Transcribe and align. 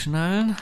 anschnallen. 0.00 0.56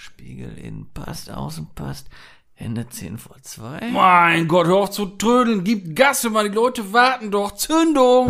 Spiegel 0.00 0.58
innen 0.58 0.86
passt, 0.92 1.30
außen 1.30 1.68
passt. 1.74 2.08
Hände 2.52 2.86
10 2.86 3.16
vor 3.16 3.36
2. 3.40 3.90
Mein 3.90 4.46
Gott, 4.48 4.66
hör 4.66 4.76
auf 4.76 4.90
zu 4.90 5.06
trödeln. 5.06 5.64
Gib 5.64 5.96
Gas, 5.96 6.28
mal 6.28 6.48
die 6.48 6.54
Leute 6.54 6.92
warten 6.92 7.30
doch. 7.30 7.52
Zündung! 7.52 8.28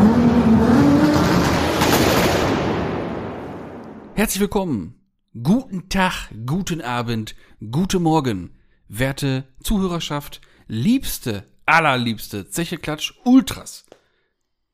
Herzlich 4.15 4.41
willkommen. 4.41 4.95
Guten 5.43 5.89
Tag, 5.89 6.29
guten 6.47 6.81
Abend, 6.81 7.35
guten 7.71 8.03
Morgen, 8.03 8.55
werte 8.87 9.45
Zuhörerschaft, 9.63 10.43
liebste, 10.69 11.45
allerliebste 11.65 12.51
Zeche 12.51 12.77
Klatsch 12.77 13.15
Ultras. 13.25 13.87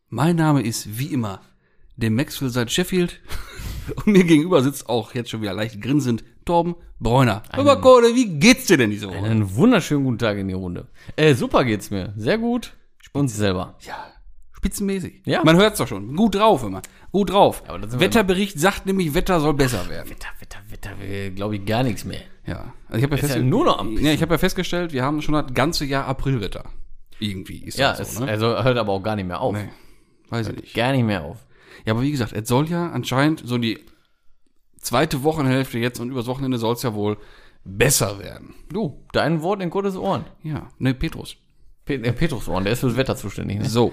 Mein 0.09 0.37
Name 0.37 0.63
ist 0.63 0.99
wie 0.99 1.13
immer 1.13 1.41
der 1.97 2.11
Maxwell 2.11 2.51
seit 2.51 2.71
Sheffield 2.71 3.21
und 3.97 4.07
mir 4.09 4.25
gegenüber 4.25 4.63
sitzt 4.63 4.89
auch 4.89 5.15
jetzt 5.15 5.31
schon 5.31 5.43
wieder 5.43 5.53
leicht 5.55 5.81
grinsend 5.81 6.25
Torben 6.45 6.75
Bräuner. 7.01 7.43
Aber 7.53 7.81
Kode, 7.81 8.15
wie 8.15 8.39
geht's 8.39 8.67
dir 8.67 8.77
denn 8.77 8.91
diese 8.91 9.09
Woche? 9.09 9.19
Einen 9.19 9.55
wunderschönen 9.55 10.05
guten 10.05 10.19
Tag 10.19 10.39
in 10.39 10.49
die 10.49 10.55
Runde. 10.55 10.89
Äh, 11.17 11.35
super 11.35 11.65
geht's 11.65 11.91
mir. 11.91 12.13
Sehr 12.17 12.39
gut. 12.39 12.75
Und 13.13 13.29
selber. 13.29 13.77
Ja, 13.87 13.97
spitzenmäßig. 14.53 15.23
Ja. 15.25 15.43
Man 15.45 15.57
hört's 15.57 15.79
doch 15.79 15.87
schon. 15.87 16.17
Gut 16.17 16.35
drauf 16.35 16.65
immer. 16.65 16.83
Gut 17.13 17.31
drauf. 17.31 17.63
Wetterbericht 17.69 18.59
sagt 18.59 18.87
nämlich, 18.87 19.15
Wetter 19.15 19.41
soll 19.41 19.55
besser 19.55 19.89
werden. 19.89 20.11
Wetter, 20.11 20.29
Wetter, 20.41 20.59
Wetter, 20.97 21.31
glaube 21.31 21.57
ich 21.57 21.65
gar 21.65 21.83
nichts 21.83 22.05
mehr. 22.05 22.21
Ja. 22.47 22.73
Also 22.89 22.99
ich 22.99 23.03
habe 23.05 23.17
ja, 23.17 23.37
ja 23.37 23.43
nur 23.43 23.65
noch 23.67 23.79
am 23.79 23.97
ja, 23.99 24.13
ich 24.13 24.23
hab 24.23 24.31
ja 24.31 24.39
festgestellt, 24.39 24.93
wir 24.93 25.05
haben 25.05 25.23
schon 25.23 25.35
das 25.35 25.53
ganze 25.55 25.85
Jahr 25.85 26.07
Aprilwetter. 26.07 26.65
Irgendwie 27.21 27.59
ist 27.65 27.79
Ja, 27.79 27.91
das 27.93 28.09
es 28.09 28.15
so, 28.17 28.25
ne? 28.25 28.31
also 28.31 28.47
hört 28.63 28.79
aber 28.79 28.93
auch 28.93 29.03
gar 29.03 29.17
nicht 29.17 29.27
mehr 29.27 29.41
auf. 29.41 29.55
nee, 29.55 29.69
weiß 30.31 30.49
ich 30.49 30.57
nicht. 30.57 30.75
Gar 30.75 30.93
nicht 30.93 31.05
mehr 31.05 31.25
auf. 31.25 31.39
Ja, 31.85 31.93
aber 31.93 32.03
wie 32.03 32.11
gesagt, 32.11 32.33
es 32.33 32.49
soll 32.49 32.69
ja 32.69 32.91
anscheinend 32.91 33.43
so 33.45 33.59
die 33.59 33.79
zweite 34.79 35.23
Wochenhälfte 35.23 35.79
jetzt 35.79 36.01
und 36.01 36.11
übers 36.11 36.27
Wochenende 36.27 36.59
soll 36.59 36.75
es 36.75 36.83
ja 36.83 36.95
wohl 36.95 37.19
besser 37.65 38.19
werden. 38.19 38.55
Du, 38.73 39.05
dein 39.13 39.43
Wort 39.43 39.63
in 39.63 39.71
Gottes 39.71 39.97
Ohren. 39.97 40.25
Ja, 40.43 40.69
ne, 40.79 40.95
Petrus. 40.95 41.37
Pet 41.85 42.05
äh, 42.05 42.13
Petrus 42.13 42.49
Ohren, 42.49 42.65
der 42.65 42.73
ist 42.73 42.81
fürs 42.81 42.97
Wetter 42.97 43.17
zuständig. 43.17 43.59
Ne? 43.59 43.69
So. 43.69 43.93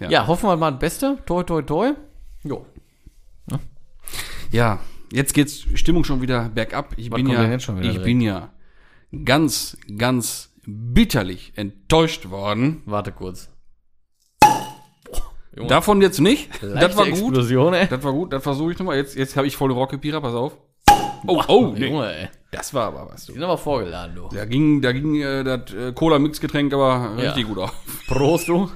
Ja. 0.00 0.26
hoffen 0.26 0.48
wir 0.48 0.56
mal 0.56 0.72
das 0.72 0.80
Beste. 0.80 1.18
Toi, 1.26 1.42
toi, 1.44 1.62
toi. 1.62 1.92
Jo. 2.42 2.66
Ja, 4.50 4.80
jetzt 5.12 5.34
geht's 5.34 5.66
Stimmung 5.74 6.04
schon 6.04 6.22
wieder 6.22 6.48
bergab. 6.48 6.94
Ich 6.96 7.10
Was 7.10 7.16
bin 7.16 7.28
ja, 7.28 7.54
ich 7.54 7.66
direkt? 7.66 8.04
bin 8.04 8.20
ja 8.20 8.52
ganz, 9.24 9.76
ganz 9.96 10.52
bitterlich 10.66 11.52
enttäuscht 11.56 12.30
worden. 12.30 12.82
Warte 12.86 13.12
kurz. 13.12 13.50
Junge. 15.56 15.68
Davon 15.68 16.00
jetzt 16.02 16.20
nicht. 16.20 16.50
das 16.62 16.96
war 16.96 17.04
gut. 17.06 17.14
Explosion, 17.36 17.74
ey. 17.74 17.86
Das 17.88 18.02
war 18.02 18.12
gut. 18.12 18.32
Das 18.32 18.42
versuche 18.42 18.72
ich 18.72 18.78
nochmal. 18.78 18.96
Jetzt, 18.96 19.14
jetzt 19.16 19.36
habe 19.36 19.46
ich 19.46 19.56
volle 19.56 19.74
Rockepira. 19.74 20.20
Pass 20.20 20.34
auf. 20.34 20.56
Oh, 21.26 21.42
oh, 21.48 21.72
nee. 21.76 21.86
Junge, 21.86 22.12
ey. 22.14 22.28
Das 22.50 22.74
war 22.74 22.86
aber 22.88 23.08
was. 23.12 23.22
Die 23.22 23.28
Du. 23.28 23.32
sind 23.34 23.42
aber 23.44 23.56
vorgeladen, 23.58 24.14
du. 24.16 24.28
Da 24.34 24.44
ging, 24.44 24.82
da 24.82 24.92
ging 24.92 25.20
äh, 25.20 25.42
das 25.42 25.72
äh, 25.72 25.92
Cola-Mix-Getränk 25.92 26.72
aber 26.74 27.14
Ja. 27.18 27.30
richtig 27.30 27.46
gut 27.48 27.58
auf. 27.58 27.72
Prost, 28.06 28.48
du. 28.48 28.70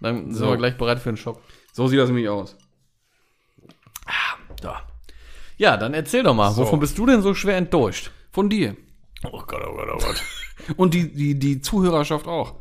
Dann 0.00 0.26
sind 0.26 0.34
So. 0.34 0.50
wir 0.50 0.56
gleich 0.58 0.76
bereit 0.76 0.98
für 0.98 1.10
den 1.10 1.16
Schock. 1.16 1.40
So 1.72 1.86
sieht 1.88 1.98
das 1.98 2.08
nämlich 2.08 2.28
aus. 2.28 2.56
So. 4.62 4.70
Ja, 5.56 5.76
dann 5.76 5.94
erzähl 5.94 6.22
doch 6.22 6.34
mal, 6.34 6.54
wovon 6.56 6.80
bist 6.80 6.98
du 6.98 7.06
denn 7.06 7.22
so 7.22 7.34
schwer 7.34 7.56
enttäuscht? 7.56 8.10
Von 8.30 8.50
dir. 8.50 8.76
Oh 9.24 9.42
Gott, 9.46 9.62
oh 9.66 9.74
Gott, 9.74 9.88
oh 9.94 9.98
Gott. 9.98 10.22
Und 10.76 10.92
die, 10.94 11.12
die, 11.12 11.38
die 11.38 11.60
Zuhörerschaft 11.60 12.26
auch. 12.26 12.56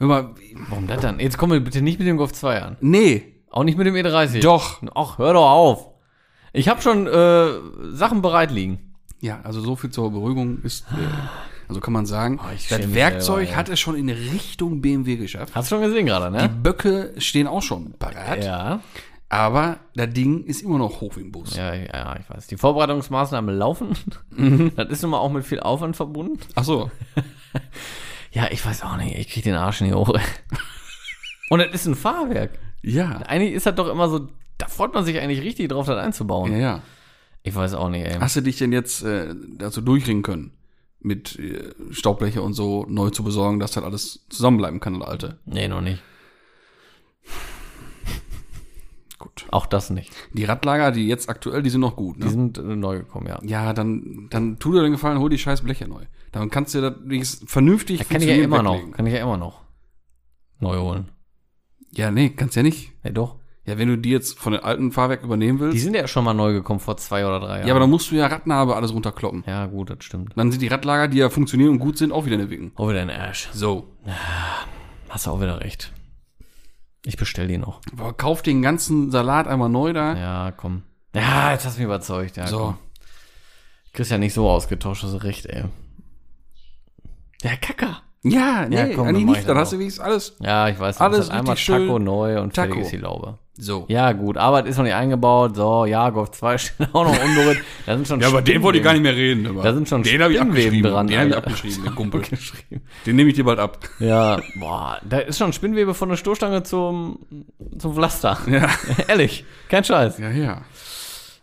Hör 0.00 0.06
mal, 0.08 0.30
Warum 0.70 0.86
das 0.86 1.00
dann? 1.00 1.20
Jetzt 1.20 1.38
komm 1.38 1.50
mir 1.50 1.60
bitte 1.60 1.82
nicht 1.82 1.98
mit 1.98 2.08
dem 2.08 2.16
Golf 2.16 2.32
2 2.32 2.62
an. 2.62 2.76
nee, 2.80 3.34
Auch 3.50 3.64
nicht 3.64 3.76
mit 3.78 3.86
dem 3.86 3.94
E30. 3.94 4.40
doch. 4.40 4.80
Ach, 4.94 5.18
hör 5.18 5.34
doch 5.34 5.48
auf. 5.50 5.86
Ich 6.52 6.68
habe 6.68 6.80
schon 6.82 7.06
äh, 7.06 7.48
Sachen 7.94 8.22
bereit 8.22 8.50
liegen. 8.50 8.94
Ja, 9.20 9.40
also 9.44 9.60
so 9.60 9.76
viel 9.76 9.90
zur 9.90 10.10
Beruhigung 10.10 10.62
ist, 10.62 10.86
äh, 10.92 10.94
also 11.68 11.80
kann 11.80 11.92
man 11.92 12.06
sagen, 12.06 12.40
schäm 12.58 12.80
das 12.80 12.94
Werkzeug 12.94 13.44
selber, 13.48 13.56
hat 13.58 13.68
es 13.68 13.78
schon 13.78 13.94
in 13.94 14.08
Richtung 14.08 14.80
BMW 14.80 15.16
geschafft. 15.16 15.54
Hast 15.54 15.70
du 15.70 15.76
schon 15.76 15.84
gesehen 15.84 16.06
gerade, 16.06 16.34
Die 16.36 16.42
ne? 16.44 16.48
Böcke 16.48 17.12
stehen 17.18 17.46
auch 17.46 17.60
schon 17.62 17.92
parat, 17.98 18.42
Ja. 18.42 18.80
aber 19.28 19.76
das 19.94 20.10
Ding 20.14 20.42
ist 20.44 20.62
immer 20.62 20.78
noch 20.78 21.02
hoch 21.02 21.18
im 21.18 21.30
Bus. 21.30 21.54
ja. 21.54 21.74
Ja, 21.74 22.16
ich 22.18 22.28
weiß. 22.30 22.46
Die 22.46 22.56
Vorbereitungsmaßnahmen 22.56 23.54
laufen. 23.54 23.90
Das 24.76 24.88
ist 24.88 25.02
nun 25.02 25.10
mal 25.10 25.18
auch 25.18 25.30
mit 25.30 25.44
viel 25.44 25.60
Aufwand 25.60 25.94
verbunden. 25.96 26.38
Ach 26.54 26.64
so, 26.64 26.90
Ja, 28.32 28.48
ich 28.50 28.64
weiß 28.64 28.82
auch 28.82 28.96
nicht. 28.96 29.16
Ich 29.18 29.28
krieg 29.28 29.42
den 29.44 29.54
Arsch 29.54 29.80
nicht 29.80 29.94
hoch. 29.94 30.14
ey. 30.14 30.20
Und 31.50 31.60
es 31.60 31.74
ist 31.74 31.86
ein 31.86 31.94
Fahrwerk. 31.96 32.58
ja, 32.82 33.18
Eigentlich 33.26 33.54
ist 33.54 33.66
das 33.66 33.74
doch 33.74 33.88
immer 33.88 34.08
so, 34.08 34.28
da 34.58 34.68
freut 34.68 34.94
man 34.94 35.04
sich 35.04 35.18
eigentlich 35.18 35.42
richtig 35.42 35.68
drauf, 35.68 35.86
das 35.86 35.98
einzubauen. 35.98 36.52
ja, 36.52 36.58
ja. 36.58 36.82
Ich 37.42 37.54
weiß 37.54 37.72
auch 37.72 37.88
nicht, 37.88 38.06
ey. 38.06 38.18
Hast 38.20 38.36
du 38.36 38.42
dich 38.42 38.58
denn 38.58 38.70
jetzt 38.70 39.02
äh, 39.02 39.34
dazu 39.56 39.80
durchringen 39.80 40.22
können, 40.22 40.52
mit 41.00 41.38
äh, 41.38 41.70
Staubbleche 41.90 42.42
und 42.42 42.52
so 42.52 42.84
neu 42.86 43.08
zu 43.08 43.24
besorgen, 43.24 43.58
dass 43.58 43.72
das 43.72 43.82
alles 43.82 44.26
zusammenbleiben 44.28 44.78
kann, 44.78 45.00
das 45.00 45.08
alte? 45.08 45.38
Nee, 45.46 45.66
noch 45.66 45.80
nicht. 45.80 46.02
Gut. 49.20 49.44
Auch 49.50 49.66
das 49.66 49.90
nicht. 49.90 50.10
Die 50.32 50.44
Radlager, 50.44 50.92
die 50.92 51.06
jetzt 51.06 51.28
aktuell, 51.28 51.62
die 51.62 51.68
sind 51.68 51.82
noch 51.82 51.94
gut, 51.94 52.16
Die 52.16 52.24
ne? 52.24 52.30
sind 52.30 52.56
äh, 52.56 52.62
neu 52.62 53.00
gekommen, 53.00 53.26
ja. 53.26 53.38
Ja, 53.42 53.72
dann, 53.74 54.28
dann 54.30 54.58
tu 54.58 54.72
dir 54.72 54.82
den 54.82 54.92
Gefallen, 54.92 55.18
hol 55.18 55.28
die 55.28 55.36
scheiß 55.38 55.60
Bleche 55.60 55.86
neu. 55.86 56.04
Dann 56.32 56.48
kannst 56.50 56.74
du 56.74 56.80
das 56.80 57.42
vernünftig 57.46 57.98
Da 57.98 58.04
kann 58.04 58.22
ich 58.22 58.28
ja 58.28 58.34
immer 58.36 58.62
noch. 58.62 58.72
weglegen. 58.74 58.92
Kann 58.94 59.06
ich 59.06 59.12
ja 59.12 59.20
immer 59.22 59.36
noch. 59.36 59.60
Neu 60.58 60.78
holen. 60.78 61.10
Ja, 61.92 62.10
nee, 62.10 62.30
kannst 62.30 62.56
ja 62.56 62.62
nicht. 62.62 62.92
Ja, 63.04 63.10
doch. 63.10 63.36
Ja, 63.66 63.76
wenn 63.76 63.88
du 63.88 63.98
die 63.98 64.08
jetzt 64.10 64.38
von 64.38 64.54
den 64.54 64.62
alten 64.62 64.90
Fahrwerk 64.90 65.22
übernehmen 65.22 65.60
willst. 65.60 65.74
Die 65.74 65.80
sind 65.80 65.94
ja 65.94 66.08
schon 66.08 66.24
mal 66.24 66.32
neu 66.32 66.54
gekommen 66.54 66.80
vor 66.80 66.96
zwei 66.96 67.26
oder 67.26 67.40
drei 67.40 67.56
Jahren. 67.58 67.66
ja, 67.68 67.74
aber 67.74 67.80
dann 67.80 67.90
musst 67.90 68.10
du 68.10 68.14
ja 68.16 68.26
Radnabe 68.26 68.74
alles 68.74 68.94
runterkloppen. 68.94 69.44
Ja, 69.46 69.66
gut, 69.66 69.90
das 69.90 70.02
stimmt. 70.02 70.32
Dann 70.34 70.50
sind 70.50 70.62
die 70.62 70.68
Radlager, 70.68 71.08
die 71.08 71.18
ja 71.18 71.28
funktionieren 71.28 71.72
und 71.72 71.78
gut 71.78 71.98
sind, 71.98 72.10
auch 72.10 72.24
wieder 72.24 72.36
in 72.36 72.40
der 72.40 72.50
Wicken. 72.50 72.72
Oh, 72.78 72.88
wieder 72.88 73.02
ein 73.02 73.10
Arsch. 73.10 73.50
So. 73.52 73.86
Hast 75.10 75.26
du 75.26 75.30
auch 75.30 75.40
wieder 75.42 75.60
recht. 75.60 75.92
Ich 77.04 77.16
bestell 77.16 77.48
die 77.48 77.58
noch. 77.58 77.80
Aber 77.92 78.12
kauf 78.12 78.42
den 78.42 78.60
ganzen 78.62 79.10
Salat 79.10 79.46
einmal 79.48 79.68
neu 79.68 79.92
da. 79.92 80.14
Ja, 80.16 80.52
komm. 80.56 80.82
Ja, 81.14 81.52
jetzt 81.52 81.64
hast 81.64 81.76
du 81.76 81.80
mich 81.80 81.86
überzeugt. 81.86 82.36
Ja, 82.36 82.46
So. 82.46 82.58
komm. 82.58 82.78
Kriegst 83.92 84.10
ja 84.12 84.18
nicht 84.18 84.34
so 84.34 84.48
ausgetauscht, 84.48 85.02
hast 85.02 85.12
du 85.14 85.16
recht, 85.24 85.46
ey. 85.46 85.64
Der 87.42 87.56
Kacker. 87.56 88.02
Ja, 88.22 88.66
nee, 88.68 88.76
Ja, 88.76 88.94
komm, 88.94 89.08
eigentlich 89.08 89.24
dann 89.24 89.32
nicht. 89.34 89.48
Dann 89.48 89.56
hast 89.58 89.72
du 89.72 89.78
wenigstens 89.78 90.04
alles. 90.04 90.36
Ja, 90.40 90.68
ich 90.68 90.78
weiß. 90.78 91.00
Alles 91.00 91.30
einmal. 91.30 91.56
Taco 91.56 91.98
neu 91.98 92.40
und 92.40 92.54
Taco. 92.54 92.68
fertig 92.74 92.84
ist 92.84 92.92
die 92.92 92.98
Laube. 92.98 93.38
So. 93.62 93.84
Ja, 93.88 94.12
gut, 94.12 94.36
Arbeit 94.38 94.66
ist 94.66 94.76
noch 94.78 94.84
nicht 94.84 94.94
eingebaut. 94.94 95.54
So, 95.56 95.84
ja, 95.84 96.08
Golf 96.10 96.30
2 96.30 96.58
steht 96.58 96.88
auch 96.94 97.04
noch 97.04 97.22
unberührt. 97.24 97.58
Da 97.86 97.94
sind 97.96 98.08
schon 98.08 98.20
Spinnweben. 98.22 99.02
mehr 99.02 99.14
reden. 99.14 99.46
Aber 99.46 99.62
Da 99.62 99.74
sind 99.74 99.88
schon 99.88 100.02
den 100.02 100.22
habe 100.22 100.32
ich 100.32 100.40
abgeschrieben. 100.40 100.90
dran, 100.90 101.06
Den 101.06 101.18
habe 101.18 101.28
ich 101.30 101.36
abgeschrieben, 101.36 101.84
den 101.84 101.94
Kumpel. 101.96 102.22
Den 103.06 103.16
nehme 103.16 103.28
ich 103.30 103.36
dir 103.36 103.44
bald 103.44 103.58
ab. 103.58 103.78
Ja, 103.98 104.40
boah, 104.58 104.98
da 105.08 105.18
ist 105.18 105.38
schon 105.38 105.52
Spinnwebe 105.52 105.94
von 105.94 106.08
der 106.08 106.16
Stoßstange 106.16 106.62
zum, 106.62 107.18
zum 107.78 107.94
Pflaster. 107.94 108.38
Ja. 108.50 108.68
Ehrlich, 109.08 109.44
kein 109.68 109.84
Scheiß. 109.84 110.18
Ja, 110.18 110.30
ja. 110.30 110.62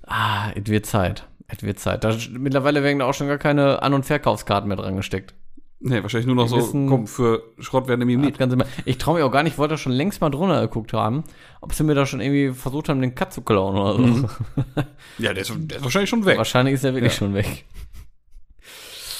Ah, 0.06 0.52
es 0.56 0.70
wird 0.70 0.86
Zeit. 0.86 1.26
Es 1.48 1.64
wird 1.64 1.80
Zeit. 1.80 2.04
Da, 2.04 2.16
mittlerweile 2.32 2.84
werden 2.84 3.00
da 3.00 3.06
auch 3.06 3.14
schon 3.14 3.28
gar 3.28 3.38
keine 3.38 3.82
An- 3.82 3.94
und 3.94 4.06
Verkaufskarten 4.06 4.68
mehr 4.68 4.78
dran 4.78 4.96
gesteckt. 4.98 5.34
Nee, 5.80 6.02
wahrscheinlich 6.02 6.26
nur 6.26 6.36
noch 6.36 6.48
so, 6.48 6.58
wissen- 6.58 6.88
komm, 6.90 7.06
für 7.06 7.44
Schrott 7.60 7.88
werden 7.88 8.00
Das 8.00 8.08
nicht. 8.08 8.40
Ganze 8.40 8.56
mal- 8.56 8.66
Ich 8.86 8.98
traue 8.98 9.20
mir 9.20 9.26
auch 9.26 9.32
gar 9.32 9.44
nicht, 9.44 9.54
ich 9.54 9.58
wollte 9.60 9.78
schon 9.78 9.92
längst 9.92 10.22
mal 10.22 10.30
drunter 10.32 10.60
geguckt 10.62 10.92
haben, 10.94 11.24
ob 11.62 11.74
sie 11.74 11.84
mir 11.84 11.94
da 11.94 12.06
schon 12.08 12.20
irgendwie 12.20 12.52
versucht 12.52 12.90
haben, 12.90 13.00
den 13.00 13.14
Cut 13.14 13.32
zu 13.32 13.42
klauen 13.42 13.78
oder 13.78 13.94
so. 13.94 14.00
Mhm. 14.00 14.30
Ja, 15.20 15.34
der 15.34 15.42
ist, 15.44 15.54
der 15.56 15.78
ist 15.78 15.84
wahrscheinlich 15.84 16.10
schon 16.10 16.26
weg. 16.26 16.38
Wahrscheinlich 16.38 16.74
ist 16.76 16.84
er 16.84 16.94
wirklich 16.96 17.14
Ja. 17.14 17.18
schon 17.20 17.34
weg. 17.36 17.66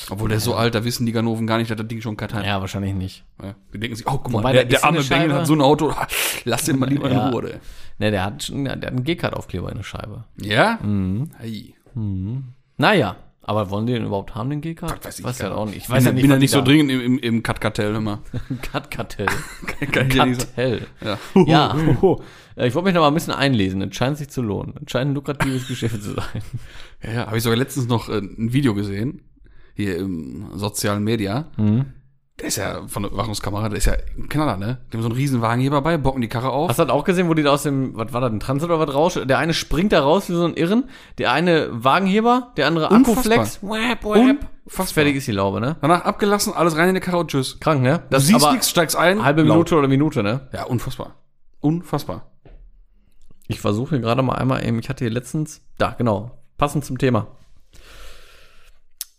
Obwohl 0.10 0.30
der 0.30 0.38
ist 0.38 0.46
so 0.46 0.56
alt, 0.56 0.74
da 0.74 0.86
wissen 0.86 1.06
die 1.06 1.12
Ganoven 1.12 1.46
gar 1.48 1.58
nicht, 1.58 1.70
dass 1.70 1.78
das 1.78 1.88
Ding 1.88 2.00
schon 2.02 2.16
Cut 2.16 2.34
hat. 2.34 2.46
Ja, 2.46 2.62
wahrscheinlich 2.62 2.94
nicht. 2.94 3.26
Ja. 3.44 3.56
Die 3.74 3.80
denken 3.80 3.96
sich, 3.96 4.08
oh, 4.08 4.12
guck 4.12 4.32
mal, 4.32 4.40
Wobei, 4.40 4.54
der, 4.54 4.64
der 4.66 4.84
arme 4.86 5.04
Bengel 5.04 5.34
hat 5.34 5.46
so 5.46 5.54
ein 5.54 5.62
Auto, 5.62 5.94
lass 6.46 6.64
den 6.64 6.80
mal 6.80 6.88
lieber 6.90 7.12
Ja. 7.12 7.28
in 7.28 7.34
Ruhe, 7.34 7.52
ey. 7.54 7.60
Ne, 8.00 8.12
der 8.12 8.24
hat 8.24 8.44
schon, 8.44 8.64
der 8.64 8.74
hat 8.78 8.86
einen 8.86 9.04
G-Card-Aufkleber 9.04 9.70
in 9.70 9.78
der 9.78 9.84
Scheibe. 9.84 10.24
Ja? 10.42 10.80
Mhm. 10.82 11.32
Hey. 11.38 11.76
Naja, 12.78 13.16
aber 13.48 13.70
wollen 13.70 13.88
die 13.88 13.94
den 13.94 14.06
überhaupt 14.06 14.36
haben, 14.36 14.50
den 14.50 14.62
G-Card? 14.62 15.04
Weiß 15.04 15.20
ich, 15.20 15.26
Weiß 15.26 15.40
ja 15.40 15.56
auch 15.56 15.66
nicht. 15.66 15.78
Ich 15.78 15.90
weiß 15.90 16.04
ja 16.04 16.12
bin, 16.12 16.16
nicht, 16.16 16.22
bin 16.24 16.32
ja 16.32 16.38
nicht 16.38 16.52
so 16.52 16.62
dringend 16.62 16.92
im, 16.92 17.02
im, 17.02 17.18
im 17.18 17.44
Cut-Kartell 17.44 17.96
immer. 17.96 18.22
Cut-Kartell. 18.62 19.28
Kann 19.92 20.08
ich 20.10 20.14
ja 20.16 20.26
nicht 20.26 20.42
sagen. 20.42 20.54
Kartell. 20.56 20.88
Ja. 21.02 21.18
Ja, 21.46 21.76
Äh, 22.58 22.68
ich 22.68 22.76
wollte 22.76 22.88
mich 22.88 22.96
noch 22.96 23.02
mal 23.02 23.08
ein 23.08 23.14
bisschen 23.14 23.34
einlesen. 23.34 23.82
Es 23.84 23.96
scheint 23.96 24.18
sich 24.18 24.30
zu 24.30 24.42
lohnen. 24.42 24.74
Es 24.84 24.92
scheint 24.92 25.12
ein 25.12 25.14
lukratives 25.14 25.68
Geschäft 25.68 26.02
zu 26.02 26.14
sein. 26.16 26.42
Ja, 27.04 27.12
ja. 27.12 27.26
Habe 27.28 27.38
ich 27.38 27.44
sogar 27.44 27.58
letztens 27.58 27.88
noch 27.88 28.10
äh, 28.10 28.18
ein 28.18 28.52
Video 28.52 28.74
gesehen, 28.74 29.22
hier 29.76 29.98
im 29.98 30.48
sozialen 30.56 31.04
Media. 31.04 31.52
Mhm. 31.58 31.86
Der 32.40 32.50
ist 32.50 32.58
ja 32.58 32.86
von 32.88 33.02
der 33.02 33.12
Überwachungskamera, 33.12 33.68
der 33.70 33.80
ist 33.80 33.86
ja 33.86 33.94
ein 34.16 34.30
Knaller, 34.30 34.58
ne? 34.58 34.78
Die 34.92 34.98
haben 34.98 35.02
so 35.02 35.10
einen 35.10 35.18
riesen 35.18 35.42
Wagen 35.42 35.60
hier 35.60 35.72
dabei, 35.72 35.98
bocken 35.98 36.22
die 36.22 36.28
Karre 36.28 36.52
auf. 36.52 36.70
Hast 36.70 36.78
du 36.78 36.84
das 36.84 36.94
auch 36.94 37.04
gesehen, 37.04 37.30
wo 37.30 37.34
die 37.34 37.42
da 37.42 37.52
aus 37.52 37.64
dem, 37.64 37.98
was 37.98 38.14
war 38.14 38.22
das, 38.22 38.32
ein 38.32 38.40
Trans 38.40 38.64
oder 38.64 38.80
was 38.80 38.94
raus? 38.94 39.20
Der 39.24 39.40
eine 39.40 39.56
springt 39.56 39.92
da 39.92 40.02
raus 40.02 40.30
wie 40.30 40.34
so 40.34 40.46
ein 40.46 40.54
Irren, 40.54 40.88
der 41.18 41.32
eine 41.32 41.70
Wagenheber, 41.72 42.52
der 42.56 42.68
andere 42.68 42.90
Unfassbar. 42.90 43.40
Akkuflex. 43.40 43.64
Wap, 43.64 44.04
wap. 44.04 44.18
Unfassbar. 44.18 44.86
Fertig 44.94 45.16
ist 45.16 45.28
die 45.28 45.32
Laube, 45.32 45.60
ne? 45.60 45.78
Danach 45.82 46.06
abgelassen, 46.06 46.54
alles 46.54 46.78
rein 46.78 46.90
in 46.90 46.96
die 46.96 47.02
Karre 47.02 47.18
und 47.18 47.32
tschüss. 47.32 47.60
Krank, 47.60 47.82
ne? 47.82 48.04
Du 48.12 48.20
siehst 48.20 48.52
nichts, 48.52 48.70
steigst 48.70 48.96
ein. 48.96 49.24
halbe 49.24 49.42
laut. 49.42 49.58
Minute 49.58 49.76
oder 49.76 49.88
Minute, 49.88 50.22
ne? 50.22 50.48
Ja, 50.54 50.66
unfassbar. 50.66 51.16
Unfassbar. 51.60 52.30
Ich 53.48 53.60
versuche 53.62 53.96
hier 53.96 54.00
gerade 54.00 54.22
mal 54.22 54.36
einmal 54.36 54.64
eben, 54.64 54.78
ich 54.78 54.90
hatte 54.90 55.06
hier 55.06 55.12
letztens, 55.12 55.62
da, 55.80 55.96
genau, 55.98 56.38
passend 56.58 56.86
zum 56.86 57.00
Thema. 57.00 57.28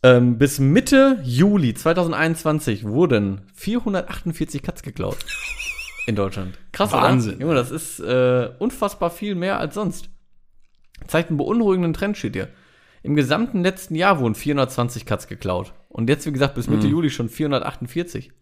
Ähm, 0.02 0.38
bis 0.38 0.60
Mitte 0.60 1.18
Juli 1.24 1.74
2021 1.74 2.84
wurden 2.84 3.40
448 3.54 4.62
Cuts 4.62 4.82
geklaut. 4.82 5.18
In 6.06 6.14
Deutschland. 6.14 6.58
Krass, 6.72 6.92
Wahnsinn. 6.92 7.34
Oder? 7.34 7.42
Junge, 7.42 7.54
das 7.56 7.70
ist 7.70 8.00
äh, 8.00 8.50
unfassbar 8.58 9.10
viel 9.10 9.34
mehr 9.34 9.58
als 9.58 9.74
sonst. 9.74 10.08
Zeigt 11.06 11.30
einen 11.30 11.36
beunruhigenden 11.36 11.92
Trend, 11.92 12.16
steht 12.16 12.34
hier. 12.34 12.48
Im 13.02 13.14
gesamten 13.14 13.62
letzten 13.62 13.94
Jahr 13.94 14.18
wurden 14.18 14.34
420 14.34 15.04
Cuts 15.04 15.26
geklaut. 15.26 15.74
Und 15.88 16.08
jetzt, 16.08 16.26
wie 16.26 16.32
gesagt, 16.32 16.54
bis 16.54 16.68
Mitte 16.68 16.86
Juli 16.86 17.10
schon 17.10 17.28
448. 17.28 18.32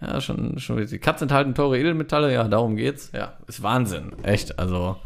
Ja, 0.00 0.20
schon, 0.20 0.58
schon 0.58 0.78
witzig. 0.78 1.02
Cuts 1.02 1.22
enthalten 1.22 1.54
teure 1.54 1.78
Edelmetalle, 1.78 2.32
ja, 2.32 2.48
darum 2.48 2.76
geht's. 2.76 3.12
Ja, 3.12 3.38
ist 3.46 3.62
Wahnsinn. 3.62 4.12
Echt, 4.22 4.58
also. 4.58 4.96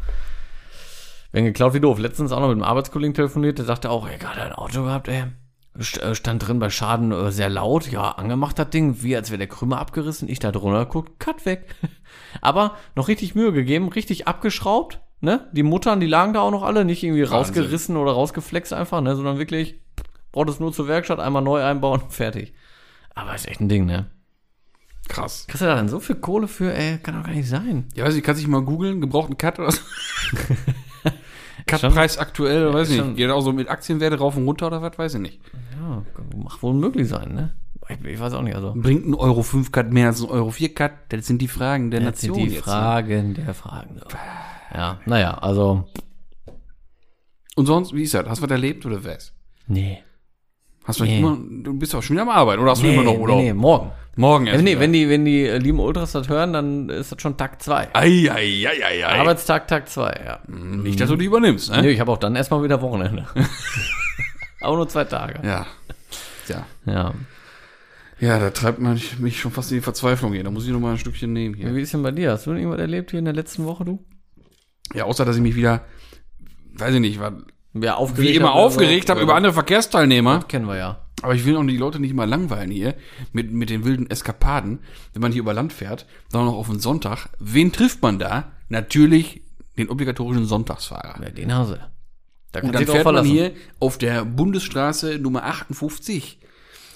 Wenn 1.31 1.45
geklaut 1.45 1.73
wie 1.73 1.81
doof. 1.81 1.99
Letztens 1.99 2.31
auch 2.31 2.39
noch 2.39 2.47
mit 2.47 2.55
einem 2.55 2.63
Arbeitskollegen 2.63 3.13
telefoniert, 3.13 3.57
der 3.57 3.65
sagte 3.65 3.89
auch, 3.89 4.07
ey, 4.07 4.17
gerade 4.17 4.41
ein 4.41 4.53
Auto 4.53 4.83
gehabt, 4.83 5.09
ey. 5.09 5.25
Äh, 5.77 6.15
stand 6.15 6.47
drin 6.47 6.59
bei 6.59 6.69
Schaden 6.69 7.11
äh, 7.11 7.31
sehr 7.31 7.49
laut. 7.49 7.91
Ja, 7.91 8.11
angemacht 8.11 8.57
das 8.57 8.69
Ding, 8.69 9.01
wie 9.01 9.15
als 9.15 9.29
wäre 9.29 9.37
der 9.37 9.47
Krümmer 9.47 9.79
abgerissen. 9.79 10.29
Ich 10.29 10.39
da 10.39 10.51
drunter 10.51 10.85
guckt, 10.85 11.19
Cut 11.19 11.45
weg. 11.45 11.75
Aber 12.41 12.75
noch 12.95 13.07
richtig 13.07 13.35
Mühe 13.35 13.51
gegeben, 13.51 13.89
richtig 13.89 14.27
abgeschraubt. 14.27 15.01
Ne? 15.21 15.49
Die 15.53 15.63
Muttern, 15.63 15.99
die 15.99 16.07
lagen 16.07 16.33
da 16.33 16.41
auch 16.41 16.51
noch 16.51 16.63
alle, 16.63 16.85
nicht 16.85 17.03
irgendwie 17.03 17.23
Wahnsinn. 17.23 17.37
rausgerissen 17.37 17.97
oder 17.97 18.13
rausgeflext 18.13 18.73
einfach, 18.73 19.01
ne? 19.01 19.15
sondern 19.15 19.37
wirklich, 19.37 19.81
braucht 20.31 20.49
es 20.49 20.59
nur 20.59 20.71
zur 20.71 20.87
Werkstatt, 20.87 21.19
einmal 21.19 21.41
neu 21.41 21.63
einbauen, 21.63 22.01
fertig. 22.09 22.53
Aber 23.13 23.33
ist 23.33 23.47
echt 23.47 23.61
ein 23.61 23.69
Ding, 23.69 23.85
ne? 23.85 24.11
Krass. 25.07 25.45
Kriegst 25.47 25.61
du 25.61 25.65
da 25.65 25.75
denn 25.75 25.87
so 25.87 25.99
viel 25.99 26.15
Kohle 26.15 26.47
für, 26.47 26.73
ey? 26.73 26.97
Kann 26.97 27.15
doch 27.15 27.23
gar 27.23 27.33
nicht 27.33 27.47
sein. 27.47 27.87
Ja, 27.95 28.05
weiß 28.05 28.15
ich, 28.15 28.23
kannst 28.23 28.41
dich 28.41 28.47
mal 28.47 28.61
googeln, 28.61 29.01
gebrauchten 29.01 29.37
Cut 29.37 29.59
oder 29.59 29.71
so. 29.71 29.81
Cut-Preis 31.67 32.17
aktuell, 32.17 32.73
weiß 32.73 32.89
ich 32.91 33.01
nicht. 33.03 33.15
Geht 33.17 33.29
auch 33.31 33.41
so 33.41 33.51
mit 33.53 33.69
Aktienwerte 33.69 34.17
rauf 34.19 34.37
und 34.37 34.45
runter 34.45 34.67
oder 34.67 34.81
was, 34.81 34.97
weiß 34.97 35.15
ich 35.15 35.21
nicht. 35.21 35.41
Ja, 35.79 36.03
macht 36.37 36.61
wohl 36.63 36.73
möglich 36.73 37.07
sein, 37.09 37.33
ne? 37.33 37.55
Ich, 37.89 38.03
ich 38.03 38.19
weiß 38.19 38.33
auch 38.33 38.41
nicht, 38.41 38.55
also. 38.55 38.73
Bringt 38.75 39.05
ein 39.05 39.13
Euro 39.13 39.43
5 39.43 39.71
Cut 39.71 39.91
mehr 39.91 40.07
als 40.07 40.21
ein 40.21 40.29
Euro 40.29 40.49
4 40.51 40.73
Cut? 40.73 40.91
Das 41.09 41.25
sind 41.27 41.41
die 41.41 41.47
Fragen 41.47 41.91
der 41.91 41.99
Das 42.01 42.19
sind 42.21 42.31
Nation 42.31 42.47
die 42.49 42.55
jetzt. 42.55 42.65
ne? 42.65 42.71
Fragen 42.71 43.33
der 43.35 43.53
Fragen. 43.53 43.97
So. 43.99 44.05
Ja, 44.73 44.99
naja, 45.05 45.37
also, 45.37 45.85
Und 47.55 47.65
sonst, 47.67 47.93
wie 47.93 48.03
ist 48.03 48.13
das? 48.13 48.27
Hast 48.27 48.39
du 48.39 48.43
was 48.45 48.51
erlebt 48.51 48.85
oder 48.85 49.03
was? 49.03 49.33
nee. 49.67 49.99
Hast 50.87 50.99
du 50.99 51.03
Nee. 51.03 51.17
immer, 51.17 51.35
du 51.63 51.73
bist 51.79 51.95
auch 51.95 52.03
schon 52.03 52.15
wieder 52.15 52.21
am 52.21 52.29
Arbeiten 52.29 52.61
oder 52.61 52.69
hast 52.71 52.83
du 52.83 52.87
immer 52.87 53.01
noch 53.01 53.17
Urlaub? 53.17 53.37
nee, 53.39 53.45
nee, 53.45 53.53
morgen. 53.53 53.89
Morgen 54.17 54.45
Ja, 54.45 54.53
erst 54.53 54.63
nee, 54.63 54.71
wieder. 54.71 54.79
wenn 54.81 54.93
die, 54.93 55.09
wenn 55.09 55.25
die 55.25 55.43
äh, 55.45 55.57
lieben 55.57 55.79
Ultras 55.79 56.13
das 56.13 56.29
hören, 56.29 56.53
dann 56.53 56.89
ist 56.89 57.11
das 57.11 57.21
schon 57.21 57.35
Tag 57.37 57.61
2. 57.61 57.89
Ei, 57.93 58.29
ei, 58.31 58.31
ei, 58.31 58.67
ei, 58.85 59.05
ei. 59.05 59.19
Arbeitstag, 59.19 59.67
Tag 59.67 59.89
2, 59.89 60.21
ja. 60.25 60.39
Nicht, 60.47 60.99
dass 61.01 61.09
du 61.09 61.17
die 61.17 61.25
übernimmst, 61.25 61.69
ne? 61.71 61.81
Nee, 61.81 61.89
ich 61.89 61.99
habe 61.99 62.11
auch 62.11 62.17
dann 62.17 62.35
erstmal 62.35 62.63
wieder 62.63 62.81
Wochenende. 62.81 63.25
auch 64.61 64.75
nur 64.75 64.87
zwei 64.87 65.03
Tage. 65.03 65.45
Ja. 65.45 65.65
Ja. 66.47 66.65
Ja. 66.85 67.13
Ja, 68.21 68.39
da 68.39 68.49
treibt 68.51 68.79
man 68.79 68.99
mich 69.19 69.39
schon 69.41 69.51
fast 69.51 69.71
in 69.71 69.77
die 69.79 69.81
Verzweiflung 69.81 70.31
hier. 70.31 70.43
Da 70.45 70.49
muss 70.51 70.65
ich 70.65 70.71
noch 70.71 70.79
mal 70.79 70.91
ein 70.91 70.97
Stückchen 70.97 71.33
nehmen 71.33 71.53
hier. 71.53 71.75
Wie 71.75 71.81
ist 71.81 71.93
denn 71.93 72.01
bei 72.01 72.11
dir? 72.11 72.31
Hast 72.31 72.45
du 72.45 72.51
denn 72.51 72.59
irgendwas 72.59 72.79
erlebt 72.79 73.11
hier 73.11 73.19
in 73.19 73.25
der 73.25 73.33
letzten 73.33 73.65
Woche, 73.65 73.83
du? 73.83 74.05
Ja, 74.93 75.03
außer 75.03 75.25
dass 75.25 75.35
ich 75.35 75.41
mich 75.41 75.55
wieder, 75.57 75.83
weiß 76.75 76.93
ich 76.93 77.01
nicht, 77.01 77.19
war 77.19 77.33
Ja, 77.75 77.95
aufgeregt. 77.95 78.33
wie 78.33 78.35
immer 78.35 78.49
hab 78.49 78.55
oder 78.55 78.63
aufgeregt 78.65 79.09
habe 79.09 79.21
über 79.21 79.35
andere 79.35 79.53
Verkehrsteilnehmer. 79.53 80.43
Kennen 80.47 80.67
wir 80.67 80.77
ja. 80.77 81.01
Aber 81.21 81.35
ich 81.35 81.45
will 81.45 81.57
auch 81.57 81.65
die 81.65 81.77
Leute 81.77 81.99
nicht 81.99 82.13
mal 82.13 82.27
langweilen 82.27 82.71
hier 82.71 82.95
mit, 83.33 83.51
mit 83.51 83.69
den 83.69 83.83
wilden 83.83 84.09
Eskapaden, 84.09 84.79
wenn 85.13 85.21
man 85.21 85.31
hier 85.31 85.41
über 85.41 85.53
Land 85.53 85.73
fährt, 85.73 86.05
sondern 86.29 86.53
auch 86.53 86.57
auf 86.57 86.69
den 86.69 86.79
Sonntag. 86.79 87.27
Wen 87.39 87.71
trifft 87.71 88.01
man 88.01 88.19
da? 88.19 88.51
Natürlich 88.69 89.41
den 89.77 89.89
obligatorischen 89.89 90.45
Sonntagsfahrer. 90.45 91.21
Ja, 91.21 91.29
den 91.29 91.53
Hase. 91.53 91.79
Da 92.51 92.61
Und 92.61 92.71
kannst 92.71 92.87
dann 92.87 92.95
fährt 92.95 93.05
man 93.05 93.25
hier 93.25 93.51
auf 93.79 93.97
der 93.97 94.23
Bundesstraße 94.23 95.19
Nummer 95.19 95.43
58, 95.43 96.39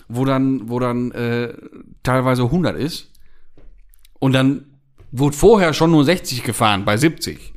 wo 0.08 0.24
dann, 0.24 0.70
wo 0.70 0.80
dann 0.80 1.12
äh, 1.12 1.54
teilweise 2.04 2.44
100 2.44 2.78
ist. 2.78 3.12
Und 4.20 4.34
dann 4.34 4.66
wurde 5.12 5.36
vorher 5.36 5.74
schon 5.74 5.92
nur 5.92 6.06
60 6.06 6.44
gefahren, 6.44 6.86
bei 6.86 6.96
70. 6.96 7.54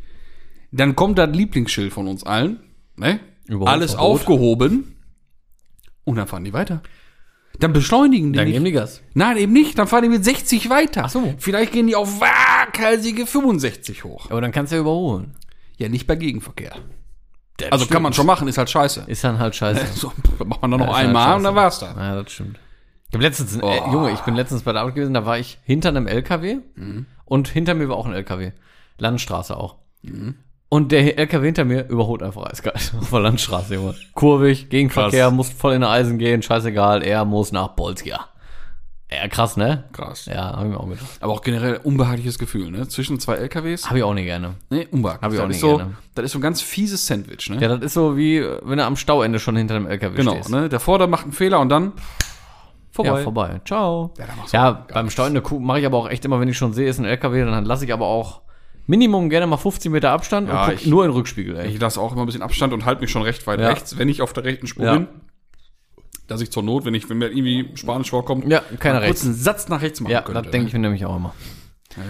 Dann 0.72 0.96
kommt 0.96 1.18
das 1.18 1.30
Lieblingsschild 1.34 1.92
von 1.92 2.08
uns 2.08 2.24
allen. 2.24 2.60
Ne? 2.96 3.20
Überholverbot. 3.46 3.68
Alles 3.68 3.94
aufgehoben. 3.96 4.96
Und 6.04 6.16
dann 6.16 6.26
fahren 6.26 6.44
die 6.44 6.52
weiter. 6.52 6.82
Dann 7.58 7.72
beschleunigen 7.72 8.32
die 8.32 8.36
Dann 8.38 8.46
nicht. 8.46 8.54
geben 8.54 8.64
die 8.64 8.72
Gas. 8.72 9.02
Nein, 9.14 9.36
eben 9.36 9.52
nicht. 9.52 9.78
Dann 9.78 9.86
fahren 9.86 10.02
die 10.02 10.08
mit 10.08 10.24
60 10.24 10.68
weiter. 10.70 11.02
Ach 11.04 11.10
so. 11.10 11.34
Vielleicht 11.38 11.72
gehen 11.72 11.86
die 11.86 11.94
auf 11.94 12.20
waghalsige 12.20 13.26
65 13.26 14.04
hoch. 14.04 14.30
Aber 14.30 14.40
dann 14.40 14.52
kannst 14.52 14.72
du 14.72 14.76
ja 14.76 14.80
überholen. 14.80 15.34
Ja, 15.76 15.88
nicht 15.88 16.06
bei 16.06 16.16
Gegenverkehr. 16.16 16.72
Also 17.70 17.86
kann 17.86 18.02
man 18.02 18.12
schon 18.12 18.26
machen, 18.26 18.48
ist 18.48 18.58
halt 18.58 18.70
scheiße. 18.70 19.04
Ist 19.06 19.22
dann 19.22 19.38
halt 19.38 19.54
scheiße. 19.54 19.86
So, 19.94 20.12
macht 20.44 20.62
man 20.62 20.70
dann 20.72 20.80
noch 20.80 20.94
halt 20.96 21.06
einmal 21.06 21.24
scheiße. 21.24 21.36
und 21.36 21.44
dann 21.44 21.54
war's 21.54 21.78
da. 21.78 21.94
Ja, 21.96 22.22
das 22.22 22.32
stimmt. 22.32 22.58
Ich 23.08 23.14
habe 23.14 23.22
letztens, 23.24 23.56
äh, 23.56 23.60
Oh. 23.62 23.92
Junge, 23.92 24.10
ich 24.12 24.20
bin 24.20 24.34
letztens 24.34 24.62
bei 24.62 24.72
der 24.72 24.80
Arbeit 24.80 24.94
gewesen, 24.96 25.14
da 25.14 25.26
war 25.26 25.38
ich 25.38 25.58
hinter 25.64 25.90
einem 25.90 26.06
LKW 26.06 26.58
und 27.26 27.48
hinter 27.48 27.74
mir 27.74 27.88
war 27.88 27.96
auch 27.96 28.06
ein 28.06 28.14
LKW. 28.14 28.52
Landstraße 28.98 29.56
auch. 29.56 29.76
Und 30.72 30.90
der 30.90 31.18
LKW 31.18 31.44
hinter 31.44 31.66
mir 31.66 31.86
überholt 31.86 32.22
einfach 32.22 32.46
eiskalt 32.46 32.94
auf 32.98 33.10
der 33.10 33.20
Landstraße, 33.20 33.74
Junge. 33.74 33.94
Kurvig, 34.14 34.70
Gegenverkehr, 34.70 35.24
Krass. 35.26 35.34
muss 35.34 35.50
voll 35.50 35.74
in 35.74 35.82
der 35.82 35.90
Eisen 35.90 36.16
gehen, 36.16 36.40
scheißegal, 36.40 37.02
er 37.02 37.26
muss 37.26 37.52
nach 37.52 37.68
Bolzgia. 37.68 38.20
Ja, 39.10 39.28
krass, 39.28 39.58
ne? 39.58 39.84
Krass. 39.92 40.24
Ja, 40.24 40.56
hab 40.56 40.64
ich 40.64 40.70
mir 40.70 40.80
auch 40.80 40.88
gedacht. 40.88 41.04
Aber 41.20 41.34
auch 41.34 41.42
generell 41.42 41.76
unbehagliches 41.84 42.38
Gefühl, 42.38 42.70
ne? 42.70 42.88
Zwischen 42.88 43.20
zwei 43.20 43.34
LKWs. 43.34 43.90
Hab 43.90 43.98
ich 43.98 44.02
auch 44.02 44.14
nicht 44.14 44.24
gerne. 44.24 44.54
Nee, 44.70 44.88
unbehaglich. 44.90 45.22
Hab 45.22 45.34
ich 45.34 45.40
auch 45.40 45.48
nicht 45.48 45.60
so, 45.60 45.76
gerne. 45.76 45.96
das 46.14 46.24
ist 46.24 46.32
so 46.32 46.38
ein 46.38 46.42
ganz 46.42 46.62
fieses 46.62 47.06
Sandwich, 47.06 47.50
ne? 47.50 47.60
Ja, 47.60 47.68
das 47.68 47.82
ist 47.82 47.92
so 47.92 48.16
wie, 48.16 48.42
wenn 48.62 48.78
du 48.78 48.84
am 48.86 48.96
Stauende 48.96 49.40
schon 49.40 49.56
hinter 49.56 49.74
dem 49.74 49.86
LKW 49.86 50.16
genau, 50.16 50.32
stehst. 50.36 50.48
ne? 50.48 50.70
Der 50.70 50.80
Vorder 50.80 51.06
macht 51.06 51.24
einen 51.24 51.32
Fehler 51.32 51.60
und 51.60 51.68
dann 51.68 51.92
vorbei. 52.92 53.10
Ja, 53.10 53.16
vorbei. 53.18 53.60
Ciao. 53.66 54.14
Ja, 54.18 54.24
Ja, 54.52 54.86
beim 54.90 55.04
nichts. 55.04 55.12
Steuende 55.12 55.42
mache 55.58 55.80
ich 55.80 55.84
aber 55.84 55.98
auch 55.98 56.08
echt 56.08 56.24
immer, 56.24 56.40
wenn 56.40 56.48
ich 56.48 56.56
schon 56.56 56.72
sehe, 56.72 56.88
ist 56.88 56.98
ein 56.98 57.04
LKW, 57.04 57.44
dann 57.44 57.66
lasse 57.66 57.84
ich 57.84 57.92
aber 57.92 58.06
auch 58.06 58.40
Minimum 58.86 59.30
gerne 59.30 59.46
mal 59.46 59.56
15 59.56 59.92
Meter 59.92 60.10
Abstand 60.10 60.48
Ja, 60.48 60.64
und 60.64 60.70
guck 60.70 60.80
ich- 60.80 60.86
nur 60.86 61.04
in 61.04 61.10
den 61.10 61.16
Rückspiegel, 61.16 61.56
ey. 61.56 61.68
Ich 61.68 61.80
lasse 61.80 62.00
auch 62.00 62.12
immer 62.12 62.22
ein 62.22 62.26
bisschen 62.26 62.42
Abstand 62.42 62.72
und 62.72 62.84
halte 62.84 63.00
mich 63.00 63.10
schon 63.10 63.22
recht 63.22 63.46
weit 63.46 63.60
Ja. 63.60 63.68
rechts, 63.68 63.96
wenn 63.98 64.08
ich 64.08 64.22
auf 64.22 64.32
der 64.32 64.44
rechten 64.44 64.66
Spur 64.66 64.84
Ja. 64.84 64.94
bin. 64.96 65.08
Dass 66.28 66.40
ich 66.40 66.50
zur 66.50 66.62
Not, 66.62 66.84
wenn 66.84 66.94
ich, 66.94 67.08
wenn 67.10 67.18
mir 67.18 67.28
irgendwie 67.28 67.76
Spanisch 67.76 68.10
vorkommt, 68.10 68.46
Ja, 68.48 68.60
keiner 68.78 68.98
kurz 69.00 69.08
rechts. 69.08 69.24
einen 69.26 69.34
Satz 69.34 69.68
nach 69.68 69.82
rechts 69.82 70.00
machen 70.00 70.12
Ja, 70.12 70.22
könnte. 70.22 70.42
das 70.42 70.50
denke 70.50 70.68
ich 70.68 70.72
mir 70.72 70.78
nämlich 70.80 71.04
auch 71.04 71.16
immer. 71.16 71.34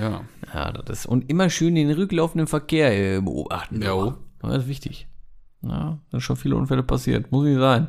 Ja, 0.01 0.11
ja. 0.11 0.21
Ja, 0.55 0.73
das 0.73 1.01
ist. 1.01 1.07
Und 1.07 1.29
immer 1.31 1.51
schön 1.51 1.75
den 1.75 1.91
rücklaufenden 1.91 2.47
Verkehr 2.47 3.17
äh, 3.17 3.21
beobachten. 3.21 3.83
Jo. 3.83 4.15
Das 4.41 4.63
ist 4.63 4.69
wichtig. 4.69 5.09
Ja, 5.63 5.69
da 5.71 5.99
sind 6.11 6.21
schon 6.21 6.37
viele 6.37 6.57
Unfälle 6.57 6.83
passiert. 6.83 7.31
Muss 7.33 7.45
nicht 7.45 7.59
sein. 7.59 7.89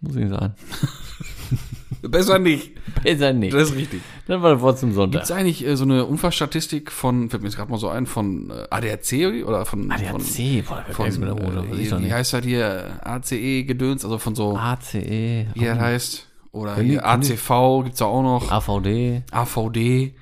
Muss 0.00 0.14
nicht 0.14 0.30
sein. 0.30 0.54
Besser 2.02 2.38
nicht. 2.38 2.72
Besser 3.02 3.32
nicht. 3.32 3.52
Das 3.54 3.70
ist 3.70 3.76
richtig. 3.76 4.00
Dann 4.26 4.42
war 4.42 4.54
das 4.54 4.60
Wort 4.60 4.78
zum 4.78 4.92
Sonntag. 4.92 5.20
Gibt's 5.20 5.30
eigentlich 5.30 5.66
äh, 5.66 5.76
so 5.76 5.84
eine 5.84 6.06
Unfallstatistik 6.06 6.90
von, 6.90 7.30
fällt 7.30 7.42
mir 7.42 7.48
jetzt 7.48 7.56
gerade 7.56 7.70
mal 7.70 7.78
so 7.78 7.88
ein, 7.88 8.06
von 8.06 8.50
äh, 8.50 8.66
ADAC 8.70 9.44
oder 9.46 9.66
von, 9.66 9.90
ADAC, 9.90 10.64
boah, 10.66 10.84
da 10.86 10.92
von, 10.92 11.06
fällt 11.06 11.18
mir 11.18 11.26
der 11.26 11.34
Hut, 11.34 11.72
äh, 11.72 11.78
wie, 11.78 12.04
wie 12.04 12.12
heißt 12.12 12.32
das 12.32 12.44
hier, 12.44 13.00
ACE-Gedöns, 13.02 14.04
also 14.04 14.18
von 14.18 14.34
so, 14.34 14.56
ACE, 14.56 15.46
wie 15.54 15.64
das 15.64 15.78
heißt, 15.78 16.26
oder 16.52 16.74
Können 16.74 16.88
hier 16.88 17.00
können 17.00 17.22
ACV 17.22 17.84
gibt's 17.84 17.98
da 17.98 18.06
auch 18.06 18.22
noch, 18.22 18.50
AVD. 18.50 19.22
AVD, 19.30 20.14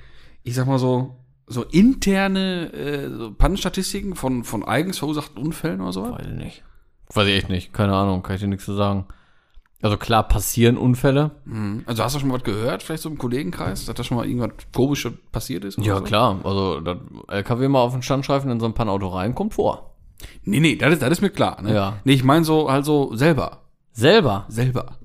ich 0.43 0.55
sag 0.55 0.67
mal 0.67 0.79
so, 0.79 1.15
so 1.47 1.63
interne 1.63 2.71
äh, 2.73 3.09
so 3.09 3.33
Pannenstatistiken 3.33 4.15
von, 4.15 4.43
von 4.43 4.63
eigens 4.63 4.99
verursachten 4.99 5.41
Unfällen 5.41 5.81
oder 5.81 5.93
so. 5.93 6.03
Weiß 6.03 6.27
ich 6.27 6.37
nicht. 6.37 6.63
Weiß 7.13 7.27
ich 7.27 7.35
echt 7.35 7.49
nicht. 7.49 7.73
Keine 7.73 7.95
Ahnung, 7.95 8.21
kann 8.21 8.35
ich 8.35 8.41
dir 8.41 8.47
nichts 8.47 8.65
zu 8.65 8.75
sagen. 8.75 9.05
Also 9.81 9.95
klar 9.97 10.27
passieren 10.27 10.77
Unfälle. 10.77 11.31
Mhm. 11.45 11.83
Also 11.85 12.03
hast 12.03 12.15
du 12.15 12.19
schon 12.19 12.29
mal 12.29 12.35
was 12.35 12.43
gehört, 12.43 12.83
vielleicht 12.83 13.03
so 13.03 13.09
im 13.09 13.17
Kollegenkreis, 13.17 13.85
dass 13.85 13.95
da 13.95 14.03
schon 14.03 14.17
mal 14.17 14.27
irgendwas 14.27 14.51
komisches 14.73 15.13
passiert 15.31 15.63
ist? 15.63 15.77
Ja, 15.77 15.97
so? 15.97 16.03
klar. 16.03 16.39
Also 16.43 16.81
das 16.81 16.97
LKW 17.29 17.67
mal 17.69 17.79
auf 17.79 17.93
den 17.93 18.01
Standstreifen 18.01 18.51
in 18.51 18.59
so 18.59 18.65
ein 18.65 18.73
Pannauto 18.73 19.07
rein, 19.07 19.35
kommt 19.35 19.53
vor. 19.53 19.95
Nee, 20.43 20.59
nee, 20.59 20.75
das 20.75 20.93
ist, 20.93 21.01
das 21.01 21.09
ist 21.11 21.21
mir 21.21 21.29
klar. 21.29 21.61
Ne? 21.61 21.73
Ja. 21.73 21.97
Nee, 22.03 22.13
ich 22.13 22.25
meine 22.25 22.43
so, 22.43 22.69
halt 22.69 22.83
so 22.83 23.15
selber. 23.15 23.61
Selber. 23.93 24.45
Selber. 24.49 24.97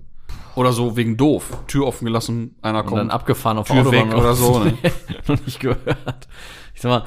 Oder 0.57 0.73
so 0.73 0.97
wegen 0.97 1.17
doof. 1.17 1.57
Tür 1.69 1.87
offen 1.87 2.05
gelassen, 2.05 2.57
einer 2.63 2.81
Und 2.81 2.87
kommt. 2.87 2.99
dann 2.99 3.11
abgefahren 3.11 3.59
auf 3.59 3.69
Tür 3.69 3.77
der 3.77 3.87
Autobahn 3.87 4.09
weg 4.11 4.19
oder 4.19 4.35
so, 4.35 4.59
ne? 4.59 4.75
Noch 5.29 5.45
nicht 5.45 5.61
gehört. 5.61 6.29
Ich 6.75 6.81
sag 6.81 6.91
mal, 6.91 7.05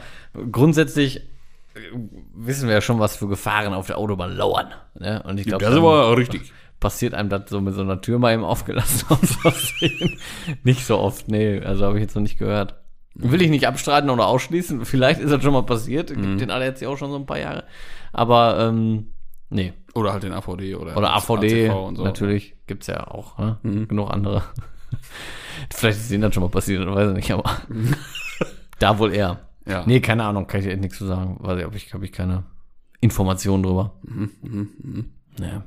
grundsätzlich 0.52 1.18
äh, 1.18 1.80
wissen 2.34 2.68
wir 2.68 2.76
ja 2.76 2.82
schon, 2.82 3.00
was 3.00 3.18
für 3.18 3.28
Gefahren 3.28 3.74
auf 3.74 3.88
der 3.88 3.98
Autobahn 3.98 4.36
lauern. 4.36 4.68
Ne? 4.96 5.22
Und 5.26 5.40
ich 5.40 5.48
glaube, 5.48 5.64
das 5.64 5.74
ist 5.74 5.80
aber 5.80 6.18
richtig. 6.18 6.54
Passiert 6.80 7.14
einem 7.14 7.30
das 7.30 7.50
so 7.50 7.62
mit 7.62 7.74
so 7.74 7.82
einer 7.82 8.02
Tür 8.02 8.20
mal 8.20 8.34
eben 8.34 8.44
aufgelassen 8.44 9.06
aus 9.10 9.36
Versehen. 9.36 10.20
Nicht 10.64 10.86
so 10.86 10.98
oft, 11.00 11.28
nee. 11.28 11.60
Also 11.60 11.86
habe 11.86 11.98
ich 11.98 12.02
jetzt 12.02 12.16
noch 12.16 12.22
nicht 12.22 12.38
gehört. 12.38 12.76
Will 13.16 13.42
ich 13.42 13.50
nicht 13.50 13.68
abstreiten 13.68 14.12
oder 14.12 14.28
ausschließen. 14.28 14.86
Vielleicht 14.86 15.20
ist 15.20 15.32
das 15.32 15.42
schon 15.42 15.54
mal 15.54 15.64
passiert. 15.64 16.16
Mhm. 16.16 16.22
Gibt 16.22 16.42
den 16.42 16.52
alle 16.52 16.66
jetzt 16.66 16.82
ja 16.82 16.90
auch 16.90 16.98
schon 16.98 17.10
so 17.10 17.18
ein 17.18 17.26
paar 17.26 17.40
Jahre. 17.40 17.64
Aber 18.14 18.60
ähm, 18.60 19.14
nee. 19.50 19.74
Oder 19.96 20.14
halt 20.14 20.22
den 20.22 20.34
AVD 20.34 20.76
oder, 20.76 20.96
Oder 20.96 21.10
das 21.14 21.28
AVD, 21.28 21.70
ACV 21.70 21.88
und 21.88 21.96
so. 21.96 22.04
natürlich. 22.04 22.56
Gibt's 22.68 22.86
ja 22.86 23.08
auch. 23.08 23.40
Ne? 23.40 23.58
Mhm. 23.64 23.88
Genug 23.88 24.12
andere. 24.12 24.44
Vielleicht 25.74 25.98
ist 25.98 26.12
denen 26.12 26.22
dann 26.22 26.32
schon 26.34 26.44
mal 26.44 26.50
passiert, 26.50 26.86
weiß 26.88 27.10
ich 27.10 27.16
nicht, 27.16 27.32
aber 27.32 27.44
da 28.80 29.00
wohl 29.00 29.14
eher. 29.14 29.40
Ja. 29.66 29.84
Nee, 29.86 30.00
keine 30.00 30.24
Ahnung, 30.24 30.46
kann 30.46 30.62
ich 30.62 30.68
echt 30.68 30.80
nichts 30.80 31.00
zu 31.00 31.06
sagen. 31.08 31.38
Weiß 31.40 31.58
ich, 31.58 31.66
habe 31.66 31.76
ich, 31.76 31.94
hab 31.94 32.04
ich 32.04 32.12
keine 32.12 32.44
Informationen 33.02 33.64
drüber. 33.64 33.96
Mhm, 34.04 34.30
mhm, 34.42 34.70
mhm. 34.82 35.06
Nee. 35.40 35.62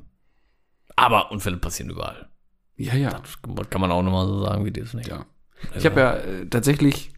Aber 1.01 1.31
Unfälle 1.31 1.57
passieren 1.57 1.91
überall. 1.91 2.29
Ja, 2.77 2.95
ja. 2.95 3.09
Das 3.09 3.71
kann 3.71 3.81
man 3.81 3.91
auch 3.91 4.03
nochmal 4.03 4.27
so 4.27 4.45
sagen, 4.45 4.67
wie 4.67 4.71
das 4.71 4.93
nicht. 4.93 5.09
Ja. 5.09 5.25
Ich 5.75 5.87
habe 5.87 5.99
ja 5.99 6.15
äh, 6.17 6.47
tatsächlich 6.47 7.11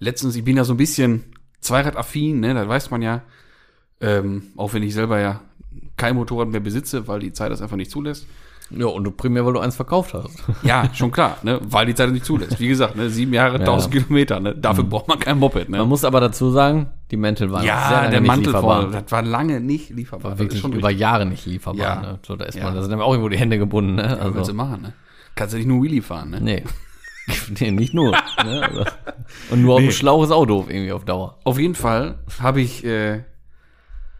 letztens, 0.00 0.34
ich 0.34 0.42
bin 0.42 0.56
ja 0.56 0.64
so 0.64 0.74
ein 0.74 0.76
bisschen 0.76 1.36
Zweiradaffin, 1.60 2.40
ne, 2.40 2.54
das 2.54 2.66
weiß 2.66 2.90
man 2.90 3.00
ja. 3.00 3.22
Ähm, 4.00 4.48
auch 4.56 4.72
wenn 4.72 4.82
ich 4.82 4.92
selber 4.92 5.20
ja 5.20 5.40
kein 5.96 6.16
Motorrad 6.16 6.48
mehr 6.48 6.58
besitze, 6.58 7.06
weil 7.06 7.20
die 7.20 7.32
Zeit 7.32 7.52
das 7.52 7.62
einfach 7.62 7.76
nicht 7.76 7.92
zulässt. 7.92 8.26
Ja, 8.70 8.86
und 8.86 9.04
du 9.04 9.10
primär, 9.10 9.46
weil 9.46 9.54
du 9.54 9.60
eins 9.60 9.76
verkauft 9.76 10.12
hast. 10.12 10.44
Ja, 10.62 10.90
schon 10.92 11.10
klar, 11.10 11.38
ne, 11.42 11.58
weil 11.62 11.86
die 11.86 11.94
Zeit 11.94 12.10
nicht 12.10 12.24
zulässt. 12.26 12.60
Wie 12.60 12.68
gesagt, 12.68 12.96
ne, 12.96 13.08
sieben 13.08 13.32
Jahre, 13.32 13.54
Ja. 13.54 13.60
1000 13.60 13.94
Kilometer, 13.94 14.40
ne, 14.40 14.54
dafür 14.54 14.84
braucht 14.84 15.08
man 15.08 15.18
kein 15.18 15.38
Moped, 15.38 15.70
ne. 15.70 15.78
Man 15.78 15.88
muss 15.88 16.04
aber 16.04 16.20
dazu 16.20 16.50
sagen, 16.50 16.88
die 17.10 17.16
Mäntel 17.16 17.50
waren 17.50 17.62
sehr 17.62 17.72
ja, 17.72 17.90
lange 17.90 18.10
der 18.10 18.20
nicht 18.20 18.28
Mantel 18.28 18.46
lieferbar. 18.48 18.82
voll, 18.82 18.90
das 18.92 19.10
war 19.12 19.22
lange 19.22 19.60
nicht 19.60 19.88
lieferbar. 19.90 20.32
War 20.32 20.38
wirklich 20.38 20.60
schon 20.60 20.72
über 20.74 20.88
richtig. 20.88 21.00
Jahre 21.00 21.24
nicht 21.24 21.46
lieferbar. 21.46 21.80
Ja. 21.82 22.00
Ne? 22.02 22.18
So, 22.26 22.36
da 22.36 22.44
ist 22.44 22.56
Ja. 22.56 22.64
man, 22.64 22.74
da 22.74 22.82
sind 22.82 22.92
einem 22.92 23.00
auch 23.00 23.12
irgendwo 23.12 23.30
die 23.30 23.38
Hände 23.38 23.56
gebunden. 23.58 23.94
Ne? 23.94 24.02
Was 24.02 24.10
willst 24.20 24.34
du 24.34 24.38
Also, 24.40 24.52
machen, 24.54 24.82
ne? 24.82 24.92
Kannst 25.34 25.54
du 25.54 25.58
nicht 25.58 25.66
nur 25.68 25.82
Wheelie 25.82 26.02
fahren, 26.02 26.30
ne? 26.30 26.40
nee. 26.42 26.64
nee, 27.60 27.70
nicht 27.70 27.94
nur. 27.94 28.10
ne? 28.10 28.62
also, 28.62 28.84
und 29.50 29.62
nur 29.62 29.74
auf 29.76 29.80
Nee. 29.80 29.86
dem 29.86 29.92
Schlauch 29.92 30.22
ist 30.24 30.30
auch 30.30 30.44
doof 30.44 30.66
irgendwie 30.68 30.92
auf 30.92 31.06
Dauer. 31.06 31.38
Auf 31.44 31.58
jeden 31.58 31.74
Fall 31.74 32.18
habe 32.42 32.60
ich 32.60 32.84
äh, 32.84 33.22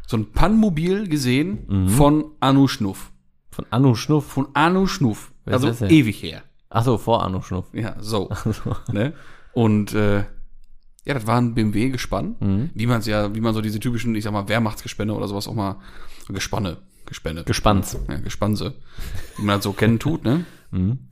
so 0.07 0.17
ein 0.17 0.33
Pannmobil 0.33 1.07
gesehen 1.09 1.59
Mhm. 1.69 1.89
von 1.91 2.25
Anu 2.41 2.67
Schnuff. 2.67 3.13
Von 3.59 3.67
Anu 3.71 3.97
Schnuff. 3.97 4.25
Von 4.27 4.49
Anu 4.55 4.87
Schnuff. 4.87 5.33
Wer 5.45 5.57
ist 5.57 5.65
also 5.65 5.69
das 5.69 5.79
denn? 5.81 5.91
ewig 5.91 6.23
her. 6.23 6.43
Achso, 6.71 6.97
vor 6.97 7.25
Anu 7.25 7.43
Schnuff. 7.43 7.67
Ja, 7.73 7.97
so. 7.99 8.31
ne? 8.93 9.15
Und 9.53 9.95
äh, 9.95 10.19
ja, 11.05 11.15
das 11.15 11.27
war 11.27 11.41
ein 11.41 11.55
BMW 11.55 11.89
gespann, 11.91 12.37
Mhm. 12.39 12.71
wie 12.75 12.87
man 12.87 13.03
ja, 13.03 13.35
wie 13.35 13.41
man 13.41 13.55
so 13.55 13.61
diese 13.61 13.81
typischen, 13.81 14.15
ich 14.15 14.23
sag 14.23 14.33
mal, 14.33 14.49
Wehrmachtsgespänne 14.49 15.13
oder 15.13 15.27
sowas 15.27 15.49
auch 15.49 15.55
mal 15.55 15.81
Gespanne, 16.29 16.77
Gespänne, 17.07 17.43
Gespannt. 17.43 17.99
ja, 18.09 18.19
Gespannse, 18.21 18.75
wie 19.39 19.43
man 19.43 19.57
das 19.57 19.65
so 19.65 19.73
kennen 19.73 19.99
tut, 19.99 20.23
ne? 20.25 20.45
Mhm. 20.71 21.09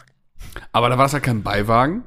Aber 0.71 0.89
da 0.89 0.99
war 0.99 1.07
es 1.07 1.15
halt 1.15 1.25
kein 1.25 1.43
Beiwagen, 1.43 2.05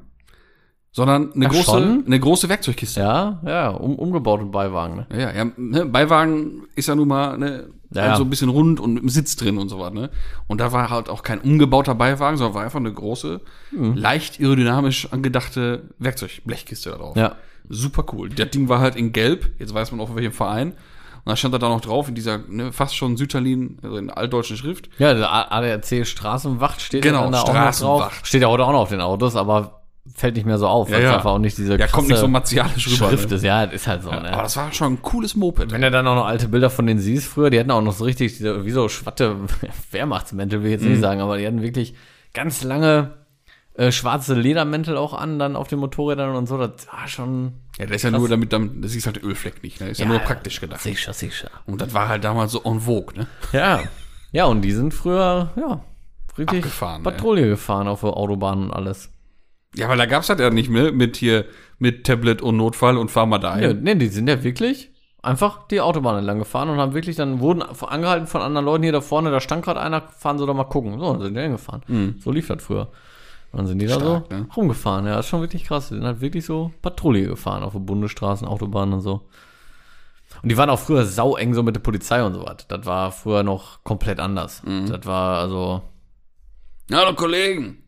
sondern 0.91 1.33
eine 1.33 1.47
Ach, 1.47 1.51
große, 1.51 1.63
schon? 1.65 2.03
eine 2.05 2.19
große 2.19 2.47
Werkzeugkiste. 2.47 2.99
Ja, 3.01 3.41
ja, 3.45 3.69
um, 3.69 3.95
umgebaute 3.95 4.45
Beiwagen. 4.45 4.95
Ne? 5.09 5.19
Ja, 5.19 5.33
ja, 5.33 5.51
ne, 5.57 5.85
Beiwagen 5.85 6.67
ist 6.75 6.87
ja 6.87 6.95
nun 6.95 7.07
mal 7.09 7.37
ne, 7.37 7.69
Ja, 7.91 8.01
halt 8.03 8.11
ja. 8.11 8.17
so 8.17 8.23
ein 8.23 8.29
bisschen 8.29 8.49
rund 8.49 8.79
und 8.79 8.97
im 8.97 9.09
Sitz 9.09 9.35
drin 9.35 9.57
und 9.57 9.69
so 9.69 9.79
was, 9.79 9.91
ne? 9.93 10.09
Und 10.47 10.59
da 10.61 10.71
war 10.71 10.89
halt 10.91 11.09
auch 11.09 11.23
kein 11.23 11.41
umgebauter 11.41 11.95
Beiwagen, 11.95 12.37
sondern 12.37 12.53
war 12.55 12.63
einfach 12.63 12.79
eine 12.79 12.93
große, 12.93 13.41
Mhm. 13.71 13.95
leicht 13.95 14.39
aerodynamisch 14.39 15.11
angedachte 15.11 15.83
Werkzeugblechkiste 15.97 16.91
da 16.91 16.97
drauf. 16.97 17.15
Ja. 17.17 17.35
Super 17.67 18.03
cool. 18.13 18.29
Das 18.29 18.49
Ding 18.51 18.69
war 18.69 18.79
halt 18.79 18.95
in 18.95 19.11
Gelb, 19.11 19.51
jetzt 19.59 19.73
weiß 19.73 19.91
man 19.91 19.99
auch, 20.01 20.09
für 20.09 20.15
welchem 20.15 20.33
Verein. 20.33 20.69
Und 20.71 21.31
da 21.31 21.35
stand 21.35 21.53
da 21.53 21.57
dann 21.57 21.71
noch 21.71 21.81
drauf 21.81 22.07
in 22.07 22.15
dieser 22.15 22.37
ne, 22.47 22.71
fast 22.71 22.95
schon 22.95 23.17
Sütterlin, 23.17 23.77
also 23.83 23.97
in 23.97 24.09
altdeutschen 24.09 24.55
Schrift. 24.57 24.89
Ja, 24.99 25.13
der 25.13 25.51
ADAC 25.51 26.05
Straßenwacht 26.05 26.81
steht 26.81 27.01
Genau, 27.03 27.21
da 27.21 27.25
auch 27.25 27.31
noch 27.31 27.41
Straßenwacht. 27.41 28.11
drauf. 28.13 28.25
Steht 28.25 28.41
ja 28.41 28.47
heute 28.47 28.63
auch 28.65 28.71
noch 28.71 28.79
auf 28.81 28.89
den 28.89 29.01
Autos, 29.01 29.35
aber 29.35 29.78
fällt 30.15 30.35
nicht 30.35 30.45
mehr 30.45 30.57
so 30.57 30.67
auf, 30.67 30.87
weil 30.89 30.95
Ja, 30.95 30.99
es 30.99 31.03
ja. 31.11 31.15
einfach 31.17 31.31
auch 31.31 31.37
nicht 31.39 31.57
diese 31.57 31.77
Ja, 31.77 31.87
kommt 31.87 32.07
nicht 32.09 32.17
so 32.17 32.27
martialisch 32.27 32.87
rüber. 32.87 33.09
Schrift 33.09 33.29
Ne? 33.29 33.35
ist. 33.37 33.43
Ja, 33.43 33.65
das 33.65 33.75
ist 33.75 33.87
halt 33.87 34.03
so, 34.03 34.11
ne? 34.11 34.31
Aber 34.33 34.43
das 34.43 34.57
war 34.57 34.71
schon 34.73 34.93
ein 34.93 35.01
cooles 35.01 35.35
Moped. 35.35 35.71
Wenn 35.71 35.81
du 35.81 35.91
dann 35.91 36.07
auch 36.07 36.15
noch 36.15 36.25
alte 36.25 36.47
Bilder 36.47 36.69
von 36.69 36.85
denen 36.87 36.99
siehst 36.99 37.27
früher, 37.27 37.49
die 37.49 37.59
hatten 37.59 37.71
auch 37.71 37.81
noch 37.81 37.93
so 37.93 38.03
richtig, 38.05 38.37
diese, 38.37 38.65
wie 38.65 38.71
so 38.71 38.89
schwatte 38.89 39.35
Wehrmachtsmäntel, 39.91 40.61
will 40.61 40.67
ich 40.67 40.73
jetzt 40.73 40.83
Mhm. 40.83 40.91
nicht 40.91 41.01
sagen, 41.01 41.21
aber 41.21 41.37
die 41.37 41.45
hatten 41.47 41.61
wirklich 41.61 41.95
ganz 42.33 42.63
lange 42.63 43.13
äh, 43.75 43.91
schwarze 43.91 44.33
Ledermäntel 44.33 44.97
auch 44.97 45.13
an, 45.13 45.39
dann 45.39 45.55
auf 45.55 45.67
den 45.69 45.79
Motorrädern 45.79 46.35
und 46.35 46.47
so. 46.47 46.57
Das 46.57 46.87
war 46.91 47.07
schon. 47.07 47.53
Ja, 47.77 47.85
das 47.85 47.97
ist 47.97 48.03
ja 48.03 48.11
nur 48.11 48.27
damit, 48.27 48.51
dann, 48.51 48.81
das 48.81 48.93
ist 48.93 49.05
halt 49.05 49.23
Ölfleck 49.23 49.63
nicht, 49.63 49.79
ne? 49.79 49.89
Ist 49.89 49.99
ja, 49.99 50.05
nur 50.05 50.19
praktisch 50.19 50.59
gedacht. 50.59 50.81
Sicher, 50.81 51.13
sicher. 51.13 51.49
Und 51.65 51.79
das 51.79 51.93
war 51.93 52.09
halt 52.09 52.23
damals 52.25 52.51
so 52.51 52.61
en 52.65 52.81
vogue, 52.81 53.17
ne? 53.17 53.27
Ja. 53.53 53.83
Ja, 54.33 54.45
und 54.45 54.61
die 54.63 54.73
sind 54.73 54.93
früher, 54.93 55.51
ja, 55.55 55.79
richtig 56.37 56.59
Abgefahren, 56.59 57.03
Patrouille 57.03 57.47
gefahren 57.47 57.87
auf 57.87 58.01
der 58.01 58.17
Autobahn 58.17 58.63
und 58.65 58.71
alles. 58.71 59.09
Ja, 59.75 59.87
weil 59.87 59.97
da 59.97 60.05
gab's 60.05 60.29
halt 60.29 60.39
ja 60.39 60.49
nicht 60.49 60.69
mehr 60.69 60.91
mit 60.91 61.15
hier, 61.17 61.45
mit 61.77 62.05
Tablet 62.05 62.41
und 62.41 62.57
Notfall 62.57 62.97
und 62.97 63.11
fahr 63.11 63.25
mal 63.25 63.37
Ja, 63.41 63.41
dahin. 63.57 63.83
nee, 63.83 63.95
die 63.95 64.07
sind 64.07 64.27
ja 64.27 64.43
wirklich 64.43 64.91
einfach 65.21 65.67
die 65.67 65.81
Autobahn 65.81 66.17
entlang 66.17 66.39
gefahren 66.39 66.69
und 66.69 66.77
haben 66.79 66.93
wirklich 66.93 67.15
dann 67.17 67.39
wurden 67.39 67.61
angehalten 67.61 68.25
von 68.27 68.41
anderen 68.41 68.65
Leuten 68.65 68.83
hier 68.83 68.93
da 68.93 69.01
vorne, 69.01 69.31
da 69.31 69.39
stand 69.41 69.63
gerade 69.65 69.79
einer, 69.81 70.01
fahren 70.01 70.37
sie 70.39 70.45
doch 70.45 70.53
mal 70.53 70.63
gucken. 70.63 70.97
So, 70.99 71.11
dann 71.13 71.21
sind 71.21 71.35
die 71.35 71.41
hingefahren. 71.41 72.15
So 72.19 72.31
lief 72.31 72.47
das 72.47 72.63
früher. 72.63 72.89
Und 73.51 73.57
dann 73.59 73.67
sind 73.67 73.79
die 73.79 73.87
da 73.87 73.95
Mhm. 73.97 73.99
Stark, 74.01 74.25
so 74.29 74.35
ne? 74.37 74.47
rumgefahren. 74.55 75.05
Ja, 75.07 75.19
ist 75.19 75.27
schon 75.27 75.41
wirklich 75.41 75.65
krass. 75.65 75.89
Die 75.89 75.95
sind 75.95 76.03
halt 76.05 76.21
wirklich 76.21 76.45
so 76.45 76.71
Patrouille 76.81 77.27
gefahren 77.27 77.63
auf 77.63 77.73
den 77.73 77.85
Bundesstraßen, 77.85 78.47
Autobahnen 78.47 78.93
und 78.95 79.01
so. 79.01 79.27
Und 80.41 80.49
die 80.51 80.55
waren 80.57 80.69
auch 80.69 80.79
früher 80.79 81.03
saueng 81.05 81.53
so 81.53 81.63
mit 81.63 81.75
der 81.75 81.81
Polizei 81.81 82.23
und 82.23 82.33
so 82.35 82.45
was. 82.45 82.67
Das 82.67 82.85
war 82.85 83.11
früher 83.11 83.43
noch 83.43 83.83
komplett 83.83 84.19
anders. 84.19 84.61
Mhm. 84.63 84.87
Das 84.87 85.05
war 85.05 85.39
also. 85.39 85.81
Hallo 86.91 87.13
Kollegen. 87.15 87.83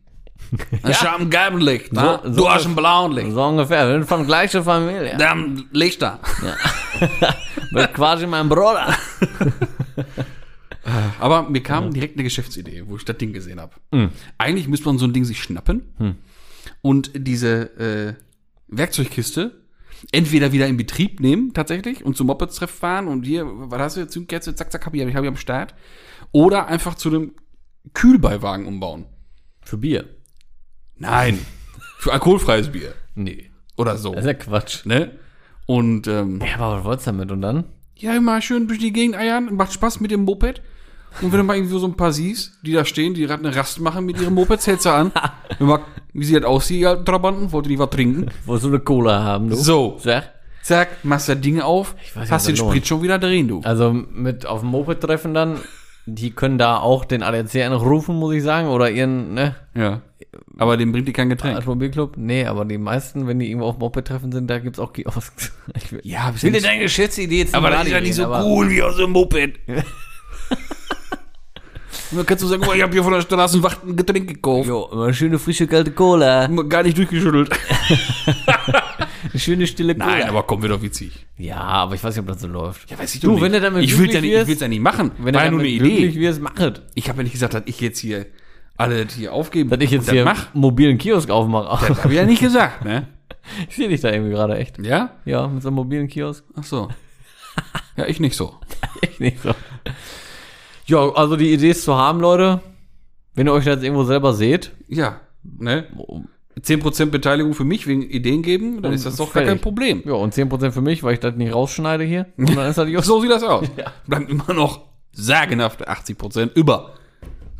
Ich 0.86 1.00
hab 1.02 1.20
ein 1.20 1.30
gelbes 1.30 1.62
Licht, 1.62 1.92
ne? 1.92 2.20
So- 2.22 2.30
so- 2.30 2.36
du 2.42 2.48
hast 2.50 2.66
ein 2.66 2.74
blaues 2.74 3.14
Licht. 3.14 3.32
So 3.32 3.42
ungefähr. 3.42 3.86
Wir 3.88 3.94
sind 3.94 4.06
von 4.08 4.26
gleicher 4.26 4.62
Familie. 4.62 5.16
Da 5.18 5.30
haben 5.30 5.68
Lichter. 5.72 6.20
Mit 7.70 7.94
quasi 7.94 8.26
mein 8.26 8.48
Bruder. 8.48 8.94
Aber 11.20 11.48
mir 11.48 11.62
kam 11.62 11.92
direkt 11.92 12.16
eine 12.16 12.24
Geschäftsidee, 12.24 12.82
wo 12.86 12.96
ich 12.96 13.04
das 13.04 13.16
Ding 13.16 13.32
gesehen 13.32 13.60
habe. 13.60 13.74
Mhm. 13.92 14.10
Eigentlich 14.38 14.68
müsste 14.68 14.86
man 14.86 14.98
so 14.98 15.06
ein 15.06 15.12
Ding 15.12 15.24
sich 15.24 15.42
schnappen 15.42 15.82
Hm. 15.98 16.16
und 16.80 17.10
diese 17.14 17.78
äh, 17.78 18.14
Werkzeugkiste 18.68 19.62
entweder 20.10 20.50
wieder 20.50 20.66
in 20.66 20.76
Betrieb 20.76 21.20
nehmen, 21.20 21.52
tatsächlich, 21.54 22.04
und 22.04 22.16
zum 22.16 22.26
Mopeds-Treff 22.26 22.70
fahren 22.72 23.06
und 23.06 23.24
hier, 23.24 23.44
was 23.46 23.80
hast 23.80 23.96
du, 23.98 24.08
Zündkerze, 24.08 24.54
zack, 24.56 24.72
zack, 24.72 24.84
hab 24.84 24.94
ich, 24.94 25.02
hab 25.14 25.22
ich 25.22 25.28
am 25.28 25.36
Start. 25.36 25.74
Oder 26.32 26.66
einfach 26.66 26.96
zu 26.96 27.08
einem 27.10 27.34
Kühlbeiwagen 27.94 28.66
umbauen. 28.66 29.06
Für 29.60 29.78
Bier. 29.78 30.08
Nein, 31.02 31.38
für 31.98 32.12
alkoholfreies 32.12 32.70
Bier. 32.70 32.94
Nee. 33.14 33.50
Oder 33.76 33.96
so. 33.96 34.12
Das 34.14 34.20
ist 34.24 34.26
ja 34.26 34.34
Quatsch. 34.34 34.86
Ne? 34.86 35.10
Und 35.66 36.06
ähm, 36.06 36.40
Ja, 36.40 36.56
aber 36.64 36.78
was 36.78 36.84
wolltest 36.84 37.06
du 37.06 37.10
damit? 37.12 37.30
Und 37.32 37.42
dann? 37.42 37.64
ja, 37.96 38.16
immer 38.16 38.40
schön 38.42 38.66
durch 38.66 38.80
die 38.80 38.92
Gegend 38.92 39.14
eiern, 39.16 39.54
macht 39.54 39.72
Spaß 39.72 40.00
mit 40.00 40.10
dem 40.10 40.24
Moped. 40.24 40.60
Und 41.20 41.30
wenn 41.30 41.38
du 41.38 41.44
mal 41.44 41.56
irgendwie 41.56 41.78
so 41.78 41.86
ein 41.86 41.96
paar 41.96 42.10
siehst, 42.12 42.58
die 42.62 42.72
da 42.72 42.84
stehen, 42.84 43.14
die 43.14 43.22
gerade 43.26 43.44
eine 43.46 43.54
Rast 43.54 43.78
machen 43.80 44.04
mit 44.06 44.20
ihrem 44.20 44.34
Moped, 44.34 44.66
hältst 44.66 44.86
du 44.86 44.90
an. 44.90 45.12
Wenn 45.58 45.66
mal, 45.68 45.80
wie 46.14 46.24
sie 46.24 46.34
das 46.34 46.44
aussieht, 46.44 46.86
alten 46.86 47.04
Trabanten, 47.04 47.52
wollte 47.52 47.68
die 47.68 47.78
was 47.78 47.90
trinken. 47.90 48.26
Wolltest 48.46 48.64
du 48.64 48.68
eine 48.70 48.80
Cola 48.80 49.22
haben, 49.22 49.50
du? 49.50 49.56
So, 49.56 49.98
Sag. 50.00 50.32
zack, 50.62 51.04
machst 51.04 51.28
das 51.28 51.40
Ding 51.40 51.60
auf, 51.60 51.94
Ich 52.02 52.16
weiß 52.16 52.22
nicht, 52.22 52.32
hast 52.32 52.44
ob 52.44 52.46
den 52.46 52.52
das 52.56 52.58
Sprit 52.60 52.74
lohnt. 52.76 52.86
schon 52.86 53.02
wieder 53.02 53.18
drin, 53.18 53.46
du. 53.46 53.60
Also 53.62 53.92
mit 53.92 54.46
auf 54.46 54.60
dem 54.60 54.70
Moped-Treffen 54.70 55.34
dann, 55.34 55.58
die 56.06 56.30
können 56.30 56.56
da 56.58 56.78
auch 56.78 57.04
den 57.04 57.22
ADAC 57.22 57.56
anrufen, 57.66 58.16
muss 58.16 58.34
ich 58.34 58.42
sagen, 58.42 58.68
oder 58.68 58.90
ihren, 58.90 59.34
ne, 59.34 59.54
Ja. 59.74 60.00
Aber 60.56 60.76
dem 60.78 60.92
bringt 60.92 61.06
die 61.08 61.12
kein 61.12 61.28
Getränk. 61.28 61.58
Automobilclub. 61.58 62.16
Nee, 62.16 62.46
aber 62.46 62.64
die 62.64 62.78
meisten, 62.78 63.26
wenn 63.26 63.38
die 63.38 63.48
irgendwo 63.48 63.66
auf 63.66 63.76
dem 63.76 63.80
Moped-Treffen 63.80 64.32
sind, 64.32 64.48
da 64.48 64.58
gibt's 64.58 64.78
auch 64.78 64.92
Kiosks. 64.92 65.52
Ich 65.76 65.92
will, 65.92 66.00
Ja, 66.04 66.32
will 66.40 66.52
dir 66.52 66.60
deine 66.62 66.82
Geschäftsidee 66.82 67.38
jetzt 67.40 67.54
aber 67.54 67.70
das 67.70 67.84
ist 67.84 67.90
ja 67.92 68.00
nicht 68.00 68.14
so 68.14 68.26
cool 68.28 68.70
wie 68.70 68.82
aus 68.82 68.96
dem 68.96 69.10
Moped. 69.10 69.58
Und 72.10 72.18
dann 72.18 72.26
kannst 72.26 72.42
du 72.44 72.48
sagen, 72.48 72.62
oh, 72.68 72.72
ich 72.74 72.82
habe 72.82 72.92
hier 72.92 73.02
von 73.02 73.12
der 73.14 73.22
Straßenwacht 73.22 73.84
ein 73.84 73.96
Getränk 73.96 74.28
gekauft. 74.28 74.68
Jo, 74.68 74.88
immer 74.92 75.04
eine 75.04 75.14
schöne, 75.14 75.38
frische, 75.38 75.66
kalte 75.66 75.92
Cola. 75.92 76.46
Gar 76.46 76.82
nicht 76.82 76.96
durchgeschüttelt. 76.98 77.50
Eine 79.30 79.38
schöne, 79.40 79.66
stille 79.66 79.94
Cola. 79.94 80.06
Nein, 80.06 80.28
aber 80.28 80.42
komm, 80.42 80.60
wird 80.60 80.72
doch 80.72 80.82
witzig. 80.82 81.26
Ja, 81.38 81.56
aber 81.56 81.94
ich 81.94 82.04
weiß 82.04 82.14
nicht, 82.14 82.20
ob 82.22 82.28
das 82.28 82.42
so 82.42 82.48
läuft. 82.48 82.90
Ja, 82.90 82.98
weiß 82.98 83.14
ich 83.14 83.20
Du, 83.22 83.40
wenn 83.40 83.52
du 83.52 83.60
damit 83.62 83.82
ich 83.84 83.92
will 83.98 84.08
glücklich 84.08 84.14
ja 84.14 84.20
nicht, 84.20 84.30
wirst- 84.32 84.42
ich 84.42 84.48
will's 84.48 84.60
ja 84.60 84.68
nicht 84.68 84.82
machen. 84.82 85.12
Wenn 85.18 85.34
War 85.34 85.44
ja 85.44 85.50
nur 85.50 85.60
eine 85.60 85.68
Idee. 85.68 86.14
wirst, 86.14 86.40
mach 86.42 86.58
es. 86.58 86.82
Ich 86.94 87.08
habe 87.08 87.18
ja 87.18 87.22
nicht 87.24 87.32
gesagt, 87.32 87.54
dass 87.54 87.62
ich 87.64 87.80
jetzt 87.80 87.98
hier 87.98 88.26
alle 88.82 89.06
hier 89.06 89.32
aufgeben. 89.32 89.70
Dass 89.70 89.80
ich 89.80 89.90
jetzt 89.90 90.10
hier 90.10 90.24
mach. 90.24 90.52
mobilen 90.54 90.98
Kiosk 90.98 91.30
aufmache. 91.30 91.88
Das 91.88 92.04
habe 92.04 92.12
ich 92.12 92.18
ja 92.18 92.26
nicht 92.26 92.40
gesagt, 92.42 92.84
ne? 92.84 93.08
Ich 93.68 93.74
sehe 93.74 93.88
dich 93.88 94.00
da 94.00 94.10
irgendwie 94.12 94.30
gerade 94.30 94.56
echt. 94.56 94.78
Ja? 94.78 95.10
Ja, 95.24 95.48
mit 95.48 95.62
so 95.62 95.68
einem 95.68 95.76
mobilen 95.76 96.06
Kiosk. 96.06 96.44
Ach 96.54 96.62
so. 96.62 96.88
Ja, 97.96 98.06
ich 98.06 98.20
nicht 98.20 98.36
so. 98.36 98.54
Echt 99.02 99.18
nicht 99.20 99.42
so. 99.42 99.50
Ja, 100.86 101.10
also 101.14 101.36
die 101.36 101.52
Idee 101.52 101.70
ist 101.70 101.82
zu 101.84 101.96
haben, 101.96 102.20
Leute. 102.20 102.60
Wenn 103.34 103.48
ihr 103.48 103.52
euch 103.52 103.64
das 103.64 103.82
irgendwo 103.82 104.04
selber 104.04 104.32
seht, 104.34 104.70
Ja, 104.88 105.20
ne? 105.42 105.86
10% 106.60 107.06
Beteiligung 107.06 107.54
für 107.54 107.64
mich 107.64 107.86
wegen 107.86 108.02
Ideen 108.02 108.42
geben, 108.42 108.82
dann 108.82 108.92
ist 108.92 109.06
das 109.06 109.16
doch 109.16 109.32
gar 109.32 109.42
kein. 109.42 109.58
Problem. 109.58 110.02
ja, 110.06 110.12
und 110.12 110.34
10% 110.34 110.70
für 110.70 110.82
mich, 110.82 111.02
weil 111.02 111.14
ich 111.14 111.20
das 111.20 111.34
nicht 111.34 111.52
rausschneide 111.54 112.04
hier. 112.04 112.26
Und 112.36 112.54
dann 112.54 112.68
ist 112.68 112.78
das. 112.78 112.88
So 113.06 113.20
sieht 113.20 113.30
das 113.30 113.42
aus. 113.42 113.66
Bleiben 114.06 114.28
immer 114.28 114.52
noch 114.54 114.82
sagenhafte 115.12 115.88
80% 115.90 116.52
über. 116.54 116.94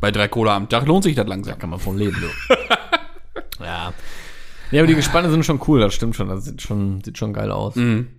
Bei 0.03 0.11
drei 0.11 0.27
Cola 0.27 0.57
am 0.57 0.67
Tag 0.67 0.85
lohnt 0.85 1.05
sich 1.05 1.15
das 1.15 1.25
langsam. 1.25 1.57
Kann 1.57 1.69
man 1.69 1.79
von 1.79 1.97
leben, 1.97 2.17
du. 2.19 2.53
ja. 3.63 3.93
Ja, 4.69 4.81
aber 4.81 4.87
die 4.87 4.95
Gespanne 4.95 5.29
sind 5.31 5.45
schon 5.45 5.61
cool, 5.65 5.79
das 5.79 5.93
stimmt 5.93 6.17
schon. 6.17 6.27
Das 6.27 6.43
sieht 6.43 6.61
schon, 6.61 6.99
sieht 6.99 7.17
schon 7.17 7.31
geil 7.31 7.49
aus. 7.49 7.77
Mhm. 7.77 8.09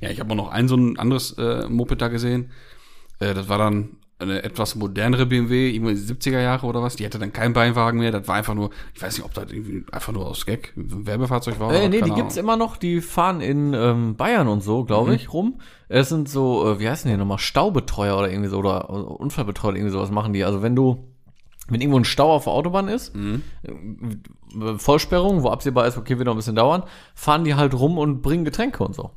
Ja, 0.00 0.08
ich 0.08 0.20
habe 0.20 0.30
auch 0.30 0.36
noch 0.36 0.48
ein 0.48 0.68
so 0.68 0.74
ein 0.74 0.98
anderes 0.98 1.32
äh, 1.32 1.68
Moped 1.68 2.00
da 2.00 2.08
gesehen. 2.08 2.50
Äh, 3.18 3.34
das 3.34 3.50
war 3.50 3.58
dann 3.58 3.98
eine 4.22 4.42
etwas 4.42 4.74
modernere 4.74 5.26
BMW, 5.26 5.70
irgendwie 5.74 5.92
70er 5.94 6.40
Jahre 6.40 6.66
oder 6.66 6.82
was. 6.82 6.96
Die 6.96 7.04
hatte 7.04 7.18
dann 7.18 7.32
keinen 7.32 7.52
Beinwagen 7.52 7.98
mehr. 8.00 8.10
Das 8.12 8.26
war 8.28 8.36
einfach 8.36 8.54
nur, 8.54 8.70
ich 8.94 9.02
weiß 9.02 9.16
nicht, 9.18 9.24
ob 9.24 9.34
das 9.34 9.46
einfach 9.92 10.12
nur 10.12 10.26
aus 10.26 10.46
Gag 10.46 10.72
ein 10.76 11.06
Werbefahrzeug 11.06 11.60
war. 11.60 11.72
Äh, 11.74 11.88
nee, 11.88 12.00
die 12.00 12.10
gibt's 12.10 12.36
Ahnung. 12.38 12.50
immer 12.50 12.56
noch. 12.56 12.76
Die 12.76 13.00
fahren 13.00 13.40
in 13.40 13.74
ähm, 13.74 14.16
Bayern 14.16 14.48
und 14.48 14.62
so, 14.62 14.84
glaube 14.84 15.14
ich, 15.14 15.32
rum. 15.32 15.60
Es 15.88 16.08
sind 16.08 16.28
so, 16.28 16.66
äh, 16.68 16.78
wie 16.80 16.88
heißen 16.88 17.10
die 17.10 17.16
nochmal, 17.16 17.38
Staubetreuer 17.38 18.16
oder 18.16 18.30
irgendwie 18.30 18.48
so, 18.48 18.58
oder 18.58 18.88
Unfallbetreuer, 18.90 19.74
irgendwie 19.74 19.92
sowas 19.92 20.10
machen 20.10 20.32
die. 20.32 20.44
Also 20.44 20.62
wenn 20.62 20.74
du 20.76 21.08
wenn 21.68 21.80
irgendwo 21.80 21.98
ein 21.98 22.04
Stau 22.04 22.32
auf 22.32 22.44
der 22.44 22.52
Autobahn 22.52 22.88
ist, 22.88 23.14
Mhm. 23.14 23.42
äh, 23.62 24.76
Vollsperrung, 24.78 25.42
wo 25.42 25.48
absehbar 25.48 25.86
ist, 25.86 25.96
okay, 25.96 26.18
wird 26.18 26.26
noch 26.26 26.34
ein 26.34 26.36
bisschen 26.36 26.56
dauern, 26.56 26.82
fahren 27.14 27.44
die 27.44 27.54
halt 27.54 27.72
rum 27.74 27.98
und 27.98 28.20
bringen 28.20 28.44
Getränke 28.44 28.82
und 28.84 28.94
so. 28.94 29.10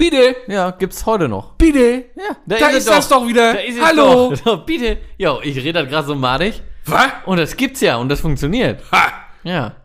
Bitte, 0.00 0.36
Ja, 0.48 0.70
gibt's 0.70 1.04
heute 1.04 1.28
noch. 1.28 1.54
bitte. 1.56 2.06
Ja, 2.16 2.36
Da 2.46 2.68
ist 2.70 2.88
das 2.88 3.08
doch 3.08 3.26
wieder. 3.28 3.52
Da 3.52 3.60
ist 3.60 3.80
Hallo. 3.84 4.32
Doch. 4.44 4.64
Bitte. 4.66 4.98
Jo, 5.18 5.40
ich 5.42 5.56
rede 5.58 5.74
das 5.82 5.88
gerade 5.88 6.06
so 6.06 6.14
madig. 6.14 6.62
Was? 6.86 7.06
Und 7.26 7.36
das 7.38 7.54
gibt's 7.56 7.80
ja 7.82 7.96
und 7.96 8.08
das 8.08 8.20
funktioniert. 8.20 8.82
Ha! 8.90 9.12
Ja. 9.44 9.76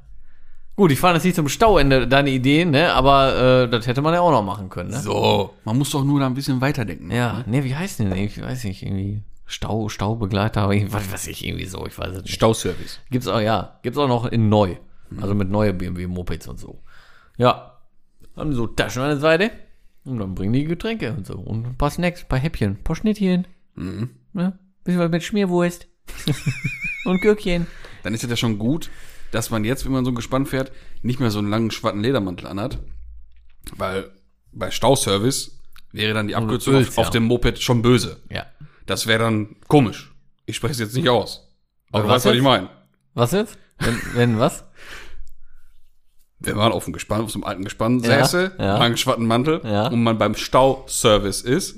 Gut, 0.78 0.92
ich 0.92 1.00
fahre 1.00 1.16
jetzt 1.16 1.24
nicht 1.26 1.36
zum 1.36 1.48
Stauende, 1.50 2.08
deine 2.08 2.30
Idee, 2.30 2.66
ne? 2.66 2.94
Aber 2.94 3.64
äh, 3.64 3.70
das 3.70 3.88
hätte 3.88 4.02
man 4.02 4.14
ja 4.14 4.22
auch 4.22 4.32
noch 4.32 4.42
machen 4.44 4.70
können, 4.70 4.90
ne? 4.92 5.00
So, 5.00 5.54
man 5.66 5.78
muss 5.78 5.90
doch 5.92 6.04
nur 6.04 6.20
da 6.20 6.26
ein 6.26 6.34
bisschen 6.34 6.60
weiterdenken. 6.62 7.12
Ja, 7.12 7.44
ne, 7.46 7.64
wie 7.64 7.76
heißt 7.76 8.00
denn? 8.00 8.14
Ich 8.16 8.42
weiß 8.42 8.64
nicht, 8.66 8.84
irgendwie 8.84 9.22
Stau, 9.46 9.90
Staubegleiter, 9.90 10.62
aber 10.64 10.74
ich- 10.76 10.92
was 10.92 11.12
weiß 11.12 11.28
ich, 11.28 11.46
irgendwie 11.46 11.66
so, 11.66 11.86
ich 11.86 11.98
weiß 11.98 12.16
es 12.16 12.24
nicht. 12.24 12.34
Stauservice. 12.34 13.00
Gibt's 13.12 13.28
auch, 13.28 13.40
ja, 13.42 13.80
gibt's 13.84 13.98
auch 14.00 14.08
noch 14.08 14.26
in 14.26 14.48
neu. 14.50 14.76
Also 15.22 15.36
mit 15.36 15.50
neue 15.50 15.74
BMW 15.74 16.08
Mopeds 16.08 16.48
und 16.48 16.60
so. 16.60 16.82
Ja. 17.38 17.74
Haben 18.36 18.54
so 18.54 18.68
Taschen 18.68 19.02
an 19.02 19.10
der 19.10 19.18
Seite. 19.18 19.52
Und 20.06 20.20
dann 20.20 20.36
bringen 20.36 20.54
die 20.54 20.66
Getränke 20.66 21.14
und 21.14 21.26
so. 21.26 21.34
Und 21.34 21.66
ein 21.66 21.78
paar 21.78 21.90
Snacks, 21.90 22.24
ein 22.24 22.28
paar 22.28 22.40
Häppchen, 22.40 22.72
ein 22.72 22.84
paar 22.84 22.96
Schnittchen. 22.96 23.48
Mhm. 23.76 24.12
Ja, 24.34 24.58
bisschen 24.84 25.00
was 25.00 25.12
mit 25.12 25.24
Schmierwurst. 25.24 25.88
und 27.06 27.22
Gürkchen. 27.22 27.68
Dann 28.04 28.14
ist 28.14 28.24
es 28.24 28.30
ja 28.30 28.36
schon 28.36 28.60
gut, 28.60 28.92
dass 29.32 29.50
man 29.50 29.66
jetzt, 29.66 29.86
wenn 29.86 29.92
man 29.92 30.06
so 30.06 30.12
ein 30.12 30.16
Gespann 30.16 30.46
fährt, 30.46 30.72
nicht 31.02 31.20
mehr 31.20 31.32
so 31.32 31.40
einen 31.40 31.50
langen 31.50 31.72
schwarzen 31.72 32.02
Ledermantel 32.02 32.48
anhat. 32.48 32.80
Weil 33.76 34.12
bei 34.52 34.70
Stauservice 34.70 35.60
wäre 35.92 36.14
dann 36.14 36.28
die 36.28 36.36
Abkürzung 36.36 36.76
Öls, 36.76 36.90
auf, 36.90 36.98
ja. 36.98 37.04
auf 37.04 37.10
dem 37.10 37.24
Moped 37.24 37.60
schon 37.60 37.82
böse. 37.82 38.22
Ja. 38.30 38.46
Das 38.86 39.08
wäre 39.08 39.24
dann 39.24 39.56
komisch. 39.68 40.14
Ich 40.46 40.56
spreche 40.56 40.74
es 40.74 40.80
jetzt 40.80 40.96
nicht 40.96 41.10
aus. 41.10 41.50
Aber 41.92 42.04
du 42.04 42.10
was 42.10 42.16
weißt, 42.18 42.26
was 42.26 42.36
ich 42.36 42.42
meine. 42.42 42.70
Was 43.16 43.32
jetzt? 43.32 43.58
Wenn, 43.80 44.02
wenn 44.14 44.40
was? 44.40 44.64
Wenn 46.46 46.56
man 46.58 46.72
auf 46.72 46.84
dem 46.86 46.94
Gespann, 46.94 47.22
auf 47.22 47.32
so 47.32 47.38
einem 47.40 47.44
alten 47.46 47.64
Gespann 47.64 48.00
Ja, 48.00 48.24
säße, 48.26 48.54
ja. 48.60 48.78
langen 48.78 48.98
schwarzen 48.98 49.26
Mantel 49.28 49.62
Ja. 49.64 49.88
und 49.88 50.04
man 50.04 50.18
beim 50.18 50.36
Stauservice 50.36 51.42
ist, 51.42 51.78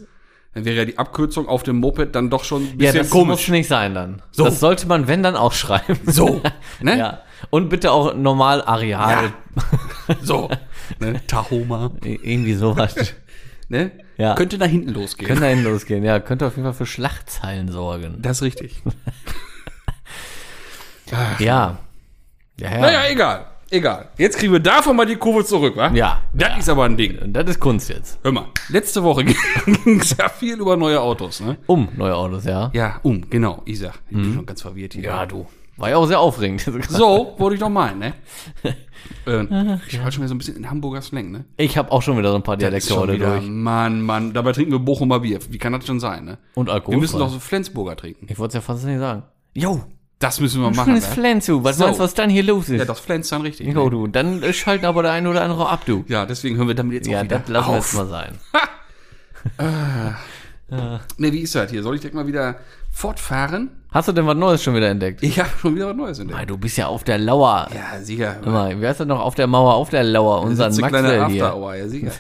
dann 0.54 0.66
wäre 0.66 0.76
ja 0.76 0.86
die 0.86 0.98
Abkürzung 0.98 1.48
auf 1.48 1.64
dem 1.64 1.78
Moped 1.78 2.16
dann 2.16 2.30
doch 2.30 2.44
schon 2.44 2.64
ein 2.64 2.68
Ja, 2.72 2.76
bisschen 2.78 2.98
das 2.98 3.04
muss 3.08 3.12
komisch. 3.12 3.48
nicht 3.50 3.68
sein 3.68 3.94
dann. 3.94 4.22
So. 4.32 4.46
Das 4.46 4.60
sollte 4.60 4.88
man, 4.88 5.08
wenn, 5.08 5.22
dann 5.24 5.36
auch 5.36 5.54
schreiben. 5.54 6.00
So, 6.06 6.42
ne? 6.82 6.98
Ja. 6.98 7.22
Und 7.52 7.70
bitte 7.70 7.92
auch 7.92 8.16
normal 8.16 8.64
Areal. 8.64 9.32
So, 10.24 10.50
ne? 11.00 11.22
Tahoma, 11.28 11.92
Irgendwie 12.04 12.56
sowas. 12.56 12.96
ne? 13.70 13.92
Ja. 14.18 14.34
Könnte 14.34 14.58
nach 14.58 14.66
hinten 14.68 14.90
losgehen. 14.90 15.28
Könnte 15.28 15.44
dahin 15.44 15.64
losgehen, 15.64 16.04
ja. 16.04 16.20
Könnte 16.20 16.48
auf 16.48 16.56
jeden 16.56 16.64
Fall 16.64 16.74
für 16.74 16.88
Schlachtzeilen 16.88 17.72
sorgen. 17.72 18.16
das 18.24 18.38
ist 18.38 18.44
richtig. 18.44 18.82
Ja. 21.10 21.38
Ja, 21.40 21.78
ja. 22.60 22.80
Naja, 22.80 23.02
egal. 23.10 23.46
Egal. 23.70 24.10
Jetzt 24.18 24.38
kriegen 24.38 24.54
wir 24.54 24.60
davon 24.60 24.96
mal 24.96 25.06
die 25.06 25.18
Kurve 25.18 25.44
zurück, 25.44 25.76
wa? 25.76 25.92
Ja. 25.92 26.22
Das 26.34 26.58
ist 26.60 26.70
aber 26.70 26.86
ein 26.86 26.96
Ding. 26.96 27.18
Das 27.34 27.50
ist 27.50 27.60
Kunst 27.60 27.90
jetzt. 27.90 28.18
Hör 28.24 28.32
mal, 28.32 28.46
letzte 28.70 29.04
Woche 29.04 29.26
ging 29.84 30.00
es 30.00 30.16
ja 30.18 30.30
viel 30.30 30.60
über 30.60 30.78
neue 30.78 31.02
Autos, 31.02 31.42
ne? 31.42 31.58
Um 31.68 31.90
neue 31.96 32.16
Autos, 32.16 32.46
ja. 32.46 32.72
Ja, 32.74 33.00
um, 33.04 33.30
genau. 33.30 33.62
Ich 33.66 33.80
sag, 33.80 33.96
ich 34.10 34.16
bin 34.16 34.34
schon 34.34 34.46
ganz 34.46 34.62
verwirrt 34.62 34.94
hier. 34.94 35.04
Ja, 35.04 35.26
du. 35.26 35.46
War 35.76 35.90
ja 35.90 35.98
auch 35.98 36.08
sehr 36.08 36.20
aufregend. 36.20 36.66
So, 36.90 37.36
wollte 37.38 37.56
ich 37.56 37.60
doch 37.60 37.70
meinen, 37.70 38.00
ne? 38.00 38.14
ähm, 39.28 39.80
ich 39.88 40.02
war 40.02 40.12
schon 40.12 40.22
wieder 40.22 40.30
so 40.30 40.36
ein 40.36 40.40
bisschen 40.40 40.56
in 40.56 40.70
Hamburger 40.70 41.02
Slang, 41.02 41.32
ne? 41.32 41.46
Ich 41.58 41.78
habe 41.78 41.92
auch 41.92 42.02
schon 42.02 42.18
wieder 42.18 42.30
so 42.30 42.36
ein 42.36 42.44
paar 42.44 42.58
Dialekte 42.58 42.96
heute 42.96 43.14
wieder, 43.14 43.34
durch. 43.34 43.48
Mann, 43.48 44.02
Mann, 44.02 44.34
dabei 44.34 44.54
trinken 44.54 44.72
wir 44.72 44.80
Bochumer 44.80 45.20
Bier. 45.20 45.40
Wie 45.50 45.58
kann 45.60 45.74
das 45.74 45.86
schon 45.86 46.00
sein, 46.00 46.26
ne? 46.26 46.40
Und 46.56 46.70
Alkohol. 46.70 46.96
Wir 46.96 47.02
müssen 47.02 47.20
doch 47.20 47.30
so 47.30 47.40
Flensburger 47.40 47.96
trinken. 47.96 48.26
Ich 48.30 48.40
wollte 48.40 48.52
es 48.52 48.56
ja 48.56 48.62
fast 48.62 48.86
nicht 48.86 48.98
sagen. 48.98 49.24
Jo, 49.54 49.84
Das 50.20 50.40
müssen 50.40 50.62
wir 50.62 50.72
machen, 50.72 50.86
schönes 50.86 51.08
ne? 51.10 51.14
Flens, 51.14 51.46
du. 51.46 51.64
Was 51.64 51.78
So. 51.78 51.84
meinst 51.86 52.00
du, 52.00 52.04
was 52.04 52.14
dann 52.16 52.30
hier 52.32 52.42
los 52.44 52.70
ist? 52.70 52.80
Ja, 52.80 52.86
das 52.86 53.00
Flens 53.00 53.30
dann 53.30 53.42
richtig. 53.42 53.68
Jo, 53.68 53.86
Ne? 53.86 53.90
du. 53.92 54.08
Dann 54.08 54.42
äh, 54.42 54.52
schalten 54.52 54.86
aber 54.86 55.04
der 55.04 55.12
eine 55.12 55.30
oder 55.30 55.44
andere 55.44 55.70
ab, 55.70 55.82
du. 55.86 56.06
Ja, 56.08 56.26
deswegen 56.26 56.58
hören 56.58 56.68
wir 56.68 56.76
damit 56.76 56.94
jetzt 56.96 57.08
Ja, 57.08 57.20
auch 57.20 57.24
wieder 57.24 57.40
das 57.40 57.50
lassen 57.50 57.70
wir 57.70 57.76
jetzt 57.78 57.94
mal 57.94 58.08
sein. 58.08 58.34
Ne, 60.70 61.32
wie 61.32 61.40
ist 61.40 61.56
das 61.56 61.72
hier? 61.72 61.82
Soll 61.82 61.96
ich 61.96 62.02
direkt 62.02 62.16
mal 62.16 62.28
wieder 62.28 62.58
fortfahren? 62.92 63.70
Hast 63.92 64.10
du 64.10 64.12
denn 64.12 64.28
was 64.28 64.36
Neues 64.36 64.62
schon 64.62 64.76
wieder 64.76 64.90
entdeckt? 64.90 65.24
Ich 65.24 65.40
habe 65.40 65.50
schon 65.62 65.76
wieder 65.76 65.88
was 65.88 65.96
Neues 65.96 66.20
entdeckt. 66.20 66.38
Mei, 66.38 66.46
du 66.46 66.58
bist 66.58 66.78
ja 66.78 66.88
auf 66.88 67.06
der 67.06 67.18
Lauer. 67.18 67.70
Ja, 67.74 68.02
sicher. 68.02 68.36
Mal, 68.44 68.82
wie 68.82 68.86
heißt 68.86 69.00
das 69.00 69.08
noch? 69.08 69.22
Auf 69.22 69.36
der 69.36 69.48
Mauer, 69.48 69.76
auf 69.76 69.90
der 69.92 70.04
Lauer. 70.04 70.42
Kleine 70.42 70.82
Maxwell 70.82 71.28
hier. 71.30 71.46
After 71.46 71.58
Hour, 71.58 71.76
ja, 71.76 71.88
sicher. 71.88 72.12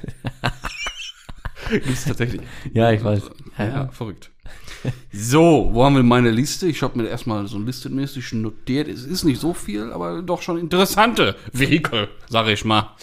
Gibt's 1.69 2.05
tatsächlich. 2.05 2.41
Ja, 2.73 2.91
ich 2.91 3.03
weiß. 3.03 3.21
Ja, 3.57 3.89
verrückt. 3.91 4.31
So, 5.11 5.69
wo 5.71 5.83
haben 5.83 5.95
wir 5.95 6.03
meine 6.03 6.31
Liste? 6.31 6.67
Ich 6.67 6.81
habe 6.81 6.97
mir 6.97 7.07
erstmal 7.07 7.47
so 7.47 7.59
listenmäßig 7.59 8.33
notiert. 8.33 8.87
Es 8.87 9.03
ist 9.03 9.23
nicht 9.23 9.39
so 9.39 9.53
viel, 9.53 9.91
aber 9.91 10.21
doch 10.21 10.41
schon 10.41 10.57
interessante 10.57 11.35
Vehikel, 11.51 12.07
sage 12.29 12.51
ich 12.51 12.63
mal. 12.65 12.95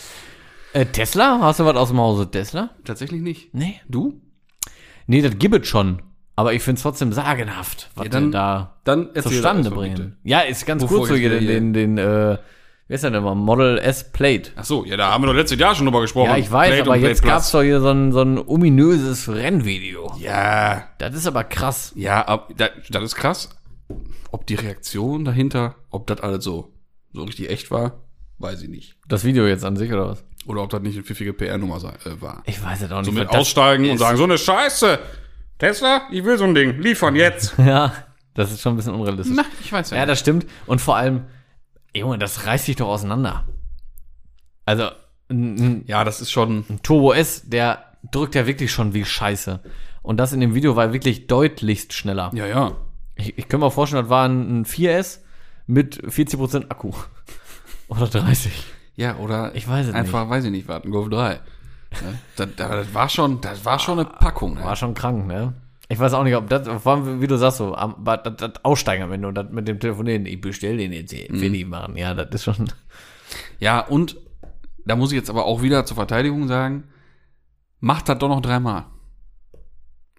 Äh, 0.73 0.87
Tesla? 0.87 1.39
Hast 1.41 1.61
du 1.61 1.65
was 1.65 1.77
aus 1.77 1.89
dem 1.89 1.99
Hause 1.99 2.31
Tesla? 2.31 2.71
Tatsächlich 2.85 3.23
nicht. 3.23 3.55
Nee. 3.55 3.81
Du? 3.89 4.21
Nee, 5.07 5.23
das 5.23 5.39
gibt 5.39 5.55
es 5.55 5.69
schon. 5.69 6.03
Aber 6.37 6.53
ich 6.53 6.63
finde 6.63 6.79
es 6.79 6.83
trotzdem 6.83 7.13
sagenhaft, 7.13 7.91
was 7.95 8.07
Ja, 8.07 8.11
dann 8.11 8.25
die 8.25 8.31
da 8.33 8.77
Dann 8.83 9.11
zustande 9.15 9.71
bringen. 9.71 10.17
Ja, 10.25 10.41
ist 10.41 10.67
ganz 10.67 10.83
Bevor 10.83 10.99
kurz 10.99 11.11
so 11.11 11.15
den, 11.15 11.47
den, 11.47 11.73
den, 11.73 11.99
äh, 11.99 12.39
wie 12.95 12.97
ist 12.97 13.03
denn 13.03 13.21
mal? 13.25 13.35
Model 13.35 13.77
S 13.79 14.13
Plate. 14.13 14.53
Ach 14.55 14.65
so, 14.65 14.85
ja, 14.85 14.97
da 14.97 15.11
haben 15.11 15.25
wir 15.25 15.27
doch 15.27 15.35
letztes 15.35 15.59
Jahr 15.59 15.75
schon 15.75 15.85
drüber 15.85 16.01
gesprochen. 16.01 16.31
Ja, 16.31 16.37
ich 16.37 16.49
weiß, 16.49 16.69
Plate 16.69 16.83
aber 16.83 16.97
jetzt 16.97 17.23
Plate 17.23 17.35
gab's 17.35 17.51
doch 17.51 17.63
hier 17.63 17.81
so 17.81 17.89
ein, 17.89 18.13
so 18.13 18.23
ein 18.23 18.39
ominöses 18.39 19.29
Rennvideo. 19.29 20.15
Ja, 20.21 20.85
Das 20.99 21.13
ist 21.17 21.27
aber 21.27 21.43
krass. 21.43 21.91
ja, 21.97 22.23
ab, 22.23 22.53
das, 22.57 22.71
das 22.91 23.03
ist 23.03 23.17
krass. 23.17 23.49
Ob 24.31 24.47
die 24.47 24.55
Reaktion 24.55 25.25
dahinter, 25.25 25.75
ob 25.91 26.07
das 26.07 26.21
alles 26.21 26.45
so, 26.45 26.73
so 27.13 27.25
richtig 27.25 27.51
echt 27.51 27.73
war, 27.73 28.05
weiß 28.39 28.63
ich 28.63 28.69
nicht. 28.69 28.95
Das 29.09 29.25
Video 29.25 29.45
jetzt 29.49 29.65
an 29.65 29.75
sich 29.77 29.93
oder 29.93 30.11
was? 30.11 30.25
Oder 30.47 30.63
ob 30.63 30.71
das 30.71 30.81
nicht 30.83 30.95
eine 30.95 31.03
pfiffige 31.03 31.33
PR-Nummer 31.33 31.79
äh, 31.79 32.23
war. 32.23 32.45
Ich 32.47 32.63
weiß 32.63 32.83
es 32.83 32.93
auch 32.93 32.99
nicht. 32.99 33.07
So 33.07 33.13
mit 33.13 33.29
aussteigen 33.29 33.91
und 33.91 33.99
sagen, 33.99 34.19
so 34.19 34.25
eine 34.25 34.39
Scheiße. 34.39 35.01
Tesla, 35.59 36.03
ich 36.13 36.25
will 36.25 36.39
so 36.39 36.45
ein 36.45 36.55
Ding. 36.55 36.79
Liefern 36.81 37.17
jetzt. 37.17 37.55
Ja, 37.59 37.93
das 38.35 38.53
ist 38.53 38.61
schon 38.61 38.75
ein 38.75 38.77
bisschen 38.77 38.95
unrealistisch. 38.95 39.35
Na, 39.37 39.45
ich 39.61 39.73
weiß 39.73 39.91
ja. 39.91 39.97
Ja, 39.97 40.07
das 40.07 40.21
stimmt. 40.21 40.47
Und 40.67 40.81
vor 40.81 40.95
allem, 40.97 41.25
Junge, 41.95 42.19
das 42.19 42.47
reißt 42.47 42.67
sich 42.67 42.77
doch 42.77 42.89
auseinander. 42.89 43.45
Also, 44.65 44.89
ein, 45.29 45.55
ein 45.57 45.85
ja, 45.87 46.05
das 46.05 46.21
ist 46.21 46.31
schon. 46.31 46.65
Turbo 46.83 47.13
S, 47.13 47.43
der 47.49 47.85
drückt 48.11 48.35
ja 48.35 48.47
wirklich 48.47 48.73
schon 48.73 48.95
wie 48.95 49.05
Scheiße. 49.05 49.61
Und 50.03 50.19
das 50.19 50.33
in 50.33 50.41
dem 50.41 50.55
Video 50.55 50.77
war 50.77 50.93
wirklich 50.93 51.27
deutlichst 51.27 51.93
schneller. 51.93 52.31
Ja, 52.35 52.47
ja. 52.47 52.73
Ich, 53.15 53.39
ich 53.39 53.49
kann 53.49 53.61
mir 53.61 53.71
vorstellen, 53.71 54.03
das 54.05 54.11
war 54.11 54.29
ein, 54.29 54.61
ein 54.61 54.65
4S 54.67 55.21
mit 55.67 56.03
40% 56.05 56.71
Akku. 56.71 56.93
Oder 57.89 58.07
30. 58.07 58.53
Ja, 58.97 59.17
oder 59.17 59.55
Ich 59.57 59.67
weiß 59.67 59.89
es 59.89 59.95
einfach, 59.95 60.29
weiß 60.31 60.45
ich 60.45 60.51
nicht, 60.53 60.69
warten, 60.69 60.91
Golf 60.91 61.09
3. 61.11 61.33
Ja, 61.33 61.41
das, 62.37 62.49
das, 62.57 62.69
das 62.71 62.95
war 62.95 63.09
schon, 63.09 63.41
das 63.41 63.65
war 63.65 63.79
schon 63.79 63.99
eine 63.99 64.09
Packung. 64.09 64.57
War 64.59 64.71
Ne? 64.71 64.77
schon 64.77 64.95
krank, 64.95 65.27
ne? 65.27 65.53
Ich 65.89 65.99
weiß 65.99 66.15
auch 66.15 66.25
nicht, 66.25 66.35
ob 66.37 66.49
das, 66.49 66.67
vor 66.83 66.93
allem, 66.95 67.21
wie 67.21 67.27
du 67.27 67.37
sagst, 67.37 67.59
so, 67.59 67.75
am- 67.75 68.03
das, 68.05 68.21
das 68.37 68.65
Aussteigen 68.65 69.03
am 69.03 69.13
Ende 69.13 69.29
und 69.29 69.35
das 69.35 69.51
mit 69.51 69.69
dem 69.69 69.79
Telefonieren, 69.79 70.25
ich 70.27 70.41
bestell 70.41 70.79
den 70.79 70.93
jetzt 70.93 71.13
will 71.13 71.55
ich 71.55 71.67
machen. 71.67 71.97
Ja, 71.97 72.15
das 72.15 72.29
ist 72.35 72.45
schon. 72.45 72.71
Ja, 73.59 73.81
und 73.81 74.17
da 74.87 74.97
muss 74.97 75.13
ich 75.13 75.17
jetzt 75.17 75.31
aber 75.31 75.45
auch 75.45 75.63
wieder 75.63 75.85
zur 75.85 75.97
Verteidigung 75.97 76.49
sagen, 76.49 76.85
macht 77.81 78.09
das 78.09 78.19
doch 78.19 78.29
noch 78.29 78.41
dreimal. 78.41 78.87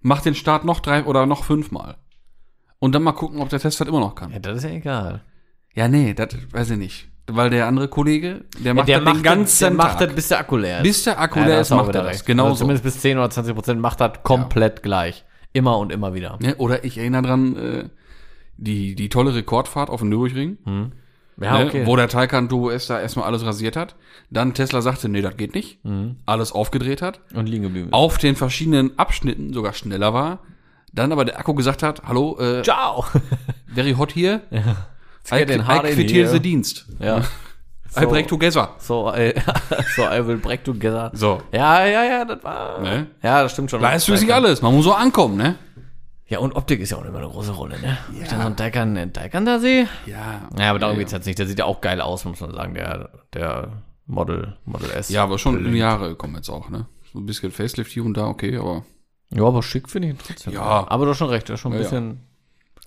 Macht 0.02 0.24
den 0.24 0.34
Start 0.36 0.64
noch 0.64 0.80
drei 0.80 1.04
oder 1.04 1.26
noch 1.26 1.42
fünfmal. 1.44 1.96
Und 2.78 2.94
dann 2.94 3.02
mal 3.02 3.12
gucken, 3.12 3.40
ob 3.40 3.48
der 3.48 3.58
Test 3.58 3.80
das 3.80 3.88
immer 3.88 4.00
noch 4.00 4.14
kann. 4.14 4.30
Ja, 4.32 4.38
das 4.38 4.58
ist 4.58 4.64
ja 4.64 4.70
egal. 4.70 5.22
Ja, 5.74 5.88
nee, 5.88 6.14
das 6.14 6.28
weiß 6.52 6.70
ich 6.70 6.78
nicht. 6.78 7.08
Weil 7.28 7.50
der 7.50 7.66
andere 7.66 7.88
Kollege, 7.88 8.44
der 8.60 8.72
macht 8.74 8.86
der 8.88 9.00
das 9.00 9.14
den 9.14 9.22
ganzen 9.24 9.58
der 9.64 9.70
macht 9.72 9.98
Tag. 9.98 10.06
das, 10.08 10.14
bis 10.14 10.28
der 10.28 10.38
Akku 10.38 10.56
leer 10.58 10.76
ist. 10.78 10.82
Bis 10.84 11.02
der 11.04 11.18
Akku 11.18 11.40
Ja, 11.40 11.46
leer 11.46 11.60
ist, 11.62 11.70
macht 11.70 11.92
er 11.94 12.04
das. 12.04 12.24
Genau 12.24 12.44
also 12.44 12.54
so. 12.54 12.58
Zumindest 12.60 12.84
bis 12.84 13.00
10 13.00 13.18
oder 13.18 13.28
20 13.30 13.54
Prozent 13.54 13.80
macht 13.80 14.00
das 14.00 14.22
komplett 14.22 14.84
gleich. 14.84 15.24
Immer 15.56 15.78
und 15.78 15.90
immer 15.92 16.12
wieder. 16.14 16.38
Ja, 16.42 16.54
oder 16.58 16.84
ich 16.84 16.98
erinnere 16.98 17.22
dran, 17.22 17.56
äh, 17.56 17.84
die, 18.58 18.94
die 18.94 19.08
tolle 19.08 19.34
Rekordfahrt 19.34 19.88
auf 19.90 20.00
dem 20.00 20.08
Nürburgring, 20.10 20.58
Ja, 21.40 21.58
ne, 21.58 21.66
okay. 21.66 21.86
wo 21.86 21.96
der 21.96 22.08
Taycan 22.08 22.48
Turbo 22.48 22.70
S 22.70 22.86
da 22.86 23.00
erstmal 23.00 23.26
alles 23.26 23.44
rasiert 23.44 23.76
hat. 23.76 23.96
Dann 24.30 24.54
Tesla 24.54 24.82
sagte, 24.82 25.08
nee, 25.08 25.22
das 25.22 25.36
geht 25.36 25.54
nicht. 25.54 25.84
Mhm. 25.84 26.16
Alles 26.26 26.52
aufgedreht 26.52 27.00
hat. 27.02 27.20
und 27.34 27.46
liegen 27.48 27.62
geblieben. 27.64 27.88
ist. 27.88 27.92
Auf 27.94 28.18
den 28.18 28.36
verschiedenen 28.36 28.98
Abschnitten 28.98 29.52
sogar 29.52 29.72
schneller 29.72 30.12
war. 30.14 30.40
Dann 30.92 31.12
aber 31.12 31.24
der 31.24 31.38
Akku 31.38 31.54
gesagt 31.54 31.82
hat, 31.82 32.02
hallo, 32.04 32.38
äh, 32.38 32.62
Ciao! 32.62 33.04
very 33.74 33.92
hot. 33.92 34.16
I, 34.16 34.40
get 35.38 35.50
in 35.50 35.60
I 35.60 35.64
hard 35.64 35.84
in 35.86 35.94
quit 35.94 36.10
here. 36.10 36.28
the 36.28 36.40
Dienst. 36.40 36.86
Ja. 37.00 37.22
I 37.96 38.06
break 38.06 38.28
together. 38.28 38.70
So, 38.78 39.12
I, 39.14 39.34
so 39.96 40.02
I 40.02 40.26
will 40.26 40.36
break 40.38 40.64
together. 40.64 41.10
So. 41.14 41.40
Ja, 41.52 41.84
ja, 41.86 42.04
ja, 42.04 42.24
das 42.24 42.42
war. 42.42 42.80
Ne? 42.80 43.06
Ja, 43.22 43.42
das 43.42 43.52
stimmt 43.52 43.70
schon. 43.70 43.80
Leistet 43.80 44.18
sich 44.18 44.32
alles. 44.32 44.62
Man 44.62 44.74
muss 44.74 44.84
so 44.84 44.92
ankommen, 44.92 45.36
ne? 45.36 45.56
Ja, 46.28 46.40
und 46.40 46.56
Optik 46.56 46.80
ist 46.80 46.90
ja 46.90 46.96
auch 46.96 47.04
immer 47.04 47.18
eine 47.18 47.28
große 47.28 47.52
Rolle, 47.52 47.78
ne? 47.80 47.98
Wenn 48.10 48.22
ich 48.22 48.28
dann 48.28 48.40
so 48.40 48.46
einen 48.46 49.12
Taycan 49.12 49.44
da 49.44 49.60
sehe. 49.60 49.86
Ja. 50.06 50.48
Ja, 50.58 50.70
aber 50.70 50.80
darum 50.80 50.96
ja, 50.96 51.00
geht's 51.00 51.12
jetzt 51.12 51.26
nicht. 51.26 51.38
Der 51.38 51.46
sieht 51.46 51.58
ja 51.60 51.66
auch 51.66 51.80
geil 51.80 52.00
aus, 52.00 52.24
muss 52.24 52.40
man 52.40 52.52
sagen, 52.52 52.74
der, 52.74 53.10
der 53.32 53.68
Model, 54.06 54.56
Model 54.64 54.90
S. 54.90 55.08
Ja, 55.08 55.22
aber 55.22 55.38
schon 55.38 55.64
in 55.64 55.72
die 55.72 55.78
Jahre 55.78 56.08
gekommen 56.08 56.34
jetzt 56.34 56.48
auch, 56.48 56.68
ne? 56.68 56.86
So 57.12 57.20
ein 57.20 57.26
bisschen 57.26 57.52
Facelift 57.52 57.92
hier 57.92 58.04
und 58.04 58.16
da, 58.16 58.26
okay, 58.26 58.56
aber 58.56 58.84
Ja, 59.30 59.44
aber 59.44 59.62
schick 59.62 59.88
finde 59.88 60.08
ich 60.08 60.14
ihn 60.14 60.18
trotzdem. 60.18 60.52
Ja. 60.52 60.86
Aber 60.88 61.04
du 61.04 61.12
hast 61.12 61.18
schon 61.18 61.28
recht, 61.30 61.48
der 61.48 61.54
ist 61.54 61.60
schon 61.60 61.72
ein 61.72 61.78
Ja, 61.78 61.84
ja. 61.84 61.90
bisschen. 61.90 62.25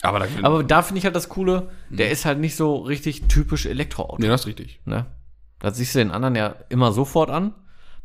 Aber 0.02 0.20
da 0.20 0.28
Aber 0.44 0.64
da 0.64 0.82
finde 0.82 1.00
ich 1.00 1.06
halt 1.06 1.16
das 1.16 1.30
Coole, 1.30 1.70
der 1.90 2.10
ist 2.12 2.26
halt 2.26 2.40
nicht 2.40 2.56
so 2.56 2.78
richtig 2.78 3.28
typisch 3.28 3.66
Elektroauto. 3.66 4.18
nee, 4.20 4.28
das 4.28 4.42
ist 4.42 4.48
richtig. 4.48 4.80
Ne? 4.86 5.06
Das 5.60 5.78
siehst 5.78 5.94
du 5.96 6.00
den 6.00 6.12
anderen 6.12 6.36
ja 6.36 6.56
immer 6.70 6.92
sofort 6.94 7.30
an. 7.30 7.54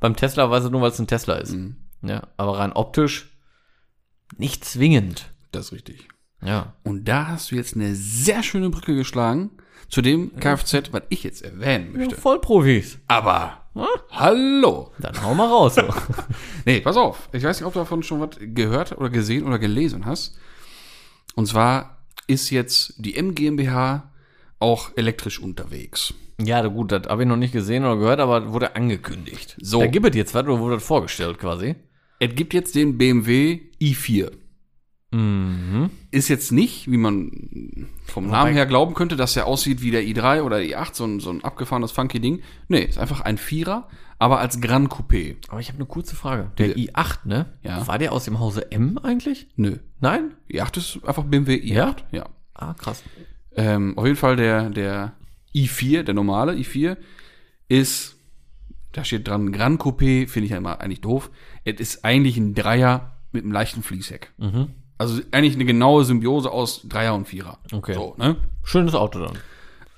Beim 0.00 0.16
Tesla 0.16 0.50
weiß 0.50 0.64
er 0.64 0.70
nur, 0.70 0.80
weil 0.80 0.90
es 0.90 0.98
ein 0.98 1.06
Tesla 1.06 1.34
ist. 1.34 1.52
Mhm. 1.52 1.76
Ja, 2.02 2.24
aber 2.36 2.58
rein 2.58 2.72
optisch 2.72 3.30
nicht 4.36 4.64
zwingend. 4.64 5.32
Das 5.52 5.66
ist 5.66 5.72
richtig. 5.72 6.08
Ja. 6.42 6.74
Und 6.82 7.06
da 7.08 7.28
hast 7.28 7.50
du 7.50 7.54
jetzt 7.54 7.76
eine 7.76 7.94
sehr 7.94 8.42
schöne 8.42 8.70
Brücke 8.70 8.94
geschlagen 8.94 9.50
zu 9.88 10.02
dem 10.02 10.34
Kfz, 10.36 10.92
was 10.92 11.02
ich 11.08 11.22
jetzt 11.22 11.42
erwähnen 11.42 11.92
möchte. 11.96 12.16
Vollprofis. 12.16 12.98
Aber, 13.06 13.62
hallo. 14.10 14.92
Dann 14.98 15.22
hau 15.22 15.34
mal 15.34 15.46
raus. 15.48 15.76
Nee, 16.66 16.80
pass 16.80 16.96
auf. 16.96 17.28
Ich 17.32 17.44
weiß 17.44 17.60
nicht, 17.60 17.66
ob 17.66 17.74
du 17.74 17.78
davon 17.80 18.02
schon 18.02 18.20
was 18.20 18.36
gehört 18.40 18.96
oder 18.96 19.10
gesehen 19.10 19.44
oder 19.44 19.58
gelesen 19.58 20.06
hast. 20.06 20.36
Und 21.34 21.46
zwar 21.46 22.04
ist 22.26 22.50
jetzt 22.50 22.94
die 22.98 23.16
M 23.16 23.34
GmbH 23.34 24.10
auch 24.58 24.92
elektrisch 24.96 25.38
unterwegs. 25.40 26.14
ja, 26.40 26.66
gut, 26.66 26.92
das 26.92 27.06
habe 27.08 27.22
ich 27.22 27.28
noch 27.28 27.36
nicht 27.36 27.52
gesehen 27.52 27.84
oder 27.84 27.96
gehört, 27.96 28.20
aber 28.20 28.52
wurde 28.52 28.76
angekündigt. 28.76 29.56
So. 29.60 29.80
Da 29.80 29.86
gibt 29.86 30.06
es 30.06 30.16
jetzt 30.16 30.34
was 30.34 30.44
oder 30.44 30.58
wurde 30.58 30.76
das 30.76 30.84
vorgestellt 30.84 31.38
quasi? 31.38 31.76
Es 32.18 32.34
gibt 32.34 32.54
jetzt 32.54 32.74
den 32.74 32.96
BMW 32.96 33.60
i4. 33.80 34.30
Mhm. 35.14 35.90
Ist 36.10 36.28
jetzt 36.28 36.50
nicht, 36.50 36.90
wie 36.90 36.96
man 36.96 37.88
vom 38.06 38.28
Namen 38.28 38.52
her 38.52 38.66
glauben 38.66 38.94
könnte, 38.94 39.16
dass 39.16 39.36
er 39.36 39.46
aussieht 39.46 39.80
wie 39.80 39.92
der 39.92 40.02
i3 40.02 40.42
oder 40.42 40.56
i8, 40.56 40.94
so 40.94 41.04
ein, 41.04 41.20
so 41.20 41.30
ein 41.30 41.44
abgefahrenes 41.44 41.92
funky 41.92 42.18
Ding. 42.18 42.42
Nee, 42.68 42.82
ist 42.82 42.98
einfach 42.98 43.20
ein 43.20 43.38
Vierer, 43.38 43.88
aber 44.18 44.38
als 44.38 44.60
Gran 44.60 44.88
Coupé. 44.88 45.36
Aber 45.48 45.60
ich 45.60 45.68
habe 45.68 45.78
eine 45.78 45.86
kurze 45.86 46.16
Frage. 46.16 46.50
Der 46.58 46.76
i8, 46.76 47.20
ne? 47.24 47.46
Ja. 47.62 47.86
War 47.86 47.98
der 47.98 48.12
aus 48.12 48.24
dem 48.24 48.38
Hause 48.38 48.70
M 48.70 48.98
eigentlich? 48.98 49.48
Nö. 49.56 49.78
Nein? 50.00 50.34
i8 50.50 50.76
ist 50.78 51.04
einfach 51.04 51.24
BMW 51.24 51.56
i8. 51.56 52.04
Ja? 52.12 52.26
Ah, 52.54 52.74
krass. 52.74 53.02
Ähm, 53.56 53.96
auf 53.98 54.04
jeden 54.04 54.16
Fall 54.16 54.36
der, 54.36 54.70
der 54.70 55.12
i4, 55.54 56.02
der 56.02 56.14
normale 56.14 56.52
i4, 56.52 56.96
ist, 57.68 58.16
da 58.92 59.04
steht 59.04 59.26
dran, 59.26 59.52
Gran 59.52 59.78
Coupé, 59.78 60.28
finde 60.28 60.44
ich 60.44 60.50
ja 60.50 60.56
immer 60.56 60.80
eigentlich 60.80 61.00
doof. 61.00 61.30
Es 61.64 61.80
ist 61.80 62.04
eigentlich 62.04 62.36
ein 62.36 62.54
Dreier 62.54 63.18
mit 63.32 63.42
einem 63.42 63.52
leichten 63.52 63.82
Fließheck. 63.82 64.32
Also 64.98 65.20
eigentlich 65.32 65.54
eine 65.54 65.64
genaue 65.64 66.04
Symbiose 66.04 66.50
aus 66.50 66.82
Dreier 66.88 67.14
und 67.14 67.26
Vierer. 67.26 67.58
Okay. 67.72 67.94
So, 67.94 68.14
ne? 68.16 68.36
Schönes 68.62 68.94
Auto 68.94 69.18
dann. 69.18 69.38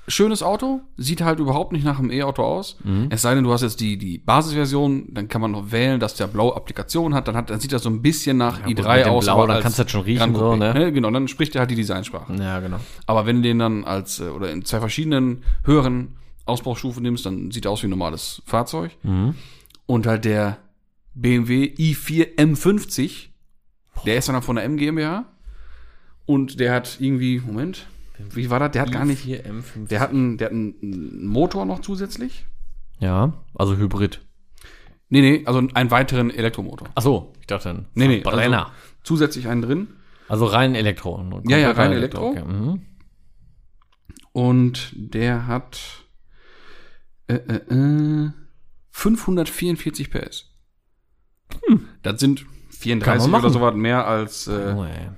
Schönes 0.08 0.42
Auto, 0.42 0.82
sieht 0.96 1.20
halt 1.20 1.40
überhaupt 1.40 1.72
nicht 1.72 1.84
nach 1.84 1.98
einem 1.98 2.12
E-Auto 2.12 2.42
aus. 2.42 2.76
Mhm. 2.84 3.08
Es 3.10 3.22
sei 3.22 3.34
denn, 3.34 3.42
du 3.42 3.52
hast 3.52 3.62
jetzt 3.62 3.80
die, 3.80 3.98
die 3.98 4.18
Basisversion, 4.18 5.06
dann 5.12 5.26
kann 5.26 5.40
man 5.40 5.50
noch 5.50 5.72
wählen, 5.72 5.98
dass 5.98 6.14
der 6.14 6.28
blaue 6.28 6.54
Applikation 6.54 7.12
hat, 7.12 7.26
dann, 7.26 7.36
hat, 7.36 7.50
dann 7.50 7.58
sieht 7.58 7.72
das 7.72 7.82
so 7.82 7.90
ein 7.90 8.02
bisschen 8.02 8.36
nach 8.36 8.62
gut, 8.62 8.78
i3 8.78 8.96
mit 8.96 9.06
dem 9.06 9.12
aus. 9.12 9.24
Blau, 9.24 9.42
aber 9.42 9.54
dann 9.54 9.62
kannst 9.62 9.78
du 9.78 9.82
das 9.82 9.90
schon 9.90 10.02
riechen, 10.02 10.34
so, 10.34 10.52
Coupé, 10.52 10.74
ne? 10.74 10.92
Genau, 10.92 11.10
dann 11.10 11.26
spricht 11.26 11.56
er 11.56 11.60
halt 11.60 11.70
die 11.72 11.74
Designsprache. 11.74 12.34
Ja, 12.34 12.60
genau. 12.60 12.78
Aber 13.06 13.26
wenn 13.26 13.36
du 13.36 13.42
den 13.42 13.58
dann 13.58 13.84
als, 13.84 14.20
äh, 14.20 14.28
oder 14.28 14.52
in 14.52 14.64
zwei 14.64 14.78
verschiedenen 14.78 15.42
höheren 15.64 16.16
Ausbaustufen 16.44 17.02
nimmst, 17.02 17.26
dann 17.26 17.50
sieht 17.50 17.64
er 17.64 17.72
aus 17.72 17.82
wie 17.82 17.88
ein 17.88 17.90
normales 17.90 18.42
Fahrzeug. 18.46 18.92
Und 19.86 20.06
halt 20.06 20.24
der 20.24 20.58
BMW 21.14 21.74
i4 21.76 22.36
M50, 22.36 23.28
der 24.04 24.16
ist 24.16 24.28
dann 24.28 24.40
von 24.42 24.56
der 24.56 24.64
M 24.64 24.76
GmbH. 24.76 25.24
Und 26.26 26.60
der 26.60 26.72
hat 26.72 26.98
irgendwie, 27.00 27.40
Moment, 27.44 27.86
wie 28.18 28.50
war 28.50 28.58
das? 28.60 28.72
Der 28.72 28.82
hat 28.82 28.92
gar 28.92 29.04
nicht, 29.04 29.24
4M5. 29.26 29.88
der 29.88 30.00
hat 30.00 30.10
einen, 30.10 30.38
der 30.38 30.46
hat 30.46 30.52
einen 30.52 31.26
Motor 31.26 31.64
noch 31.66 31.80
zusätzlich. 31.80 32.46
Ja, 32.98 33.32
also 33.54 33.76
Hybrid. 33.76 34.20
Nee, 35.08 35.20
nee, 35.20 35.42
also 35.46 35.62
einen 35.74 35.90
weiteren 35.90 36.30
Elektromotor. 36.30 36.88
Ach 36.94 37.02
so, 37.02 37.32
ich 37.40 37.46
dachte 37.46 37.70
ein 37.70 37.86
Nee, 37.94 38.08
nee, 38.08 38.22
Verbrenner. 38.22 38.66
also 38.66 38.72
zusätzlich 39.04 39.46
einen 39.48 39.62
drin. 39.62 39.88
Also, 40.28 40.46
rein 40.46 40.74
Elektro. 40.74 41.22
Ja, 41.46 41.56
ja, 41.56 41.70
rein 41.70 41.92
Elektro. 41.92 42.30
Okay. 42.30 42.42
Mhm. 42.44 42.82
Und 44.32 44.92
der 44.96 45.46
hat 45.46 45.78
äh, 47.28 47.34
äh, 47.34 47.74
äh, 47.74 48.30
544 48.90 50.10
PS. 50.10 50.50
Das 52.02 52.18
sind 52.20 52.44
34 52.70 53.22
Kann 53.22 53.30
man 53.30 53.40
oder 53.42 53.50
so 53.50 53.60
was 53.60 53.74
mehr 53.74 54.06
als, 54.06 54.48
äh, 54.48 54.74
Oh, 54.76 54.84
ey. 54.84 55.10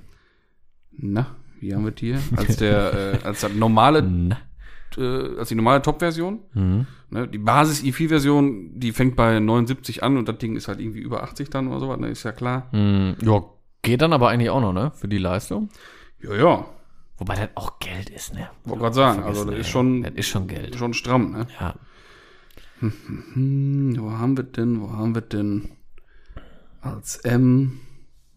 na, 0.91 1.35
wie 1.59 1.73
haben 1.73 1.85
wir 1.85 1.91
die 1.91 2.07
hier? 2.13 2.19
Als 2.35 2.57
der, 2.57 2.93
äh, 3.23 3.25
als 3.25 3.41
das 3.41 3.53
normale, 3.53 3.99
äh, 4.97 5.37
als 5.37 5.49
die 5.49 5.55
normale 5.55 5.81
Top-Version. 5.81 6.39
Mhm. 6.53 6.87
Ne, 7.11 7.27
die 7.27 7.39
Basis 7.39 7.83
i4-Version, 7.83 8.79
die 8.79 8.91
fängt 8.91 9.15
bei 9.15 9.39
79 9.39 10.03
an 10.03 10.17
und 10.17 10.27
das 10.27 10.37
Ding 10.37 10.55
ist 10.55 10.67
halt 10.67 10.79
irgendwie 10.79 10.99
über 10.99 11.23
80 11.23 11.49
dann 11.49 11.67
oder 11.67 11.79
so 11.79 11.89
was, 11.89 11.99
ne, 11.99 12.09
ist 12.09 12.23
ja 12.23 12.31
klar. 12.31 12.69
Mhm. 12.71 13.15
Ja, 13.21 13.43
geht 13.81 14.01
dann 14.01 14.13
aber 14.13 14.29
eigentlich 14.29 14.49
auch 14.49 14.61
noch, 14.61 14.73
ne? 14.73 14.91
Für 14.95 15.07
die 15.07 15.17
Leistung. 15.17 15.69
Ja, 16.21 16.35
ja, 16.35 16.65
Wobei 17.19 17.35
das 17.35 17.49
auch 17.55 17.79
Geld 17.79 18.09
ist, 18.09 18.33
ne? 18.33 18.49
wollte 18.63 18.81
gerade 18.81 18.95
sagen, 18.95 19.23
also 19.23 19.43
das 19.43 19.59
ist 19.59 19.69
schon, 19.69 20.03
Das 20.03 20.13
ist 20.13 20.27
schon 20.27 20.47
Geld. 20.47 20.75
schon 20.75 20.93
stramm, 20.93 21.31
ne? 21.31 21.47
Ja. 21.59 21.75
Hm, 22.79 23.93
wo 23.99 24.11
haben 24.11 24.37
wir 24.37 24.45
denn, 24.45 24.81
wo 24.81 24.91
haben 24.91 25.13
wir 25.13 25.21
denn 25.21 25.69
als 26.79 27.17
M, 27.17 27.81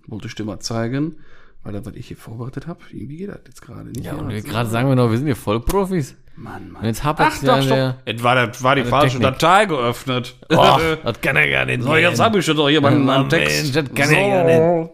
wollte 0.09 0.27
ich 0.27 0.35
dir 0.35 0.45
mal 0.45 0.59
zeigen, 0.59 1.17
weil 1.65 1.73
das, 1.73 1.85
was 1.87 1.95
ich 1.95 2.09
hier 2.09 2.17
vorbereitet 2.17 2.67
habe, 2.67 2.81
irgendwie 2.93 3.19
geht 3.19 3.29
das 3.29 3.41
jetzt 3.47 3.63
gerade 3.63 3.89
nicht. 3.89 4.05
Ja, 4.05 4.15
und 4.15 4.29
wir 4.31 4.43
gerade 4.43 4.69
sagen 4.69 4.89
wir 4.89 4.97
noch, 4.97 5.11
wir 5.11 5.17
sind 5.19 5.27
hier 5.27 5.37
Vollprofis. 5.37 6.17
Mann, 6.35 6.63
Und 6.63 6.73
Mann. 6.73 6.85
jetzt 6.87 7.05
hapert 7.05 7.29
Ach 7.31 7.43
ja 7.43 7.57
doch, 7.61 7.67
der. 7.67 7.91
stopp. 7.91 8.03
Es 8.07 8.23
war, 8.23 8.47
das 8.47 8.63
war 8.63 8.75
die 8.75 8.85
falsche 8.85 9.19
Technik. 9.19 9.39
Datei 9.39 9.65
geöffnet. 9.67 10.35
Oh, 10.51 10.79
das 11.05 11.21
kann 11.21 11.37
er 11.37 11.49
gar 11.51 11.65
nicht 11.67 11.83
so, 11.83 11.95
jetzt 11.97 12.21
habe 12.21 12.39
ich 12.39 12.45
schon 12.47 12.57
doch 12.57 12.69
hier 12.69 12.81
meinen, 12.81 13.05
meinen 13.05 13.29
Text. 13.29 13.63
Mensch, 13.63 13.73
das 13.73 13.95
kann 13.95 14.11
er 14.15 14.45
gar 14.45 14.45
nicht. 14.45 14.91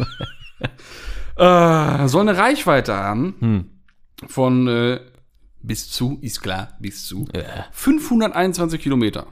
Äh, 1.36 2.08
soll 2.08 2.22
eine 2.28 2.36
Reichweite 2.36 2.94
haben 2.94 3.36
Hm. 3.38 3.70
von 4.26 4.66
äh, 4.66 4.98
bis 5.62 5.88
zu, 5.88 6.18
ist 6.20 6.40
klar, 6.42 6.70
bis 6.80 7.06
zu 7.06 7.26
Ja, 7.32 7.66
521 7.70 8.80
Kilometer. 8.80 9.26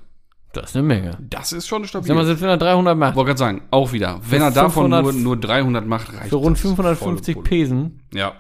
Das 0.57 0.71
ist 0.71 0.77
eine 0.77 0.87
Menge. 0.87 1.19
Das 1.21 1.53
ist 1.53 1.67
schon 1.67 1.85
stabil. 1.87 2.07
Sag 2.09 2.15
mal, 2.17 2.25
selbst 2.27 2.41
wenn 2.43 2.49
er 2.49 2.57
300 2.57 2.97
macht, 2.97 3.15
wollte 3.17 3.29
gerade 3.29 3.39
sagen, 3.39 3.63
auch 3.71 3.93
wieder. 3.93 4.21
Wenn 4.29 4.43
er 4.43 4.51
davon 4.51 4.91
500 4.91 5.03
nur, 5.05 5.13
nur 5.13 5.37
300 5.37 5.87
macht, 5.87 6.13
reicht 6.15 6.29
für 6.31 6.37
rund 6.37 6.57
das. 6.57 6.63
550 6.63 7.35
Volle 7.35 7.45
Pulle. 7.45 7.49
Pesen. 7.49 8.03
Ja. 8.13 8.35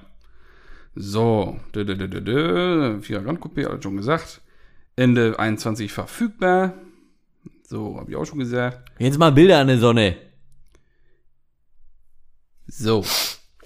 So. 0.94 1.58
Vierer 1.74 3.22
Grand 3.22 3.40
Coupé, 3.40 3.66
alles 3.66 3.82
schon 3.82 3.96
gesagt. 3.96 4.40
Ende 4.96 5.38
21 5.38 5.92
verfügbar. 5.92 6.74
So, 7.68 7.98
habe 7.98 8.10
ich 8.10 8.16
auch 8.16 8.24
schon 8.24 8.38
gesagt. 8.38 8.90
Jetzt 8.98 9.18
mal 9.18 9.32
Bilder 9.32 9.58
an 9.60 9.66
der 9.66 9.78
Sonne. 9.78 10.16
So. 12.66 13.04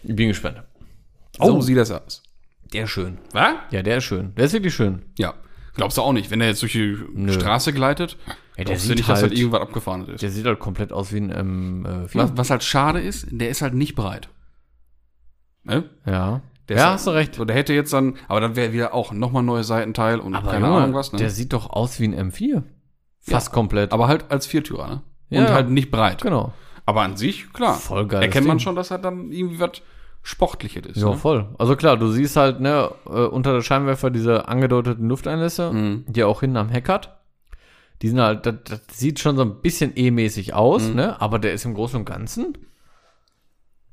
Ich 0.02 0.16
bin 0.16 0.28
gespannt. 0.28 0.62
So 1.38 1.56
Oh. 1.56 1.60
sieht 1.60 1.76
das 1.76 1.90
aus. 1.90 2.22
Der 2.72 2.84
ist 2.84 2.90
schön. 2.90 3.18
Was? 3.32 3.54
Ja, 3.70 3.82
der 3.82 3.98
ist 3.98 4.04
schön. 4.04 4.34
Der 4.34 4.44
ist 4.46 4.52
wirklich 4.52 4.74
schön. 4.74 5.02
Ja. 5.18 5.34
Glaubst 5.74 5.96
du 5.98 6.02
auch 6.02 6.12
nicht, 6.12 6.30
wenn 6.30 6.40
er 6.40 6.48
jetzt 6.48 6.62
durch 6.62 6.72
die 6.72 6.96
Straße 7.32 7.72
gleitet? 7.72 8.16
Ja, 8.56 8.64
der 8.64 8.78
sieht 8.78 8.96
nicht, 8.96 9.08
dass 9.08 9.20
halt 9.20 9.30
halt- 9.30 9.38
irgendwas 9.38 9.60
abgefahren 9.62 10.06
ist? 10.08 10.20
Der 10.22 10.30
sieht 10.30 10.44
halt 10.46 10.58
komplett 10.58 10.92
aus 10.92 11.12
wie 11.12 11.18
ein 11.18 11.32
ähm, 11.34 11.86
äh. 11.86 12.14
Was, 12.14 12.36
was 12.36 12.50
halt 12.50 12.62
schade 12.64 13.00
ist, 13.00 13.26
der 13.30 13.48
ist 13.50 13.62
halt 13.62 13.74
nicht 13.74 13.94
breit. 13.94 14.28
Ne? 15.62 15.88
Ja. 16.06 16.40
Der 16.68 16.76
ja, 16.76 16.82
halt- 16.84 16.94
hast 16.94 17.06
du 17.06 17.10
recht. 17.10 17.34
So, 17.36 17.44
der 17.44 17.56
hätte 17.56 17.72
jetzt 17.72 17.92
dann, 17.92 18.16
aber 18.28 18.40
dann 18.40 18.56
wäre 18.56 18.72
wieder 18.72 18.94
auch 18.94 19.12
nochmal 19.12 19.42
neues 19.42 19.66
Seitenteil 19.66 20.20
und 20.20 20.34
Aber 20.34 20.50
keine 20.50 20.66
Junge, 20.66 20.78
Ahnung 20.82 20.94
was, 20.94 21.12
ne? 21.12 21.18
der 21.18 21.30
sieht 21.30 21.52
doch 21.52 21.70
aus 21.70 21.98
wie 22.00 22.04
ein 22.08 22.30
M4. 22.32 22.62
Fast 23.20 23.52
komplett. 23.52 23.92
aber 23.92 24.08
halt 24.08 24.30
als 24.30 24.46
Viertürer, 24.46 24.88
ne? 24.88 25.02
Ja. 25.28 25.40
Und 25.42 25.48
halt 25.50 25.70
nicht 25.70 25.90
breit. 25.90 26.22
genau. 26.22 26.52
Aber 26.86 27.02
an 27.02 27.16
sich, 27.16 27.52
klar. 27.52 27.74
Voll 27.74 28.08
geiles 28.08 28.26
Erkennt 28.26 28.48
man 28.48 28.58
schon, 28.58 28.74
dass 28.74 28.90
er 28.90 28.98
dann 28.98 29.30
irgendwie 29.30 29.60
was 29.60 29.82
Sportliches 30.22 30.86
ist. 30.86 30.96
Ja, 30.98 31.10
ne? 31.10 31.16
voll. 31.16 31.48
Also 31.58 31.76
klar, 31.76 31.96
du 31.96 32.08
siehst 32.08 32.36
halt, 32.36 32.60
ne, 32.60 32.90
äh, 33.06 33.10
unter 33.10 33.52
der 33.54 33.62
Scheinwerfer 33.62 34.10
diese 34.10 34.48
angedeuteten 34.48 35.08
Lufteinlässe, 35.08 35.72
Mhm. 35.72 36.04
die 36.08 36.20
er 36.20 36.28
auch 36.28 36.40
hinten 36.40 36.56
am 36.58 36.68
Heck 36.68 36.88
hat. 36.88 37.18
Die 38.02 38.08
sind 38.08 38.20
halt, 38.20 38.46
das, 38.46 38.54
das 38.64 38.80
sieht 38.92 39.18
schon 39.18 39.36
so 39.36 39.42
ein 39.42 39.60
bisschen 39.60 39.92
E-mäßig 39.96 40.54
aus, 40.54 40.88
Mhm. 40.88 40.94
ne? 40.94 41.20
Aber 41.20 41.38
der 41.38 41.52
ist 41.52 41.64
im 41.64 41.74
Großen 41.74 41.98
und 41.98 42.04
Ganzen. 42.04 42.56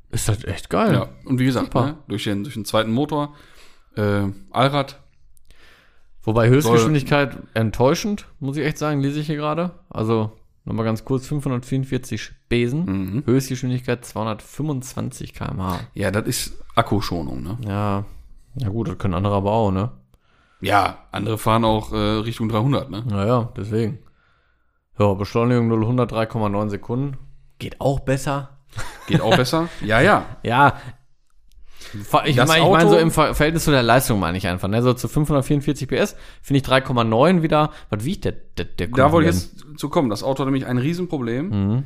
Ist 0.10 0.30
das 0.30 0.44
echt 0.46 0.70
geil. 0.70 0.94
Ja, 0.94 1.10
und 1.26 1.40
wie 1.40 1.46
gesagt, 1.46 1.74
ne, 1.76 1.98
durch, 2.08 2.24
den, 2.24 2.44
durch 2.44 2.54
den 2.56 2.66
zweiten 2.66 2.92
Motor, 2.92 3.34
äh, 3.96 4.24
Allrad, 4.52 5.00
Wobei 6.24 6.50
Höchstgeschwindigkeit 6.50 7.38
enttäuschend, 7.54 8.26
muss 8.42 8.58
ich 8.58 8.66
echt 8.66 8.78
sagen, 8.78 9.00
lese 9.00 9.22
ich 9.22 9.28
hier 9.28 9.38
gerade. 9.38 9.72
Also, 9.90 10.34
nochmal 10.68 10.86
ganz 10.86 11.04
kurz, 11.06 11.26
544 11.28 12.32
Besen, 12.50 12.86
Mhm. 12.86 13.24
Höchstgeschwindigkeit 13.26 14.06
225 14.06 15.34
km/h. 15.34 15.80
ja, 15.94 16.12
das 16.12 16.28
ist 16.28 16.64
Akkuschonung, 16.76 17.42
ne? 17.44 17.58
Ja, 17.68 18.06
ja 18.56 18.70
gut, 18.70 18.88
das 18.90 18.98
können 18.98 19.14
andere 19.16 19.36
aber 19.36 19.52
auch, 19.52 19.72
ne? 19.72 19.92
Ja, 20.62 21.00
andere 21.12 21.38
fahren 21.38 21.66
auch 21.66 21.92
äh, 21.94 21.96
Richtung 21.98 22.50
300, 22.50 22.90
ne? 22.90 23.04
Naja, 23.08 23.50
deswegen. 23.56 24.00
Ja, 25.00 25.14
Beschleunigung 25.14 25.68
0 25.68 25.82
100 25.82 26.12
3,9 26.12 26.70
Sekunden. 26.70 27.18
Geht 27.60 27.80
auch 27.82 28.00
besser. 28.00 28.50
Geht 29.08 29.22
auch 29.22 29.36
besser. 29.36 29.70
Ja, 29.82 30.02
ja. 30.02 30.26
Ja. 30.44 30.74
Ich 31.94 32.12
meine, 32.12 32.30
ich 32.30 32.36
mein 32.70 32.90
so 32.90 32.98
im 32.98 33.12
Ver 33.12 33.34
Verhältnis 33.36 33.66
zu 33.66 33.72
der 33.72 33.84
Leistung 33.84 34.20
meine 34.20 34.38
ich 34.38 34.48
einfach. 34.48 34.68
Ne? 34.68 34.82
So 34.82 34.94
zu 34.94 35.08
544 35.08 35.88
PS 35.88 36.16
finde 36.42 36.60
ich 36.60 36.66
3,9 36.66 37.42
wieder. 37.42 37.72
Was 37.90 38.04
wiegt 38.04 38.26
der, 38.26 38.34
der, 38.58 38.66
der 38.66 38.88
Da 38.88 39.12
wollte 39.12 39.30
ich 39.30 39.36
jetzt 39.36 39.66
zu 39.78 39.90
kommen. 39.90 40.10
Das 40.10 40.24
Auto 40.24 40.40
hat 40.40 40.46
nämlich 40.48 40.66
ein 40.66 40.78
Riesenproblem. 40.78 41.50
Mhm. 41.50 41.84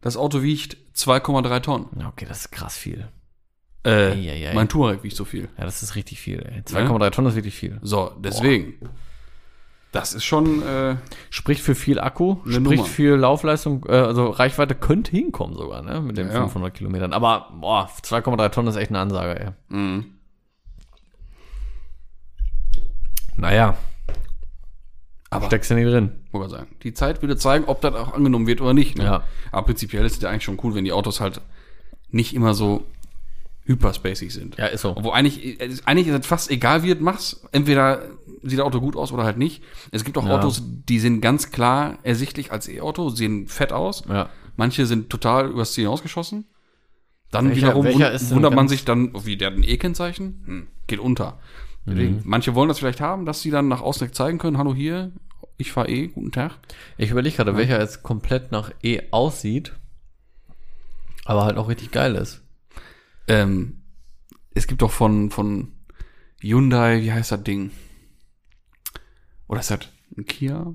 Das 0.00 0.16
Auto 0.16 0.42
wiegt 0.42 0.76
2,3 0.96 1.60
Tonnen. 1.62 1.86
Ja, 1.98 2.08
Okay, 2.08 2.26
das 2.28 2.40
ist 2.40 2.50
krass 2.52 2.76
viel. 2.76 3.08
Äh, 3.84 4.12
Eieiei. 4.12 4.54
mein 4.54 4.68
Touareg 4.68 5.02
wiegt 5.02 5.16
so 5.16 5.24
viel. 5.24 5.48
Ja, 5.58 5.64
das 5.64 5.82
ist 5.82 5.94
richtig 5.94 6.20
viel, 6.20 6.40
ey. 6.40 6.60
2,3 6.60 7.10
Tonnen 7.10 7.28
ist 7.28 7.34
wirklich 7.36 7.54
viel. 7.54 7.78
So, 7.82 8.12
deswegen. 8.18 8.74
Das 9.94 10.12
ist 10.12 10.24
schon, 10.24 10.60
äh, 10.62 10.96
Spricht 11.30 11.62
für 11.62 11.76
viel 11.76 12.00
Akku, 12.00 12.38
spricht 12.48 12.60
Nummer. 12.62 12.84
für 12.84 13.16
Laufleistung, 13.16 13.86
äh, 13.88 13.92
also 13.92 14.28
Reichweite 14.30 14.74
könnte 14.74 15.12
hinkommen 15.12 15.56
sogar, 15.56 15.82
ne, 15.82 16.00
mit 16.00 16.18
den 16.18 16.26
Ja, 16.26 16.32
ja. 16.34 16.40
500 16.40 16.74
Kilometern. 16.74 17.12
Aber, 17.12 17.50
boah, 17.60 17.88
2,3 18.02 18.48
Tonnen 18.50 18.66
ist 18.68 18.74
echt 18.76 18.90
eine 18.90 18.98
Ansage, 18.98 19.38
ey. 19.40 19.50
mh. 19.68 20.04
Naja, 23.36 23.76
aber 25.30 25.46
steckst 25.46 25.70
du 25.70 25.74
nie 25.74 25.84
drin. 25.84 26.10
ich 26.32 26.50
sagen, 26.50 26.68
die 26.82 26.92
Zeit 26.94 27.22
würde 27.22 27.36
zeigen, 27.36 27.64
ob 27.66 27.80
das 27.80 27.94
auch 27.94 28.14
angenommen 28.14 28.46
wird 28.48 28.60
oder 28.60 28.74
nicht. 28.74 28.98
Ne? 28.98 29.04
Ja. 29.04 29.22
Aber 29.52 29.66
prinzipiell 29.66 30.04
ist 30.04 30.16
es 30.16 30.22
ja 30.22 30.28
eigentlich 30.30 30.44
schon 30.44 30.58
cool, 30.62 30.74
wenn 30.74 30.84
die 30.84 30.92
Autos 30.92 31.20
halt 31.20 31.40
nicht 32.10 32.34
immer 32.34 32.54
so 32.54 32.84
hyperspacig 33.64 34.30
sind. 34.32 34.56
Ja, 34.58 34.66
ist 34.66 34.82
so. 34.82 34.90
Obwohl 34.96 35.12
eigentlich, 35.12 35.58
eigentlich 35.86 36.08
ist 36.08 36.20
es 36.20 36.26
fast 36.26 36.50
egal, 36.50 36.82
wie 36.82 36.88
du 36.88 36.94
es 36.94 37.00
machst. 37.00 37.46
Entweder 37.52 38.10
sieht 38.42 38.58
das 38.58 38.66
Auto 38.66 38.80
gut 38.80 38.94
aus 38.96 39.10
oder 39.12 39.24
halt 39.24 39.38
nicht. 39.38 39.62
Es 39.90 40.04
gibt 40.04 40.18
auch 40.18 40.26
Ja. 40.26 40.36
Autos, 40.38 40.62
die 40.64 40.98
sind 41.00 41.20
ganz 41.22 41.50
klar 41.50 41.98
ersichtlich 42.02 42.52
als 42.52 42.68
E-Auto, 42.68 43.08
sehen 43.08 43.46
fett 43.46 43.72
aus. 43.72 44.04
Ja. 44.08 44.28
Manche 44.56 44.84
sind 44.86 45.08
total 45.10 45.50
übers 45.50 45.72
Ziel 45.72 45.84
hinausgeschossen. 45.84 46.46
Dann 47.30 47.48
Welcher- 47.48 47.56
wiederum 47.68 47.84
welcher 47.86 48.30
wundert 48.30 48.54
man 48.54 48.68
sich 48.68 48.84
dann, 48.84 49.10
oh, 49.14 49.24
wie 49.24 49.36
der 49.36 49.48
hat 49.50 49.56
ein 49.56 49.64
E-Kennzeichen, 49.64 50.42
hm, 50.46 50.66
geht 50.86 51.00
unter. 51.00 51.38
Mhm. 51.86 52.20
Manche 52.24 52.54
wollen 52.54 52.68
das 52.68 52.78
vielleicht 52.78 53.00
haben, 53.00 53.24
dass 53.26 53.42
sie 53.42 53.50
dann 53.50 53.66
nach 53.68 53.80
außen 53.80 54.12
zeigen 54.12 54.38
können, 54.38 54.56
hallo 54.58 54.74
hier, 54.74 55.10
ich 55.56 55.72
fahre 55.72 55.88
E, 55.88 56.08
guten 56.08 56.32
Tag. 56.32 56.52
Ich 56.96 57.10
überlege 57.10 57.36
gerade, 57.36 57.56
welcher 57.56 57.80
jetzt 57.80 58.02
komplett 58.02 58.52
nach 58.52 58.70
E 58.82 59.00
aussieht, 59.10 59.72
aber 61.24 61.44
halt 61.44 61.56
auch 61.56 61.68
richtig 61.68 61.90
geil 61.90 62.14
ist. 62.14 62.42
Ähm, 63.26 63.82
es 64.54 64.66
gibt 64.66 64.82
doch 64.82 64.92
von, 64.92 65.30
von 65.30 65.72
Hyundai, 66.40 67.02
wie 67.02 67.12
heißt 67.12 67.32
das 67.32 67.42
Ding? 67.42 67.70
Oder 69.48 69.60
ist 69.60 69.70
das 69.70 69.80
ein 70.16 70.26
Kia? 70.26 70.74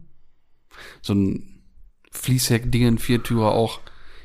So 1.02 1.14
ein 1.14 1.64
Fließheck-Ding, 2.12 2.98
Viertürer 2.98 3.52
auch. 3.52 3.82